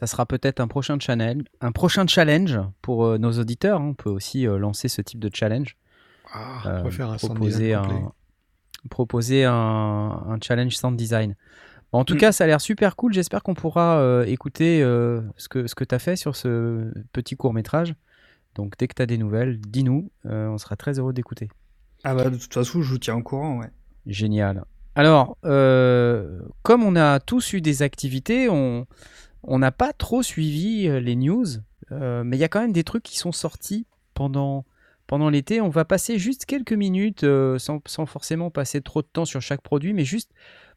Ça 0.01 0.07
sera 0.07 0.25
peut-être 0.27 0.61
un 0.61 0.69
prochain 0.69 0.99
challenge, 0.99 1.43
un 1.61 1.73
prochain 1.73 2.07
challenge 2.07 2.59
pour 2.83 3.05
euh, 3.05 3.19
nos 3.19 3.33
auditeurs. 3.39 3.81
hein. 3.81 3.89
On 3.91 3.95
peut 3.95 4.11
aussi 4.11 4.47
euh, 4.47 4.59
lancer 4.59 4.89
ce 4.89 5.03
type 5.03 5.21
de 5.21 5.31
challenge. 5.33 5.77
Ah, 6.33 6.63
Euh, 6.67 6.81
on 6.81 6.85
va 6.85 6.91
faire 6.91 7.11
un 7.11 7.17
proposer 7.17 7.75
un, 7.75 8.13
proposer 8.89 9.45
un, 9.45 9.53
un 9.53 10.39
challenge 10.43 10.77
sound 10.77 10.97
design. 10.97 11.37
Bon, 11.93 11.99
en 11.99 12.05
tout 12.05 12.15
Mm. 12.15 12.19
cas, 12.19 12.33
ça 12.33 12.45
a 12.45 12.47
l'air 12.47 12.61
super 12.61 12.97
cool. 12.97 13.13
J'espère 13.13 13.43
qu'on 13.43 13.55
pourra 13.55 13.99
euh, 13.99 14.25
écouter 14.25 14.83
euh, 14.83 15.21
ce 15.37 15.49
que, 15.49 15.67
ce 15.67 15.75
que 15.75 15.85
tu 15.85 15.95
as 15.95 15.99
fait 15.99 16.17
sur 16.17 16.35
ce 16.37 16.91
petit 17.13 17.37
court 17.37 17.53
métrage. 17.53 17.95
Donc, 18.55 18.75
dès 18.79 18.89
que 18.89 18.95
tu 18.95 19.03
as 19.03 19.07
des 19.07 19.19
nouvelles, 19.19 19.61
dis-nous. 19.61 20.11
euh, 20.27 20.49
on 20.49 20.57
sera 20.59 20.77
très 20.77 20.99
heureux 20.99 21.13
d'écouter. 21.13 21.49
Ah 22.05 22.15
bah 22.15 22.31
de 22.31 22.37
toute 22.37 22.55
façon, 22.55 22.81
je 22.81 22.91
vous 22.91 22.99
tiens 22.99 23.17
au 23.17 23.23
courant. 23.23 23.59
Ouais. 23.59 23.69
Génial. 24.07 24.65
Alors, 24.95 25.37
euh, 25.45 26.41
comme 26.63 26.83
on 26.83 26.97
a 26.97 27.21
tous 27.21 27.53
eu 27.53 27.61
des 27.61 27.83
activités, 27.83 28.49
on 28.49 28.87
on 29.43 29.59
n'a 29.59 29.73
pas 29.73 29.93
trop 29.93 30.23
suivi 30.23 30.87
euh, 30.89 31.01
les 31.01 31.17
news, 31.17 31.47
euh, 31.93 32.23
mais 32.25 32.37
il 32.37 32.41
y 32.41 32.45
a 32.45 32.49
quand 32.49 32.61
même 32.61 32.73
des 32.73 32.85
trucs 32.85 33.03
qui 33.03 33.19
sont 33.19 33.33
sortis 33.33 33.87
pendant, 34.15 34.65
pendant 35.07 35.31
l'été. 35.31 35.61
On 35.61 35.69
va 35.69 35.85
passer 35.85 36.19
juste 36.19 36.45
quelques 36.45 36.73
minutes, 36.73 37.25
euh, 37.25 37.59
sans, 37.59 37.81
sans 37.87 38.07
forcément 38.07 38.51
passer 38.51 38.81
trop 38.81 39.03
de 39.03 39.09
temps 39.13 39.25
sur 39.25 39.41
chaque 39.41 39.63
produit, 39.63 39.93
mais 39.93 40.05
juste 40.05 40.31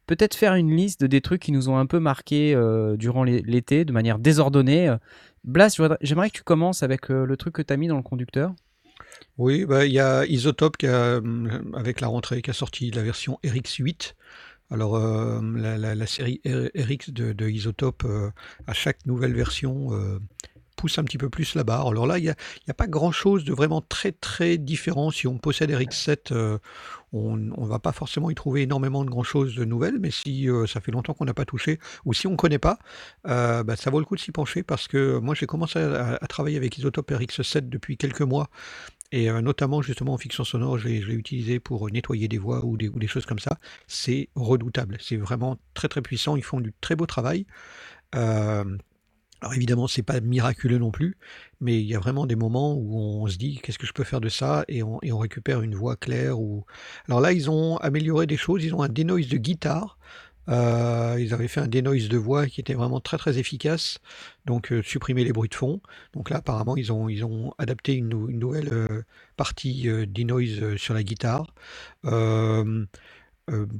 peut-être 0.06 0.34
faire 0.34 0.54
une 0.54 0.74
liste 0.74 1.00
de 1.02 1.06
des 1.06 1.20
trucs 1.20 1.42
qui 1.42 1.52
nous 1.52 1.68
ont 1.68 1.78
un 1.78 1.86
peu 1.86 1.98
marqué 1.98 2.54
euh, 2.54 2.96
durant 2.96 3.24
l'é- 3.24 3.42
l'été, 3.46 3.84
de 3.84 3.92
manière 3.92 4.18
désordonnée. 4.18 4.94
Blas, 5.44 5.76
j'aimerais 6.00 6.30
que 6.30 6.36
tu 6.38 6.42
commences 6.42 6.82
avec 6.82 7.08
le 7.08 7.36
truc 7.36 7.54
que 7.54 7.62
tu 7.62 7.72
as 7.72 7.76
mis 7.76 7.88
dans 7.88 7.96
le 7.96 8.02
conducteur. 8.02 8.54
Oui, 9.38 9.64
bah, 9.64 9.84
il 9.84 9.92
y 9.92 10.00
a 10.00 10.24
Isotope 10.26 10.76
qui 10.76 10.86
avec 10.86 12.00
la 12.00 12.06
rentrée 12.08 12.42
qui 12.42 12.50
a 12.50 12.52
sorti 12.52 12.90
la 12.90 13.02
version 13.02 13.38
RX8. 13.44 14.14
Alors, 14.70 14.96
euh, 14.96 15.40
la, 15.42 16.06
série 16.06 16.40
RX 16.46 17.10
de, 17.10 17.32
de 17.32 17.48
Isotope, 17.48 18.04
euh, 18.04 18.30
à 18.66 18.72
chaque 18.72 19.04
nouvelle 19.04 19.34
version, 19.34 19.92
euh, 19.92 20.18
pousse 20.74 20.98
un 20.98 21.04
petit 21.04 21.18
peu 21.18 21.28
plus 21.28 21.54
la 21.54 21.64
barre. 21.64 21.88
Alors 21.88 22.06
là, 22.06 22.18
il 22.18 22.24
n'y 22.24 22.30
a, 22.30 22.74
pas 22.74 22.86
grand-chose 22.86 23.44
de 23.44 23.52
vraiment 23.52 23.82
très 23.82 24.10
très 24.10 24.56
différent. 24.56 25.10
Si 25.10 25.26
on 25.26 25.38
possède 25.38 25.70
RX7, 25.70 26.32
euh, 26.32 26.58
on 27.12 27.36
ne 27.36 27.66
va 27.66 27.78
pas 27.78 27.92
forcément 27.92 28.30
y 28.30 28.34
trouver 28.34 28.62
énormément 28.62 29.04
de 29.04 29.10
grand-chose 29.10 29.54
de 29.54 29.64
nouvelles, 29.64 29.98
mais 30.00 30.10
si 30.10 30.48
ça 30.66 30.80
fait 30.80 30.90
longtemps 30.90 31.14
qu'on 31.14 31.26
n'a 31.26 31.34
pas 31.34 31.44
touché, 31.44 31.78
ou 32.04 32.12
si 32.12 32.26
on 32.26 32.32
ne 32.32 32.36
connaît 32.36 32.58
pas, 32.58 32.78
bah, 33.22 33.76
ça 33.76 33.90
vaut 33.90 34.00
le 34.00 34.04
coup 34.04 34.16
de 34.16 34.20
s'y 34.20 34.32
pencher, 34.32 34.64
parce 34.64 34.88
que 34.88 35.18
moi 35.18 35.36
j'ai 35.36 35.46
commencé 35.46 35.78
à, 35.78 36.18
à 36.20 36.26
travailler 36.26 36.56
avec 36.56 36.76
Isotope 36.76 37.12
RX7 37.12 37.68
depuis 37.68 37.96
quelques 37.96 38.22
mois, 38.22 38.48
et 39.14 39.30
euh, 39.30 39.40
notamment 39.40 39.80
justement 39.80 40.14
en 40.14 40.18
fiction 40.18 40.42
sonore, 40.42 40.76
je 40.76 40.88
l'ai 40.88 40.98
utilisé 40.98 41.60
pour 41.60 41.88
nettoyer 41.88 42.26
des 42.26 42.38
voix 42.38 42.64
ou 42.64 42.76
des, 42.76 43.06
choses 43.06 43.26
comme 43.26 43.38
ça. 43.38 43.58
C'est 43.86 44.28
redoutable, 44.34 44.96
c'est 45.00 45.16
vraiment 45.16 45.56
très 45.72 45.86
très 45.86 46.02
puissant, 46.02 46.34
ils 46.34 46.42
font 46.42 46.60
du 46.60 46.74
très 46.80 46.96
beau 46.96 47.06
travail. 47.06 47.46
Euh, 48.16 48.64
alors 49.40 49.54
évidemment, 49.54 49.86
c'est 49.86 50.02
pas 50.02 50.20
miraculeux 50.20 50.78
non 50.78 50.90
plus, 50.90 51.16
mais 51.60 51.80
il 51.80 51.86
y 51.86 51.94
a 51.94 52.00
vraiment 52.00 52.26
des 52.26 52.34
moments 52.34 52.74
où 52.74 52.96
on 52.96 53.28
se 53.28 53.36
dit 53.36 53.60
qu'est-ce 53.62 53.78
que 53.78 53.86
je 53.86 53.92
peux 53.92 54.02
faire 54.02 54.20
de 54.20 54.28
ça? 54.28 54.64
Et 54.66 54.82
on, 54.82 54.98
récupère 55.18 55.60
une 55.60 55.76
voix 55.76 55.94
claire. 55.94 56.40
Ou... 56.40 56.64
Alors 57.08 57.20
là, 57.20 57.32
ils 57.32 57.48
ont 57.48 57.76
amélioré 57.76 58.26
des 58.26 58.36
choses, 58.36 58.64
ils 58.64 58.74
ont 58.74 58.82
un 58.82 58.88
denoise 58.88 59.28
de 59.28 59.36
guitare. 59.36 59.96
Euh, 60.48 61.16
ils 61.18 61.32
avaient 61.34 61.48
fait 61.48 61.60
un 61.60 61.68
denoise 61.68 62.08
de 62.08 62.18
voix 62.18 62.46
qui 62.46 62.60
était 62.60 62.74
vraiment 62.74 63.00
très 63.00 63.16
très 63.18 63.38
efficace, 63.38 63.98
donc 64.46 64.72
euh, 64.72 64.82
supprimer 64.82 65.24
les 65.24 65.32
bruits 65.32 65.48
de 65.48 65.54
fond. 65.54 65.80
Donc 66.12 66.30
là, 66.30 66.38
apparemment, 66.38 66.76
ils 66.76 66.92
ont, 66.92 67.08
ils 67.08 67.24
ont 67.24 67.54
adapté 67.58 67.94
une, 67.94 68.08
nou- 68.08 68.28
une 68.28 68.38
nouvelle 68.38 68.68
euh, 68.72 69.02
partie 69.36 69.88
euh, 69.88 70.06
denoise 70.06 70.76
sur 70.76 70.94
la 70.94 71.02
guitare. 71.02 71.54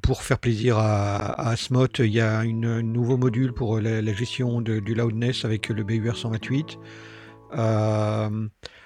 Pour 0.03 0.23
faire 0.23 0.39
plaisir 0.39 0.77
à, 0.79 1.51
à 1.51 1.55
il 1.55 2.13
y 2.13 2.21
a 2.21 2.41
un 2.41 2.83
nouveau 2.83 3.17
module 3.17 3.55
pour 3.55 3.81
la, 3.81 4.13
gestion 4.13 4.61
du 4.61 4.95
loudness 4.95 5.47
avec 5.47 5.69
le 5.71 5.83
BUR 5.85 6.17
128. 6.17 6.79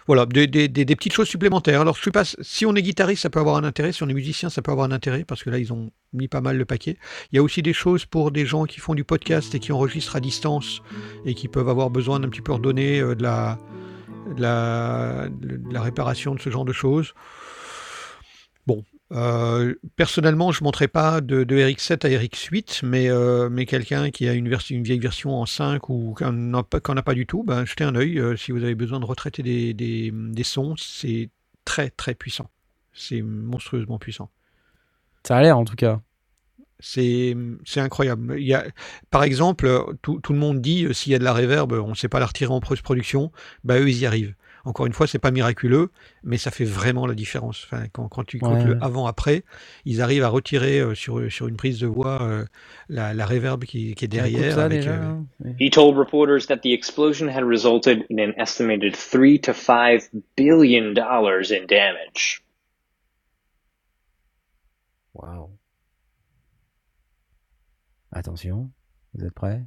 Voilà, 0.08 0.24
des, 0.26 0.46
des- 0.48 0.66
des- 0.68 0.84
des 0.86 0.96
petites 0.96 1.12
choses 1.12 1.28
supplémentaires. 1.28 1.82
Alors, 1.82 1.94
je 1.94 2.00
suis 2.00 2.10
pas, 2.10 2.24
si 2.24 2.64
on 2.66 2.74
est 2.74 2.82
guitariste, 2.82 3.22
ça 3.22 3.30
peut 3.30 3.38
avoir 3.40 3.56
un 3.56 3.62
intérêt. 3.64 3.92
Si 3.92 4.02
on 4.02 4.08
est 4.08 4.14
musicien, 4.14 4.48
ça 4.50 4.62
peut 4.62 4.72
avoir 4.72 4.86
un 4.86 4.90
intérêt 4.92 5.22
parce 5.24 5.44
que 5.44 5.50
là, 5.50 5.58
ils 5.58 5.70
ont 5.72 5.90
mis 6.14 6.28
pas 6.28 6.40
mal 6.40 6.56
le 6.56 6.64
paquet. 6.64 6.96
Il 7.30 7.36
y 7.36 7.38
a 7.38 7.42
aussi 7.42 7.60
des 7.62 7.74
choses 7.74 8.06
pour 8.06 8.30
des 8.32 8.46
gens 8.46 8.64
qui 8.64 8.80
font 8.80 8.94
du 8.94 9.04
podcast 9.04 9.54
et 9.54 9.58
qui 9.60 9.70
enregistrent 9.70 10.16
à 10.16 10.20
distance 10.20 10.80
et 11.26 11.34
qui 11.34 11.46
peuvent 11.46 11.68
avoir 11.68 11.90
besoin 11.90 12.20
d'un 12.20 12.28
petit 12.30 12.40
peu 12.40 12.52
redonner 12.52 13.00
euh, 13.00 13.14
de 13.14 13.22
la, 13.22 13.58
de 14.34 14.40
la, 14.40 15.28
de 15.28 15.60
la 15.72 15.82
réparation 15.82 16.34
de 16.34 16.40
ce 16.40 16.48
genre 16.50 16.64
de 16.64 16.72
choses. 16.72 17.12
Euh, 19.12 19.74
personnellement, 19.96 20.52
je 20.52 20.60
ne 20.62 20.64
monterai 20.64 20.86
pas 20.88 21.20
de, 21.20 21.42
de 21.44 21.56
RX7 21.56 22.04
à 22.06 22.08
RX8, 22.10 22.84
mais, 22.84 23.08
euh, 23.08 23.48
mais 23.48 23.64
quelqu'un 23.64 24.10
qui 24.10 24.28
a 24.28 24.34
une, 24.34 24.48
vieille 24.82 24.98
version 24.98 25.34
en 25.34 25.46
5 25.46 25.88
ou 25.88 26.14
qui 26.16 26.24
n'en 26.24 26.58
a, 26.58 26.62
pas- 26.62 26.80
a 27.06 27.14
du 27.14 27.26
tout, 27.26 27.42
ben, 27.42 27.64
jetez 27.64 27.84
un 27.84 27.94
œil. 27.94 28.18
euh, 28.18 28.36
si 28.36 28.52
vous 28.52 28.62
avez 28.62 28.74
besoin 28.74 29.00
de 29.00 29.06
retraiter 29.06 29.42
des, 29.42 29.72
des, 29.72 30.12
des 30.12 30.44
sons, 30.44 30.74
c'est 30.76 31.30
très 31.64 31.90
très 31.90 32.14
puissant. 32.14 32.50
C'est 32.92 33.22
monstrueusement 33.22 33.98
puissant. 33.98 34.30
Ça 35.26 35.36
a 35.38 35.42
l'air 35.42 35.56
en 35.58 35.64
tout 35.64 35.76
cas. 35.76 36.00
C'est 36.80 37.34
incroyable. 37.76 38.36
Il 38.38 38.46
y 38.46 38.54
a, 38.54 38.64
par 39.10 39.24
exemple, 39.24 39.84
tout, 40.00 40.20
tout 40.20 40.32
le 40.32 40.38
monde 40.38 40.60
dit 40.60 40.86
s'il 40.94 41.10
y 41.12 41.14
a 41.14 41.18
de 41.18 41.24
la 41.24 41.32
reverb, 41.32 41.72
on 41.72 41.88
ne 41.88 41.94
sait 41.94 42.08
pas 42.08 42.20
la 42.20 42.26
retirer 42.26 42.52
en 42.52 42.60
post-production. 42.60 43.32
Bah, 43.64 43.80
eux, 43.80 43.88
ils 43.88 43.98
y 43.98 44.06
arrivent. 44.06 44.34
Encore 44.68 44.84
une 44.84 44.92
fois, 44.92 45.06
c'est 45.06 45.18
pas 45.18 45.30
miraculeux, 45.30 45.90
mais 46.22 46.36
ça 46.36 46.50
fait 46.50 46.66
vraiment 46.66 47.06
la 47.06 47.14
différence. 47.14 47.64
Enfin, 47.64 47.86
quand, 47.90 48.06
quand 48.08 48.24
tu 48.24 48.36
écoutes 48.36 48.50
Ouais, 48.50 48.64
le 48.64 48.78
avant-après, 48.84 49.42
ils 49.86 50.02
arrivent 50.02 50.24
à 50.24 50.28
retirer 50.28 50.78
euh, 50.78 50.94
sur, 50.94 51.32
sur 51.32 51.48
une 51.48 51.56
prise 51.56 51.80
de 51.80 51.86
voix 51.86 52.20
euh, 52.20 52.44
la, 52.90 53.14
la 53.14 53.24
reverb 53.24 53.64
qui, 53.64 53.94
qui 53.94 54.04
est 54.04 54.08
derrière. 54.08 54.56
ça 54.56 54.64
avec, 54.66 54.86
euh, 54.86 55.00
hein. 55.00 55.24
He 55.58 55.70
told 55.70 55.96
reporters 55.96 56.46
that 56.48 56.58
the 56.58 56.74
explosion 56.74 57.28
had 57.28 57.44
resulted 57.44 58.04
in 58.10 58.18
an 58.18 58.34
estimated 58.36 58.94
three 58.94 59.40
to 59.40 59.54
five 59.54 60.06
billion 60.36 60.92
dollars 60.92 61.50
in 61.50 61.64
damage. 61.66 62.42
Waouh. 65.14 65.48
Attention, 68.12 68.70
vous 69.14 69.24
êtes 69.24 69.32
prêts? 69.32 69.62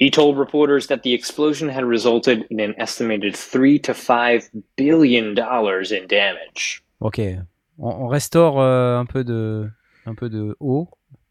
He 0.00 0.10
told 0.10 0.38
reporters 0.38 0.86
that 0.88 0.98
the 0.98 1.12
explosion 1.12 1.68
had 1.68 1.84
resulted 1.84 2.46
in 2.50 2.60
an 2.60 2.72
estimated 2.78 3.34
three 3.36 3.80
to 3.80 3.92
five 3.94 4.48
billion 4.76 5.34
dollars 5.34 5.90
in 5.90 6.06
damage. 6.08 6.82
Ok, 7.00 7.20
on, 7.78 7.88
on 8.04 8.06
restaure 8.06 8.60
euh, 8.60 8.98
un 8.98 9.06
peu 9.06 9.24
de, 9.24 9.68
un 10.06 10.14
peu 10.14 10.28
de 10.28 10.54
haut 10.60 10.88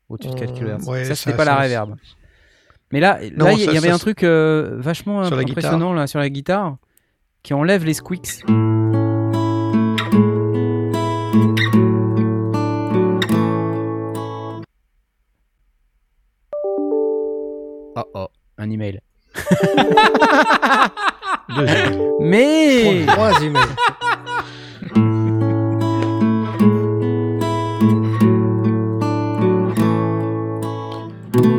au-dessus 0.10 0.30
de 0.30 0.36
4 0.40 0.52
Euh, 0.64 0.78
kHz. 0.78 0.90
ouais, 0.90 1.06
ça, 1.06 1.16
c'était 1.16 1.32
ça- 1.32 1.38
pas 1.38 1.46
la 1.46 1.56
ça- 1.58 1.64
reverb. 1.64 1.96
Mais 2.92 3.00
là, 3.00 3.20
Non, 3.36 3.46
là, 3.46 3.52
il 3.54 3.60
y, 3.60 3.64
il 3.64 3.74
y 3.74 3.78
avait 3.78 3.90
ça- 3.90 3.96
un 3.96 3.98
truc 4.00 4.24
euh, 4.24 4.76
vachement 4.80 5.24
Sur 5.26 5.36
la 5.36 5.42
impressionnant 5.44 5.94
là 5.94 6.08
sur 6.08 6.20
la 6.20 6.30
guitare 6.30 6.78
qui 7.44 7.54
enlève 7.54 7.84
les 7.86 7.94
squeaks. 7.94 8.44
Mais 22.22 23.06
Trois 23.08 23.42
emails. 23.42 23.64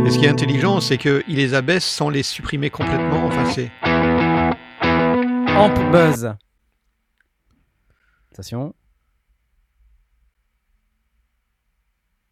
Et 0.07 0.11
ce 0.11 0.19
qui 0.19 0.25
est 0.25 0.29
intelligent, 0.29 0.81
c'est 0.81 0.99
qu'il 0.99 1.23
les 1.29 1.55
abaisse 1.55 1.85
sans 1.85 2.11
les 2.11 2.23
supprimer 2.23 2.71
complètement. 2.71 3.27
Enfin, 3.27 3.45
c'est 3.47 3.71
Amp 5.57 5.75
buzz. 5.91 6.35
Attention. 8.33 8.75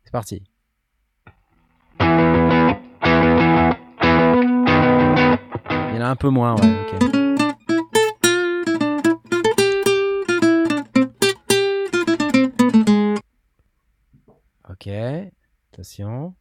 C'est 0.05 0.13
parti. 0.13 0.43
Il 5.97 6.03
a 6.03 6.11
un 6.11 6.17
peu 6.17 6.29
moins, 6.29 6.55
ouais. 6.57 6.77
Ok, 14.69 14.89
attention. 15.73 16.35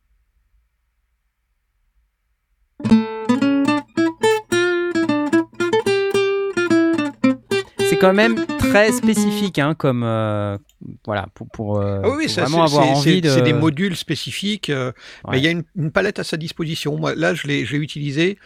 Quand 8.07 8.13
même 8.13 8.45
très 8.57 8.91
spécifique, 8.91 9.59
hein, 9.59 9.75
comme 9.75 10.03
euh, 10.03 10.57
voilà, 11.05 11.27
pour, 11.33 11.47
pour, 11.49 11.79
euh, 11.79 12.01
Ah 12.03 12.09
oui, 12.09 12.15
oui, 12.17 12.23
pour 12.25 12.33
ça, 12.33 12.41
vraiment 12.43 12.63
avoir 12.63 12.87
envie 12.87 13.01
c'est- 13.15 13.21
de. 13.21 13.29
c'est 13.29 13.41
des 13.41 13.53
modules 13.53 13.95
spécifiques, 13.95 14.69
euh, 14.69 14.91
mais 15.29 15.37
il 15.39 15.43
y 15.43 15.47
a 15.47 15.51
une, 15.51 15.63
une 15.75 15.91
palette 15.91 16.19
à 16.19 16.23
sa 16.23 16.37
disposition. 16.37 16.97
Moi, 16.97 17.15
là, 17.15 17.33
je 17.33 17.47
l'ai 17.47 17.61
utilisé 17.61 18.37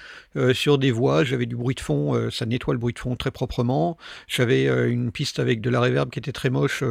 sur 0.54 0.78
des 0.78 0.92
voix. 0.92 1.24
J'avais 1.24 1.46
du 1.46 1.56
bruit 1.56 1.76
de 1.76 1.80
fond, 1.82 2.30
ça 2.32 2.46
nettoie 2.46 2.74
le 2.74 2.80
bruit 2.80 2.94
de 2.94 3.00
fond 3.00 3.16
très 3.16 3.32
proprement. 3.32 3.98
J'avais 4.28 4.66
une 4.90 5.12
piste 5.12 5.40
avec 5.40 5.62
de 5.62 5.70
la 5.70 5.80
reverb 5.80 6.10
qui 6.10 6.20
était 6.20 6.32
très 6.32 6.50
moche. 6.50 6.84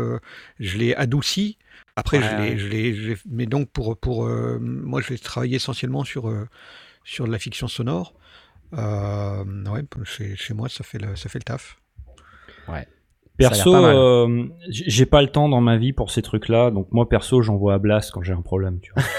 je 0.60 0.76
l'ai 0.78 0.94
adouci. 0.94 1.58
Après, 1.96 2.18
Ouais, 2.18 2.56
je 2.58 2.66
l'ai, 2.68 3.08
ouais. 3.10 3.16
mais 3.28 3.46
donc 3.46 3.70
pour 3.70 3.96
pour 3.98 4.26
moi, 4.60 5.00
je 5.00 5.08
l'ai 5.10 5.18
travaillé 5.18 5.56
essentiellement 5.56 6.04
sur 6.04 6.32
sur 7.04 7.26
de 7.26 7.32
la 7.32 7.38
fiction 7.38 7.66
sonore. 7.68 8.14
Euh, 8.76 9.44
ouais, 9.72 9.82
chez, 10.04 10.36
chez 10.36 10.52
moi, 10.54 10.68
ça 10.68 10.84
fait 10.84 10.98
le 10.98 11.16
ça 11.16 11.28
fait 11.28 11.38
le 11.38 11.44
taf. 11.44 11.78
Ouais. 12.68 12.86
Perso, 13.36 13.72
euh, 13.72 14.46
j'ai 14.68 15.06
pas 15.06 15.22
le 15.22 15.28
temps 15.28 15.48
dans 15.48 15.60
ma 15.60 15.76
vie 15.76 15.92
pour 15.92 16.10
ces 16.10 16.22
trucs-là, 16.22 16.72
donc 16.72 16.88
moi 16.90 17.08
perso, 17.08 17.40
j'envoie 17.40 17.74
à 17.74 17.78
Blast 17.78 18.10
quand 18.10 18.22
j'ai 18.22 18.32
un 18.32 18.42
problème, 18.42 18.80
tu 18.80 18.92
vois. 18.94 19.04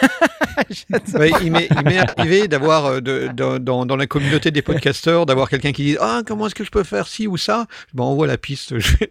Ouais, 1.17 1.31
il 1.41 1.51
m'est 1.53 1.69
arrivé 1.97 2.49
d'avoir 2.49 2.85
euh, 2.87 2.99
dans, 2.99 3.85
dans 3.85 3.95
la 3.95 4.07
communauté 4.07 4.51
des 4.51 4.61
podcasteurs 4.61 5.25
d'avoir 5.25 5.49
quelqu'un 5.49 5.71
qui 5.71 5.83
dit 5.83 5.97
ah 6.01 6.21
comment 6.27 6.47
est-ce 6.47 6.55
que 6.55 6.65
je 6.65 6.69
peux 6.69 6.83
faire 6.83 7.07
ci 7.07 7.27
ou 7.27 7.37
ça? 7.37 7.65
Je 7.91 7.97
m'envoie 7.97 8.27
la 8.27 8.37
piste 8.37 8.77
je 8.77 8.97
vais 8.97 9.09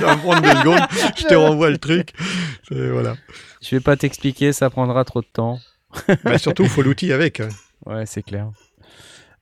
la 0.00 0.16
prendre 0.16 0.40
deux 0.40 0.48
secondes 0.48 0.80
je 1.18 1.24
te 1.24 1.34
renvoie 1.34 1.68
le 1.68 1.76
truc 1.76 2.12
voilà 2.70 3.16
Je 3.60 3.76
vais 3.76 3.80
pas 3.80 3.96
t'expliquer, 3.96 4.52
ça 4.52 4.70
prendra 4.70 5.04
trop 5.04 5.20
de 5.20 5.26
temps. 5.30 5.58
Bah, 6.24 6.38
surtout 6.38 6.64
faut 6.64 6.82
l'outil 6.82 7.12
avec 7.12 7.42
Ouais, 7.84 8.06
c'est 8.06 8.22
clair. 8.22 8.50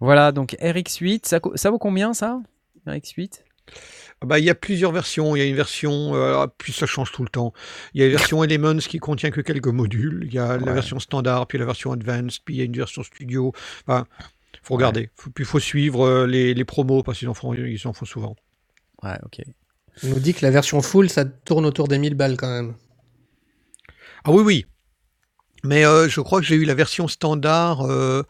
Voilà, 0.01 0.33
donc 0.33 0.57
RX8, 0.61 1.21
ça, 1.25 1.39
ça 1.55 1.71
vaut 1.71 1.79
combien 1.79 2.15
ça? 2.15 2.41
RX8 2.87 3.43
Ah 3.71 4.08
bah, 4.25 4.39
il 4.39 4.45
y 4.45 4.51
a 4.51 4.55
plusieurs 4.55 4.93
versions. 4.93 5.37
Il 5.37 5.41
y 5.41 5.43
a 5.43 5.47
une 5.47 5.57
version 5.57 6.15
euh, 6.15 6.47
puis 6.59 6.73
ça 6.73 6.87
change 6.87 7.13
tout 7.13 7.23
le 7.23 7.29
temps. 7.29 7.53
Il 7.95 8.01
y 8.01 8.05
a 8.05 8.07
une 8.07 8.13
version 8.13 8.43
Elements 8.43 8.79
qui 8.79 8.99
contient 8.99 9.31
que 9.31 9.41
quelques 9.41 9.69
modules. 9.69 10.25
Il 10.27 10.35
y 10.35 10.39
a 10.39 10.57
la 10.57 10.73
version 10.73 10.99
standard 10.99 11.47
puis 11.47 11.59
la 11.59 11.65
version 11.65 11.93
Advanced 11.93 12.41
puis 12.45 12.57
il 12.57 12.59
y 12.59 12.61
a 12.63 12.65
une 12.65 12.77
version 12.77 13.03
studio. 13.03 13.53
Enfin 13.87 14.07
faut 14.63 14.75
regarder. 14.75 15.11
Faut, 15.15 15.31
puis 15.31 15.45
faut 15.45 15.61
suivre 15.61 16.05
euh, 16.05 16.27
les, 16.27 16.53
les 16.53 16.65
promos 16.65 17.03
parce 17.03 17.19
qu'ils 17.19 17.29
en 17.29 17.35
font 17.35 17.55
ils 17.55 17.87
en 17.87 17.93
font 17.93 18.05
souvent. 18.05 18.37
Ouais, 19.03 19.17
ok. 19.25 19.43
On 20.05 20.09
nous 20.09 20.21
dit 20.21 20.35
que 20.35 20.45
la 20.45 20.51
version 20.51 20.83
full, 20.83 21.09
ça 21.09 21.25
tourne 21.25 21.67
autour 21.67 21.89
des 21.89 21.99
1000 21.99 22.15
balles 22.15 22.37
quand 22.37 22.53
même. 22.53 22.75
Ah 24.25 24.31
oui, 24.31 24.43
oui. 24.45 24.67
Mais 25.65 25.85
euh, 25.85 26.09
je 26.09 26.21
crois 26.21 26.41
que 26.41 26.47
j'ai 26.47 26.55
eu 26.57 26.65
la 26.65 26.75
version 26.75 27.09
standard 27.09 27.83
euh, 27.83 28.23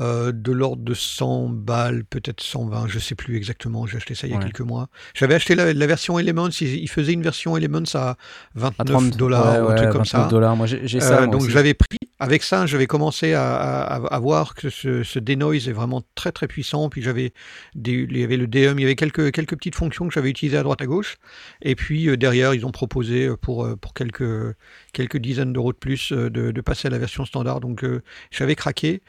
euh, 0.00 0.30
de 0.32 0.52
l'ordre 0.52 0.82
de 0.84 0.94
100 0.94 1.48
balles, 1.48 2.04
peut-être 2.04 2.40
120, 2.42 2.86
je 2.88 2.98
sais 2.98 3.14
plus 3.16 3.36
exactement. 3.36 3.86
J'ai 3.86 3.96
acheté 3.96 4.14
ça 4.14 4.26
il 4.26 4.30
y 4.30 4.34
a 4.34 4.36
Ouais. 4.38 4.44
quelques 4.44 4.60
mois. 4.60 4.88
J'avais 5.14 5.34
acheté 5.34 5.54
la, 5.56 5.72
la 5.72 5.86
version 5.86 6.18
Elements. 6.18 6.48
Ils, 6.60 6.76
ils 6.76 6.88
faisaient 6.88 7.12
une 7.12 7.22
version 7.22 7.56
Elements 7.56 7.82
à 7.94 8.16
29 8.54 8.80
À 8.80 8.84
30 8.84 9.16
dollars, 9.16 9.44
ouais, 9.66 9.72
un 9.72 9.74
truc 9.74 9.86
ouais, 9.88 9.92
comme 9.92 10.02
29 10.02 10.06
ça. 10.06 10.28
dollars. 10.28 10.56
Moi, 10.56 10.66
j'ai 10.66 11.00
ça. 11.00 11.26
Moi 11.26 11.26
donc 11.26 11.48
j'avais 11.48 11.74
pris, 11.74 11.98
avec 12.20 12.42
ça, 12.42 12.66
j'avais 12.66 12.86
commencé 12.86 13.32
à, 13.34 13.54
à- 13.56 13.96
à 14.14 14.18
voir 14.20 14.54
que 14.54 14.70
ce, 14.70 15.02
ce 15.02 15.18
denoise 15.18 15.68
est 15.68 15.72
vraiment 15.72 16.02
très 16.14 16.30
très 16.32 16.46
puissant. 16.46 16.88
Puis 16.88 17.02
j'avais, 17.02 17.32
il 17.74 18.16
y 18.16 18.22
avait 18.22 18.36
le 18.36 18.46
DM, 18.46 18.78
il 18.78 18.82
y 18.82 18.84
avait 18.84 18.94
quelques, 18.96 19.32
quelques 19.32 19.56
petites 19.56 19.74
fonctions 19.74 20.06
que 20.06 20.14
j'avais 20.14 20.30
utilisées 20.30 20.58
à 20.58 20.62
droite 20.62 20.82
à 20.82 20.86
gauche. 20.86 21.16
Et 21.62 21.74
puis 21.74 22.16
derrière, 22.16 22.54
ils 22.54 22.64
ont 22.64 22.70
proposé 22.70 23.28
pour, 23.42 23.66
pour 23.80 23.92
quelques, 23.94 24.54
quelques 24.92 25.16
dizaines 25.16 25.52
d'euros 25.52 25.72
de 25.72 25.78
plus 25.78 26.12
de, 26.12 26.28
de 26.60 26.64
passer 26.64 26.88
à 26.88 26.90
la 26.90 26.98
version 26.98 27.24
standard. 27.24 27.60
Donc 27.60 27.84
euh, 27.84 28.02
j'avais 28.30 28.54
craqué. 28.54 29.02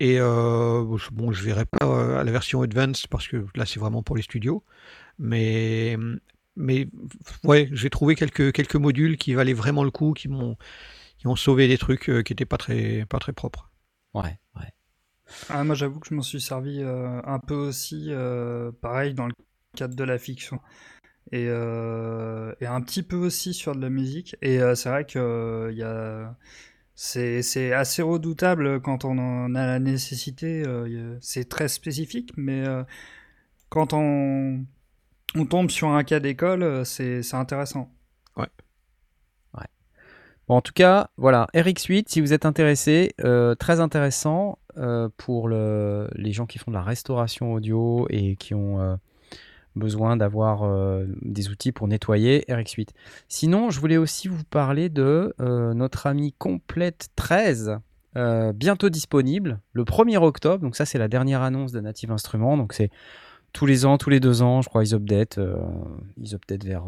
Et 0.00 0.18
euh, 0.18 0.84
bon, 1.12 1.32
je 1.32 1.44
verrai 1.44 1.64
pas 1.66 1.86
euh, 1.86 2.18
à 2.18 2.24
la 2.24 2.32
version 2.32 2.62
Advanced 2.62 3.06
parce 3.08 3.28
que 3.28 3.46
là 3.54 3.64
c'est 3.66 3.80
vraiment 3.80 4.02
pour 4.02 4.16
les 4.16 4.22
studios. 4.22 4.64
Mais, 5.18 5.96
mais 6.56 6.88
ouais, 7.44 7.68
j'ai 7.72 7.90
trouvé 7.90 8.16
quelques, 8.16 8.52
quelques 8.52 8.76
modules 8.76 9.16
qui 9.16 9.34
valaient 9.34 9.52
vraiment 9.52 9.84
le 9.84 9.90
coup, 9.90 10.12
qui 10.12 10.28
m'ont 10.28 10.56
qui 11.18 11.28
ont 11.28 11.36
sauvé 11.36 11.68
des 11.68 11.78
trucs 11.78 12.10
qui 12.24 12.32
étaient 12.32 12.44
pas 12.44 12.58
très, 12.58 13.06
pas 13.06 13.18
très 13.18 13.32
propres. 13.32 13.70
Ouais, 14.14 14.38
ouais. 14.56 14.72
Ah, 15.48 15.64
moi, 15.64 15.74
j'avoue 15.74 16.00
que 16.00 16.08
je 16.08 16.14
m'en 16.14 16.22
suis 16.22 16.40
servi 16.40 16.80
euh, 16.80 17.20
un 17.24 17.38
peu 17.38 17.54
aussi, 17.54 18.06
euh, 18.08 18.70
pareil, 18.80 19.14
dans 19.14 19.26
le 19.26 19.32
cadre 19.76 19.94
de 19.94 20.04
la 20.04 20.18
fiction. 20.18 20.60
Et, 21.32 21.46
euh, 21.48 22.52
et 22.60 22.66
un 22.66 22.80
petit 22.82 23.02
peu 23.02 23.16
aussi 23.16 23.54
sur 23.54 23.74
de 23.74 23.80
la 23.80 23.90
musique. 23.90 24.36
Et 24.42 24.60
euh, 24.60 24.74
c'est 24.74 24.88
vrai 24.88 25.04
que 25.06 25.18
euh, 25.18 25.72
il 25.72 25.78
y 25.78 25.82
a... 25.82 26.36
c'est 26.94 27.72
assez 27.72 28.02
redoutable 28.02 28.80
quand 28.80 29.04
on 29.04 29.18
en 29.18 29.54
a 29.54 29.66
la 29.66 29.78
nécessité. 29.78 30.62
euh, 30.64 31.16
c'est 31.20 31.48
très 31.48 31.68
spécifique, 31.68 32.32
mais 32.36 32.64
euh, 32.66 32.84
quand 33.68 33.92
on, 33.92 34.64
tombe 35.50 35.70
sur 35.70 35.88
un 35.88 36.04
cas 36.04 36.20
d'école, 36.20 36.62
euh, 36.62 36.84
c'est 36.84 37.34
intéressant. 37.34 37.90
Bon, 40.46 40.56
en 40.56 40.60
tout 40.60 40.74
cas, 40.74 41.08
voilà, 41.16 41.46
RX8, 41.54 42.04
si 42.08 42.20
vous 42.20 42.34
êtes 42.34 42.44
intéressé, 42.44 43.14
très 43.58 43.80
intéressant 43.80 44.58
pour 45.16 45.48
le- 45.48 46.10
les 46.16 46.32
gens 46.32 46.44
qui 46.44 46.58
font 46.58 46.70
de 46.70 46.76
la 46.76 46.82
restauration 46.82 47.54
audio 47.54 48.06
et 48.10 48.36
qui 48.36 48.52
ont 48.52 48.98
besoin 49.76 50.16
d'avoir 50.16 50.62
euh, 50.62 51.06
des 51.22 51.48
outils 51.48 51.72
pour 51.72 51.88
nettoyer 51.88 52.44
RX8. 52.48 52.88
Sinon, 53.28 53.70
je 53.70 53.80
voulais 53.80 53.96
aussi 53.96 54.28
vous 54.28 54.44
parler 54.44 54.88
de 54.88 55.34
euh, 55.40 55.74
notre 55.74 56.06
ami 56.06 56.32
Complete 56.38 57.08
13, 57.16 57.78
euh, 58.16 58.52
bientôt 58.52 58.88
disponible, 58.88 59.60
le 59.72 59.84
1er 59.84 60.18
octobre. 60.22 60.62
Donc 60.62 60.76
ça, 60.76 60.86
c'est 60.86 60.98
la 60.98 61.08
dernière 61.08 61.42
annonce 61.42 61.72
de 61.72 61.80
Native 61.80 62.12
Instruments. 62.12 62.56
Donc 62.56 62.72
c'est 62.72 62.90
tous 63.52 63.66
les 63.66 63.86
ans, 63.86 63.98
tous 63.98 64.10
les 64.10 64.20
deux 64.20 64.42
ans, 64.42 64.62
je 64.62 64.68
crois, 64.68 64.84
ils 64.84 64.94
updatent. 64.94 65.40
ils 66.16 66.38
vers... 66.64 66.84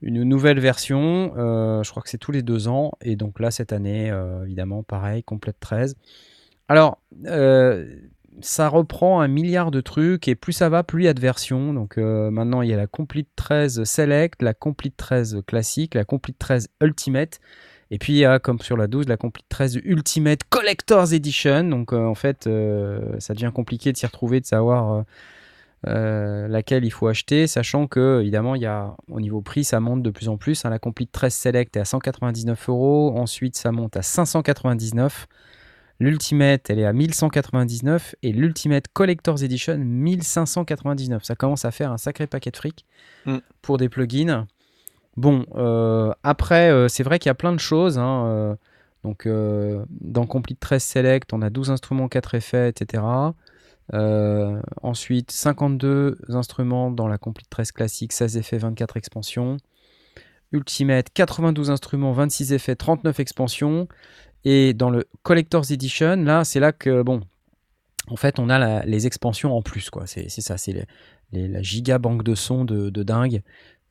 une 0.00 0.22
nouvelle 0.22 0.60
version. 0.60 1.32
je 1.34 1.90
crois 1.90 2.02
que 2.02 2.08
c'est 2.08 2.18
tous 2.18 2.32
les 2.32 2.42
deux 2.42 2.68
ans. 2.68 2.92
Et 3.00 3.16
donc 3.16 3.40
là, 3.40 3.50
cette 3.50 3.72
année, 3.72 4.12
évidemment, 4.44 4.84
pareil, 4.84 5.24
complète 5.24 5.56
13. 5.58 5.96
Alors, 6.68 7.00
ça 8.40 8.68
reprend 8.68 9.20
un 9.20 9.28
milliard 9.28 9.70
de 9.70 9.80
trucs. 9.80 10.28
Et 10.28 10.34
plus 10.34 10.52
ça 10.52 10.68
va, 10.68 10.82
plus 10.82 11.02
il 11.02 11.06
y 11.06 11.08
a 11.08 11.14
de 11.14 11.20
versions. 11.20 11.72
Donc 11.72 11.98
euh, 11.98 12.30
maintenant, 12.30 12.62
il 12.62 12.70
y 12.70 12.72
a 12.72 12.76
la 12.76 12.86
Complete 12.86 13.28
13 13.36 13.84
Select, 13.84 14.42
la 14.42 14.54
Complete 14.54 14.96
13 14.96 15.42
classique, 15.46 15.94
la 15.94 16.04
Complete 16.04 16.38
13 16.38 16.68
Ultimate. 16.82 17.40
Et 17.90 17.98
puis 17.98 18.14
il 18.14 18.18
y 18.18 18.24
a, 18.24 18.38
comme 18.38 18.58
sur 18.60 18.76
la 18.76 18.86
12, 18.86 19.06
la 19.08 19.16
Complete 19.18 19.46
13 19.48 19.80
Ultimate 19.84 20.40
Collector's 20.48 21.12
Edition. 21.12 21.64
Donc 21.64 21.92
euh, 21.92 22.04
en 22.06 22.14
fait, 22.14 22.46
euh, 22.46 23.18
ça 23.18 23.34
devient 23.34 23.52
compliqué 23.54 23.92
de 23.92 23.96
s'y 23.98 24.06
retrouver, 24.06 24.40
de 24.40 24.46
savoir 24.46 25.04
laquelle 25.84 26.84
il 26.84 26.90
faut 26.92 27.08
acheter, 27.08 27.48
sachant 27.48 27.88
que 27.88 28.20
évidemment 28.20 28.54
il 28.54 28.62
y 28.62 28.66
a 28.66 28.94
au 29.10 29.20
niveau 29.20 29.40
prix 29.42 29.64
ça 29.64 29.80
monte 29.80 30.00
de 30.00 30.10
plus 30.10 30.28
en 30.28 30.36
plus. 30.36 30.64
hein. 30.64 30.70
la 30.70 30.78
Complete 30.78 31.10
13 31.10 31.34
Select 31.34 31.76
est 31.76 31.80
à 31.80 31.84
199 31.84 32.68
euros, 32.68 33.18
ensuite 33.18 33.56
ça 33.56 33.72
monte 33.72 33.96
à 33.96 34.02
599. 34.02 35.26
L'Ultimate 36.00 36.68
elle 36.70 36.78
est 36.80 36.84
à 36.84 36.92
1199 36.92 38.14
et 38.22 38.32
l'Ultimate 38.32 38.86
Collector's 38.92 39.42
Edition 39.42 39.78
1599. 39.78 41.22
Ça 41.24 41.34
commence 41.36 41.64
à 41.64 41.70
faire 41.70 41.92
un 41.92 41.98
sacré 41.98 42.26
paquet 42.26 42.50
de 42.50 42.56
fric 42.56 42.84
Mm. 43.26 43.38
pour 43.60 43.78
des 43.78 43.88
plugins. 43.88 44.46
Bon, 45.16 45.44
euh, 45.54 46.12
après 46.22 46.70
euh, 46.70 46.88
c'est 46.88 47.02
vrai 47.02 47.18
qu'il 47.18 47.28
y 47.28 47.30
a 47.30 47.34
plein 47.34 47.52
de 47.52 47.60
choses. 47.60 47.98
hein, 47.98 48.24
euh, 48.26 48.54
donc 49.04 49.28
dans 49.28 50.26
Complete 50.26 50.58
13 50.60 50.82
Select 50.82 51.32
on 51.32 51.42
a 51.42 51.50
12 51.50 51.70
instruments, 51.70 52.08
4 52.08 52.34
effets, 52.34 52.68
etc. 52.68 53.02
Ensuite, 54.82 55.30
52 55.30 56.18
instruments 56.30 56.90
dans 56.90 57.08
la 57.08 57.18
Complete 57.18 57.50
13 57.50 57.72
classique, 57.72 58.12
16 58.12 58.36
effets, 58.36 58.58
24 58.58 58.96
expansions. 58.96 59.56
Ultimate, 60.52 61.08
92 61.14 61.70
instruments, 61.70 62.12
26 62.12 62.52
effets, 62.52 62.76
39 62.76 63.20
expansions. 63.20 63.88
Et 64.44 64.74
dans 64.74 64.90
le 64.90 65.06
Collector's 65.22 65.70
Edition, 65.70 66.16
là, 66.16 66.44
c'est 66.44 66.60
là 66.60 66.72
que, 66.72 67.02
bon, 67.02 67.20
en 68.08 68.16
fait, 68.16 68.38
on 68.38 68.48
a 68.50 68.84
les 68.84 69.06
expansions 69.06 69.56
en 69.56 69.62
plus, 69.62 69.90
quoi. 69.90 70.06
C'est 70.06 70.28
ça, 70.28 70.56
c'est 70.58 70.86
la 71.32 71.62
giga 71.62 71.98
banque 71.98 72.24
de 72.24 72.34
sons 72.34 72.64
de, 72.64 72.90
de 72.90 73.02
dingue 73.02 73.42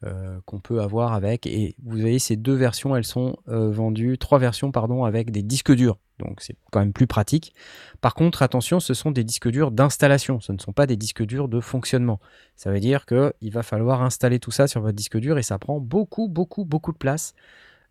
euh, 0.03 0.39
qu'on 0.45 0.59
peut 0.59 0.81
avoir 0.81 1.13
avec. 1.13 1.45
Et 1.45 1.75
vous 1.83 1.99
voyez, 1.99 2.17
ces 2.17 2.35
deux 2.35 2.55
versions, 2.55 2.95
elles 2.95 3.05
sont 3.05 3.37
euh, 3.49 3.69
vendues, 3.69 4.17
trois 4.17 4.39
versions, 4.39 4.71
pardon, 4.71 5.05
avec 5.05 5.29
des 5.29 5.43
disques 5.43 5.71
durs. 5.71 5.99
Donc 6.17 6.41
c'est 6.41 6.55
quand 6.71 6.79
même 6.79 6.91
plus 6.91 7.05
pratique. 7.05 7.53
Par 8.01 8.15
contre, 8.15 8.41
attention, 8.41 8.79
ce 8.79 8.95
sont 8.95 9.11
des 9.11 9.23
disques 9.23 9.47
durs 9.49 9.69
d'installation, 9.69 10.39
ce 10.39 10.53
ne 10.53 10.57
sont 10.57 10.73
pas 10.73 10.87
des 10.87 10.97
disques 10.97 11.23
durs 11.23 11.47
de 11.47 11.59
fonctionnement. 11.59 12.19
Ça 12.55 12.71
veut 12.71 12.79
dire 12.79 13.05
qu'il 13.05 13.51
va 13.51 13.61
falloir 13.61 14.01
installer 14.01 14.39
tout 14.39 14.51
ça 14.51 14.67
sur 14.67 14.81
votre 14.81 14.95
disque 14.95 15.17
dur 15.17 15.37
et 15.37 15.43
ça 15.43 15.59
prend 15.59 15.79
beaucoup, 15.79 16.27
beaucoup, 16.27 16.65
beaucoup 16.65 16.91
de 16.91 16.97
place. 16.97 17.35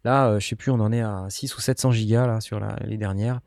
Là, 0.05 0.29
euh, 0.29 0.41
je 0.41 0.47
sais 0.49 0.57
plus, 0.57 0.71
on 0.71 0.81
en 0.81 0.93
est 0.93 1.01
à 1.03 1.27
6 1.29 1.57
ou 1.57 1.61
700 1.61 1.91
gigas 1.93 2.27
là, 2.27 2.41
sur 2.41 2.59
la- 2.61 2.77
les 2.85 2.97
dernières. 2.97 3.41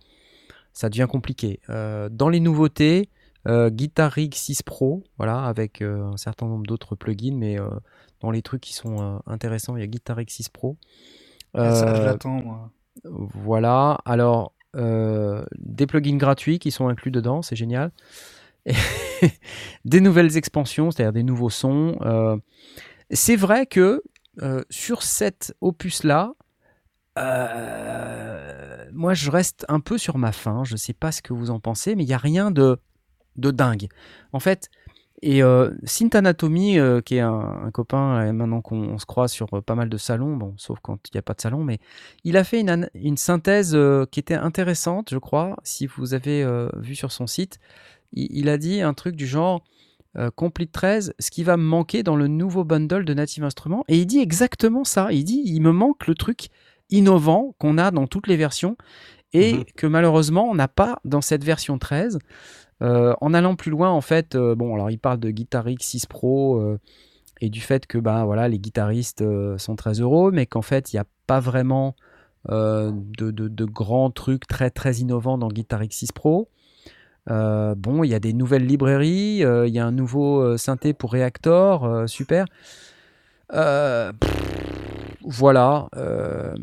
Ça 0.73 0.89
devient 0.89 1.07
compliqué. 1.09 1.59
Euh, 1.69 2.09
dans 2.11 2.29
les 2.29 2.39
nouveautés, 2.39 3.09
euh, 3.47 3.69
Guitar 3.69 4.11
Rig 4.11 4.33
6 4.33 4.63
Pro, 4.63 5.03
voilà, 5.17 5.43
avec 5.45 5.81
un 5.81 6.17
certain 6.17 6.47
nombre 6.47 6.65
d'autres 6.65 6.95
plugins, 6.95 7.35
mais 7.35 7.57
dans 8.21 8.31
les 8.31 8.41
trucs 8.41 8.61
qui 8.61 8.73
sont 8.73 9.21
intéressants, 9.27 9.75
il 9.75 9.81
y 9.81 9.83
a 9.83 9.87
Guitar 9.87 10.17
Rig 10.17 10.29
6 10.29 10.49
Pro. 10.49 10.77
Ça, 11.55 11.95
je 11.95 12.01
l'attends, 12.03 12.41
moi. 12.41 12.71
voilà. 13.03 13.99
Alors, 14.05 14.53
euh, 14.75 15.43
des 15.59 15.85
plugins 15.85 16.17
gratuits 16.17 16.57
qui 16.57 16.71
sont 16.71 16.87
inclus 16.87 17.11
dedans, 17.11 17.41
c'est 17.43 17.55
génial. 17.55 17.91
Et 18.65 18.73
des 19.85 20.01
nouvelles 20.01 20.37
expansions, 20.37 20.89
c'est-à-dire 20.89 21.13
des 21.13 21.23
nouveaux 21.23 21.49
sons. 21.51 21.97
Euh, 22.01 22.37
c'est 23.11 23.35
vrai 23.35 23.65
que 23.67 24.01
euh, 24.41 24.63
sur 24.71 25.03
cet 25.03 25.53
opus-là, 25.61 26.33
euh, 27.17 28.85
moi 28.91 29.13
je 29.13 29.29
reste 29.29 29.65
un 29.69 29.79
peu 29.79 29.97
sur 29.97 30.17
ma 30.17 30.31
faim. 30.31 30.63
Je 30.65 30.73
ne 30.73 30.77
sais 30.77 30.93
pas 30.93 31.11
ce 31.11 31.21
que 31.21 31.33
vous 31.33 31.49
en 31.49 31.59
pensez, 31.59 31.95
mais 31.95 32.03
il 32.03 32.07
n'y 32.07 32.13
a 32.13 32.17
rien 32.17 32.51
de, 32.51 32.79
de 33.35 33.51
dingue. 33.51 33.87
En 34.31 34.39
fait, 34.39 34.69
et 35.25 35.41
euh, 35.41 35.71
Anatomy, 36.11 36.77
euh, 36.77 36.99
qui 36.99 37.15
est 37.15 37.21
un, 37.21 37.69
copain, 37.73 38.33
maintenant 38.33 38.61
qu'on 38.61 38.89
on 38.89 38.97
se 38.97 39.05
croise 39.05 39.31
sur 39.31 39.47
euh, 39.53 39.61
pas 39.61 39.73
mal 39.73 39.87
de 39.87 39.97
salons, 39.97 40.35
bon, 40.35 40.53
sauf 40.57 40.79
quand 40.81 40.99
il 41.07 41.15
n'y 41.15 41.19
a 41.19 41.21
pas 41.21 41.33
de 41.33 41.39
salon, 41.39 41.63
mais 41.63 41.79
il 42.25 42.35
a 42.35 42.43
fait 42.43 42.59
une, 42.59 42.89
une 42.93 43.15
synthèse 43.15 43.77
qui 44.11 44.19
était 44.19 44.33
intéressante, 44.33 45.11
je 45.11 45.17
crois, 45.17 45.55
si 45.63 45.87
vous 45.87 46.13
avez 46.13 46.45
vu 46.75 46.93
sur 46.93 47.13
son 47.13 47.25
site. 47.25 47.59
Il, 48.11 48.27
il 48.37 48.49
a 48.49 48.57
dit 48.57 48.81
un 48.81 48.93
truc 48.93 49.15
du 49.15 49.25
genre 49.25 49.63
Complete 50.35 50.73
13, 50.73 51.13
ce 51.17 51.31
qui 51.31 51.43
va 51.43 51.55
me 51.55 51.63
manquer 51.63 52.03
dans 52.03 52.17
le 52.17 52.27
nouveau 52.27 52.65
bundle 52.65 53.05
de 53.05 53.13
Native 53.13 53.45
Instruments. 53.45 53.85
Et 53.87 53.99
il 53.99 54.05
dit 54.05 54.19
exactement 54.19 54.83
ça. 54.83 55.07
Il 55.11 55.23
dit 55.23 55.41
il 55.45 55.61
me 55.61 55.71
manque 55.71 56.05
le 56.05 56.15
truc 56.15 56.49
innovant 56.93 57.53
qu'on 57.59 57.77
a 57.77 57.91
dans 57.91 58.07
toutes 58.07 58.27
les 58.27 58.37
versions 58.37 58.77
et 59.33 59.53
Mhm. 59.53 59.63
que 59.75 59.87
malheureusement 59.87 60.45
on 60.49 60.55
n'a 60.55 60.67
pas 60.69 60.99
dans 61.03 61.21
cette 61.21 61.43
version 61.43 61.77
13. 61.77 62.19
Euh, 62.81 63.13
en 63.21 63.33
allant 63.33 63.55
plus 63.55 63.71
loin, 63.71 63.89
en 63.91 64.01
fait, 64.01 64.35
euh, 64.35 64.55
bon, 64.55 64.73
alors 64.75 64.89
il 64.91 64.99
parle 64.99 65.19
de 65.19 65.29
Guitar 65.31 65.63
Rig 65.63 65.81
6 65.81 66.05
Pro 66.05 66.59
euh, 66.59 66.79
et 67.41 67.49
du 67.49 67.61
fait 67.61 67.85
que 67.87 67.97
bah, 67.97 68.25
voilà, 68.25 68.47
les 68.47 68.59
guitaristes 68.59 69.23
sont 69.57 69.75
très 69.75 69.99
heureux, 70.01 70.31
mais 70.31 70.45
qu'en 70.45 70.61
fait, 70.61 70.91
il 70.93 70.95
n'y 70.97 70.99
a 71.01 71.05
pas 71.27 71.39
vraiment 71.39 71.95
de, 72.49 72.91
de- 73.31 73.47
de 73.47 73.65
grands 73.65 74.11
trucs 74.11 74.47
très 74.47 74.69
très 74.69 74.95
innovants 74.95 75.37
dans 75.37 75.47
Guitar 75.47 75.79
Rig 75.79 75.93
6 75.93 76.11
Pro. 76.11 76.49
Bon, 77.27 78.03
il 78.03 78.09
y 78.09 78.13
a 78.15 78.19
des 78.19 78.33
nouvelles 78.33 78.65
librairies, 78.65 79.37
il 79.39 79.69
y 79.73 79.79
a 79.79 79.85
un 79.85 79.91
nouveau 79.93 80.57
synthé 80.57 80.93
pour 80.93 81.13
Reactor, 81.13 82.03
super. 82.09 82.45
Pff, 83.49 84.92
voilà. 85.25 85.87
euh, 85.95 86.53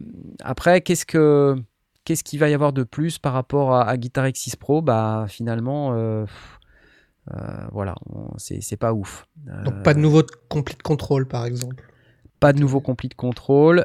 après, 0.42 0.80
qu'est-ce 0.80 1.06
que 1.06 1.56
qu'est-ce 2.04 2.24
qu'il 2.24 2.38
va 2.40 2.48
y 2.48 2.54
avoir 2.54 2.72
de 2.72 2.82
plus 2.82 3.18
par 3.18 3.32
rapport 3.32 3.74
à, 3.74 3.88
à 3.88 3.96
Guitar 3.96 4.26
X 4.28 4.40
6 4.40 4.56
Pro? 4.56 4.82
Bah 4.82 5.26
finalement, 5.28 5.92
euh, 5.94 6.24
Euh, 7.32 7.66
voilà, 7.70 7.94
c'est 8.38 8.76
pas 8.78 8.92
ouf. 8.92 9.26
Donc 9.64 9.82
pas 9.84 9.94
de 9.94 10.00
nouveau 10.00 10.22
complete 10.48 10.82
control 10.82 11.28
par 11.28 11.44
exemple. 11.44 11.84
Pas 12.40 12.52
de 12.54 12.58
nouveau 12.58 12.80
complete 12.80 13.14
control. 13.14 13.84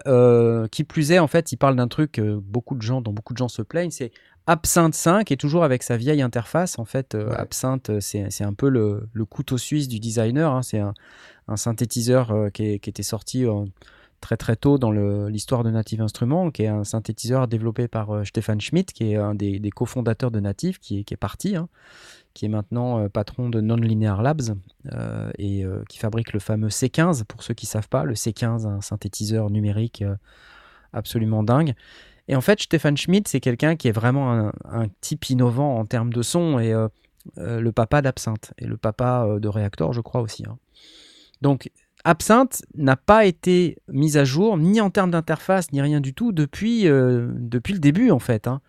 Qui 0.72 0.84
plus 0.84 1.11
est, 1.11 1.19
en 1.19 1.27
fait, 1.27 1.52
il 1.52 1.57
parle 1.57 1.76
d'un 1.76 1.89
truc 1.89 2.19
beaucoup 2.22 2.76
de 2.76 2.81
gens, 2.81 3.02
dont 3.02 3.11
beaucoup 3.14 3.34
de 3.34 3.38
gens 3.38 3.49
se 3.49 3.61
plaignent, 3.61 3.91
c'est 3.91 4.11
Absinthe 4.47 4.95
5 4.95 5.31
est 5.31 5.38
toujours 5.38 5.64
avec 5.64 5.84
sa 5.84 5.97
vieille 5.97 6.22
interface. 6.22 6.80
En 6.80 6.85
fait, 6.85 7.14
Ouais. 7.15 7.35
Absinthe, 7.35 7.99
c'est 7.99 8.30
c'est 8.31 8.43
un 8.45 8.53
peu 8.53 8.69
le, 8.69 9.10
le 9.11 9.26
couteau 9.26 9.57
suisse 9.57 9.88
du 9.88 9.99
designer. 9.99 10.52
hein. 10.52 10.61
C'est 10.64 10.80
un, 10.80 10.93
un 11.47 11.57
synthétiseur 11.57 12.34
qui, 12.53 12.64
est- 12.65 12.80
qui 12.80 12.89
était 12.89 13.03
sorti 13.03 13.45
très 14.26 14.38
très 14.38 14.56
tôt 14.56 14.80
dans 14.80 14.89
l'histoire 14.89 15.64
de 15.64 15.69
Native 15.69 16.02
Instruments, 16.02 16.49
qui 16.49 16.64
est 16.64 16.68
un 16.68 16.84
synthétiseur 16.84 17.47
développé 17.47 17.88
par 17.88 18.10
euh, 18.10 18.23
Stefan 18.23 18.60
Schmidt, 18.60 18.91
qui 18.91 19.11
est 19.11 19.18
un 19.18 19.35
des, 19.35 19.69
cofondateurs 19.69 20.31
de 20.31 20.39
Native, 20.39 20.80
qui 20.80 21.06
est, 21.07 21.15
parti, 21.15 21.56
hein, 21.56 21.69
qui 22.34 22.45
est 22.45 22.49
maintenant 22.49 23.02
euh, 23.02 23.07
patron 23.07 23.49
de 23.49 23.61
Nonlinear 23.61 24.23
Labs 24.23 24.57
euh, 24.91 25.31
et 25.38 25.64
qui 25.88 25.99
fabrique 25.99 26.34
le 26.34 26.39
fameux 26.39 26.69
C15, 26.69 27.23
pour 27.26 27.43
ceux 27.43 27.53
qui 27.53 27.68
savent 27.68 27.88
pas, 27.88 28.03
le 28.03 28.15
C15, 28.15 28.65
un 28.65 28.81
synthétiseur 28.81 29.52
numérique 29.52 30.03
absolument 30.91 31.43
dingue. 31.43 31.76
Et 32.27 32.35
en 32.35 32.41
fait, 32.41 32.60
Stefan 32.60 32.97
Schmidt, 32.97 33.30
c'est 33.30 33.39
quelqu'un 33.39 33.76
qui 33.76 33.89
est 33.89 33.91
vraiment 33.91 34.52
un, 34.65 34.88
type 35.02 35.30
innovant 35.30 35.77
en 35.77 35.85
termes 35.85 36.11
de 36.11 36.23
son 36.23 36.57
et 36.57 36.73
le 37.38 37.72
papa 37.72 38.02
d'Absinthe 38.02 38.56
et 38.57 38.65
le 38.65 38.77
papa 38.77 39.27
de 39.39 39.47
Reactor, 39.47 39.93
je 39.93 40.02
crois 40.02 40.22
aussi. 40.22 40.45
hein. 40.47 40.57
Donc, 41.41 41.69
Absinthe 42.06 42.61
n'a 42.76 42.95
pas 42.95 43.26
été 43.26 43.77
mise 43.91 44.15
à 44.15 44.23
jour, 44.23 44.57
ni 44.57 44.80
en 44.80 44.91
termes 44.91 45.10
d'interface, 45.10 45.72
ni 45.72 45.82
rien 45.82 45.99
du 45.99 46.14
tout, 46.14 46.32
depuis, 46.32 46.88
euh, 46.88 47.27
depuis 47.34 47.73
le 47.73 47.80
début, 47.80 48.11
en 48.11 48.19
fait. 48.19 48.48
hein. 48.48 48.61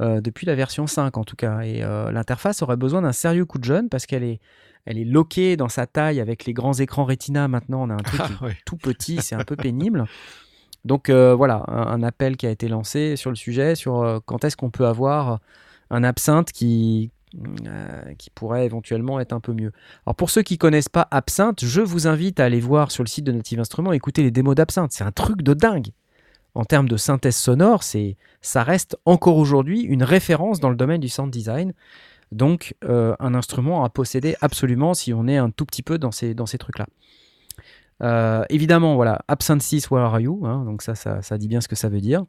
Euh, 0.00 0.22
depuis 0.22 0.46
la 0.46 0.54
version 0.54 0.86
5, 0.86 1.18
en 1.18 1.24
tout 1.24 1.36
cas. 1.36 1.60
Et 1.60 1.82
euh, 1.84 2.10
l'interface 2.10 2.62
aurait 2.62 2.78
besoin 2.78 3.02
d'un 3.02 3.12
sérieux 3.12 3.44
coup 3.44 3.58
de 3.58 3.64
jeune 3.64 3.90
parce 3.90 4.06
qu'elle 4.06 4.24
est, 4.24 4.40
elle 4.86 4.96
est 4.96 5.04
loquée 5.04 5.58
dans 5.58 5.68
sa 5.68 5.86
taille 5.86 6.20
avec 6.20 6.46
les 6.46 6.54
grands 6.54 6.72
écrans 6.72 7.04
Retina. 7.04 7.48
Maintenant, 7.48 7.82
on 7.86 7.90
a 7.90 7.94
un 7.94 7.98
truc 7.98 8.22
qui 8.22 8.32
est 8.32 8.46
ouais. 8.46 8.56
tout 8.64 8.78
petit, 8.78 9.18
c'est 9.20 9.34
un 9.34 9.44
peu 9.44 9.56
pénible. 9.56 10.06
Donc 10.86 11.10
voilà, 11.10 11.64
un, 11.68 11.86
un 11.88 12.02
appel 12.02 12.38
qui 12.38 12.46
a 12.46 12.50
été 12.50 12.66
lancé 12.68 13.16
sur 13.16 13.28
le 13.28 13.36
sujet, 13.36 13.74
sur 13.74 14.22
quand 14.24 14.42
est-ce 14.44 14.56
qu'on 14.56 14.70
peut 14.70 14.86
avoir 14.86 15.40
un 15.90 16.02
absinthe 16.02 16.50
qui, 16.52 17.10
euh, 17.36 18.14
qui 18.18 18.30
pourrait 18.30 18.66
éventuellement 18.66 19.20
être 19.20 19.32
un 19.32 19.40
peu 19.40 19.52
mieux. 19.52 19.72
Alors 20.04 20.16
pour 20.16 20.30
ceux 20.30 20.42
qui 20.42 20.58
connaissent 20.58 20.88
pas 20.88 21.06
Absinthe, 21.10 21.64
je 21.64 21.80
vous 21.80 22.08
invite 22.08 22.40
à 22.40 22.44
aller 22.44 22.60
voir 22.60 22.90
sur 22.90 23.04
le 23.04 23.08
site 23.08 23.24
de 23.24 23.32
Native 23.32 23.60
Instruments, 23.60 23.92
écouter 23.92 24.22
les 24.22 24.32
démos 24.32 24.56
d'Absinthe. 24.56 24.92
C'est 24.92 25.04
un 25.04 25.12
truc 25.12 25.42
de 25.42 25.54
dingue. 25.54 25.88
En 26.54 26.64
termes 26.64 26.88
de 26.88 26.96
synthèse 26.96 27.36
sonore, 27.36 27.84
c'est, 27.84 28.16
ça 28.40 28.64
reste 28.64 28.98
encore 29.04 29.36
aujourd'hui 29.36 29.82
une 29.82 30.02
référence 30.02 30.58
dans 30.58 30.70
le 30.70 30.74
domaine 30.74 31.00
du 31.00 31.08
sound 31.08 31.30
design. 31.30 31.72
Donc 32.32 32.74
euh, 32.84 33.14
un 33.20 33.34
instrument 33.34 33.84
à 33.84 33.90
posséder 33.90 34.34
absolument 34.40 34.94
si 34.94 35.12
on 35.14 35.28
est 35.28 35.36
un 35.36 35.50
tout 35.50 35.66
petit 35.66 35.82
peu 35.82 35.98
dans 35.98 36.10
ces, 36.10 36.34
dans 36.34 36.46
ces 36.46 36.58
trucs-là. 36.58 36.86
Euh, 38.02 38.44
évidemment, 38.48 38.94
voilà, 38.96 39.20
Absinthe 39.28 39.62
6, 39.62 39.90
Where 39.90 40.02
Are 40.04 40.20
You 40.20 40.44
hein, 40.46 40.64
Donc 40.64 40.82
ça, 40.82 40.94
ça, 40.94 41.22
ça 41.22 41.38
dit 41.38 41.48
bien 41.48 41.60
ce 41.60 41.68
que 41.68 41.76
ça 41.76 41.88
veut 41.88 42.00
dire. 42.00 42.24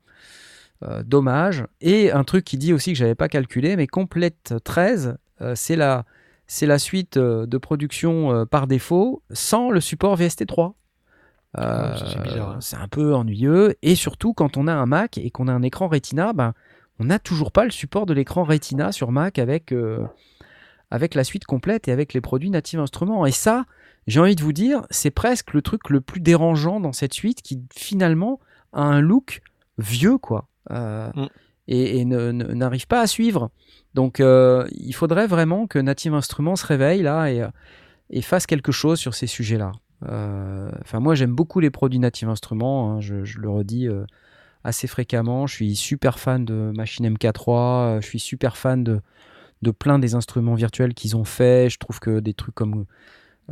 Euh, 0.84 1.04
dommage. 1.04 1.66
Et 1.80 2.12
un 2.12 2.24
truc 2.24 2.44
qui 2.44 2.58
dit 2.58 2.74
aussi 2.74 2.94
que 2.94 2.98
j'avais 2.98 3.16
pas 3.16 3.30
calculé, 3.30 3.76
mais 3.76 3.86
Complete 3.88 4.56
13, 4.64 5.18
euh, 5.42 5.54
c'est 5.56 5.76
la, 5.76 6.06
c'est 6.48 6.66
la 6.66 6.80
suite 6.80 7.18
euh, 7.18 7.46
de 7.46 7.58
production 7.58 8.46
par 8.48 8.66
défaut 8.66 9.22
sans 9.32 9.70
le 9.70 9.80
support 9.80 10.18
VST3. 10.18 10.74
Ah, 11.54 11.96
ça, 11.98 12.06
c'est 12.08 12.22
bizarre, 12.22 12.52
hein. 12.52 12.58
c'est 12.62 12.78
un 12.78 12.88
peu 12.88 13.14
ennuyeux. 13.14 13.76
Et 13.82 13.96
surtout, 13.96 14.34
quand 14.34 14.58
on 14.58 14.68
a 14.68 14.74
un 14.74 14.86
Mac 14.86 15.18
et 15.18 15.32
qu'on 15.32 15.48
a 15.48 15.54
un 15.54 15.62
écran 15.62 15.88
Retina, 15.88 16.34
ben, 16.34 16.54
on 17.00 17.06
n'a 17.06 17.20
toujours 17.20 17.52
pas 17.52 17.66
le 17.66 17.72
support 17.72 18.06
de 18.06 18.14
l'écran 18.14 18.44
Retina 18.44 18.92
sur 18.92 19.12
Mac 19.12 19.40
avec, 19.40 19.72
euh, 19.72 20.06
avec 20.92 21.16
la 21.16 21.24
suite 21.24 21.46
complète 21.46 21.88
et 21.88 21.92
avec 21.92 22.14
les 22.14 22.22
produits 22.22 22.50
Native 22.50 22.80
Instruments. 22.80 23.26
Et 23.26 23.32
ça, 23.32 23.66
j'ai 24.08 24.20
envie 24.20 24.36
de 24.36 24.44
vous 24.44 24.54
dire, 24.54 24.84
c'est 24.90 25.12
presque 25.12 25.54
le 25.54 25.62
truc 25.62 25.90
le 25.90 26.00
plus 26.00 26.22
dérangeant 26.22 26.80
dans 26.80 26.94
cette 26.94 27.14
suite 27.14 27.42
qui 27.42 27.62
finalement 27.74 28.40
a 28.72 28.84
un 28.84 29.02
look 29.02 29.42
vieux, 29.78 30.18
quoi. 30.18 30.48
Euh, 30.70 31.10
Mm. 31.16 31.28
Et, 31.68 32.06
n'arrive 32.06 32.88
pas 32.88 33.02
à 33.02 33.08
suivre. 33.08 33.50
Donc 33.94 34.20
euh, 34.20 34.68
il 34.72 34.94
faudrait 34.94 35.28
vraiment 35.28 35.68
que 35.68 35.80
Native 35.80 36.14
Instruments 36.14 36.58
se 36.58 36.66
réveille 36.66 37.02
là 37.02 37.28
et, 37.32 37.42
euh, 37.42 37.48
et 38.10 38.22
fasse 38.22 38.46
quelque 38.46 38.74
chose 38.74 39.00
sur 39.00 39.14
ces 39.14 39.28
sujets-là. 39.28 39.72
Enfin, 40.04 41.00
moi 41.00 41.16
j'aime 41.16 41.34
beaucoup 41.34 41.60
les 41.60 41.70
produits 41.70 42.00
Native 42.00 42.28
Instruments, 42.28 42.92
hein, 42.92 43.00
je, 43.00 43.24
je 43.24 43.40
le 43.40 43.50
redis 43.50 43.88
assez 44.64 44.88
fréquemment. 44.88 45.48
Je 45.48 45.56
suis 45.56 45.76
super 45.76 46.20
fan 46.20 46.46
de 46.46 46.72
Machine 46.76 47.08
MK3, 47.10 47.50
euh, 47.50 48.02
je 48.02 48.08
suis 48.08 48.20
super 48.20 48.58
fan 48.58 48.84
de, 48.84 49.02
de 49.62 49.72
plein 49.72 50.00
des 50.00 50.16
instruments 50.16 50.56
virtuels 50.56 50.94
qu'ils 50.94 51.16
ont 51.16 51.24
fait. 51.24 51.70
Je 51.70 51.78
trouve 51.78 52.00
que 52.00 52.20
des 52.20 52.34
trucs 52.34 52.56
comme, 52.56 52.86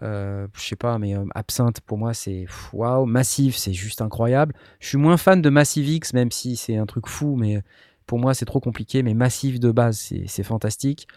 euh, 0.02 0.48
je 0.54 0.62
sais 0.62 0.76
pas, 0.76 0.98
mais 0.98 1.16
euh, 1.16 1.26
Absinthe 1.36 1.82
pour 1.82 1.98
moi 1.98 2.14
c'est 2.14 2.46
waouh, 2.74 3.06
Massive 3.06 3.58
c'est 3.58 3.74
juste 3.74 4.02
incroyable. 4.02 4.56
Je 4.80 4.88
suis 4.88 4.98
moins 4.98 5.18
fan 5.18 5.42
de 5.42 5.50
Massive 5.50 5.88
X, 5.88 6.14
même 6.14 6.32
si 6.32 6.56
c'est 6.56 6.78
un 6.78 6.86
truc 6.86 7.08
fou, 7.08 7.36
mais 7.36 7.62
pour 8.06 8.20
moi 8.20 8.34
c'est 8.34 8.46
trop 8.46 8.60
compliqué. 8.60 9.04
Mais 9.04 9.14
Massive 9.14 9.60
de 9.60 9.72
base 9.72 10.14
c'est 10.28 10.44
fantastique. 10.44 11.08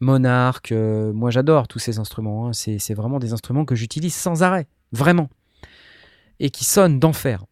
Monarch, 0.00 0.72
euh, 0.72 1.12
moi 1.12 1.30
j'adore 1.30 1.68
tous 1.68 1.78
ces 1.78 1.98
instruments. 2.00 2.48
hein. 2.48 2.52
C'est 2.52 2.94
vraiment 2.94 3.20
des 3.20 3.32
instruments 3.32 3.64
que 3.64 3.76
j'utilise 3.76 4.14
sans 4.14 4.42
arrêt, 4.42 4.66
vraiment, 4.90 5.28
et 6.40 6.50
qui 6.50 6.64
sonnent 6.64 6.98
d'enfer. 6.98 7.44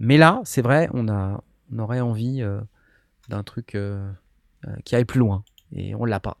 Mais 0.00 0.16
là, 0.16 0.40
c'est 0.44 0.62
vrai, 0.62 0.88
on, 0.92 1.08
a, 1.08 1.40
on 1.72 1.78
aurait 1.78 2.00
envie 2.00 2.42
d'un 3.28 3.42
truc 3.44 3.76
qui 4.84 4.96
aille 4.96 5.04
plus 5.04 5.20
loin, 5.20 5.44
et 5.70 5.94
on 5.94 6.04
l'a 6.04 6.18
pas. 6.18 6.36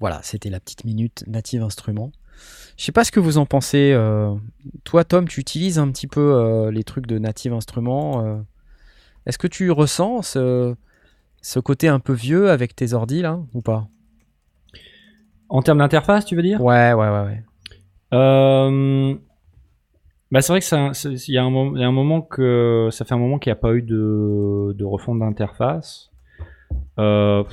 Voilà, 0.00 0.20
c'était 0.24 0.50
la 0.50 0.58
petite 0.58 0.84
minute 0.84 1.22
native 1.28 1.62
instrument. 1.62 2.10
Je 2.76 2.84
sais 2.84 2.92
pas 2.92 3.04
ce 3.04 3.10
que 3.10 3.20
vous 3.20 3.38
en 3.38 3.46
pensez. 3.46 3.92
euh, 3.92 4.34
toi, 4.84 5.04
Tom, 5.04 5.26
tu 5.26 5.40
utilises 5.40 5.78
un 5.78 5.90
petit 5.90 6.06
peu 6.06 6.34
euh, 6.34 6.70
les 6.70 6.84
trucs 6.84 7.06
de 7.06 7.18
native 7.18 7.52
instrument. 7.52 8.24
euh. 8.24 8.36
Est-ce 9.26 9.38
que 9.38 9.48
tu 9.48 9.70
ressens 9.70 10.22
ce, 10.22 10.74
ce 11.42 11.60
côté 11.60 11.88
un 11.88 12.00
peu 12.00 12.12
vieux 12.12 12.50
avec 12.50 12.76
tes 12.76 12.92
ordis 12.92 13.20
là 13.20 13.40
ou 13.52 13.62
pas? 13.62 13.88
En 15.48 15.62
termes 15.62 15.78
d'interface, 15.78 16.24
tu 16.24 16.36
veux 16.36 16.42
dire? 16.42 16.62
Ouais, 16.62 16.92
ouais, 16.92 17.08
ouais, 17.08 17.24
ouais. 17.24 17.42
Bah 20.30 20.42
c'est 20.42 20.52
vrai 20.52 20.60
que 20.60 21.08
il 21.08 21.16
y, 21.28 21.32
y 21.32 21.38
a 21.38 21.42
un 21.42 21.92
moment 21.92 22.20
que 22.20 22.88
ça 22.92 23.06
fait 23.06 23.14
un 23.14 23.18
moment 23.18 23.38
qu'il 23.38 23.50
n'y 23.50 23.56
a 23.58 23.60
pas 23.60 23.72
eu 23.72 23.80
de, 23.82 24.74
de 24.76 24.84
refonte 24.84 25.18
d'interface. 25.20 26.10
Pour 26.96 27.46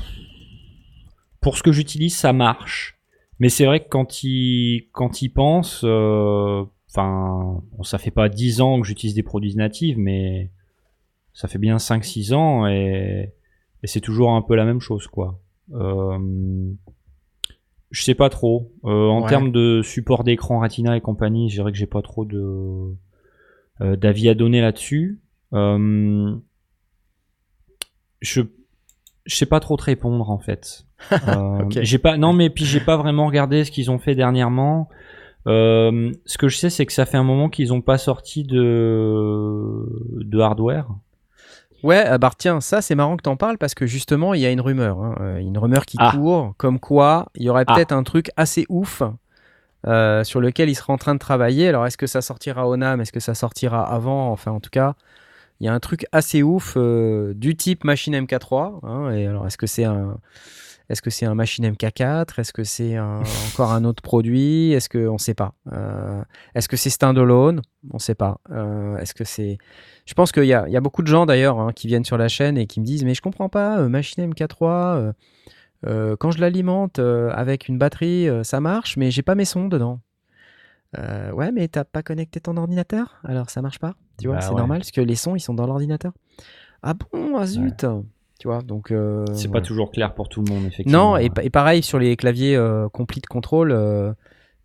ce 1.57 1.63
que 1.63 1.71
j'utilise, 1.71 2.15
ça 2.15 2.33
marche. 2.33 2.94
Mais 3.39 3.49
c'est 3.49 3.65
vrai 3.65 3.81
que 3.83 3.89
quand 3.89 4.23
il 4.23 4.87
quand 4.93 5.21
il 5.21 5.29
pense, 5.29 5.81
euh, 5.83 6.63
enfin, 6.89 7.61
bon, 7.73 7.83
ça 7.83 7.97
fait 7.97 8.11
pas 8.11 8.29
10 8.29 8.61
ans 8.61 8.79
que 8.79 8.87
j'utilise 8.87 9.15
des 9.15 9.23
produits 9.23 9.55
natifs, 9.55 9.97
mais 9.97 10.49
ça 11.33 11.47
fait 11.47 11.57
bien 11.59 11.77
5-6 11.77 12.33
ans 12.33 12.67
et, 12.67 13.33
et 13.83 13.87
c'est 13.87 14.01
toujours 14.01 14.31
un 14.31 14.41
peu 14.41 14.55
la 14.55 14.65
même 14.65 14.79
chose, 14.81 15.07
quoi. 15.07 15.39
Euh, 15.73 16.17
je 17.91 18.01
sais 18.03 18.15
pas 18.15 18.29
trop. 18.29 18.71
Euh, 18.85 19.07
en 19.09 19.21
Ouais. 19.23 19.29
termes 19.29 19.51
de 19.51 19.81
support 19.83 20.23
d'écran 20.23 20.59
Retina 20.59 20.95
et 20.97 21.01
compagnie, 21.01 21.49
je 21.49 21.55
dirais 21.55 21.71
que 21.71 21.77
j'ai 21.77 21.87
pas 21.87 22.01
trop 22.01 22.25
de 22.25 22.93
euh, 23.81 23.95
d'avis 23.97 24.29
à 24.29 24.33
donner 24.33 24.61
là-dessus. 24.61 25.19
Euh, 25.53 26.35
je 28.21 28.41
je 29.25 29.35
sais 29.35 29.45
pas 29.45 29.59
trop 29.59 29.75
te 29.77 29.83
répondre 29.83 30.29
en 30.29 30.39
fait. 30.39 30.84
Euh. 31.11 31.59
J'ai 31.69 31.97
pas 31.99 32.17
non 32.17 32.33
mais 32.33 32.49
puis 32.49 32.65
j'ai 32.65 32.79
pas 32.79 32.97
vraiment 32.97 33.25
regardé 33.27 33.63
ce 33.65 33.71
qu'ils 33.71 33.91
ont 33.91 33.99
fait 33.99 34.15
dernièrement. 34.15 34.89
Euh, 35.47 36.11
ce 36.25 36.37
que 36.39 36.47
je 36.47 36.57
sais 36.57 36.69
c'est 36.71 36.85
que 36.85 36.93
ça 36.93 37.05
fait 37.05 37.17
un 37.17 37.23
moment 37.23 37.49
qu'ils 37.49 37.71
ont 37.73 37.81
pas 37.81 37.97
sorti 37.97 38.43
de 38.43 39.85
de 40.23 40.39
hardware. 40.39 40.87
Ouais, 41.83 42.03
ah 42.07 42.17
bah 42.17 42.31
tiens, 42.35 42.61
ça 42.61 42.81
c'est 42.81 42.95
marrant 42.95 43.15
que 43.17 43.21
t'en 43.21 43.35
parles 43.35 43.57
parce 43.59 43.75
que 43.75 43.85
justement 43.85 44.33
il 44.33 44.41
y 44.41 44.45
a 44.45 44.49
une 44.51 44.61
rumeur, 44.61 44.99
hein, 45.03 45.15
euh, 45.21 45.37
une 45.37 45.57
rumeur 45.57 45.85
qui 45.85 45.97
Ah. 45.99 46.13
court, 46.15 46.53
comme 46.57 46.79
quoi 46.79 47.27
il 47.35 47.43
y 47.43 47.49
aurait 47.49 47.65
Ah. 47.67 47.75
peut-être 47.75 47.91
un 47.91 48.01
truc 48.03 48.31
assez 48.37 48.65
ouf 48.69 49.03
euh, 49.85 50.23
sur 50.23 50.41
lequel 50.41 50.67
il 50.69 50.73
sera 50.75 50.93
en 50.93 50.97
train 50.97 51.13
de 51.13 51.19
travailler. 51.19 51.67
Alors 51.67 51.85
est-ce 51.85 51.97
que 51.97 52.07
ça 52.07 52.21
sortira 52.21 52.67
au 52.67 52.75
NAM, 52.75 53.01
est-ce 53.01 53.11
que 53.11 53.19
ça 53.19 53.35
sortira 53.35 53.83
avant? 53.83 54.31
Enfin 54.31 54.51
en 54.51 54.59
tout 54.59 54.71
cas, 54.71 54.95
il 55.59 55.65
y 55.65 55.69
a 55.69 55.73
un 55.73 55.79
truc 55.79 56.07
assez 56.11 56.41
ouf 56.41 56.73
euh, 56.75 57.33
du 57.35 57.55
type 57.55 57.83
machine 57.83 58.15
MK3. 58.15 58.79
hein, 58.83 59.11
et 59.11 59.27
alors 59.27 59.45
est-ce 59.45 59.57
que 59.57 59.67
c'est 59.67 59.83
un 59.83 60.17
est-ce 60.89 61.01
que 61.01 61.09
c'est 61.09 61.25
un 61.25 61.35
machine 61.35 61.65
MK4 61.67 62.39
Est-ce 62.39 62.53
que 62.53 62.63
c'est 62.63 62.97
encore 62.99 63.71
un 63.71 63.83
autre 63.85 64.03
produit? 64.03 64.71
Est-ce 64.73 64.87
que 64.89 65.07
on 65.07 65.17
sait 65.17 65.33
pas. 65.33 65.53
Euh, 65.73 66.21
Est-ce 66.53 66.69
que 66.69 66.77
c'est 66.77 66.89
standalone? 66.89 67.61
On 67.91 67.99
sait 67.99 68.15
pas. 68.15 68.39
Euh, 68.51 68.97
est-ce 68.97 69.13
que 69.13 69.23
c'est 69.23 69.57
je 70.05 70.13
pense 70.13 70.31
qu'il 70.31 70.45
y 70.45 70.53
a, 70.53 70.67
il 70.67 70.71
y 70.73 70.77
a 70.77 70.81
beaucoup 70.81 71.01
de 71.01 71.07
gens 71.07 71.25
d'ailleurs 71.25 71.59
hein, 71.59 71.71
qui 71.73 71.87
viennent 71.87 72.05
sur 72.05 72.17
la 72.17 72.27
chaîne 72.27 72.57
et 72.57 72.67
qui 72.67 72.79
me 72.79 72.85
disent 72.85 73.03
mais 73.03 73.15
je 73.15 73.21
comprends 73.21 73.49
pas 73.49 73.79
euh, 73.79 73.89
machine 73.89 74.31
MK3 74.31 74.63
euh, 74.63 75.13
euh, 75.87 76.15
quand 76.15 76.29
je 76.31 76.39
l'alimente 76.39 76.99
avec 76.99 77.67
une 77.67 77.77
batterie 77.77 78.27
ça 78.43 78.59
marche 78.59 78.97
mais 78.97 79.09
j'ai 79.11 79.21
pas 79.23 79.35
mes 79.35 79.45
sons 79.45 79.67
dedans. 79.67 79.99
Ouais 80.97 81.51
mais 81.51 81.67
t'as 81.67 81.83
pas 81.83 82.03
connecté 82.03 82.39
ton 82.39 82.55
ordinateur? 82.57 83.17
Alors 83.23 83.49
ça 83.49 83.61
marche 83.61 83.79
pas. 83.79 83.95
Tu 84.19 84.27
vois 84.27 84.37
Bah 84.37 84.41
c'est 84.41 84.49
ouais. 84.49 84.55
normal 84.57 84.79
parce 84.79 84.91
que 84.91 85.01
les 85.01 85.15
sons 85.15 85.35
ils 85.35 85.41
sont 85.41 85.53
dans 85.53 85.67
l'ordinateur. 85.67 86.13
Ah 86.83 86.93
bon? 86.93 87.37
Ah 87.37 87.45
zut 87.45 87.85
Tu 88.45 88.49
vois, 88.49 88.61
donc. 88.61 88.91
euh, 88.91 89.25
C'est 89.33 89.49
pas 89.51 89.59
toujours 89.59 89.89
clair 89.89 90.13
pour 90.13 90.29
tout 90.29 90.43
le 90.43 90.53
monde, 90.53 90.67
effectivement. 90.67 91.13
Non, 91.13 91.17
et, 91.17 91.31
pa- 91.31 91.43
et 91.43 91.49
pareil 91.49 91.81
sur 91.81 91.97
les 91.97 92.15
claviers 92.15 92.55
euh, 92.55 92.87
complete 92.89 93.25
control, 93.25 93.71
euh, 93.71 94.13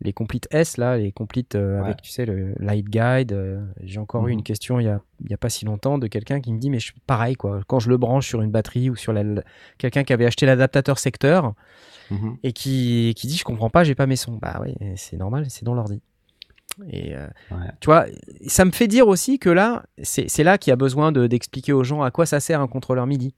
les 0.03 0.13
complete 0.13 0.47
S 0.51 0.77
là, 0.77 0.99
les 0.99 1.13
complete 1.13 1.55
euh, 1.55 1.83
avec 1.83 2.03
tu 2.03 2.11
sais 2.11 2.27
le 2.27 2.53
light 2.59 2.85
guide. 2.91 3.33
euh, 3.33 3.65
J'ai 3.83 3.99
encore 3.99 4.29
eu 4.29 4.33
Mhm. 4.33 4.39
une 4.41 4.43
question 4.43 4.81
il 4.81 4.85
y 4.85 4.89
a, 4.91 5.01
il 5.25 5.31
y 5.31 5.33
a 5.33 5.39
pas 5.39 5.49
si 5.49 5.65
longtemps 5.65 5.97
de 5.97 6.07
quelqu'un 6.09 6.43
qui 6.43 6.53
me 6.53 6.59
dit 6.59 6.69
mais 6.69 6.79
je, 6.79 6.93
pareil 7.07 7.37
quoi, 7.37 7.61
quand 7.69 7.79
je 7.81 7.89
le 7.89 7.97
branche 7.97 8.27
sur 8.29 8.43
une 8.43 8.51
batterie 8.51 8.91
ou 8.91 8.97
sur 8.97 9.15
la, 9.15 9.23
la- 9.23 9.43
quelqu'un 9.79 10.05
qui 10.05 10.13
avait 10.13 10.27
acheté 10.27 10.45
l'adaptateur 10.45 10.99
secteur 10.99 11.55
Mhm. 12.11 12.37
et 12.43 12.53
qui, 12.53 13.15
qui 13.17 13.29
dit 13.29 13.37
je 13.39 13.45
comprends 13.45 13.71
pas, 13.71 13.83
j'ai 13.83 13.95
pas 13.95 14.07
mes 14.07 14.17
sons. 14.17 14.39
Bah 14.43 14.61
oui, 14.63 14.75
c'est 14.97 15.17
normal, 15.17 15.47
c'est 15.49 15.65
dans 15.65 15.75
l'ordi. 15.75 16.03
Et 16.91 17.15
euh, 17.17 17.27
Ouais. 17.51 17.57
tu 17.81 17.87
vois, 17.87 18.05
ça 18.47 18.67
me 18.67 18.73
fait 18.73 18.89
dire 18.89 19.09
aussi 19.09 19.39
que 19.39 19.49
là, 19.49 19.85
c'est 20.03 20.45
là 20.45 20.59
qu'il 20.59 20.71
y 20.71 20.73
a 20.75 20.77
besoin 20.77 21.13
de- 21.13 21.27
d'expliquer 21.27 21.73
aux 21.73 21.83
gens 21.85 22.03
à 22.03 22.11
quoi 22.11 22.27
ça 22.27 22.41
sert 22.41 22.61
un 22.61 22.69
contrôleur 22.69 23.07
MIDI. 23.07 23.35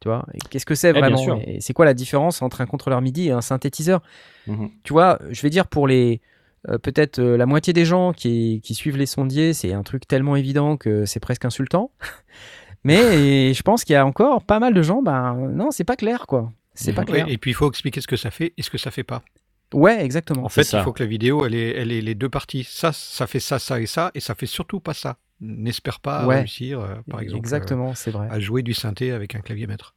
Tu 0.00 0.08
vois, 0.08 0.24
qu'est-ce 0.48 0.64
que 0.66 0.74
c'est 0.74 0.88
Eh, 0.88 0.92
vraiment 0.92 1.40
c'est 1.60 1.72
quoi 1.74 1.84
la 1.84 1.92
différence 1.94 2.40
entre 2.42 2.62
un 2.62 2.66
contrôleur 2.66 3.00
MIDI 3.02 3.28
et 3.28 3.30
un 3.32 3.42
synthétiseur? 3.42 4.00
Mhm. 4.46 4.70
Tu 4.82 4.92
vois, 4.94 5.18
je 5.30 5.42
vais 5.42 5.50
dire 5.50 5.66
pour 5.66 5.86
les 5.86 6.20
euh, 6.68 6.78
peut-être 6.78 7.18
euh, 7.18 7.36
la 7.36 7.46
moitié 7.46 7.72
des 7.72 7.84
gens 7.84 8.12
qui, 8.12 8.60
qui 8.62 8.74
suivent 8.74 8.96
les 8.96 9.06
sondiers, 9.06 9.52
c'est 9.54 9.72
un 9.72 9.82
truc 9.82 10.06
tellement 10.08 10.36
évident 10.36 10.76
que 10.76 11.04
c'est 11.06 11.20
presque 11.20 11.44
insultant. 11.44 11.90
Mais 12.84 13.52
je 13.54 13.62
pense 13.62 13.84
qu'il 13.84 13.92
y 13.92 13.96
a 13.96 14.06
encore 14.06 14.42
pas 14.42 14.58
mal 14.58 14.72
de 14.74 14.82
gens, 14.82 15.02
ben 15.02 15.34
non, 15.54 15.70
c'est 15.70 15.84
pas 15.84 15.96
clair 15.96 16.26
quoi. 16.26 16.50
C'est 16.74 16.92
pas 16.94 17.02
Ouais, 17.02 17.06
clair. 17.06 17.26
et 17.28 17.36
puis 17.36 17.50
il 17.50 17.54
faut 17.54 17.68
expliquer 17.68 18.00
ce 18.00 18.06
que 18.06 18.16
ça 18.16 18.30
fait 18.30 18.54
et 18.56 18.62
ce 18.62 18.70
que 18.70 18.78
ça 18.78 18.90
fait 18.90 19.02
pas. 19.04 19.22
Ouais, 19.74 20.02
exactement. 20.04 20.44
En 20.44 20.48
fait, 20.48 20.64
ça. 20.64 20.78
il 20.80 20.84
faut 20.84 20.92
que 20.92 21.02
la 21.02 21.08
vidéo, 21.08 21.44
elle 21.46 21.54
ait, 21.54 21.76
elle 21.76 21.92
ait 21.92 22.00
les 22.00 22.14
deux 22.14 22.28
parties. 22.28 22.64
Ça, 22.68 22.90
ça 22.92 23.26
fait 23.26 23.38
ça, 23.38 23.58
ça 23.58 23.80
et 23.80 23.86
ça, 23.86 24.10
et 24.14 24.20
ça 24.20 24.34
fait 24.34 24.46
surtout 24.46 24.80
pas 24.80 24.94
ça. 24.94 25.16
N'espère 25.40 26.00
pas 26.00 26.26
Ouais. 26.26 26.38
réussir, 26.40 26.80
euh, 26.80 26.94
par 27.10 27.20
exemple, 27.20 27.38
Exactement, 27.38 27.94
c'est 27.94 28.10
vrai. 28.10 28.26
euh, 28.28 28.34
à 28.34 28.40
jouer 28.40 28.62
du 28.62 28.74
synthé 28.74 29.10
avec 29.12 29.34
un 29.34 29.40
clavier 29.40 29.66
maître. 29.66 29.94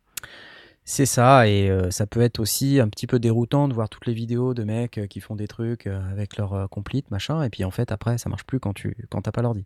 C'est 0.85 1.05
ça, 1.05 1.47
et 1.47 1.69
euh, 1.69 1.91
ça 1.91 2.05
peut 2.07 2.21
être 2.21 2.39
aussi 2.39 2.79
un 2.81 2.89
petit 2.89 3.07
peu 3.07 3.17
déroutant 3.19 3.67
de 3.69 3.73
voir 3.73 3.87
toutes 3.89 4.05
les 4.05 4.13
vidéos 4.13 4.53
de 4.53 4.63
mecs 4.65 4.97
euh, 4.97 5.07
qui 5.07 5.21
font 5.21 5.35
des 5.35 5.47
trucs 5.47 5.87
euh, 5.87 5.99
avec 6.11 6.35
leur 6.37 6.53
euh, 6.53 6.67
complete, 6.67 7.09
machin, 7.11 7.41
et 7.43 7.49
puis 7.49 7.63
en 7.63 7.71
fait 7.71 7.91
après 7.91 8.17
ça 8.17 8.29
marche 8.29 8.43
plus 8.43 8.59
quand 8.59 8.73
tu 8.73 8.95
quand 9.09 9.21
t'as 9.21 9.31
pas 9.31 9.41
l'ordi. 9.41 9.65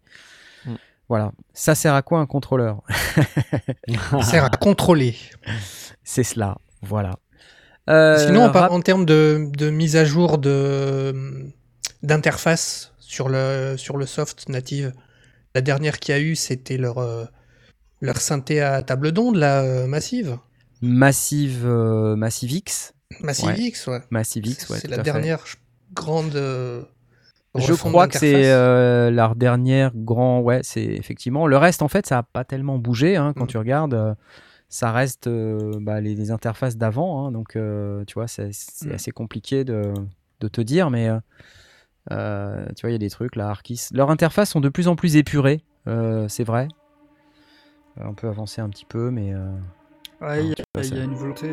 Mm. 0.66 0.74
Voilà. 1.10 1.32
Ça 1.54 1.74
sert 1.74 1.94
à 1.96 2.02
quoi 2.02 2.20
un 2.20 2.26
contrôleur? 2.28 2.82
Ça 4.12 4.22
sert 4.24 4.44
à 4.44 4.50
contrôler. 4.50 5.16
C'est 6.04 6.24
cela. 6.24 6.58
Voilà. 6.82 7.18
Euh, 7.90 8.18
Sinon, 8.26 8.44
en, 8.46 8.52
rap- 8.52 8.72
en 8.72 8.82
termes 8.82 9.06
de, 9.06 9.50
de 9.58 9.70
mise 9.70 9.96
à 9.96 10.04
jour 10.06 10.38
de 10.38 11.46
d'interface 12.04 12.94
sur 13.00 13.30
le 13.30 13.76
sur 13.78 13.98
le 13.98 14.06
soft 14.06 14.50
native, 14.50 14.94
la 15.58 15.62
dernière 15.62 15.98
qu'il 16.00 16.14
y 16.16 16.18
a 16.18 16.22
eu, 16.22 16.36
c'était 16.36 16.78
leur 16.78 16.98
euh, 17.00 17.26
leur 18.02 18.18
synthé 18.22 18.62
à 18.62 18.84
table 18.84 19.12
d'onde, 19.12 19.38
la 19.38 19.62
euh, 19.62 19.88
massive, 19.88 20.38
Massive, 20.82 21.64
euh, 21.66 22.16
Massive 22.16 22.52
X. 22.52 22.94
Massive 23.22 23.48
Ouais. 23.48 23.60
X, 23.72 23.88
ouais. 23.88 24.02
Massive 24.12 24.46
X, 24.46 24.70
ouais. 24.70 24.78
c'est 24.80 24.88
la 24.88 24.98
fait. 24.98 25.04
dernière 25.04 25.44
grande. 25.94 26.34
Je 27.56 27.74
crois 27.74 28.08
que 28.08 28.20
c'est 28.20 28.52
euh, 28.52 29.10
leur 29.10 29.36
dernière 29.36 29.92
grand. 29.96 30.42
Ouais, 30.42 30.60
c'est 30.64 30.84
effectivement. 30.84 31.48
Le 31.48 31.58
reste, 31.58 31.82
en 31.82 31.88
fait, 31.88 32.06
ça 32.06 32.20
a 32.20 32.24
pas 32.24 32.44
tellement 32.44 32.78
bougé 32.78 33.16
hein, 33.16 33.34
quand 33.36 33.46
Mm. 33.46 33.54
tu 33.54 33.58
regardes. 33.58 33.94
euh, 33.96 34.14
ça 34.70 34.92
reste 34.92 35.28
euh, 35.28 35.72
bah, 35.82 36.02
les, 36.02 36.14
les 36.14 36.30
interfaces 36.30 36.78
d'avant. 36.78 37.26
hein, 37.26 37.32
donc, 37.32 37.58
tu 38.08 38.14
vois, 38.14 38.28
c'est 38.28 38.50
c'est 38.52 38.90
Mm. 38.90 38.96
assez 38.98 39.12
compliqué 39.12 39.64
de, 39.64 39.82
de 40.42 40.48
te 40.48 40.62
dire. 40.62 40.92
Mais 40.92 41.10
euh, 42.12 42.66
tu 42.76 42.82
vois, 42.82 42.90
il 42.90 42.94
y 42.94 42.96
a 42.96 43.00
des 43.00 43.10
trucs 43.10 43.36
là, 43.36 43.50
Arkis. 43.50 43.88
Leurs 43.94 44.10
interfaces 44.10 44.52
sont 44.52 44.62
de 44.62 44.70
plus 44.70 44.88
en 44.88 44.96
plus 44.96 45.16
épurées. 45.18 45.62
euh, 45.88 46.28
c'est 46.28 46.44
vrai. 46.44 46.68
Euh, 48.00 48.04
on 48.06 48.14
peut 48.14 48.28
avancer 48.28 48.62
un 48.62 48.70
petit 48.70 48.86
peu, 48.86 49.10
mais. 49.12 49.34
euh, 49.34 49.50
Ouais, 50.20 50.44
il 50.44 50.50
y, 50.50 50.54
a- 50.96 50.96
y 51.00 51.04
une 51.04 51.14
volonté. 51.14 51.48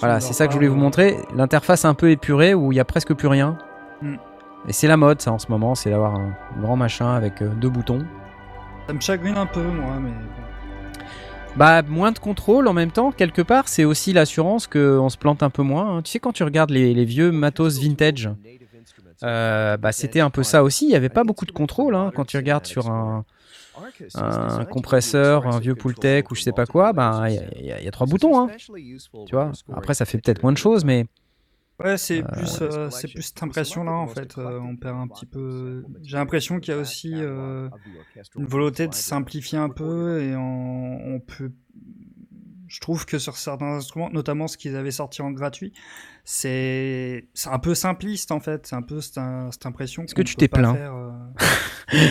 Voilà, 0.00 0.18
c'est 0.20 0.32
ça 0.32 0.46
que 0.46 0.52
je 0.52 0.56
voulais 0.56 0.66
vous 0.68 0.76
montrer. 0.76 1.16
L'interface 1.36 1.84
un 1.84 1.94
peu 1.94 2.10
épurée 2.10 2.52
où 2.52 2.72
il 2.72 2.76
y 2.76 2.80
a 2.80 2.84
presque 2.84 3.14
plus 3.14 3.28
rien. 3.28 3.58
Mm. 4.02 4.16
Et 4.68 4.72
c'est 4.72 4.88
la 4.88 4.96
mode, 4.96 5.22
ça, 5.22 5.30
en 5.30 5.38
ce 5.38 5.46
moment, 5.52 5.76
c'est 5.76 5.90
d'avoir 5.90 6.16
un 6.16 6.34
grand 6.60 6.74
machin 6.76 7.14
avec 7.14 7.42
deux 7.60 7.68
boutons. 7.70 8.04
Ça 8.88 8.92
me 8.92 9.00
chagrine 9.00 9.36
un 9.36 9.46
peu, 9.46 9.62
moi, 9.62 9.98
mais. 10.00 10.10
Bah, 11.56 11.82
moins 11.82 12.12
de 12.12 12.18
contrôle 12.18 12.66
en 12.68 12.72
même 12.74 12.90
temps, 12.90 13.12
quelque 13.12 13.40
part, 13.40 13.68
c'est 13.68 13.84
aussi 13.84 14.12
l'assurance 14.12 14.66
qu'on 14.66 15.08
se 15.08 15.16
plante 15.16 15.42
un 15.42 15.50
peu 15.50 15.62
moins. 15.62 15.96
hein. 15.98 16.02
Tu 16.02 16.10
sais, 16.10 16.18
quand 16.18 16.32
tu 16.32 16.42
regardes 16.42 16.70
les, 16.70 16.92
les 16.92 17.04
vieux 17.04 17.30
matos 17.32 17.78
vintage, 17.80 18.30
euh, 19.22 19.76
bah, 19.76 19.92
c'était 19.92 20.20
un 20.20 20.30
peu 20.30 20.42
ça 20.42 20.62
aussi. 20.62 20.84
Il 20.86 20.88
n'y 20.88 20.94
avait 20.96 21.08
pas 21.08 21.24
beaucoup 21.24 21.46
de 21.46 21.52
contrôle 21.52 21.94
hein. 21.94 22.12
quand 22.14 22.24
tu 22.24 22.36
regardes 22.36 22.66
sur 22.66 22.88
un, 22.90 23.24
un 24.14 24.64
compresseur, 24.66 25.46
un 25.46 25.58
vieux 25.60 25.74
Pultec 25.74 26.30
ou 26.30 26.34
je 26.34 26.42
sais 26.42 26.52
pas 26.52 26.66
quoi. 26.66 26.92
Bah, 26.92 27.24
il 27.28 27.34
y, 27.64 27.72
a- 27.72 27.80
y 27.80 27.86
y 27.86 27.90
trois 27.90 28.06
boutons. 28.06 28.38
Hein. 28.40 28.48
Tu 29.26 29.34
vois 29.34 29.52
Après, 29.74 29.94
ça 29.94 30.04
fait 30.04 30.18
peut-être 30.18 30.42
moins 30.42 30.52
de 30.52 30.58
choses, 30.58 30.84
mais 30.84 31.06
Ouais, 31.78 31.98
c'est 31.98 32.22
plus, 32.22 32.62
euh, 32.62 32.88
c'est 32.88 33.06
plus 33.12 33.20
cette 33.22 33.42
impression-là, 33.42 33.92
en 33.92 34.06
fait. 34.08 34.38
euh, 34.38 34.58
on 34.60 34.76
perd 34.76 34.96
un 34.96 35.08
petit 35.08 35.26
peu. 35.26 35.84
J'ai 36.02 36.16
l'impression 36.16 36.58
qu'il 36.58 36.72
y 36.72 36.76
a 36.76 36.80
aussi 36.80 37.12
euh, 37.14 37.68
une 38.38 38.46
volonté 38.46 38.88
de 38.88 38.94
simplifier 38.94 39.58
un 39.58 39.68
peu 39.68 40.22
et 40.22 40.34
on, 40.36 41.16
on 41.16 41.20
peut. 41.20 41.52
Je 42.76 42.80
trouve 42.82 43.06
que 43.06 43.18
sur 43.18 43.38
certains 43.38 43.76
instruments, 43.76 44.10
notamment 44.10 44.48
ce 44.48 44.58
qu'ils 44.58 44.76
avaient 44.76 44.90
sorti 44.90 45.22
en 45.22 45.30
gratuit, 45.30 45.72
c'est 46.24 47.24
un 47.46 47.58
peu 47.58 47.74
simpliste 47.74 48.32
en 48.32 48.38
fait. 48.38 48.66
C'est 48.66 48.76
un 48.76 48.82
peu 48.82 49.00
cette, 49.00 49.18
cette 49.50 49.64
impression. 49.64 50.02
Est-ce 50.02 50.14
que 50.14 50.20
tu 50.20 50.36
t'es 50.36 50.46
plaint 50.46 50.76
euh, 50.76 51.10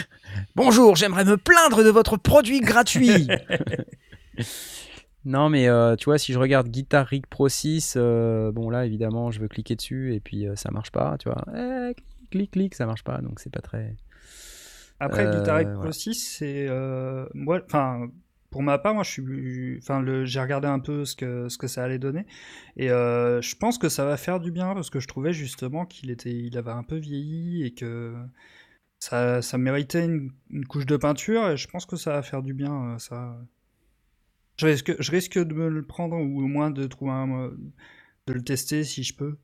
Bonjour, 0.56 0.96
j'aimerais 0.96 1.24
me 1.24 1.38
plaindre 1.38 1.84
de 1.84 1.90
votre 1.92 2.18
produit 2.18 2.62
gratuit. 2.62 3.28
non, 5.26 5.50
mais 5.50 5.68
euh, 5.68 5.96
tu 5.98 6.06
vois, 6.06 6.18
si 6.18 6.34
je 6.34 6.40
regarde 6.40 6.68
Guitar 6.70 7.06
Rig 7.06 7.28
Pro 7.28 7.48
6, 7.48 7.94
euh, 7.96 8.52
bon 8.52 8.72
là, 8.72 8.88
évidemment, 8.88 9.30
je 9.30 9.42
veux 9.42 9.48
cliquer 9.48 9.76
dessus 9.76 10.16
et 10.16 10.20
puis 10.20 10.48
ça 10.56 10.72
marche 10.72 10.92
pas, 10.92 11.16
tu 11.20 11.30
vois. 11.30 11.46
Eh, 11.56 11.94
clic, 12.32 12.50
clic, 12.50 12.74
ça 12.74 12.88
marche 12.88 13.04
pas, 13.04 13.20
donc 13.20 13.40
c'est 13.40 13.54
pas 13.54 13.62
très. 13.62 13.96
Après, 15.00 15.30
Guitar 15.30 15.60
Hero 15.60 15.70
Pro 15.70 15.78
voilà. 15.82 15.94
6, 15.94 16.38
c'est. 16.40 16.68
moi, 17.36 17.60
enfin. 17.64 18.08
Pour 18.56 18.64
ma 18.64 18.78
part, 18.78 18.94
moi, 18.94 19.04
j'ai 19.04 20.40
regardé 20.40 20.66
un 20.66 20.80
peu 20.80 21.04
ce 21.04 21.14
que 21.58 21.68
ça 21.68 21.84
allait 21.84 22.00
donner, 22.00 22.26
et 22.78 22.90
euh, 22.90 23.42
je 23.42 23.54
pense 23.58 23.78
que 23.78 23.90
ça 23.90 24.06
va 24.06 24.16
faire 24.16 24.40
du 24.40 24.50
bien 24.50 24.74
parce 24.74 24.90
que 24.90 25.02
je 25.02 25.10
trouvais 25.10 25.34
justement 25.34 25.86
qu'il 25.86 26.10
avait 26.58 26.72
un 26.72 26.84
peu 26.84 26.96
vieilli 26.96 27.66
et 27.66 27.74
que 27.74 28.16
ça, 28.98 29.42
méritait 29.58 30.06
une, 30.06 30.32
couche 30.70 30.86
de 30.86 30.96
peinture, 30.96 31.50
et 31.50 31.58
je 31.58 31.68
pense 31.68 31.86
que 31.86 31.98
ça 31.98 32.14
va 32.14 32.22
faire 32.22 32.42
du 32.44 32.54
bien. 32.54 32.96
euh, 33.12 33.34
je 34.56 35.12
risque, 35.12 35.38
de 35.38 35.54
me 35.54 35.68
le 35.68 35.86
prendre 35.86 36.16
ou 36.16 36.42
au 36.42 36.48
moins 36.48 36.72
de 36.72 36.88
le 38.26 38.42
tester 38.42 38.86
si 38.86 39.04
je 39.04 39.18
peux. 39.18 39.36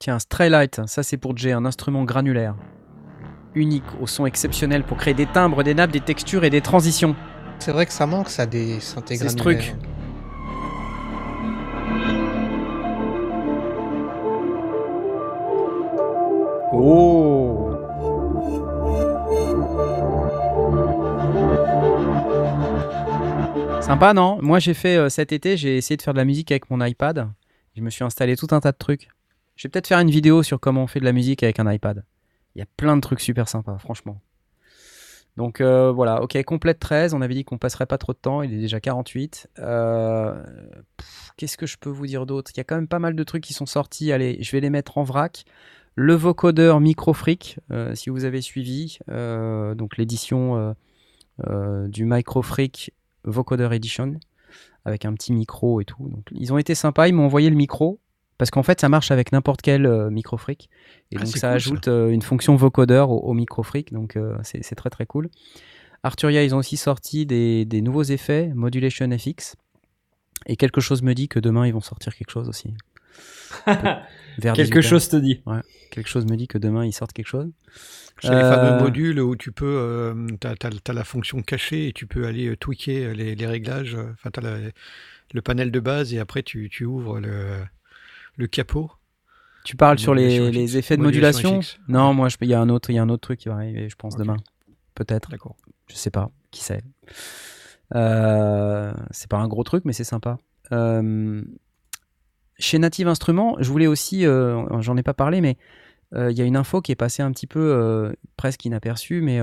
Tiens, 0.00 0.18
Straylight, 0.18 0.84
ça 0.86 1.04
c'est 1.04 1.18
pour 1.18 1.36
Jay, 1.36 1.52
un 1.52 1.64
instrument 1.64 2.02
granulaire. 2.02 2.56
Unique, 3.54 3.84
au 4.00 4.08
son 4.08 4.26
exceptionnel 4.26 4.82
pour 4.82 4.96
créer 4.96 5.14
des 5.14 5.26
timbres, 5.26 5.62
des 5.62 5.74
nappes, 5.74 5.92
des 5.92 6.00
textures 6.00 6.42
et 6.42 6.50
des 6.50 6.62
transitions. 6.62 7.14
C'est 7.58 7.72
vrai 7.72 7.86
que 7.86 7.92
ça 7.92 8.06
manque, 8.06 8.28
ça, 8.28 8.46
des 8.46 8.78
C'est 8.80 9.28
ce 9.28 9.36
truc. 9.36 9.74
Oh 16.72 17.72
Sympa, 23.80 24.14
non? 24.14 24.40
Moi, 24.42 24.58
j'ai 24.58 24.74
fait 24.74 24.96
euh, 24.96 25.08
cet 25.08 25.30
été, 25.30 25.56
j'ai 25.56 25.76
essayé 25.76 25.96
de 25.96 26.02
faire 26.02 26.12
de 26.12 26.18
la 26.18 26.24
musique 26.24 26.50
avec 26.50 26.68
mon 26.70 26.84
iPad. 26.84 27.28
Je 27.76 27.82
me 27.82 27.90
suis 27.90 28.02
installé 28.02 28.36
tout 28.36 28.48
un 28.50 28.58
tas 28.58 28.72
de 28.72 28.76
trucs. 28.76 29.08
Je 29.54 29.62
vais 29.62 29.70
peut-être 29.70 29.86
faire 29.86 30.00
une 30.00 30.10
vidéo 30.10 30.42
sur 30.42 30.58
comment 30.58 30.82
on 30.82 30.86
fait 30.88 30.98
de 30.98 31.04
la 31.04 31.12
musique 31.12 31.42
avec 31.44 31.60
un 31.60 31.70
iPad. 31.70 32.04
Il 32.56 32.58
y 32.58 32.62
a 32.62 32.66
plein 32.76 32.96
de 32.96 33.00
trucs 33.00 33.20
super 33.20 33.48
sympas, 33.48 33.78
franchement. 33.78 34.20
Donc 35.36 35.60
euh, 35.60 35.92
voilà, 35.92 36.22
ok, 36.22 36.42
complète 36.44 36.78
13. 36.78 37.14
On 37.14 37.20
avait 37.20 37.34
dit 37.34 37.44
qu'on 37.44 37.58
passerait 37.58 37.86
pas 37.86 37.98
trop 37.98 38.12
de 38.12 38.18
temps. 38.18 38.42
Il 38.42 38.54
est 38.54 38.60
déjà 38.60 38.80
48. 38.80 39.48
Euh, 39.58 40.42
Qu'est-ce 41.36 41.58
que 41.58 41.66
je 41.66 41.76
peux 41.76 41.90
vous 41.90 42.06
dire 42.06 42.24
d'autre? 42.24 42.50
Il 42.54 42.58
y 42.58 42.60
a 42.60 42.64
quand 42.64 42.76
même 42.76 42.88
pas 42.88 42.98
mal 42.98 43.14
de 43.14 43.24
trucs 43.24 43.44
qui 43.44 43.52
sont 43.52 43.66
sortis. 43.66 44.12
Allez, 44.12 44.38
je 44.42 44.50
vais 44.52 44.60
les 44.60 44.70
mettre 44.70 44.96
en 44.98 45.02
vrac. 45.02 45.44
Le 45.94 46.14
vocodeur 46.14 46.80
Microfreak, 46.80 47.58
euh, 47.70 47.94
si 47.94 48.10
vous 48.10 48.24
avez 48.24 48.42
suivi, 48.42 48.98
euh, 49.10 49.74
donc 49.74 49.96
l'édition 49.96 50.74
euh, 51.46 51.88
du 51.88 52.04
Microfreak 52.04 52.92
Vocoder 53.24 53.68
Edition, 53.72 54.14
avec 54.84 55.04
un 55.04 55.14
petit 55.14 55.32
micro 55.32 55.80
et 55.80 55.84
tout. 55.84 56.08
Donc, 56.08 56.26
ils 56.32 56.52
ont 56.52 56.58
été 56.58 56.74
sympas, 56.74 57.08
ils 57.08 57.14
m'ont 57.14 57.24
envoyé 57.24 57.48
le 57.50 57.56
micro, 57.56 57.98
parce 58.38 58.50
qu'en 58.50 58.62
fait 58.62 58.80
ça 58.80 58.88
marche 58.88 59.10
avec 59.10 59.32
n'importe 59.32 59.62
quel 59.62 59.86
euh, 59.86 60.10
Microfreak. 60.10 60.68
Et 61.10 61.16
Ah, 61.16 61.20
donc 61.24 61.28
ça 61.28 61.48
cool, 61.48 61.56
ajoute 61.56 61.88
euh, 61.88 62.08
une 62.10 62.22
fonction 62.22 62.56
vocodeur 62.56 63.10
au, 63.10 63.18
au 63.20 63.34
Microfreak, 63.34 63.92
donc 63.92 64.16
euh, 64.16 64.36
c'est 64.42 64.74
très 64.74 64.90
très 64.90 65.06
cool. 65.06 65.28
Arturia, 66.02 66.42
ils 66.44 66.54
ont 66.54 66.58
aussi 66.58 66.76
sorti 66.76 67.26
des, 67.26 67.64
des 67.64 67.80
nouveaux 67.82 68.02
effets, 68.04 68.50
Modulation 68.54 69.08
FX, 69.16 69.56
et 70.46 70.56
quelque 70.56 70.80
chose 70.80 71.02
me 71.02 71.14
dit 71.14 71.28
que 71.28 71.38
demain 71.40 71.66
ils 71.66 71.72
vont 71.72 71.80
sortir 71.80 72.14
quelque 72.14 72.30
chose 72.30 72.48
aussi. 72.48 72.74
vers 73.66 74.54
Quelque 74.54 74.78
18h. 74.80 74.82
chose 74.82 75.08
te 75.08 75.16
dit. 75.16 75.42
Ouais, 75.46 75.60
quelque 75.90 76.08
chose 76.08 76.26
me 76.26 76.36
dit 76.36 76.46
que 76.48 76.58
demain 76.58 76.84
ils 76.84 76.92
sortent 76.92 77.12
quelque 77.12 77.26
chose. 77.28 77.50
C'est 78.20 78.30
les 78.30 78.36
Euh, 78.36 78.48
fameux 78.50 78.82
modules 78.82 79.20
où 79.20 79.36
tu 79.36 79.52
peux, 79.52 79.66
euh, 79.66 80.26
t'as, 80.40 80.54
t'as- 80.56 80.70
t'as 80.82 80.92
la 80.92 81.04
fonction 81.04 81.42
cachée 81.42 81.88
et 81.88 81.92
tu 81.92 82.06
peux 82.06 82.26
aller 82.26 82.48
euh, 82.48 82.56
tweaker 82.56 83.14
les, 83.14 83.34
les 83.34 83.46
réglages. 83.46 83.94
euh, 83.94 84.10
Enfin, 84.12 84.30
t'as 84.30 84.40
la- 84.42 84.70
le 85.34 85.42
panel 85.42 85.70
de 85.70 85.80
base 85.80 86.14
et 86.14 86.18
après 86.18 86.42
tu, 86.42 86.68
tu 86.70 86.84
ouvres 86.84 87.20
le, 87.20 87.58
le 88.36 88.46
capot. 88.46 88.90
Tu 89.64 89.76
parles 89.76 89.98
sur 89.98 90.14
les, 90.14 90.76
effets 90.76 90.96
de 90.96 91.02
Modulation. 91.02 91.60
Non, 91.88 92.14
moi 92.14 92.28
il 92.40 92.48
y 92.48 92.54
a 92.54 92.60
un 92.60 92.68
autre, 92.68 92.90
il 92.90 92.94
y 92.94 92.98
a 92.98 93.02
un 93.02 93.08
autre 93.08 93.22
truc 93.22 93.40
qui 93.40 93.48
va 93.48 93.56
arriver, 93.56 93.88
je 93.88 93.96
pense 93.96 94.16
demain, 94.16 94.36
peut-être. 94.94 95.30
D'accord. 95.30 95.56
Je 95.88 95.96
sais 95.96 96.10
pas, 96.10 96.30
qui 96.50 96.62
sait. 96.62 96.82
Euh, 97.94 98.92
c'est 99.10 99.28
pas 99.28 99.38
un 99.38 99.48
gros 99.48 99.64
truc, 99.64 99.84
mais 99.84 99.92
c'est 99.92 100.04
sympa. 100.04 100.38
Euh, 100.72 101.42
chez 102.58 102.78
Native 102.78 103.08
Instruments, 103.08 103.56
je 103.60 103.70
voulais 103.70 103.86
aussi, 103.86 104.24
euh, 104.24 104.64
j'en 104.80 104.96
ai 104.96 105.02
pas 105.02 105.14
parlé, 105.14 105.40
mais 105.40 105.56
euh, 106.14 106.30
il 106.30 106.38
y 106.38 106.42
a 106.42 106.44
une 106.44 106.56
info 106.56 106.80
qui 106.80 106.92
est 106.92 106.96
passée 106.96 107.22
un 107.22 107.32
petit 107.32 107.46
peu 107.46 108.14
presque 108.36 108.64
inaperçue, 108.64 109.20
mais 109.20 109.40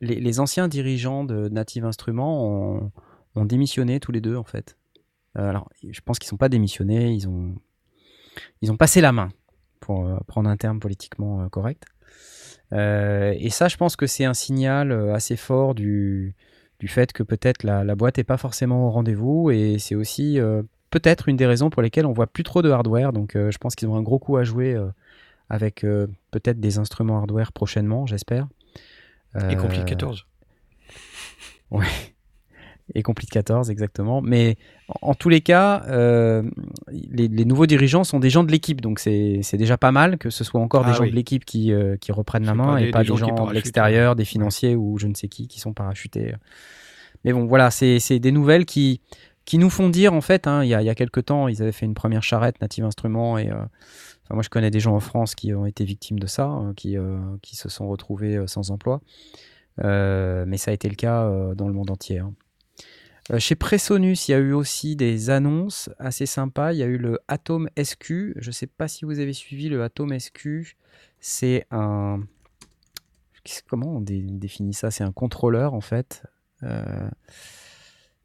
les, 0.00 0.20
les 0.20 0.40
anciens 0.40 0.68
dirigeants 0.68 1.24
de 1.24 1.48
Native 1.48 1.84
Instruments 1.84 2.48
ont, 2.48 2.92
ont 3.34 3.44
démissionné 3.44 4.00
tous 4.00 4.12
les 4.12 4.20
deux 4.20 4.36
en 4.36 4.44
fait. 4.44 4.76
Alors, 5.34 5.68
je 5.88 6.00
pense 6.00 6.18
qu'ils 6.18 6.28
sont 6.28 6.36
pas 6.36 6.48
démissionnés, 6.48 7.12
ils 7.12 7.28
ont, 7.28 7.56
ils 8.62 8.72
ont 8.72 8.76
passé 8.76 9.00
la 9.00 9.12
main 9.12 9.30
pour 9.80 10.06
euh, 10.06 10.16
prendre 10.26 10.48
un 10.48 10.56
terme 10.56 10.80
politiquement 10.80 11.42
euh, 11.42 11.48
correct. 11.48 11.84
Euh, 12.72 13.34
et 13.38 13.50
ça, 13.50 13.68
je 13.68 13.76
pense 13.76 13.96
que 13.96 14.06
c'est 14.06 14.24
un 14.24 14.34
signal 14.34 14.92
assez 15.14 15.36
fort 15.36 15.74
du, 15.74 16.34
du 16.80 16.88
fait 16.88 17.12
que 17.12 17.22
peut-être 17.22 17.62
la, 17.62 17.84
la 17.84 17.94
boîte 17.94 18.18
n'est 18.18 18.24
pas 18.24 18.38
forcément 18.38 18.88
au 18.88 18.90
rendez-vous. 18.90 19.50
Et 19.50 19.78
c'est 19.78 19.94
aussi 19.94 20.40
euh, 20.40 20.62
peut-être 20.90 21.28
une 21.28 21.36
des 21.36 21.46
raisons 21.46 21.70
pour 21.70 21.82
lesquelles 21.82 22.06
on 22.06 22.12
voit 22.12 22.26
plus 22.26 22.42
trop 22.42 22.62
de 22.62 22.70
hardware. 22.70 23.12
Donc 23.12 23.36
euh, 23.36 23.50
je 23.50 23.58
pense 23.58 23.74
qu'ils 23.74 23.88
ont 23.88 23.96
un 23.96 24.02
gros 24.02 24.18
coup 24.18 24.36
à 24.36 24.44
jouer 24.44 24.76
avec 25.50 25.84
peut-être 26.30 26.58
des 26.58 26.78
instruments 26.78 27.18
hardware 27.18 27.52
prochainement, 27.52 28.06
j'espère. 28.06 28.48
Et 29.50 29.56
Complete 29.56 29.84
14. 29.84 30.26
Ouais. 31.70 32.13
Et 32.94 33.02
Complete 33.02 33.30
14, 33.30 33.70
exactement. 33.70 34.20
Mais 34.20 34.56
en, 34.88 35.10
en 35.10 35.14
tous 35.14 35.30
les 35.30 35.40
cas, 35.40 35.82
euh, 35.88 36.42
les, 36.88 37.28
les 37.28 37.44
nouveaux 37.46 37.64
dirigeants 37.66 38.04
sont 38.04 38.20
des 38.20 38.28
gens 38.28 38.44
de 38.44 38.52
l'équipe. 38.52 38.82
Donc 38.82 38.98
c'est 38.98 39.40
déjà 39.54 39.78
pas 39.78 39.90
mal 39.92 40.18
que 40.18 40.28
ce 40.28 40.44
soit 40.44 40.60
encore 40.60 40.84
des 40.84 40.90
Ah 40.90 40.94
gens 40.94 41.04
de 41.04 41.14
l'équipe 41.14 41.44
qui, 41.46 41.72
euh, 41.72 41.96
qui 41.96 42.12
reprennent 42.12 42.44
la 42.44 42.54
main 42.54 42.74
pas 42.74 42.80
et 42.82 42.90
pas 42.90 42.98
des 43.02 43.10
des 43.10 43.16
gens 43.16 43.46
de 43.46 43.52
l'extérieur, 43.54 44.16
des 44.16 44.26
financiers 44.26 44.76
ou 44.76 44.98
je 44.98 45.06
ne 45.06 45.14
sais 45.14 45.28
qui 45.28 45.48
qui 45.48 45.60
sont 45.60 45.72
parachutés. 45.72 46.34
Mais 47.24 47.32
bon, 47.32 47.46
voilà, 47.46 47.70
c'est 47.70 48.18
des 48.18 48.32
nouvelles 48.32 48.66
qui, 48.66 49.00
qui 49.46 49.56
nous 49.56 49.70
font 49.70 49.88
dire, 49.88 50.12
en 50.12 50.20
fait, 50.20 50.46
hein, 50.46 50.62
il 50.62 50.68
y, 50.68 50.74
a, 50.74 50.82
il 50.82 50.84
y 50.84 50.90
a 50.90 50.94
quelques 50.94 51.24
temps, 51.24 51.48
ils 51.48 51.62
avaient 51.62 51.72
fait 51.72 51.86
une 51.86 51.94
première 51.94 52.22
charrette 52.22 52.60
Native 52.60 52.84
Instruments 52.84 53.38
et. 53.38 53.50
euh, 53.50 53.54
enfin, 54.24 54.34
moi, 54.34 54.42
je 54.42 54.50
connais 54.50 54.70
des 54.70 54.80
gens 54.80 54.94
en 54.94 55.00
France 55.00 55.34
qui 55.34 55.54
ont 55.54 55.64
été 55.64 55.84
victimes 55.84 56.18
de 56.18 56.26
ça, 56.26 56.44
hein, 56.44 56.74
qui, 56.76 56.96
qui 57.40 57.56
se 57.56 57.70
sont 57.70 57.88
retrouvés 57.88 58.44
sans 58.46 58.70
emploi. 58.70 59.00
Mais 59.78 60.56
ça 60.58 60.70
a 60.70 60.74
été 60.74 60.88
le 60.90 60.96
cas 60.96 61.30
dans 61.54 61.66
le 61.66 61.72
monde 61.74 61.90
entier. 61.90 62.18
hein. 62.18 62.34
Euh, 63.30 63.38
chez 63.38 63.54
Presonus, 63.54 64.28
il 64.28 64.32
y 64.32 64.34
a 64.34 64.38
eu 64.38 64.52
aussi 64.52 64.96
des 64.96 65.30
annonces 65.30 65.88
assez 65.98 66.26
sympas. 66.26 66.72
Il 66.72 66.78
y 66.78 66.82
a 66.82 66.86
eu 66.86 66.98
le 66.98 67.18
Atom 67.28 67.68
SQ. 67.82 68.34
Je 68.36 68.48
ne 68.48 68.52
sais 68.52 68.66
pas 68.66 68.86
si 68.88 69.04
vous 69.04 69.18
avez 69.18 69.32
suivi 69.32 69.68
le 69.68 69.82
Atom 69.82 70.12
SQ. 70.18 70.76
C'est 71.20 71.66
un. 71.70 72.20
Comment 73.68 73.96
on 73.96 74.00
dé- 74.00 74.22
définit 74.22 74.74
ça? 74.74 74.90
C'est 74.90 75.04
un 75.04 75.12
contrôleur 75.12 75.74
en 75.74 75.80
fait. 75.80 76.22
Euh, 76.62 77.08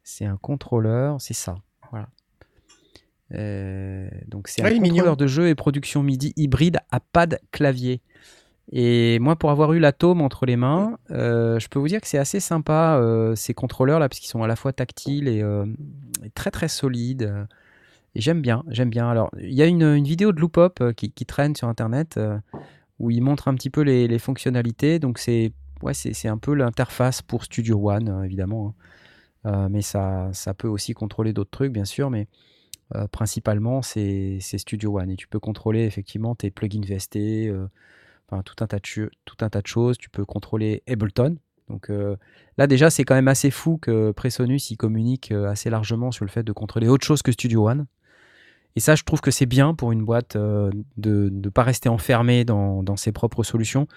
C'est 0.02 0.24
un 0.26 0.36
contrôleur, 0.36 1.20
c'est 1.20 1.34
ça. 1.34 1.56
Voilà. 1.90 2.08
Euh, 3.32 4.08
donc 4.26 4.48
c'est 4.48 4.62
Ah, 4.62 4.66
un 4.66 4.70
mignon. 4.70 4.88
contrôleur 4.88 5.16
de 5.16 5.26
jeu 5.26 5.48
et 5.48 5.54
production 5.54 6.02
MIDI 6.02 6.32
hybride 6.36 6.78
à 6.90 7.00
pad 7.00 7.38
clavier. 7.52 8.00
Et 8.72 9.18
moi, 9.18 9.36
pour 9.36 9.50
avoir 9.50 9.72
eu 9.72 9.80
l'atome 9.80 10.20
entre 10.20 10.46
les 10.46 10.56
mains, 10.56 10.98
euh, 11.10 11.58
je 11.58 11.68
peux 11.68 11.78
vous 11.78 11.88
dire 11.88 12.00
que 12.00 12.06
c'est 12.06 12.18
assez 12.18 12.40
sympa 12.40 12.98
euh, 13.00 13.34
ces 13.34 13.52
contrôleurs 13.52 13.98
là, 13.98 14.08
parce 14.08 14.20
qu'ils 14.20 14.30
sont 14.30 14.42
à 14.42 14.46
la 14.46 14.56
fois 14.56 14.72
tactiles 14.72 15.26
et, 15.26 15.42
euh, 15.42 15.66
très 16.34 16.50
très 16.50 16.68
solides. 16.68 17.46
Et 18.14 18.20
j'aime 18.20 18.40
bien, 18.42 18.64
j'aime 18.68 18.90
bien. 18.90 19.08
Alors, 19.08 19.30
il 19.40 19.54
y 19.54 19.62
a 19.62 19.66
une, 19.66 20.02
vidéo 20.02 20.32
de 20.32 20.40
Loopop 20.40 20.92
qui, 20.94 21.10
qui 21.12 21.26
traîne 21.26 21.56
sur 21.56 21.68
internet 21.68 22.18
où 22.98 23.10
il 23.10 23.22
montre 23.22 23.48
un 23.48 23.54
petit 23.54 23.70
peu 23.70 23.80
les, 23.80 24.18
fonctionnalités. 24.18 24.98
Donc 25.00 25.18
c'est 25.18 25.52
ouais, 25.82 25.92
un 26.24 26.38
peu 26.38 26.54
l'interface 26.54 27.22
pour 27.22 27.44
Studio 27.44 27.90
One, 27.90 28.08
euh, 28.08 28.22
évidemment. 28.22 28.74
hein. 29.44 29.68
Mais 29.70 29.82
ça, 29.82 30.30
ça 30.32 30.54
peut 30.54 30.68
aussi 30.68 30.92
contrôler 30.92 31.32
d'autres 31.32 31.50
trucs, 31.50 31.72
bien 31.72 31.86
sûr. 31.86 32.10
Mais 32.10 32.28
principalement, 33.12 33.82
c'est 33.82 34.38
Studio 34.40 35.00
One. 35.00 35.10
Et 35.10 35.16
tu 35.16 35.28
peux 35.28 35.40
contrôler 35.40 35.84
effectivement 35.84 36.34
tes 36.34 36.50
plugins 36.50 36.84
VST, 36.84 37.16
tout, 38.44 38.54
un 38.60 38.66
tas 38.66 38.78
de, 39.60 39.66
choses. 39.66 39.98
Tu 39.98 40.10
peux 40.10 40.24
contrôler 40.24 40.82
Ableton. 40.88 41.36
Donc 41.68 41.90
euh, 41.90 42.16
là, 42.58 42.66
déjà, 42.66 42.90
c'est 42.90 43.04
quand 43.04 43.14
même 43.14 43.28
assez 43.28 43.50
fou 43.50 43.78
que 43.78 44.12
Presonus 44.12 44.70
il 44.70 44.76
communique 44.76 45.32
euh, 45.32 45.48
assez 45.48 45.70
largement 45.70 46.10
sur 46.10 46.24
le 46.24 46.30
fait 46.30 46.42
de 46.42 46.52
contrôler 46.52 46.88
autre 46.88 47.06
chose 47.06 47.22
que 47.22 47.32
Studio 47.32 47.68
One. 47.68 47.86
Et 48.76 48.80
ça, 48.80 48.94
je 48.94 49.02
trouve 49.02 49.20
que 49.20 49.30
c'est 49.30 49.46
bien 49.46 49.74
pour 49.74 49.92
une 49.92 50.04
boîte 50.04 50.36
euh, 50.36 50.70
de 50.96 51.28
ne 51.32 51.48
pas 51.48 51.64
rester 51.64 51.88
enfermé 51.88 52.44
dans, 52.44 52.96
ses 52.96 53.12
propres 53.12 53.42
solutions. 53.42 53.88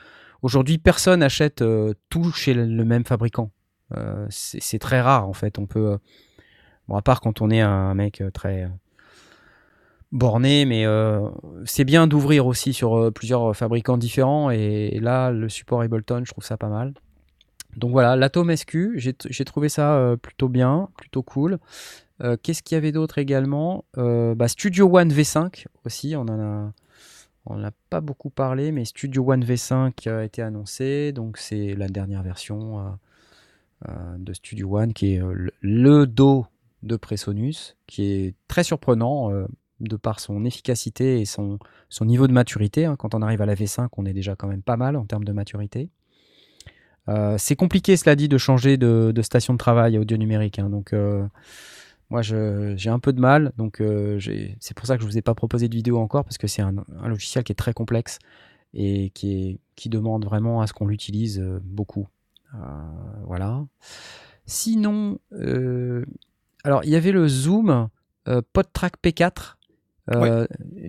Aujourd'hui, 0.42 0.78
personne 0.78 1.20
n'achète 1.20 1.62
euh, 1.62 1.94
tout 2.10 2.32
chez 2.32 2.54
le, 2.54 2.86
même 2.86 3.06
fabricant. 3.06 3.52
C'est 4.30 4.80
très 4.80 5.02
rare, 5.02 5.30
en 5.30 5.34
fait. 5.34 5.60
On 5.60 5.68
peut, 5.68 6.00
à 6.92 7.02
part 7.04 7.22
quand 7.22 7.42
on 7.42 7.52
est 7.52 7.62
un 7.62 7.94
mec 7.94 8.24
très 8.34 8.68
borné, 10.14 10.64
mais 10.64 10.86
euh, 10.86 11.28
c'est 11.66 11.84
bien 11.84 12.08
d'ouvrir 12.08 12.48
aussi 12.48 12.72
sur 12.72 12.96
euh, 12.96 13.12
plusieurs 13.12 13.56
fabricants 13.56 13.98
différents. 13.98 14.50
Et, 14.50 15.00
là, 15.02 15.32
le 15.32 15.50
support 15.50 15.82
Ableton, 15.82 16.24
je 16.24 16.32
trouve 16.32 16.46
ça 16.46 16.56
pas 16.56 16.70
mal. 16.70 16.94
Donc 17.76 17.92
voilà, 17.92 18.16
l'Atom 18.16 18.56
SQ, 18.56 18.94
j'ai 18.96 19.46
trouvé 19.46 19.68
ça 19.68 19.96
euh, 19.96 20.16
plutôt 20.16 20.48
bien, 20.48 20.90
plutôt 20.96 21.24
cool. 21.24 21.58
Euh, 22.22 22.38
Qu'est-ce 22.42 22.62
qu'il 22.64 22.76
y 22.76 22.78
avait 22.78 22.92
d'autre 22.92 23.18
également? 23.18 23.84
Euh, 23.98 24.36
bah, 24.36 24.48
Studio 24.48 24.88
One 24.96 25.12
V5 25.12 25.66
aussi, 25.86 26.16
on 26.16 26.22
en 26.22 26.40
a, 26.40 26.72
on 27.48 27.58
n'a 27.58 27.72
pas 27.90 28.00
beaucoup 28.00 28.30
parlé, 28.30 28.72
mais 28.72 28.86
Studio 28.86 29.32
One 29.32 29.44
V5 29.44 30.10
a 30.10 30.24
été 30.24 30.42
annoncé, 30.42 31.12
donc 31.12 31.38
c'est 31.38 31.74
la 31.76 31.88
dernière 31.88 32.22
version 32.22 32.80
euh, 32.80 32.90
euh, 33.90 34.18
de 34.18 34.34
Studio 34.34 34.78
One 34.78 34.94
qui 34.94 35.16
est 35.16 35.22
euh, 35.22 35.50
le, 35.60 36.06
dos 36.06 36.46
de 36.84 36.96
Presonus, 36.96 37.76
qui 37.88 38.04
est 38.04 38.36
très 38.48 38.64
surprenant 38.64 39.32
euh, 39.32 39.46
de 39.88 39.96
par 39.96 40.20
son 40.20 40.46
efficacité 40.46 41.22
et 41.22 41.26
son, 41.26 41.60
niveau 42.02 42.28
de 42.28 42.34
maturité. 42.34 42.86
hein. 42.86 42.96
Quand 42.98 43.16
on 43.16 43.22
arrive 43.22 43.42
à 43.42 43.46
la 43.46 43.56
V5, 43.56 43.88
on 43.98 44.06
est 44.06 44.14
déjà 44.14 44.36
quand 44.36 44.48
même 44.48 44.64
pas 44.64 44.78
mal 44.78 44.96
en 44.96 45.06
termes 45.06 45.26
de 45.26 45.32
maturité. 45.32 45.90
Euh, 47.10 47.36
c'est 47.38 47.56
compliqué, 47.56 47.98
cela 47.98 48.16
dit, 48.16 48.30
de 48.30 48.38
changer 48.38 48.78
de, 48.78 49.14
station 49.22 49.54
de 49.54 49.58
travail 49.58 49.98
audio 49.98 50.18
numérique. 50.18 50.60
hein. 50.60 50.70
donc, 50.70 50.94
euh, 50.94 51.26
moi, 52.10 52.22
j'ai 52.22 52.90
un 52.90 53.00
peu 53.00 53.12
de 53.14 53.20
mal. 53.20 53.54
Euh, 53.82 54.20
c'est 54.60 54.76
pour 54.76 54.86
ça 54.86 54.98
que 54.98 55.02
je 55.02 55.08
vous 55.08 55.18
ai 55.18 55.22
pas 55.22 55.34
proposé 55.34 55.68
de 55.68 55.76
vidéo 55.76 55.98
encore, 55.98 56.24
parce 56.24 56.38
que 56.38 56.48
c'est 56.48 56.62
un, 56.62 56.74
logiciel 57.06 57.44
qui 57.44 57.52
est 57.52 57.56
très 57.56 57.74
complexe 57.74 58.20
et 58.74 59.10
qui, 59.12 59.60
qui 59.76 59.90
demande 59.90 60.26
vraiment 60.26 60.62
à 60.62 60.68
ce 60.68 60.74
qu'on 60.74 60.88
l'utilise 60.88 61.44
beaucoup. 61.64 62.08
Voilà. 63.26 63.66
Sinon, 64.46 65.20
alors, 66.64 66.84
il 66.84 66.92
y 66.92 66.96
avait 66.96 67.12
le 67.12 67.28
Zoom 67.28 67.90
PodTrack 68.26 68.94
P4. 69.02 69.56
Euh, 70.12 70.46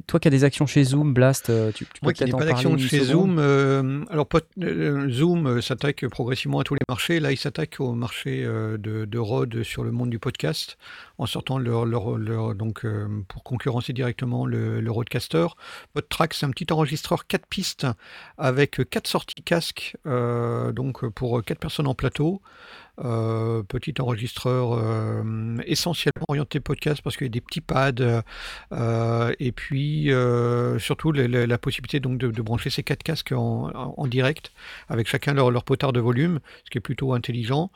Toi 0.09 0.19
qui 0.19 0.27
as 0.27 0.31
des 0.33 0.43
actions 0.43 0.67
chez 0.67 0.83
Zoom, 0.83 1.15
Blast, 1.15 1.49
euh, 1.49 1.71
tu, 1.71 1.87
tu 1.87 2.01
peux 2.01 2.09
peut-être 2.25 2.35
en 2.35 2.39
pas 2.39 2.47
parler 2.47 2.89
chez 2.89 2.99
seconde 3.05 3.29
Zoom, 3.29 3.39
euh, 3.39 4.05
alors 4.11 4.27
euh, 4.61 5.09
Zoom 5.09 5.63
s'attaque 5.63 6.05
progressivement 6.09 6.59
à 6.59 6.65
tous 6.65 6.75
les 6.75 6.81
marchés. 6.89 7.21
Là, 7.21 7.31
il 7.31 7.37
s'attaque 7.37 7.77
au 7.79 7.93
marché 7.93 8.43
de, 8.45 8.77
de 9.05 9.19
Rode 9.19 9.63
sur 9.63 9.85
le 9.85 9.93
monde 9.93 10.11
du 10.11 10.19
podcast 10.19 10.79
en 11.19 11.27
sortant 11.27 11.59
leur, 11.59 11.87
leur- 11.87 12.19
leur- 12.19 12.57
donc 12.57 12.85
pour 13.29 13.45
concurrencer 13.45 13.93
directement 13.93 14.47
le, 14.47 14.81
le 14.81 14.91
Rodecaster. 14.91 15.47
PodTrack, 15.93 16.35
c'est 16.35 16.47
un 16.47 16.51
petit 16.51 16.73
enregistreur 16.73 17.29
4 17.29 17.47
pistes 17.47 17.87
avec 18.37 18.81
quatre 18.91 19.07
sorties 19.07 19.43
casque, 19.45 19.97
donc 20.05 21.07
pour 21.11 21.43
quatre 21.45 21.61
personnes 21.61 21.87
en 21.87 21.95
plateau. 21.95 22.43
Euh, 23.03 23.65
petit 23.65 23.93
enregistreur 23.99 24.75
euh, 24.75 25.57
essentiellement 25.67 26.27
orienté 26.29 26.61
podcast 26.61 27.03
parce 27.03 27.17
qu'il 27.17 27.27
y 27.27 27.29
a 27.29 27.33
des 27.33 27.41
petits 27.41 27.61
pads 27.61 28.23
euh, 28.73 29.35
et 29.41 29.51
puis 29.51 30.11
surtout 30.79 31.11
la, 31.11 31.59
possibilité 31.59 31.99
donc 31.99 32.19
de, 32.19 32.43
brancher 32.43 32.71
ces 32.71 32.85
quatre 32.85 33.03
casques 33.03 33.33
en, 33.33 34.07
direct 34.07 34.53
avec 34.89 35.09
chacun 35.09 35.35
leur, 35.35 35.65
potard 35.65 35.93
de 35.93 35.99
volume, 35.99 36.39
ce 36.65 36.71
qui 36.71 36.79
est 36.79 36.81
plutôt 36.81 37.15
intelligent. 37.15 37.73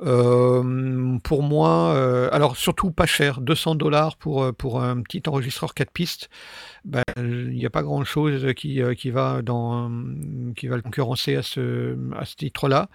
Pour 0.00 1.42
moi, 1.42 2.30
alors 2.32 2.56
surtout 2.56 2.90
pas 2.90 3.06
cher, 3.06 3.40
200 3.40 3.76
dollars 3.76 4.16
pour, 4.16 4.52
pour 4.54 4.82
un 4.82 5.02
petit 5.02 5.22
enregistreur 5.28 5.74
4 5.74 5.90
pistes, 5.92 6.30
ben, 6.88 7.02
il 7.18 7.50
n'y 7.50 7.66
a 7.66 7.70
pas 7.70 7.82
grand-chose 7.82 8.54
qui, 8.56 8.82
euh, 8.82 8.94
qui, 8.94 9.10
va 9.10 9.42
dans, 9.42 9.90
qui 10.56 10.68
va 10.68 10.76
le 10.76 10.82
concurrencer 10.82 11.36
à 11.36 11.42
ce, 11.42 11.96
à 12.16 12.24
ce 12.24 12.34
titre-là. 12.34 12.88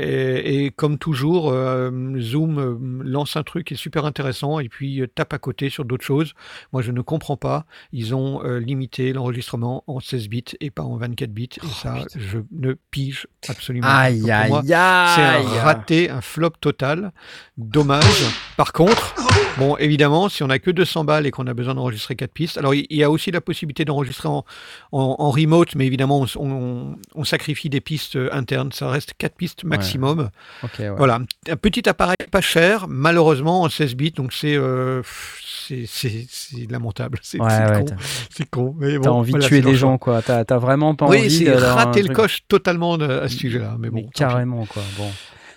Et, 0.00 0.66
et 0.66 0.70
comme 0.70 0.96
toujours, 0.96 1.50
euh, 1.50 1.90
Zoom 2.20 2.58
euh, 2.58 3.02
lance 3.02 3.36
un 3.36 3.42
truc 3.42 3.66
qui 3.66 3.74
est 3.74 3.78
super 3.78 4.04
intéressant 4.04 4.60
et 4.60 4.68
puis 4.68 5.00
euh, 5.00 5.08
tape 5.08 5.32
à 5.32 5.38
côté 5.38 5.70
sur 5.70 5.84
d'autres 5.84 6.04
choses. 6.04 6.34
Moi, 6.72 6.82
je 6.82 6.92
ne 6.92 7.00
comprends 7.00 7.36
pas. 7.36 7.66
Ils 7.92 8.14
ont 8.14 8.44
euh, 8.44 8.60
limité 8.60 9.12
l'enregistrement 9.12 9.82
en 9.88 9.98
16 9.98 10.28
bits 10.28 10.44
et 10.60 10.70
pas 10.70 10.84
en 10.84 10.96
24 10.98 11.32
bits. 11.32 11.48
Et 11.64 11.66
ça, 11.66 12.04
je 12.14 12.38
ne 12.52 12.74
pige 12.92 13.26
absolument 13.48 13.88
pas. 13.88 13.98
Aïe, 14.02 14.30
aïe, 14.30 14.52
c'est 14.64 14.74
un 14.74 15.62
raté, 15.62 16.10
un 16.10 16.20
flop 16.20 16.50
total. 16.60 17.12
Dommage. 17.56 18.04
Par 18.56 18.72
contre, 18.72 19.16
bon, 19.58 19.76
évidemment, 19.78 20.28
si 20.28 20.44
on 20.44 20.50
a 20.50 20.60
que 20.60 20.70
200 20.70 21.04
balles 21.04 21.26
et 21.26 21.32
qu'on 21.32 21.48
a 21.48 21.54
besoin 21.54 21.74
d'enregistrer 21.74 22.14
4 22.14 22.32
pistes, 22.32 22.58
alors 22.58 22.74
il 22.74 22.86
il 22.90 22.96
y 22.96 23.04
a 23.04 23.10
aussi 23.10 23.17
la 23.30 23.40
possibilité 23.40 23.84
d'enregistrer 23.84 24.28
en, 24.28 24.44
en, 24.92 25.16
en 25.18 25.30
remote, 25.30 25.74
mais 25.74 25.86
évidemment, 25.86 26.24
on, 26.36 26.40
on- 26.44 26.96
on 27.14 27.24
sacrifie 27.24 27.68
des 27.68 27.80
pistes 27.80 28.18
internes. 28.32 28.72
Ça 28.72 28.88
reste 28.88 29.12
4 29.18 29.34
pistes 29.34 29.64
maximum. 29.64 30.30
Ouais. 30.78 30.88
Voilà, 30.96 31.20
un 31.48 31.56
petit 31.56 31.88
appareil 31.88 32.16
pas 32.30 32.40
cher, 32.40 32.86
malheureusement 32.88 33.62
en 33.62 33.68
16 33.68 33.94
bits, 33.94 34.12
donc 34.12 34.32
c'est 34.32 34.56
euh, 34.56 35.02
c'est- 35.04 35.86
lamentable. 36.70 37.18
C'est 37.22 37.40
Ouais, 37.40 37.84
con. 37.86 37.96
C'est 38.30 38.48
con. 38.50 38.74
mais 38.78 38.92
T'as 38.94 38.98
bon, 39.10 39.16
envie 39.16 39.30
voilà, 39.32 39.44
de 39.44 39.48
tuer 39.48 39.60
des 39.60 39.74
gens, 39.74 39.98
quoi. 39.98 40.22
T'as 40.22 40.58
vraiment 40.58 40.94
pas 40.94 41.06
Oui, 41.06 41.18
envie 41.20 41.48
un 41.48 41.74
rater 41.74 42.02
le 42.02 42.14
coche 42.14 42.40
totalement 42.48 42.96
de- 42.98 43.06
à 43.08 43.28
ce 43.28 43.36
sujet-là. 43.36 43.76
Mais 43.78 43.90
bon, 43.90 44.02
Mais 44.04 44.08
carrément, 44.14 44.64
quoi. 44.66 44.82
Bon. 44.96 45.10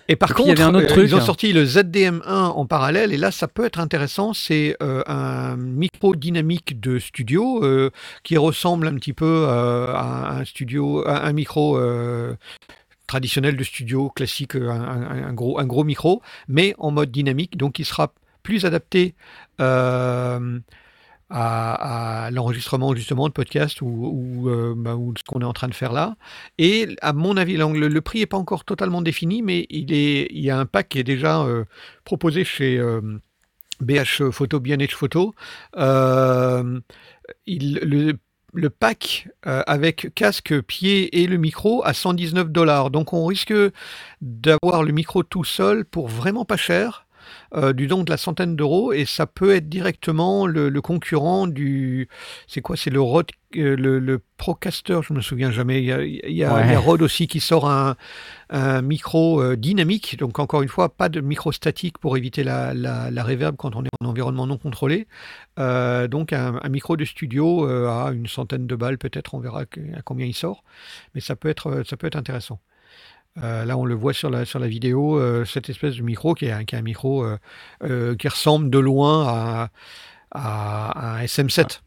Et 0.08 0.16
par 0.16 0.30
Et 0.30 0.34
puis, 0.34 0.42
il 0.44 0.46
contre, 0.48 0.60
y 0.60 0.62
avait 0.62 0.70
un 0.70 0.74
autre 0.74 0.86
euh, 0.86 0.88
truc, 0.88 1.04
ils 1.08 1.14
ont 1.14 1.18
hein. 1.18 1.20
sorti 1.20 1.52
le 1.52 1.64
ZDM1 1.64 2.22
en 2.28 2.66
parallèle, 2.66 3.12
et 3.12 3.16
là, 3.16 3.30
ça 3.30 3.48
peut 3.48 3.64
être 3.64 3.78
intéressant. 3.80 4.34
C'est 4.34 4.76
euh, 4.82 5.02
un 5.06 5.56
micro 5.56 6.14
dynamique 6.16 6.80
de 6.80 6.98
studio 6.98 7.64
euh, 7.64 7.90
qui 8.24 8.36
ressemble 8.36 8.86
un 8.88 8.94
petit 8.94 9.12
peu 9.12 9.46
à 9.48 10.36
un 10.38 10.44
studio, 10.44 11.06
à 11.06 11.24
un 11.26 11.32
micro. 11.32 11.78
traditionnel 13.06 13.56
de 13.56 13.64
studio 13.64 14.08
classique, 14.10 14.54
un, 14.54 14.70
un- 14.70 15.24
un 15.28 15.32
gros, 15.34 15.58
un 15.58 15.66
gros 15.66 15.84
micro, 15.84 16.22
mais 16.48 16.74
en 16.78 16.90
mode 16.90 17.10
dynamique, 17.10 17.56
donc 17.58 17.78
il 17.78 17.84
sera 17.84 18.12
plus 18.42 18.64
adapté 18.64 19.14
euh, 19.60 20.58
à, 21.32 22.28
l'enregistrement 22.30 22.94
justement 22.94 23.28
de 23.28 23.32
podcast 23.32 23.78
euh, 23.82 24.74
bah, 24.76 24.96
ou 24.96 25.14
ce 25.16 25.22
qu'on 25.24 25.40
est 25.40 25.44
en 25.44 25.52
train 25.52 25.68
de 25.68 25.74
faire 25.74 25.92
là. 25.92 26.16
Et 26.58 26.96
à 27.00 27.12
mon 27.12 27.36
avis, 27.36 27.56
le, 27.56 28.00
prix 28.00 28.20
n'est 28.20 28.26
pas 28.26 28.36
encore 28.36 28.64
totalement 28.64 29.02
défini, 29.02 29.42
mais 29.42 29.66
il, 29.70 29.90
y 29.92 30.50
a 30.50 30.58
un 30.58 30.66
pack 30.66 30.90
qui 30.90 30.98
est 30.98 31.04
déjà 31.04 31.42
euh, 31.42 31.64
proposé 32.04 32.44
chez 32.44 32.78
euh, 32.78 33.00
BH 33.80 34.30
Photo, 34.30 34.60
BH 34.60 34.94
Photo. 34.94 35.34
Euh, 35.76 36.80
il, 37.46 38.18
le, 38.52 38.68
pack 38.70 39.28
euh, 39.46 39.62
avec 39.66 40.12
casque, 40.14 40.60
pied 40.62 41.22
et 41.22 41.26
le 41.26 41.38
micro 41.38 41.84
à 41.84 41.94
119 41.94 42.50
dollars. 42.50 42.90
Donc 42.90 43.12
on 43.12 43.24
risque 43.24 43.54
d'avoir 44.20 44.82
le 44.82 44.92
micro 44.92 45.22
tout 45.22 45.44
seul 45.44 45.84
pour 45.84 46.08
vraiment 46.08 46.44
pas 46.44 46.56
cher. 46.56 47.01
Euh, 47.54 47.72
du 47.72 47.86
don 47.86 48.02
de 48.04 48.10
la 48.10 48.16
centaine 48.16 48.56
d'euros 48.56 48.92
et 48.92 49.04
ça 49.04 49.26
peut 49.26 49.54
être 49.54 49.68
directement 49.68 50.46
le, 50.46 50.68
le 50.68 50.80
concurrent 50.80 51.46
du 51.46 52.08
c'est 52.46 52.60
quoi 52.60 52.76
c'est 52.76 52.90
le 52.90 53.00
Rode 53.00 53.30
euh, 53.56 53.76
le, 53.76 53.98
le 53.98 54.20
Procaster 54.38 54.98
je 55.06 55.12
me 55.12 55.20
souviens 55.20 55.50
jamais. 55.52 55.80
Il 55.82 55.84
y 55.84 55.92
a, 55.92 56.02
il 56.02 56.20
y 56.36 56.42
a- 56.44 56.54
Ouais. 56.54 56.62
il 56.66 56.72
y 56.72 56.74
a 56.74 56.80
Rode 56.80 57.02
aussi 57.02 57.28
qui 57.28 57.38
sort 57.38 57.68
un, 57.70 57.96
un 58.50 58.82
micro 58.82 59.40
euh, 59.42 59.56
dynamique. 59.56 60.16
Donc 60.18 60.38
encore 60.38 60.62
une 60.62 60.68
fois 60.68 60.88
pas 60.88 61.08
de 61.08 61.20
micro 61.20 61.52
statique 61.52 61.98
pour 61.98 62.16
éviter 62.16 62.42
la, 62.44 62.74
la, 62.74 63.10
la 63.10 63.22
reverb 63.22 63.56
quand 63.56 63.76
on 63.76 63.84
est 63.84 63.88
en 64.02 64.06
environnement 64.08 64.46
non 64.46 64.58
contrôlé. 64.58 65.06
Euh, 65.58 66.08
donc 66.08 66.32
un, 66.32 66.58
un 66.62 66.68
micro 66.70 66.96
de 66.96 67.04
studio 67.04 67.64
à 67.66 68.10
une 68.12 68.26
centaine 68.26 68.66
de 68.66 68.74
balles 68.74 68.98
peut-être 68.98 69.34
on 69.34 69.38
verra 69.38 69.60
à 69.62 70.02
combien 70.04 70.26
il 70.26 70.34
sort. 70.34 70.64
Mais 71.14 71.20
ça 71.20 71.36
peut 71.36 71.48
être 71.48 71.82
ça 71.86 71.96
peut 71.96 72.06
être 72.08 72.16
intéressant 72.16 72.58
euh, 73.42 73.64
là, 73.64 73.76
on 73.78 73.84
le 73.84 73.94
voit 73.94 74.12
sur 74.12 74.28
la, 74.30 74.44
sur 74.44 74.58
la 74.58 74.68
vidéo, 74.68 75.18
euh, 75.18 75.44
cette 75.44 75.68
espèce 75.70 75.96
de 75.96 76.02
micro 76.02 76.34
qui 76.34 76.46
est, 76.46 76.52
un- 76.52 76.64
qui 76.64 76.74
est 76.74 76.78
un 76.78 76.82
micro 76.82 77.24
euh, 77.84 78.14
qui 78.16 78.28
ressemble 78.28 78.68
de 78.70 78.78
loin 78.78 79.26
à, 79.26 79.68
à- 80.30 80.90
à 80.90 81.16
un 81.18 81.22
SM7, 81.24 81.80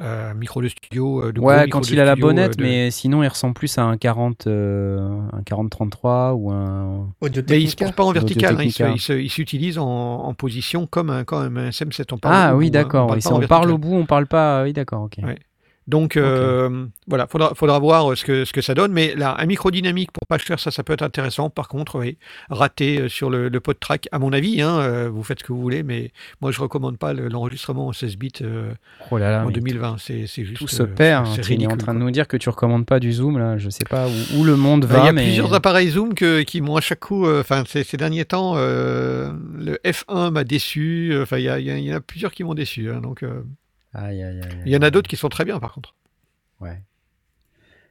euh, 0.00 0.30
un 0.30 0.34
micro 0.34 0.62
de 0.62 0.68
studio. 0.68 1.32
de 1.32 1.40
Ouais, 1.40 1.68
quand 1.68 1.90
il 1.90 2.00
a 2.00 2.04
la 2.04 2.16
bonnette, 2.16 2.56
de- 2.56 2.62
mais 2.62 2.90
sinon 2.90 3.22
il 3.22 3.28
ressemble 3.28 3.54
plus 3.54 3.76
à 3.78 3.82
un 3.82 3.96
40, 3.96 4.46
euh, 4.46 5.20
un 5.32 5.42
40-33 5.42 6.32
ou 6.34 6.50
un. 6.52 7.08
Audio 7.20 7.42
Mais 7.48 7.60
il 7.60 7.64
ne 7.64 7.70
se 7.70 7.76
pose 7.76 7.92
pas 7.92 8.04
en 8.04 8.12
vertical, 8.12 8.56
hein, 8.58 8.94
il 9.18 9.30
s'utilise 9.30 9.78
en, 9.78 9.86
en 9.86 10.34
position 10.34 10.86
comme 10.86 11.10
un, 11.10 11.24
comme 11.24 11.56
un 11.58 11.68
SM7. 11.70 12.12
On 12.12 12.18
parle 12.18 12.34
Ah 12.36 12.56
oui, 12.56 12.68
hein, 12.68 12.70
d'accord. 12.70 13.14
si 13.20 13.26
on 13.28 13.40
parle 13.40 13.70
au 13.70 13.78
bout, 13.78 13.94
on 13.94 14.06
parle 14.06 14.26
pas. 14.26 14.62
Oui, 14.62 14.72
d'accord, 14.72 15.02
ok. 15.02 15.16
Ouais. 15.22 15.38
Donc 15.86 16.16
euh, 16.16 16.86
voilà, 17.06 17.26
faudra, 17.26 17.54
faudra 17.54 17.78
voir 17.78 18.10
euh, 18.12 18.16
ce 18.16 18.24
que, 18.24 18.44
ce 18.46 18.52
que 18.54 18.62
ça 18.62 18.72
donne. 18.74 18.92
Mais 18.92 19.14
là, 19.14 19.36
un 19.38 19.44
micro 19.44 19.70
dynamique 19.70 20.12
pour 20.12 20.26
pas 20.26 20.38
cher, 20.38 20.58
ça, 20.58 20.70
ça 20.70 20.82
peut 20.82 20.94
être 20.94 21.02
intéressant. 21.02 21.50
Par 21.50 21.68
contre, 21.68 21.98
oui, 21.98 22.16
raté 22.48 23.00
euh, 23.02 23.08
sur 23.08 23.28
le, 23.28 23.48
le 23.50 23.60
pod 23.60 23.78
track, 23.78 24.08
à 24.10 24.18
mon 24.18 24.32
avis, 24.32 24.62
hein, 24.62 25.08
vous 25.08 25.22
faites 25.22 25.40
ce 25.40 25.44
que 25.44 25.52
vous 25.52 25.60
voulez, 25.60 25.82
mais 25.82 26.10
moi 26.40 26.52
je 26.52 26.60
recommande 26.60 26.96
pas 26.96 27.12
le- 27.12 27.28
l'enregistrement 27.28 27.88
en 27.88 27.92
16 27.92 28.16
bits 28.16 28.32
euh, 28.40 28.72
Oh 29.10 29.18
là 29.18 29.30
là, 29.30 29.42
en 29.42 29.48
mais 29.48 29.52
2020. 29.52 29.96
C'est 29.98 30.26
juste. 30.26 30.56
Tout 30.56 30.68
se 30.68 30.84
euh, 30.84 30.86
perd. 30.86 31.26
c'est 31.26 31.40
hein. 31.40 31.56
Tu 31.56 31.62
es 31.62 31.66
en 31.66 31.76
train 31.76 31.92
de 31.94 31.98
nous 31.98 32.10
dire 32.10 32.28
que 32.28 32.36
tu 32.38 32.48
recommandes 32.48 32.86
pas 32.86 32.98
du 32.98 33.12
zoom 33.12 33.38
là. 33.38 33.58
Je 33.58 33.68
sais 33.68 33.84
pas 33.84 34.06
où, 34.08 34.38
où 34.40 34.44
le 34.44 34.56
monde 34.56 34.86
Bah, 34.86 34.94
va. 34.94 35.00
Il 35.00 35.06
y 35.06 35.08
a 35.08 35.12
mais... 35.12 35.22
plusieurs 35.24 35.52
appareils 35.52 35.90
Zoom 35.90 36.14
que- 36.14 36.42
qui 36.42 36.62
m'ont 36.62 36.76
à 36.76 36.80
chaque 36.80 37.00
coup, 37.00 37.28
enfin 37.30 37.64
ces, 37.66 37.84
ces 37.84 37.96
derniers 37.98 38.24
temps, 38.24 38.54
le 38.56 39.78
F1 39.84 40.30
m'a 40.30 40.44
déçu. 40.44 41.14
Enfin, 41.20 41.36
il 41.38 41.44
y, 41.44 41.92
en 41.92 41.96
a 41.96 42.00
plusieurs 42.00 42.32
qui 42.32 42.42
m'ont 42.44 42.54
déçu. 42.54 42.90
hein, 42.90 43.00
donc, 43.02 43.22
euh, 43.22 43.42
Aïe, 43.94 44.22
aïe, 44.22 44.40
aïe, 44.40 44.42
aïe. 44.42 44.62
il 44.66 44.72
y 44.72 44.76
en 44.76 44.82
a 44.82 44.90
d'autres 44.90 45.08
qui 45.08 45.16
sont 45.16 45.28
très 45.28 45.44
bien, 45.44 45.58
par 45.60 45.72
contre. 45.72 45.94
Ouais. 46.60 46.82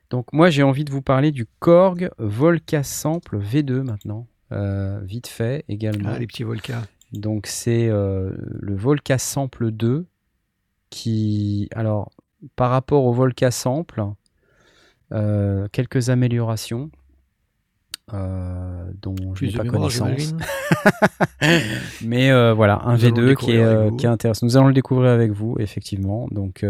Donc 0.10 0.32
moi 0.32 0.50
j'ai 0.50 0.64
envie 0.64 0.84
de 0.86 0.92
vous 0.92 1.02
parler 1.02 1.32
du 1.32 1.48
Korg 1.60 2.12
Volca 2.20 2.84
Sample 2.84 3.40
V2 3.40 3.82
maintenant, 3.82 4.28
Euh, 4.52 5.00
vite 5.04 5.28
fait 5.28 5.66
également. 5.68 6.10
Ah, 6.14 6.20
les 6.20 6.28
petits 6.28 6.44
Volca. 6.44 6.84
Donc 7.14 7.48
c'est 7.48 7.88
euh, 7.90 8.32
le 8.38 8.76
Volca 8.76 9.18
Sample 9.18 9.72
2 9.72 10.06
qui, 10.92 11.68
alors 11.74 12.12
par 12.56 12.70
rapport 12.70 13.06
au 13.06 13.14
Volca 13.14 13.50
Sample, 13.50 14.04
euh, 15.12 15.68
quelques 15.72 16.10
améliorations 16.10 16.92
euh, 18.12 18.92
dont 19.02 19.16
je 19.36 19.46
n'ai 19.46 19.52
pas 19.54 19.64
connaissance. 19.64 20.34
Mais 22.04 22.32
euh, 22.32 22.54
voilà, 22.54 22.82
un 22.84 22.98
Nous 22.98 23.06
allons 23.06 23.16
le 23.16 23.34
V2 23.34 23.36
qui 23.38 23.52
est, 23.52 23.64
euh, 23.64 23.92
qui 23.96 24.06
est 24.06 24.10
intéressant. 24.10 24.46
Nous 24.46 24.58
allons 24.58 24.68
le 24.68 24.74
découvrir 24.74 25.12
avec 25.12 25.32
vous, 25.32 25.56
effectivement. 25.60 26.28
Donc, 26.32 26.66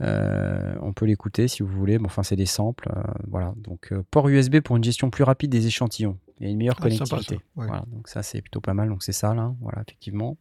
on 0.00 0.92
peut 0.94 1.06
l'écouter 1.06 1.48
si 1.48 1.62
vous 1.62 1.70
voulez. 1.70 1.98
Bon, 1.98 2.06
enfin, 2.06 2.22
c'est 2.22 2.36
des 2.36 2.46
samples. 2.46 2.90
voilà. 3.26 3.54
Donc, 3.56 3.92
port 4.10 4.28
USB 4.28 4.60
pour 4.60 4.76
une 4.76 4.84
gestion 4.84 5.08
plus 5.10 5.24
rapide 5.24 5.50
des 5.50 5.66
échantillons 5.66 6.18
et 6.40 6.50
une 6.50 6.58
meilleure 6.58 6.76
Ah, 6.80 6.90
sympa, 6.90 7.04
connectivité. 7.06 7.34
ça. 7.36 7.60
Ouais. 7.60 7.66
Voilà. 7.66 7.84
Donc, 7.88 8.08
ça, 8.08 8.22
c'est 8.22 8.42
plutôt 8.42 8.60
pas 8.60 8.74
mal. 8.74 8.88
Donc, 8.90 9.02
c'est 9.02 9.12
ça, 9.12 9.34
là. 9.34 9.54
Voilà, 9.60 9.82
effectivement. 9.86 10.36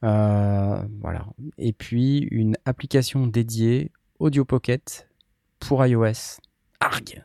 Voilà. 0.00 1.26
Et 1.58 1.72
puis, 1.74 2.26
une 2.30 2.56
application 2.64 3.26
dédiée 3.26 3.92
Audio 4.18 4.44
Pocket 4.44 5.08
pour 5.60 5.84
iOS. 5.84 6.40
ARG 6.80 7.22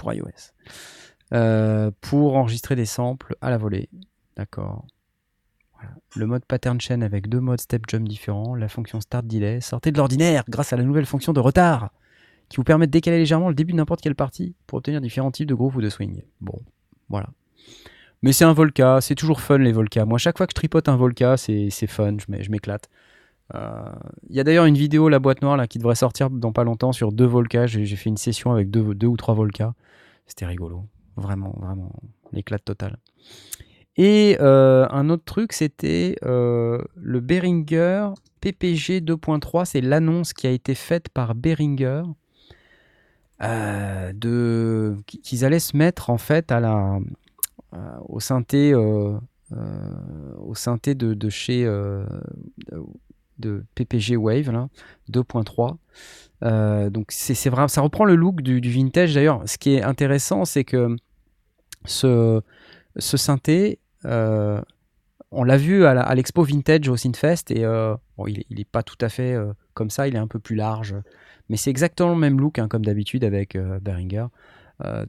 pour 0.00 0.12
iOS. 0.12 0.52
Euh, 1.32 1.90
pour 2.00 2.36
enregistrer 2.36 2.74
des 2.74 2.86
samples 2.86 3.36
à 3.40 3.50
la 3.50 3.58
volée. 3.58 3.88
D'accord. 4.36 4.86
Le 6.16 6.26
mode 6.26 6.44
pattern 6.44 6.80
chain 6.80 7.02
avec 7.02 7.28
deux 7.28 7.40
modes 7.40 7.60
step 7.60 7.84
jump 7.88 8.08
différents, 8.08 8.54
la 8.54 8.68
fonction 8.68 9.00
start 9.00 9.26
delay, 9.26 9.60
sortez 9.60 9.92
de 9.92 9.96
l'ordinaire 9.98 10.44
grâce 10.48 10.72
à 10.72 10.76
la 10.76 10.82
nouvelle 10.82 11.06
fonction 11.06 11.32
de 11.32 11.40
retard 11.40 11.90
qui 12.48 12.56
vous 12.56 12.64
permet 12.64 12.86
de 12.86 12.90
décaler 12.90 13.18
légèrement 13.18 13.48
le 13.48 13.54
début 13.54 13.72
de 13.72 13.76
n'importe 13.76 14.00
quelle 14.00 14.16
partie 14.16 14.54
pour 14.66 14.78
obtenir 14.78 15.00
différents 15.00 15.30
types 15.30 15.46
de 15.48 15.54
groove 15.54 15.76
ou 15.76 15.80
de 15.80 15.88
swing. 15.88 16.22
Bon, 16.40 16.58
voilà. 17.08 17.28
Mais 18.22 18.32
c'est 18.32 18.44
un 18.44 18.52
Volca, 18.52 19.00
c'est 19.00 19.14
toujours 19.14 19.40
fun 19.40 19.58
les 19.58 19.72
Volca. 19.72 20.04
Moi, 20.04 20.18
chaque 20.18 20.36
fois 20.36 20.46
que 20.46 20.52
je 20.52 20.56
tripote 20.56 20.88
un 20.88 20.96
Volca, 20.96 21.36
c'est 21.36 21.70
fun, 21.86 22.16
je 22.18 22.26
m'é- 22.28 22.42
je 22.42 22.50
m'éclate. 22.50 22.90
Euh, 23.54 23.92
Il 24.28 24.36
y 24.36 24.40
a 24.40 24.44
d'ailleurs 24.44 24.66
une 24.66 24.76
vidéo, 24.76 25.08
la 25.08 25.18
boîte 25.18 25.42
noire, 25.42 25.56
là, 25.56 25.66
qui 25.66 25.78
devrait 25.78 25.94
sortir 25.94 26.28
dans 26.28 26.52
pas 26.52 26.64
longtemps 26.64 26.92
sur 26.92 27.12
deux 27.12 27.24
Volca. 27.24 27.66
J'ai 27.66 27.86
fait 27.96 28.10
une 28.10 28.16
session 28.16 28.52
avec 28.52 28.70
deux, 28.70 28.80
ou 28.82 29.16
trois 29.16 29.34
Volca. 29.34 29.74
C'était 30.30 30.46
rigolo. 30.46 30.86
Vraiment, 31.16 31.52
vraiment, 31.60 31.92
l'éclate 32.30 32.64
totale. 32.64 32.96
Et 33.96 34.36
euh, 34.40 34.86
un 34.90 35.10
autre 35.10 35.24
truc, 35.24 35.52
c'était 35.52 36.14
euh, 36.24 36.80
le 36.94 37.18
Behringer 37.18 38.10
PPG 38.40 39.00
2.3. 39.00 39.64
C'est 39.64 39.80
l'annonce 39.80 40.32
qui 40.32 40.46
a 40.46 40.50
été 40.50 40.76
faite 40.76 41.08
par 41.08 41.34
Behringer 41.34 42.04
euh, 43.42 44.12
qu'ils 45.06 45.44
allaient 45.44 45.58
se 45.58 45.76
mettre 45.76 46.10
en 46.10 46.18
fait 46.18 46.52
à 46.52 46.60
la 46.60 47.00
au 48.08 48.20
synthé 48.20 48.72
de, 50.94 51.28
chez 51.28 51.64
de 53.38 53.64
PPG 53.74 54.16
Wave 54.16 54.52
là, 54.52 54.68
2.3. 55.10 55.76
Euh, 56.42 56.88
donc 56.90 57.06
c'est 57.10 57.34
c'est 57.34 57.50
vrai, 57.50 57.68
ça 57.68 57.82
reprend 57.82 58.04
le 58.04 58.16
look 58.16 58.40
du, 58.42 58.60
du 58.60 58.70
vintage 58.70 59.14
d'ailleurs. 59.14 59.42
Ce 59.46 59.58
qui 59.58 59.74
est 59.74 59.82
intéressant, 59.82 60.44
c'est 60.44 60.64
que 60.64 60.96
ce, 61.84 62.40
ce 62.96 63.16
synthé, 63.16 63.78
euh, 64.04 64.60
on 65.30 65.44
l'a 65.44 65.56
vu 65.56 65.84
à 65.84 66.14
l'expo 66.14 66.42
vintage 66.42 66.88
au 66.88 66.96
Synfest 66.96 67.50
et 67.50 67.64
euh, 67.64 67.94
il, 68.26 68.44
il 68.50 68.60
est 68.60 68.68
pas 68.68 68.82
tout 68.82 68.98
à 69.00 69.08
fait 69.08 69.36
comme 69.74 69.90
ça, 69.90 70.08
il 70.08 70.16
est 70.16 70.18
un 70.18 70.26
peu 70.26 70.38
plus 70.38 70.56
large, 70.56 70.94
mais 71.48 71.56
c'est 71.56 71.70
exactement 71.70 72.10
le 72.10 72.16
même 72.16 72.40
look 72.40 72.58
hein, 72.58 72.68
comme 72.68 72.84
d'habitude 72.84 73.24
avec 73.24 73.56
Behringer. 73.56 74.26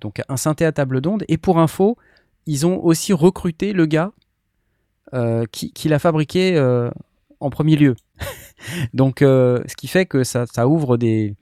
Donc 0.01 0.21
un 0.27 0.37
synthé 0.37 0.65
à 0.65 0.73
table 0.73 0.99
d'onde. 0.99 1.23
Et 1.29 1.37
pour 1.37 1.57
info, 1.57 1.97
ils 2.45 2.67
ont 2.67 2.83
aussi 2.83 3.13
recruté 3.13 3.73
le 3.73 3.85
gars 3.85 4.11
qui, 5.51 5.71
qui 5.71 5.89
l'a 5.89 5.97
fabriqué 5.97 6.59
en 7.41 7.49
premier 7.49 7.75
lieu. 7.75 7.95
donc 8.93 9.21
euh, 9.21 9.61
ce 9.67 9.75
qui 9.75 9.87
fait 9.87 10.05
que 10.05 10.23
ça, 10.23 10.45
ouvre 10.67 10.97
des, 10.97 11.35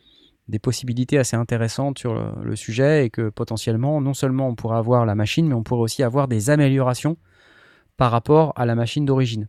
possibilités 0.61 1.17
assez 1.17 1.35
intéressantes 1.35 1.99
sur 1.99 2.15
le, 2.41 2.55
sujet 2.55 3.05
et 3.05 3.09
que 3.09 3.29
potentiellement, 3.29 4.01
non 4.01 4.13
seulement 4.13 4.47
on 4.47 4.55
pourrait 4.55 4.77
avoir 4.77 5.05
la 5.05 5.15
machine, 5.15 5.47
mais 5.47 5.53
on 5.53 5.63
pourrait 5.63 5.81
aussi 5.81 6.01
avoir 6.01 6.27
des 6.27 6.49
améliorations 6.49 7.17
par 7.97 8.11
rapport 8.11 8.53
à 8.55 8.65
la 8.65 8.75
machine 8.75 9.05
d'origine. 9.05 9.47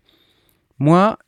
Moi, 0.78 1.18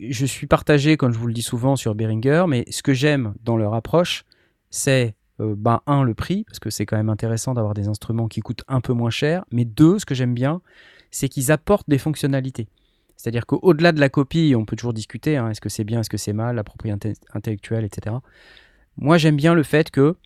je 0.00 0.26
suis 0.26 0.46
partagé, 0.46 0.96
comme 0.96 1.12
je 1.12 1.18
vous 1.18 1.26
le 1.26 1.34
dis 1.34 1.42
souvent, 1.42 1.76
sur 1.76 1.94
Behringer, 1.94 2.46
mais 2.48 2.64
ce 2.70 2.82
que 2.82 2.94
j'aime 2.94 3.34
dans 3.44 3.56
leur 3.56 3.74
approche, 3.74 4.24
c'est, 4.70 5.14
euh, 5.40 5.54
ben, 5.56 5.80
un, 5.86 6.02
le 6.02 6.14
prix, 6.14 6.44
parce 6.44 6.58
que 6.58 6.70
c'est 6.70 6.86
quand 6.86 6.96
même 6.96 7.10
intéressant 7.10 7.54
d'avoir 7.54 7.74
des 7.74 7.88
instruments 7.88 8.28
qui 8.28 8.40
coûtent 8.40 8.64
un 8.68 8.80
peu 8.80 8.92
moins 8.92 9.10
cher, 9.10 9.44
mais 9.52 9.64
deux, 9.64 9.98
ce 9.98 10.06
que 10.06 10.14
j'aime 10.14 10.34
bien, 10.34 10.62
c'est 11.10 11.28
qu'ils 11.28 11.52
apportent 11.52 11.88
des 11.88 11.98
fonctionnalités. 11.98 12.68
C'est-à-dire 13.22 13.46
qu'au-delà 13.46 13.92
de 13.92 14.00
la 14.00 14.08
copie, 14.08 14.52
on 14.58 14.64
peut 14.64 14.74
toujours 14.74 14.92
discuter, 14.92 15.36
hein, 15.36 15.48
est-ce 15.48 15.60
que 15.60 15.68
c'est 15.68 15.84
bien, 15.84 16.00
est-ce 16.00 16.10
que 16.10 16.16
c'est 16.16 16.32
mal, 16.32 16.56
la 16.56 16.64
propriété 16.64 17.12
intellectuelle, 17.32 17.84
etc. 17.84 18.16
Moi, 18.96 19.16
j'aime 19.16 19.36
bien 19.36 19.54
le 19.54 19.62
fait 19.62 19.92
que, 19.92 20.16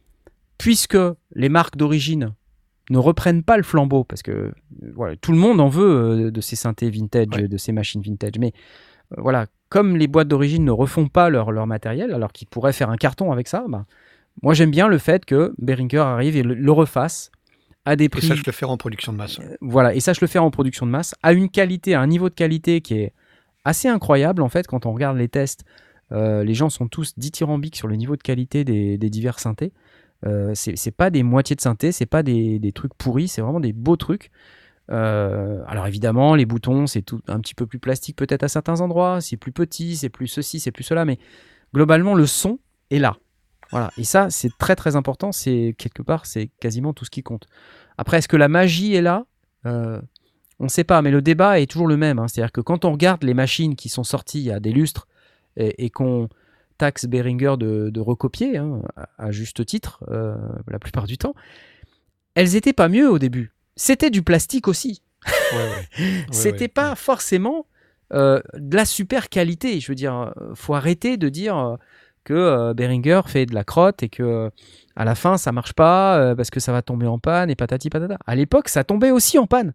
puisque 0.57 0.97
les 1.35 1.51
marques 1.51 1.77
d'origine 1.77 2.33
ne 2.89 2.97
reprennent 2.97 3.43
pas 3.43 3.59
le 3.59 3.65
flambeau, 3.65 4.05
parce 4.05 4.23
que 4.23 4.55
voilà, 4.95 5.15
tout 5.15 5.33
le 5.33 5.37
monde 5.37 5.61
en 5.61 5.69
veut 5.69 6.27
euh, 6.27 6.31
de 6.31 6.41
ces 6.41 6.57
synthés 6.57 6.89
vintage, 6.89 7.27
de 7.27 7.57
ces 7.59 7.73
machines 7.73 8.01
vintage, 8.01 8.39
mais 8.39 8.55
euh, 9.13 9.17
voilà, 9.19 9.45
comme 9.69 9.99
les 9.99 10.07
boîtes 10.07 10.29
d'origine 10.29 10.65
ne 10.65 10.71
refont 10.71 11.07
pas 11.07 11.29
leur, 11.29 11.53
leur 11.53 11.67
matériel, 11.67 12.15
alors 12.15 12.33
qu'ils 12.33 12.49
pourraient 12.49 12.73
faire 12.73 12.89
un 12.89 12.97
carton 12.97 13.31
avec 13.31 13.47
ça, 13.47 13.67
bah, 13.69 13.85
moi 14.41 14.55
j'aime 14.55 14.71
bien 14.71 14.89
le 14.89 14.97
fait 14.97 15.27
que 15.27 15.53
Behringer 15.59 15.99
arrive 15.99 16.35
et 16.39 16.43
le, 16.43 16.55
le 16.55 16.73
refasse 16.73 17.31
à 17.87 17.97
des 17.97 18.05
Et 18.05 18.09
prix 18.11 18.27
ça, 18.27 18.35
je 18.35 18.43
le 18.45 18.53
faire 18.53 18.69
en 18.71 18.77
production 18.77 19.13
de 19.13 19.17
masse. 19.19 19.41
voilà, 19.63 19.95
et 19.95 20.01
ça, 20.01 20.13
je 20.13 20.21
le 20.21 20.27
fais 20.27 20.39
en 20.39 20.51
production 20.51 20.85
de 20.85 20.91
masse, 20.91 21.15
à 21.23 21.33
une 21.33 21.49
qualité, 21.49 21.95
à 21.95 22.01
un 22.03 22.07
niveau 22.07 22.29
de 22.29 22.35
qualité 22.35 22.83
qui 22.83 22.95
est 22.95 23.15
assez 23.65 23.89
incroyable, 23.89 24.43
en 24.43 24.49
fait, 24.49 24.67
quand 24.67 24.85
on 24.85 24.93
regarde 24.93 25.17
les 25.17 25.29
tests. 25.29 25.65
euh, 26.13 26.45
les 26.45 26.55
gens 26.55 26.71
sont 26.71 26.89
tous 26.89 27.15
dithyrambiques 27.17 27.77
sur 27.77 27.89
le 27.89 27.97
niveau 27.97 28.17
de 28.17 28.23
qualité 28.23 28.65
des, 28.65 28.99
des 28.99 29.11
divers 29.11 29.39
synthés. 29.39 29.73
Euh, 30.25 30.53
c'est 30.55 30.77
c'est 30.77 30.93
pas 30.93 31.11
des 31.11 31.23
moitiés 31.23 31.57
de 31.57 31.61
synthé, 31.61 31.93
c'est 31.93 32.07
pas 32.07 32.23
des, 32.23 32.59
des 32.59 32.73
trucs 32.73 32.95
pourris, 32.95 33.29
c'est 33.29 33.43
vraiment 33.43 33.61
des 33.61 33.73
beaux 33.73 33.97
trucs. 33.97 34.31
Euh, 34.91 35.63
alors 35.67 35.87
évidemment, 35.87 36.35
les 36.37 36.47
boutons, 36.47 36.87
c'est 36.87 37.03
tout 37.03 37.21
un 37.27 37.41
petit 37.41 37.55
peu 37.55 37.67
plus 37.67 37.79
plastique 37.81 38.17
peut-être 38.17 38.45
à 38.45 38.49
certains 38.49 38.81
endroits, 38.81 39.21
c'est 39.21 39.37
plus 39.37 39.53
petit, 39.53 39.97
c'est 39.97 40.09
plus 40.09 40.29
ceci, 40.29 40.61
c'est 40.61 40.71
plus 40.71 40.85
cela, 40.85 41.05
mais 41.05 41.19
globalement, 41.75 42.15
le 42.15 42.27
son 42.27 42.59
est 42.91 42.99
là. 43.01 43.17
Voilà. 43.71 43.91
Et 43.99 44.05
ça, 44.05 44.31
c'est 44.31 44.51
très 44.59 44.77
très 44.77 44.97
important. 44.97 45.33
C'est 45.33 45.75
quelque 45.79 46.03
part, 46.03 46.27
c'est 46.27 46.51
quasiment 46.61 46.93
tout 46.93 47.05
ce 47.05 47.11
qui 47.11 47.23
compte. 47.23 47.47
Après, 47.99 48.19
est-ce 48.19 48.29
que 48.29 48.37
la 48.37 48.49
magie 48.49 48.95
est 48.95 49.03
là? 49.03 49.27
Euh, 49.67 50.01
On 50.61 50.65
ne 50.65 50.69
sait 50.69 50.85
pas, 50.85 51.03
mais 51.03 51.11
le 51.11 51.21
débat 51.23 51.61
est 51.61 51.67
toujours 51.71 51.89
le 51.89 51.97
même. 51.97 52.19
hein. 52.19 52.29
C'est-à-dire 52.29 52.53
que 52.53 52.61
quand 52.61 52.85
on 52.85 52.93
regarde 52.93 53.23
les 53.25 53.35
machines 53.35 53.75
qui 53.77 53.89
sont 53.89 54.05
sorties 54.05 54.39
il 54.41 54.45
y 54.47 54.53
a 54.53 54.61
des 54.61 54.73
lustres 54.73 55.07
et, 55.57 55.85
et 55.85 55.91
qu'on 55.91 56.29
taxe 56.79 57.07
Behringer 57.07 57.57
de, 57.59 57.91
de 57.91 58.01
recopier, 58.01 58.59
hein, 58.59 58.83
à, 58.97 59.09
à 59.19 59.31
juste 59.33 59.65
titre, 59.67 60.05
euh, 60.09 60.37
la 60.69 60.79
plupart 60.79 61.07
du 61.07 61.19
temps, 61.19 61.35
elles 62.35 62.55
étaient 62.55 62.73
pas 62.75 62.89
mieux 62.89 63.11
au 63.11 63.19
début. 63.19 63.53
C'était 63.77 64.11
du 64.11 64.23
plastique 64.23 64.69
aussi. 64.69 65.03
C'était 66.31 66.65
ouais, 66.65 66.69
pas 66.69 66.95
forcément 66.95 67.67
euh, 68.13 68.41
de 68.55 68.77
la 68.77 68.85
super 68.85 69.29
qualité. 69.29 69.81
Je 69.81 69.89
veux 69.91 69.95
dire, 69.95 70.33
faut 70.55 70.75
arrêter 70.75 71.17
de 71.17 71.29
dire 71.29 71.77
que 72.27 72.35
euh, 72.35 72.75
Behringer 72.75 73.23
fait 73.27 73.47
de 73.47 73.55
la 73.55 73.65
crotte 73.65 74.03
et 74.03 74.11
que 74.11 74.23
euh, 74.23 74.51
à 74.97 75.05
la 75.05 75.15
fin 75.15 75.39
ça 75.39 75.53
marche 75.53 75.73
pas 75.73 76.19
euh, 76.19 76.35
parce 76.35 76.51
que 76.51 76.61
ça 76.61 76.73
va 76.73 76.83
tomber 76.83 77.07
en 77.07 77.19
panne 77.19 77.49
et 77.49 77.55
patati 77.55 77.89
patata. 77.89 78.19
À 78.27 78.35
l'époque, 78.35 78.69
ça 78.69 78.85
tombait 78.85 79.13
aussi 79.13 79.39
en 79.39 79.47
panne. 79.47 79.73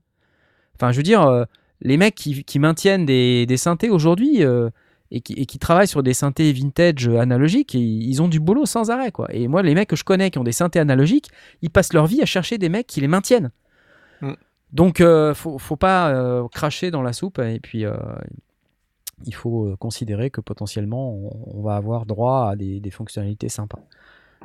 Enfin, 0.76 0.92
je 0.92 0.98
veux 0.98 1.04
dire, 1.04 1.46
les 1.82 1.98
mecs 1.98 2.16
qui, 2.16 2.44
qui 2.44 2.60
maintiennent 2.60 3.06
des, 3.06 3.46
des 3.46 3.58
synthés 3.58 3.90
aujourd'hui 3.90 4.44
euh, 4.44 4.70
et, 5.10 5.22
qui, 5.22 5.34
et 5.34 5.46
qui 5.46 5.60
travaillent 5.60 5.88
sur 5.88 6.04
des 6.04 6.14
synthés 6.14 6.52
vintage 6.54 7.08
analogiques, 7.08 7.74
ils, 7.74 8.08
ils 8.10 8.22
ont 8.22 8.28
du 8.28 8.40
boulot 8.40 8.66
sans 8.66 8.90
arrêt, 8.90 9.12
quoi. 9.12 9.28
Et 9.34 9.48
moi, 9.48 9.62
les 9.62 9.76
mecs 9.76 9.90
que 9.90 9.96
je 9.96 10.04
connais 10.04 10.32
qui 10.32 10.40
ont 10.40 10.44
des 10.44 10.52
synthés 10.52 10.80
analogiques, 10.80 11.30
ils 11.62 11.70
passent 11.70 11.94
leur 11.94 12.08
vie 12.08 12.22
à 12.22 12.26
chercher 12.26 12.58
des 12.58 12.70
mecs 12.70 12.88
qui 12.88 13.02
les 13.02 13.08
maintiennent. 13.08 13.52
Mm. 14.22 14.34
Donc, 14.72 15.02
euh, 15.02 15.34
faut, 15.34 15.58
faut 15.58 15.76
pas 15.76 16.10
euh, 16.12 16.48
cracher 16.48 16.92
dans 16.92 17.02
la 17.02 17.14
soupe 17.14 17.40
et 17.40 17.60
puis 17.60 17.84
il 19.26 19.36
faut 19.36 19.68
euh, 19.68 19.76
considérer 19.76 20.30
que 20.30 20.42
potentiellement 20.42 21.14
on, 21.54 21.62
va 21.62 21.76
avoir 21.76 22.06
droit 22.06 22.50
à 22.52 22.56
des, 22.56 22.92
fonctionnalités 22.92 23.50
sympas. 23.50 23.80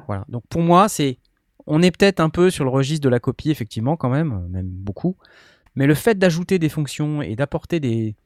Voilà. 0.07 0.25
Donc 0.29 0.45
pour 0.49 0.63
moi, 0.63 0.89
c'est 0.89 1.19
on 1.67 1.83
est 1.83 1.91
peut-être 1.91 2.21
un 2.21 2.31
peu 2.31 2.51
sur 2.51 2.65
le 2.65 2.71
registre 2.71 3.03
de 3.03 3.09
la 3.09 3.19
copie 3.19 3.51
effectivement 3.51 3.97
quand 3.97 4.11
même, 4.11 4.33
euh, 4.33 4.49
même 4.49 4.69
beaucoup. 4.69 5.17
Mais 5.75 5.87
le 5.87 5.95
fait 5.95 6.19
d'ajouter 6.19 6.59
des 6.59 6.69
fonctions 6.69 7.23
et 7.23 7.37
d'apporter 7.37 7.81
des 7.81 8.17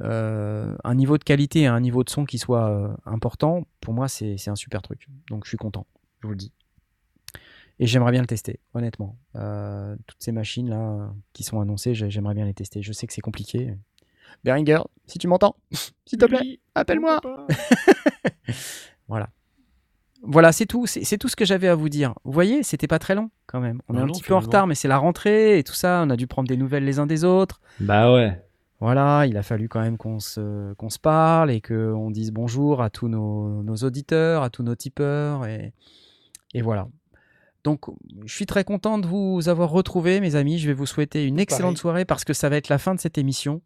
euh, 0.00 0.76
un 0.82 0.94
niveau 0.94 1.18
de 1.18 1.24
qualité 1.24 1.60
et 1.60 1.66
un 1.66 1.80
niveau 1.80 2.02
de 2.02 2.10
son 2.10 2.24
qui 2.24 2.38
soit 2.38 2.96
important, 3.06 3.66
pour 3.80 3.94
moi 3.94 4.08
c'est 4.08 4.48
un 4.48 4.56
super 4.56 4.82
truc. 4.82 5.08
Donc 5.30 5.44
je 5.44 5.48
suis 5.48 5.56
content, 5.56 5.86
je 6.20 6.26
vous 6.26 6.32
le 6.32 6.38
dis. 6.38 6.52
Et 7.78 7.86
j'aimerais 7.86 8.12
bien 8.12 8.20
le 8.20 8.26
tester, 8.26 8.60
honnêtement. 8.74 9.16
Toutes 9.34 10.22
ces 10.22 10.32
machines 10.32 10.68
là 10.68 11.12
qui 11.32 11.42
sont 11.42 11.60
annoncées, 11.60 11.94
j'ai- 11.94 12.10
j'aimerais 12.10 12.34
bien 12.34 12.44
les 12.44 12.54
tester. 12.54 12.82
Je 12.82 12.92
sais 12.92 13.06
que 13.06 13.12
c'est 13.12 13.20
compliqué. 13.20 13.76
Beringer, 14.42 14.80
si 15.06 15.18
tu 15.18 15.28
m'entends, 15.28 15.56
s'il 16.06 16.18
te 16.18 16.26
plaît, 16.26 16.60
appelle-moi. 16.74 17.20
voilà. 19.08 19.28
Voilà, 20.26 20.52
c'est 20.52 20.64
tout. 20.66 20.86
C'est 20.86 21.18
tout 21.18 21.28
ce 21.28 21.36
que 21.36 21.44
j'avais 21.44 21.68
à 21.68 21.74
vous 21.74 21.90
dire. 21.90 22.14
Vous 22.24 22.32
voyez, 22.32 22.62
c'était 22.62 22.86
pas 22.86 22.98
très 22.98 23.14
long 23.14 23.30
quand 23.46 23.60
même. 23.60 23.82
On 23.88 23.94
est 23.94 23.98
un 23.98 24.06
non, 24.06 24.12
petit 24.12 24.22
peu 24.22 24.34
en 24.34 24.40
retard, 24.40 24.66
mais 24.66 24.74
c'est 24.74 24.88
la 24.88 24.96
rentrée 24.96 25.58
et 25.58 25.64
tout 25.64 25.74
ça. 25.74 26.02
On 26.06 26.10
a 26.10 26.16
dû 26.16 26.26
prendre 26.26 26.48
des 26.48 26.56
nouvelles 26.56 26.84
les 26.84 26.98
uns 26.98 27.06
des 27.06 27.24
autres. 27.24 27.60
Bah 27.80 28.12
ouais. 28.12 28.40
Voilà, 28.80 29.26
il 29.26 29.36
a 29.36 29.42
fallu 29.42 29.68
quand 29.68 29.80
même 29.80 29.96
qu'on 29.96 30.20
se, 30.20 30.72
qu'on 30.74 30.90
se 30.90 30.98
parle 30.98 31.50
et 31.50 31.60
qu'on 31.60 32.10
dise 32.10 32.32
bonjour 32.32 32.82
à 32.82 32.90
tous 32.90 33.08
nos, 33.08 33.62
nos 33.62 33.76
auditeurs, 33.76 34.42
à 34.42 34.50
tous 34.50 34.62
nos 34.62 34.74
tipeurs. 34.74 35.46
Et, 35.46 35.72
et 36.54 36.62
voilà. 36.62 36.88
Donc, 37.62 37.86
je 38.26 38.34
suis 38.34 38.46
très 38.46 38.62
content 38.62 38.98
de 38.98 39.06
vous 39.06 39.48
avoir 39.48 39.70
retrouvés, 39.70 40.20
mes 40.20 40.36
amis. 40.36 40.58
Je 40.58 40.66
vais 40.66 40.74
vous 40.74 40.86
souhaiter 40.86 41.26
une 41.26 41.38
excellente 41.38 41.72
Pareil. 41.72 41.76
soirée 41.78 42.04
parce 42.04 42.24
que 42.24 42.34
ça 42.34 42.48
va 42.48 42.56
être 42.56 42.68
la 42.68 42.78
fin 42.78 42.94
de 42.94 43.00
cette 43.00 43.16
émission. 43.16 43.62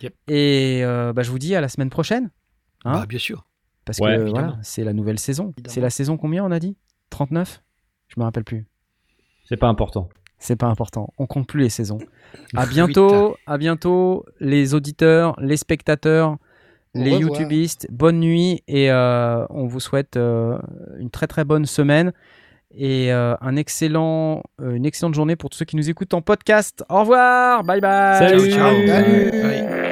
Yep. 0.00 0.14
Et 0.28 0.80
euh, 0.84 1.12
bah, 1.12 1.22
je 1.22 1.30
vous 1.30 1.38
dis 1.38 1.54
à 1.54 1.60
la 1.60 1.68
semaine 1.68 1.90
prochaine. 1.90 2.30
Hein 2.84 2.92
Bah, 3.00 3.06
bien 3.06 3.18
sûr. 3.18 3.44
parce 3.84 3.98
Ouais, 3.98 4.16
que 4.16 4.30
voilà, 4.30 4.56
c'est 4.62 4.84
la 4.84 4.92
nouvelle 4.92 5.18
saison. 5.18 5.52
C'est 5.66 5.80
la 5.80 5.90
saison 5.90 6.16
combien, 6.16 6.44
on 6.44 6.50
a 6.50 6.58
dit? 6.58 6.76
39 7.10 7.62
Je 8.08 8.14
me 8.18 8.24
rappelle 8.24 8.44
plus. 8.44 8.66
C'est 9.48 9.56
pas 9.56 9.68
important. 9.68 10.08
C'est 10.38 10.56
pas 10.56 10.66
important. 10.66 11.12
On 11.18 11.26
compte 11.26 11.46
plus 11.46 11.60
les 11.60 11.68
saisons. 11.68 11.98
À 12.56 12.66
bientôt, 12.66 13.36
à 13.46 13.58
bientôt, 13.58 14.24
les 14.40 14.74
auditeurs, 14.74 15.38
les 15.38 15.56
spectateurs, 15.58 16.38
les 16.94 17.16
youtubistes. 17.18 17.86
Bonne 17.90 18.20
nuit 18.20 18.62
et 18.66 18.90
euh, 18.90 19.46
on 19.50 19.66
vous 19.66 19.80
souhaite 19.80 20.16
euh, 20.16 20.58
une 20.98 21.10
très 21.10 21.26
très 21.26 21.44
bonne 21.44 21.66
semaine 21.66 22.12
et 22.76 23.12
euh, 23.12 23.34
un 23.40 23.56
excellent, 23.56 24.42
euh, 24.60 24.74
une 24.74 24.86
excellente 24.86 25.14
journée 25.14 25.36
pour 25.36 25.50
tous 25.50 25.58
ceux 25.58 25.64
qui 25.64 25.76
nous 25.76 25.90
écoutent 25.90 26.14
en 26.14 26.22
podcast. 26.22 26.84
Au 26.88 27.00
revoir, 27.00 27.64
bye 27.64 27.80
bye. 27.80 28.18
Salut. 28.18 28.50
Ciao. 28.50 28.86
Salut. 28.86 29.91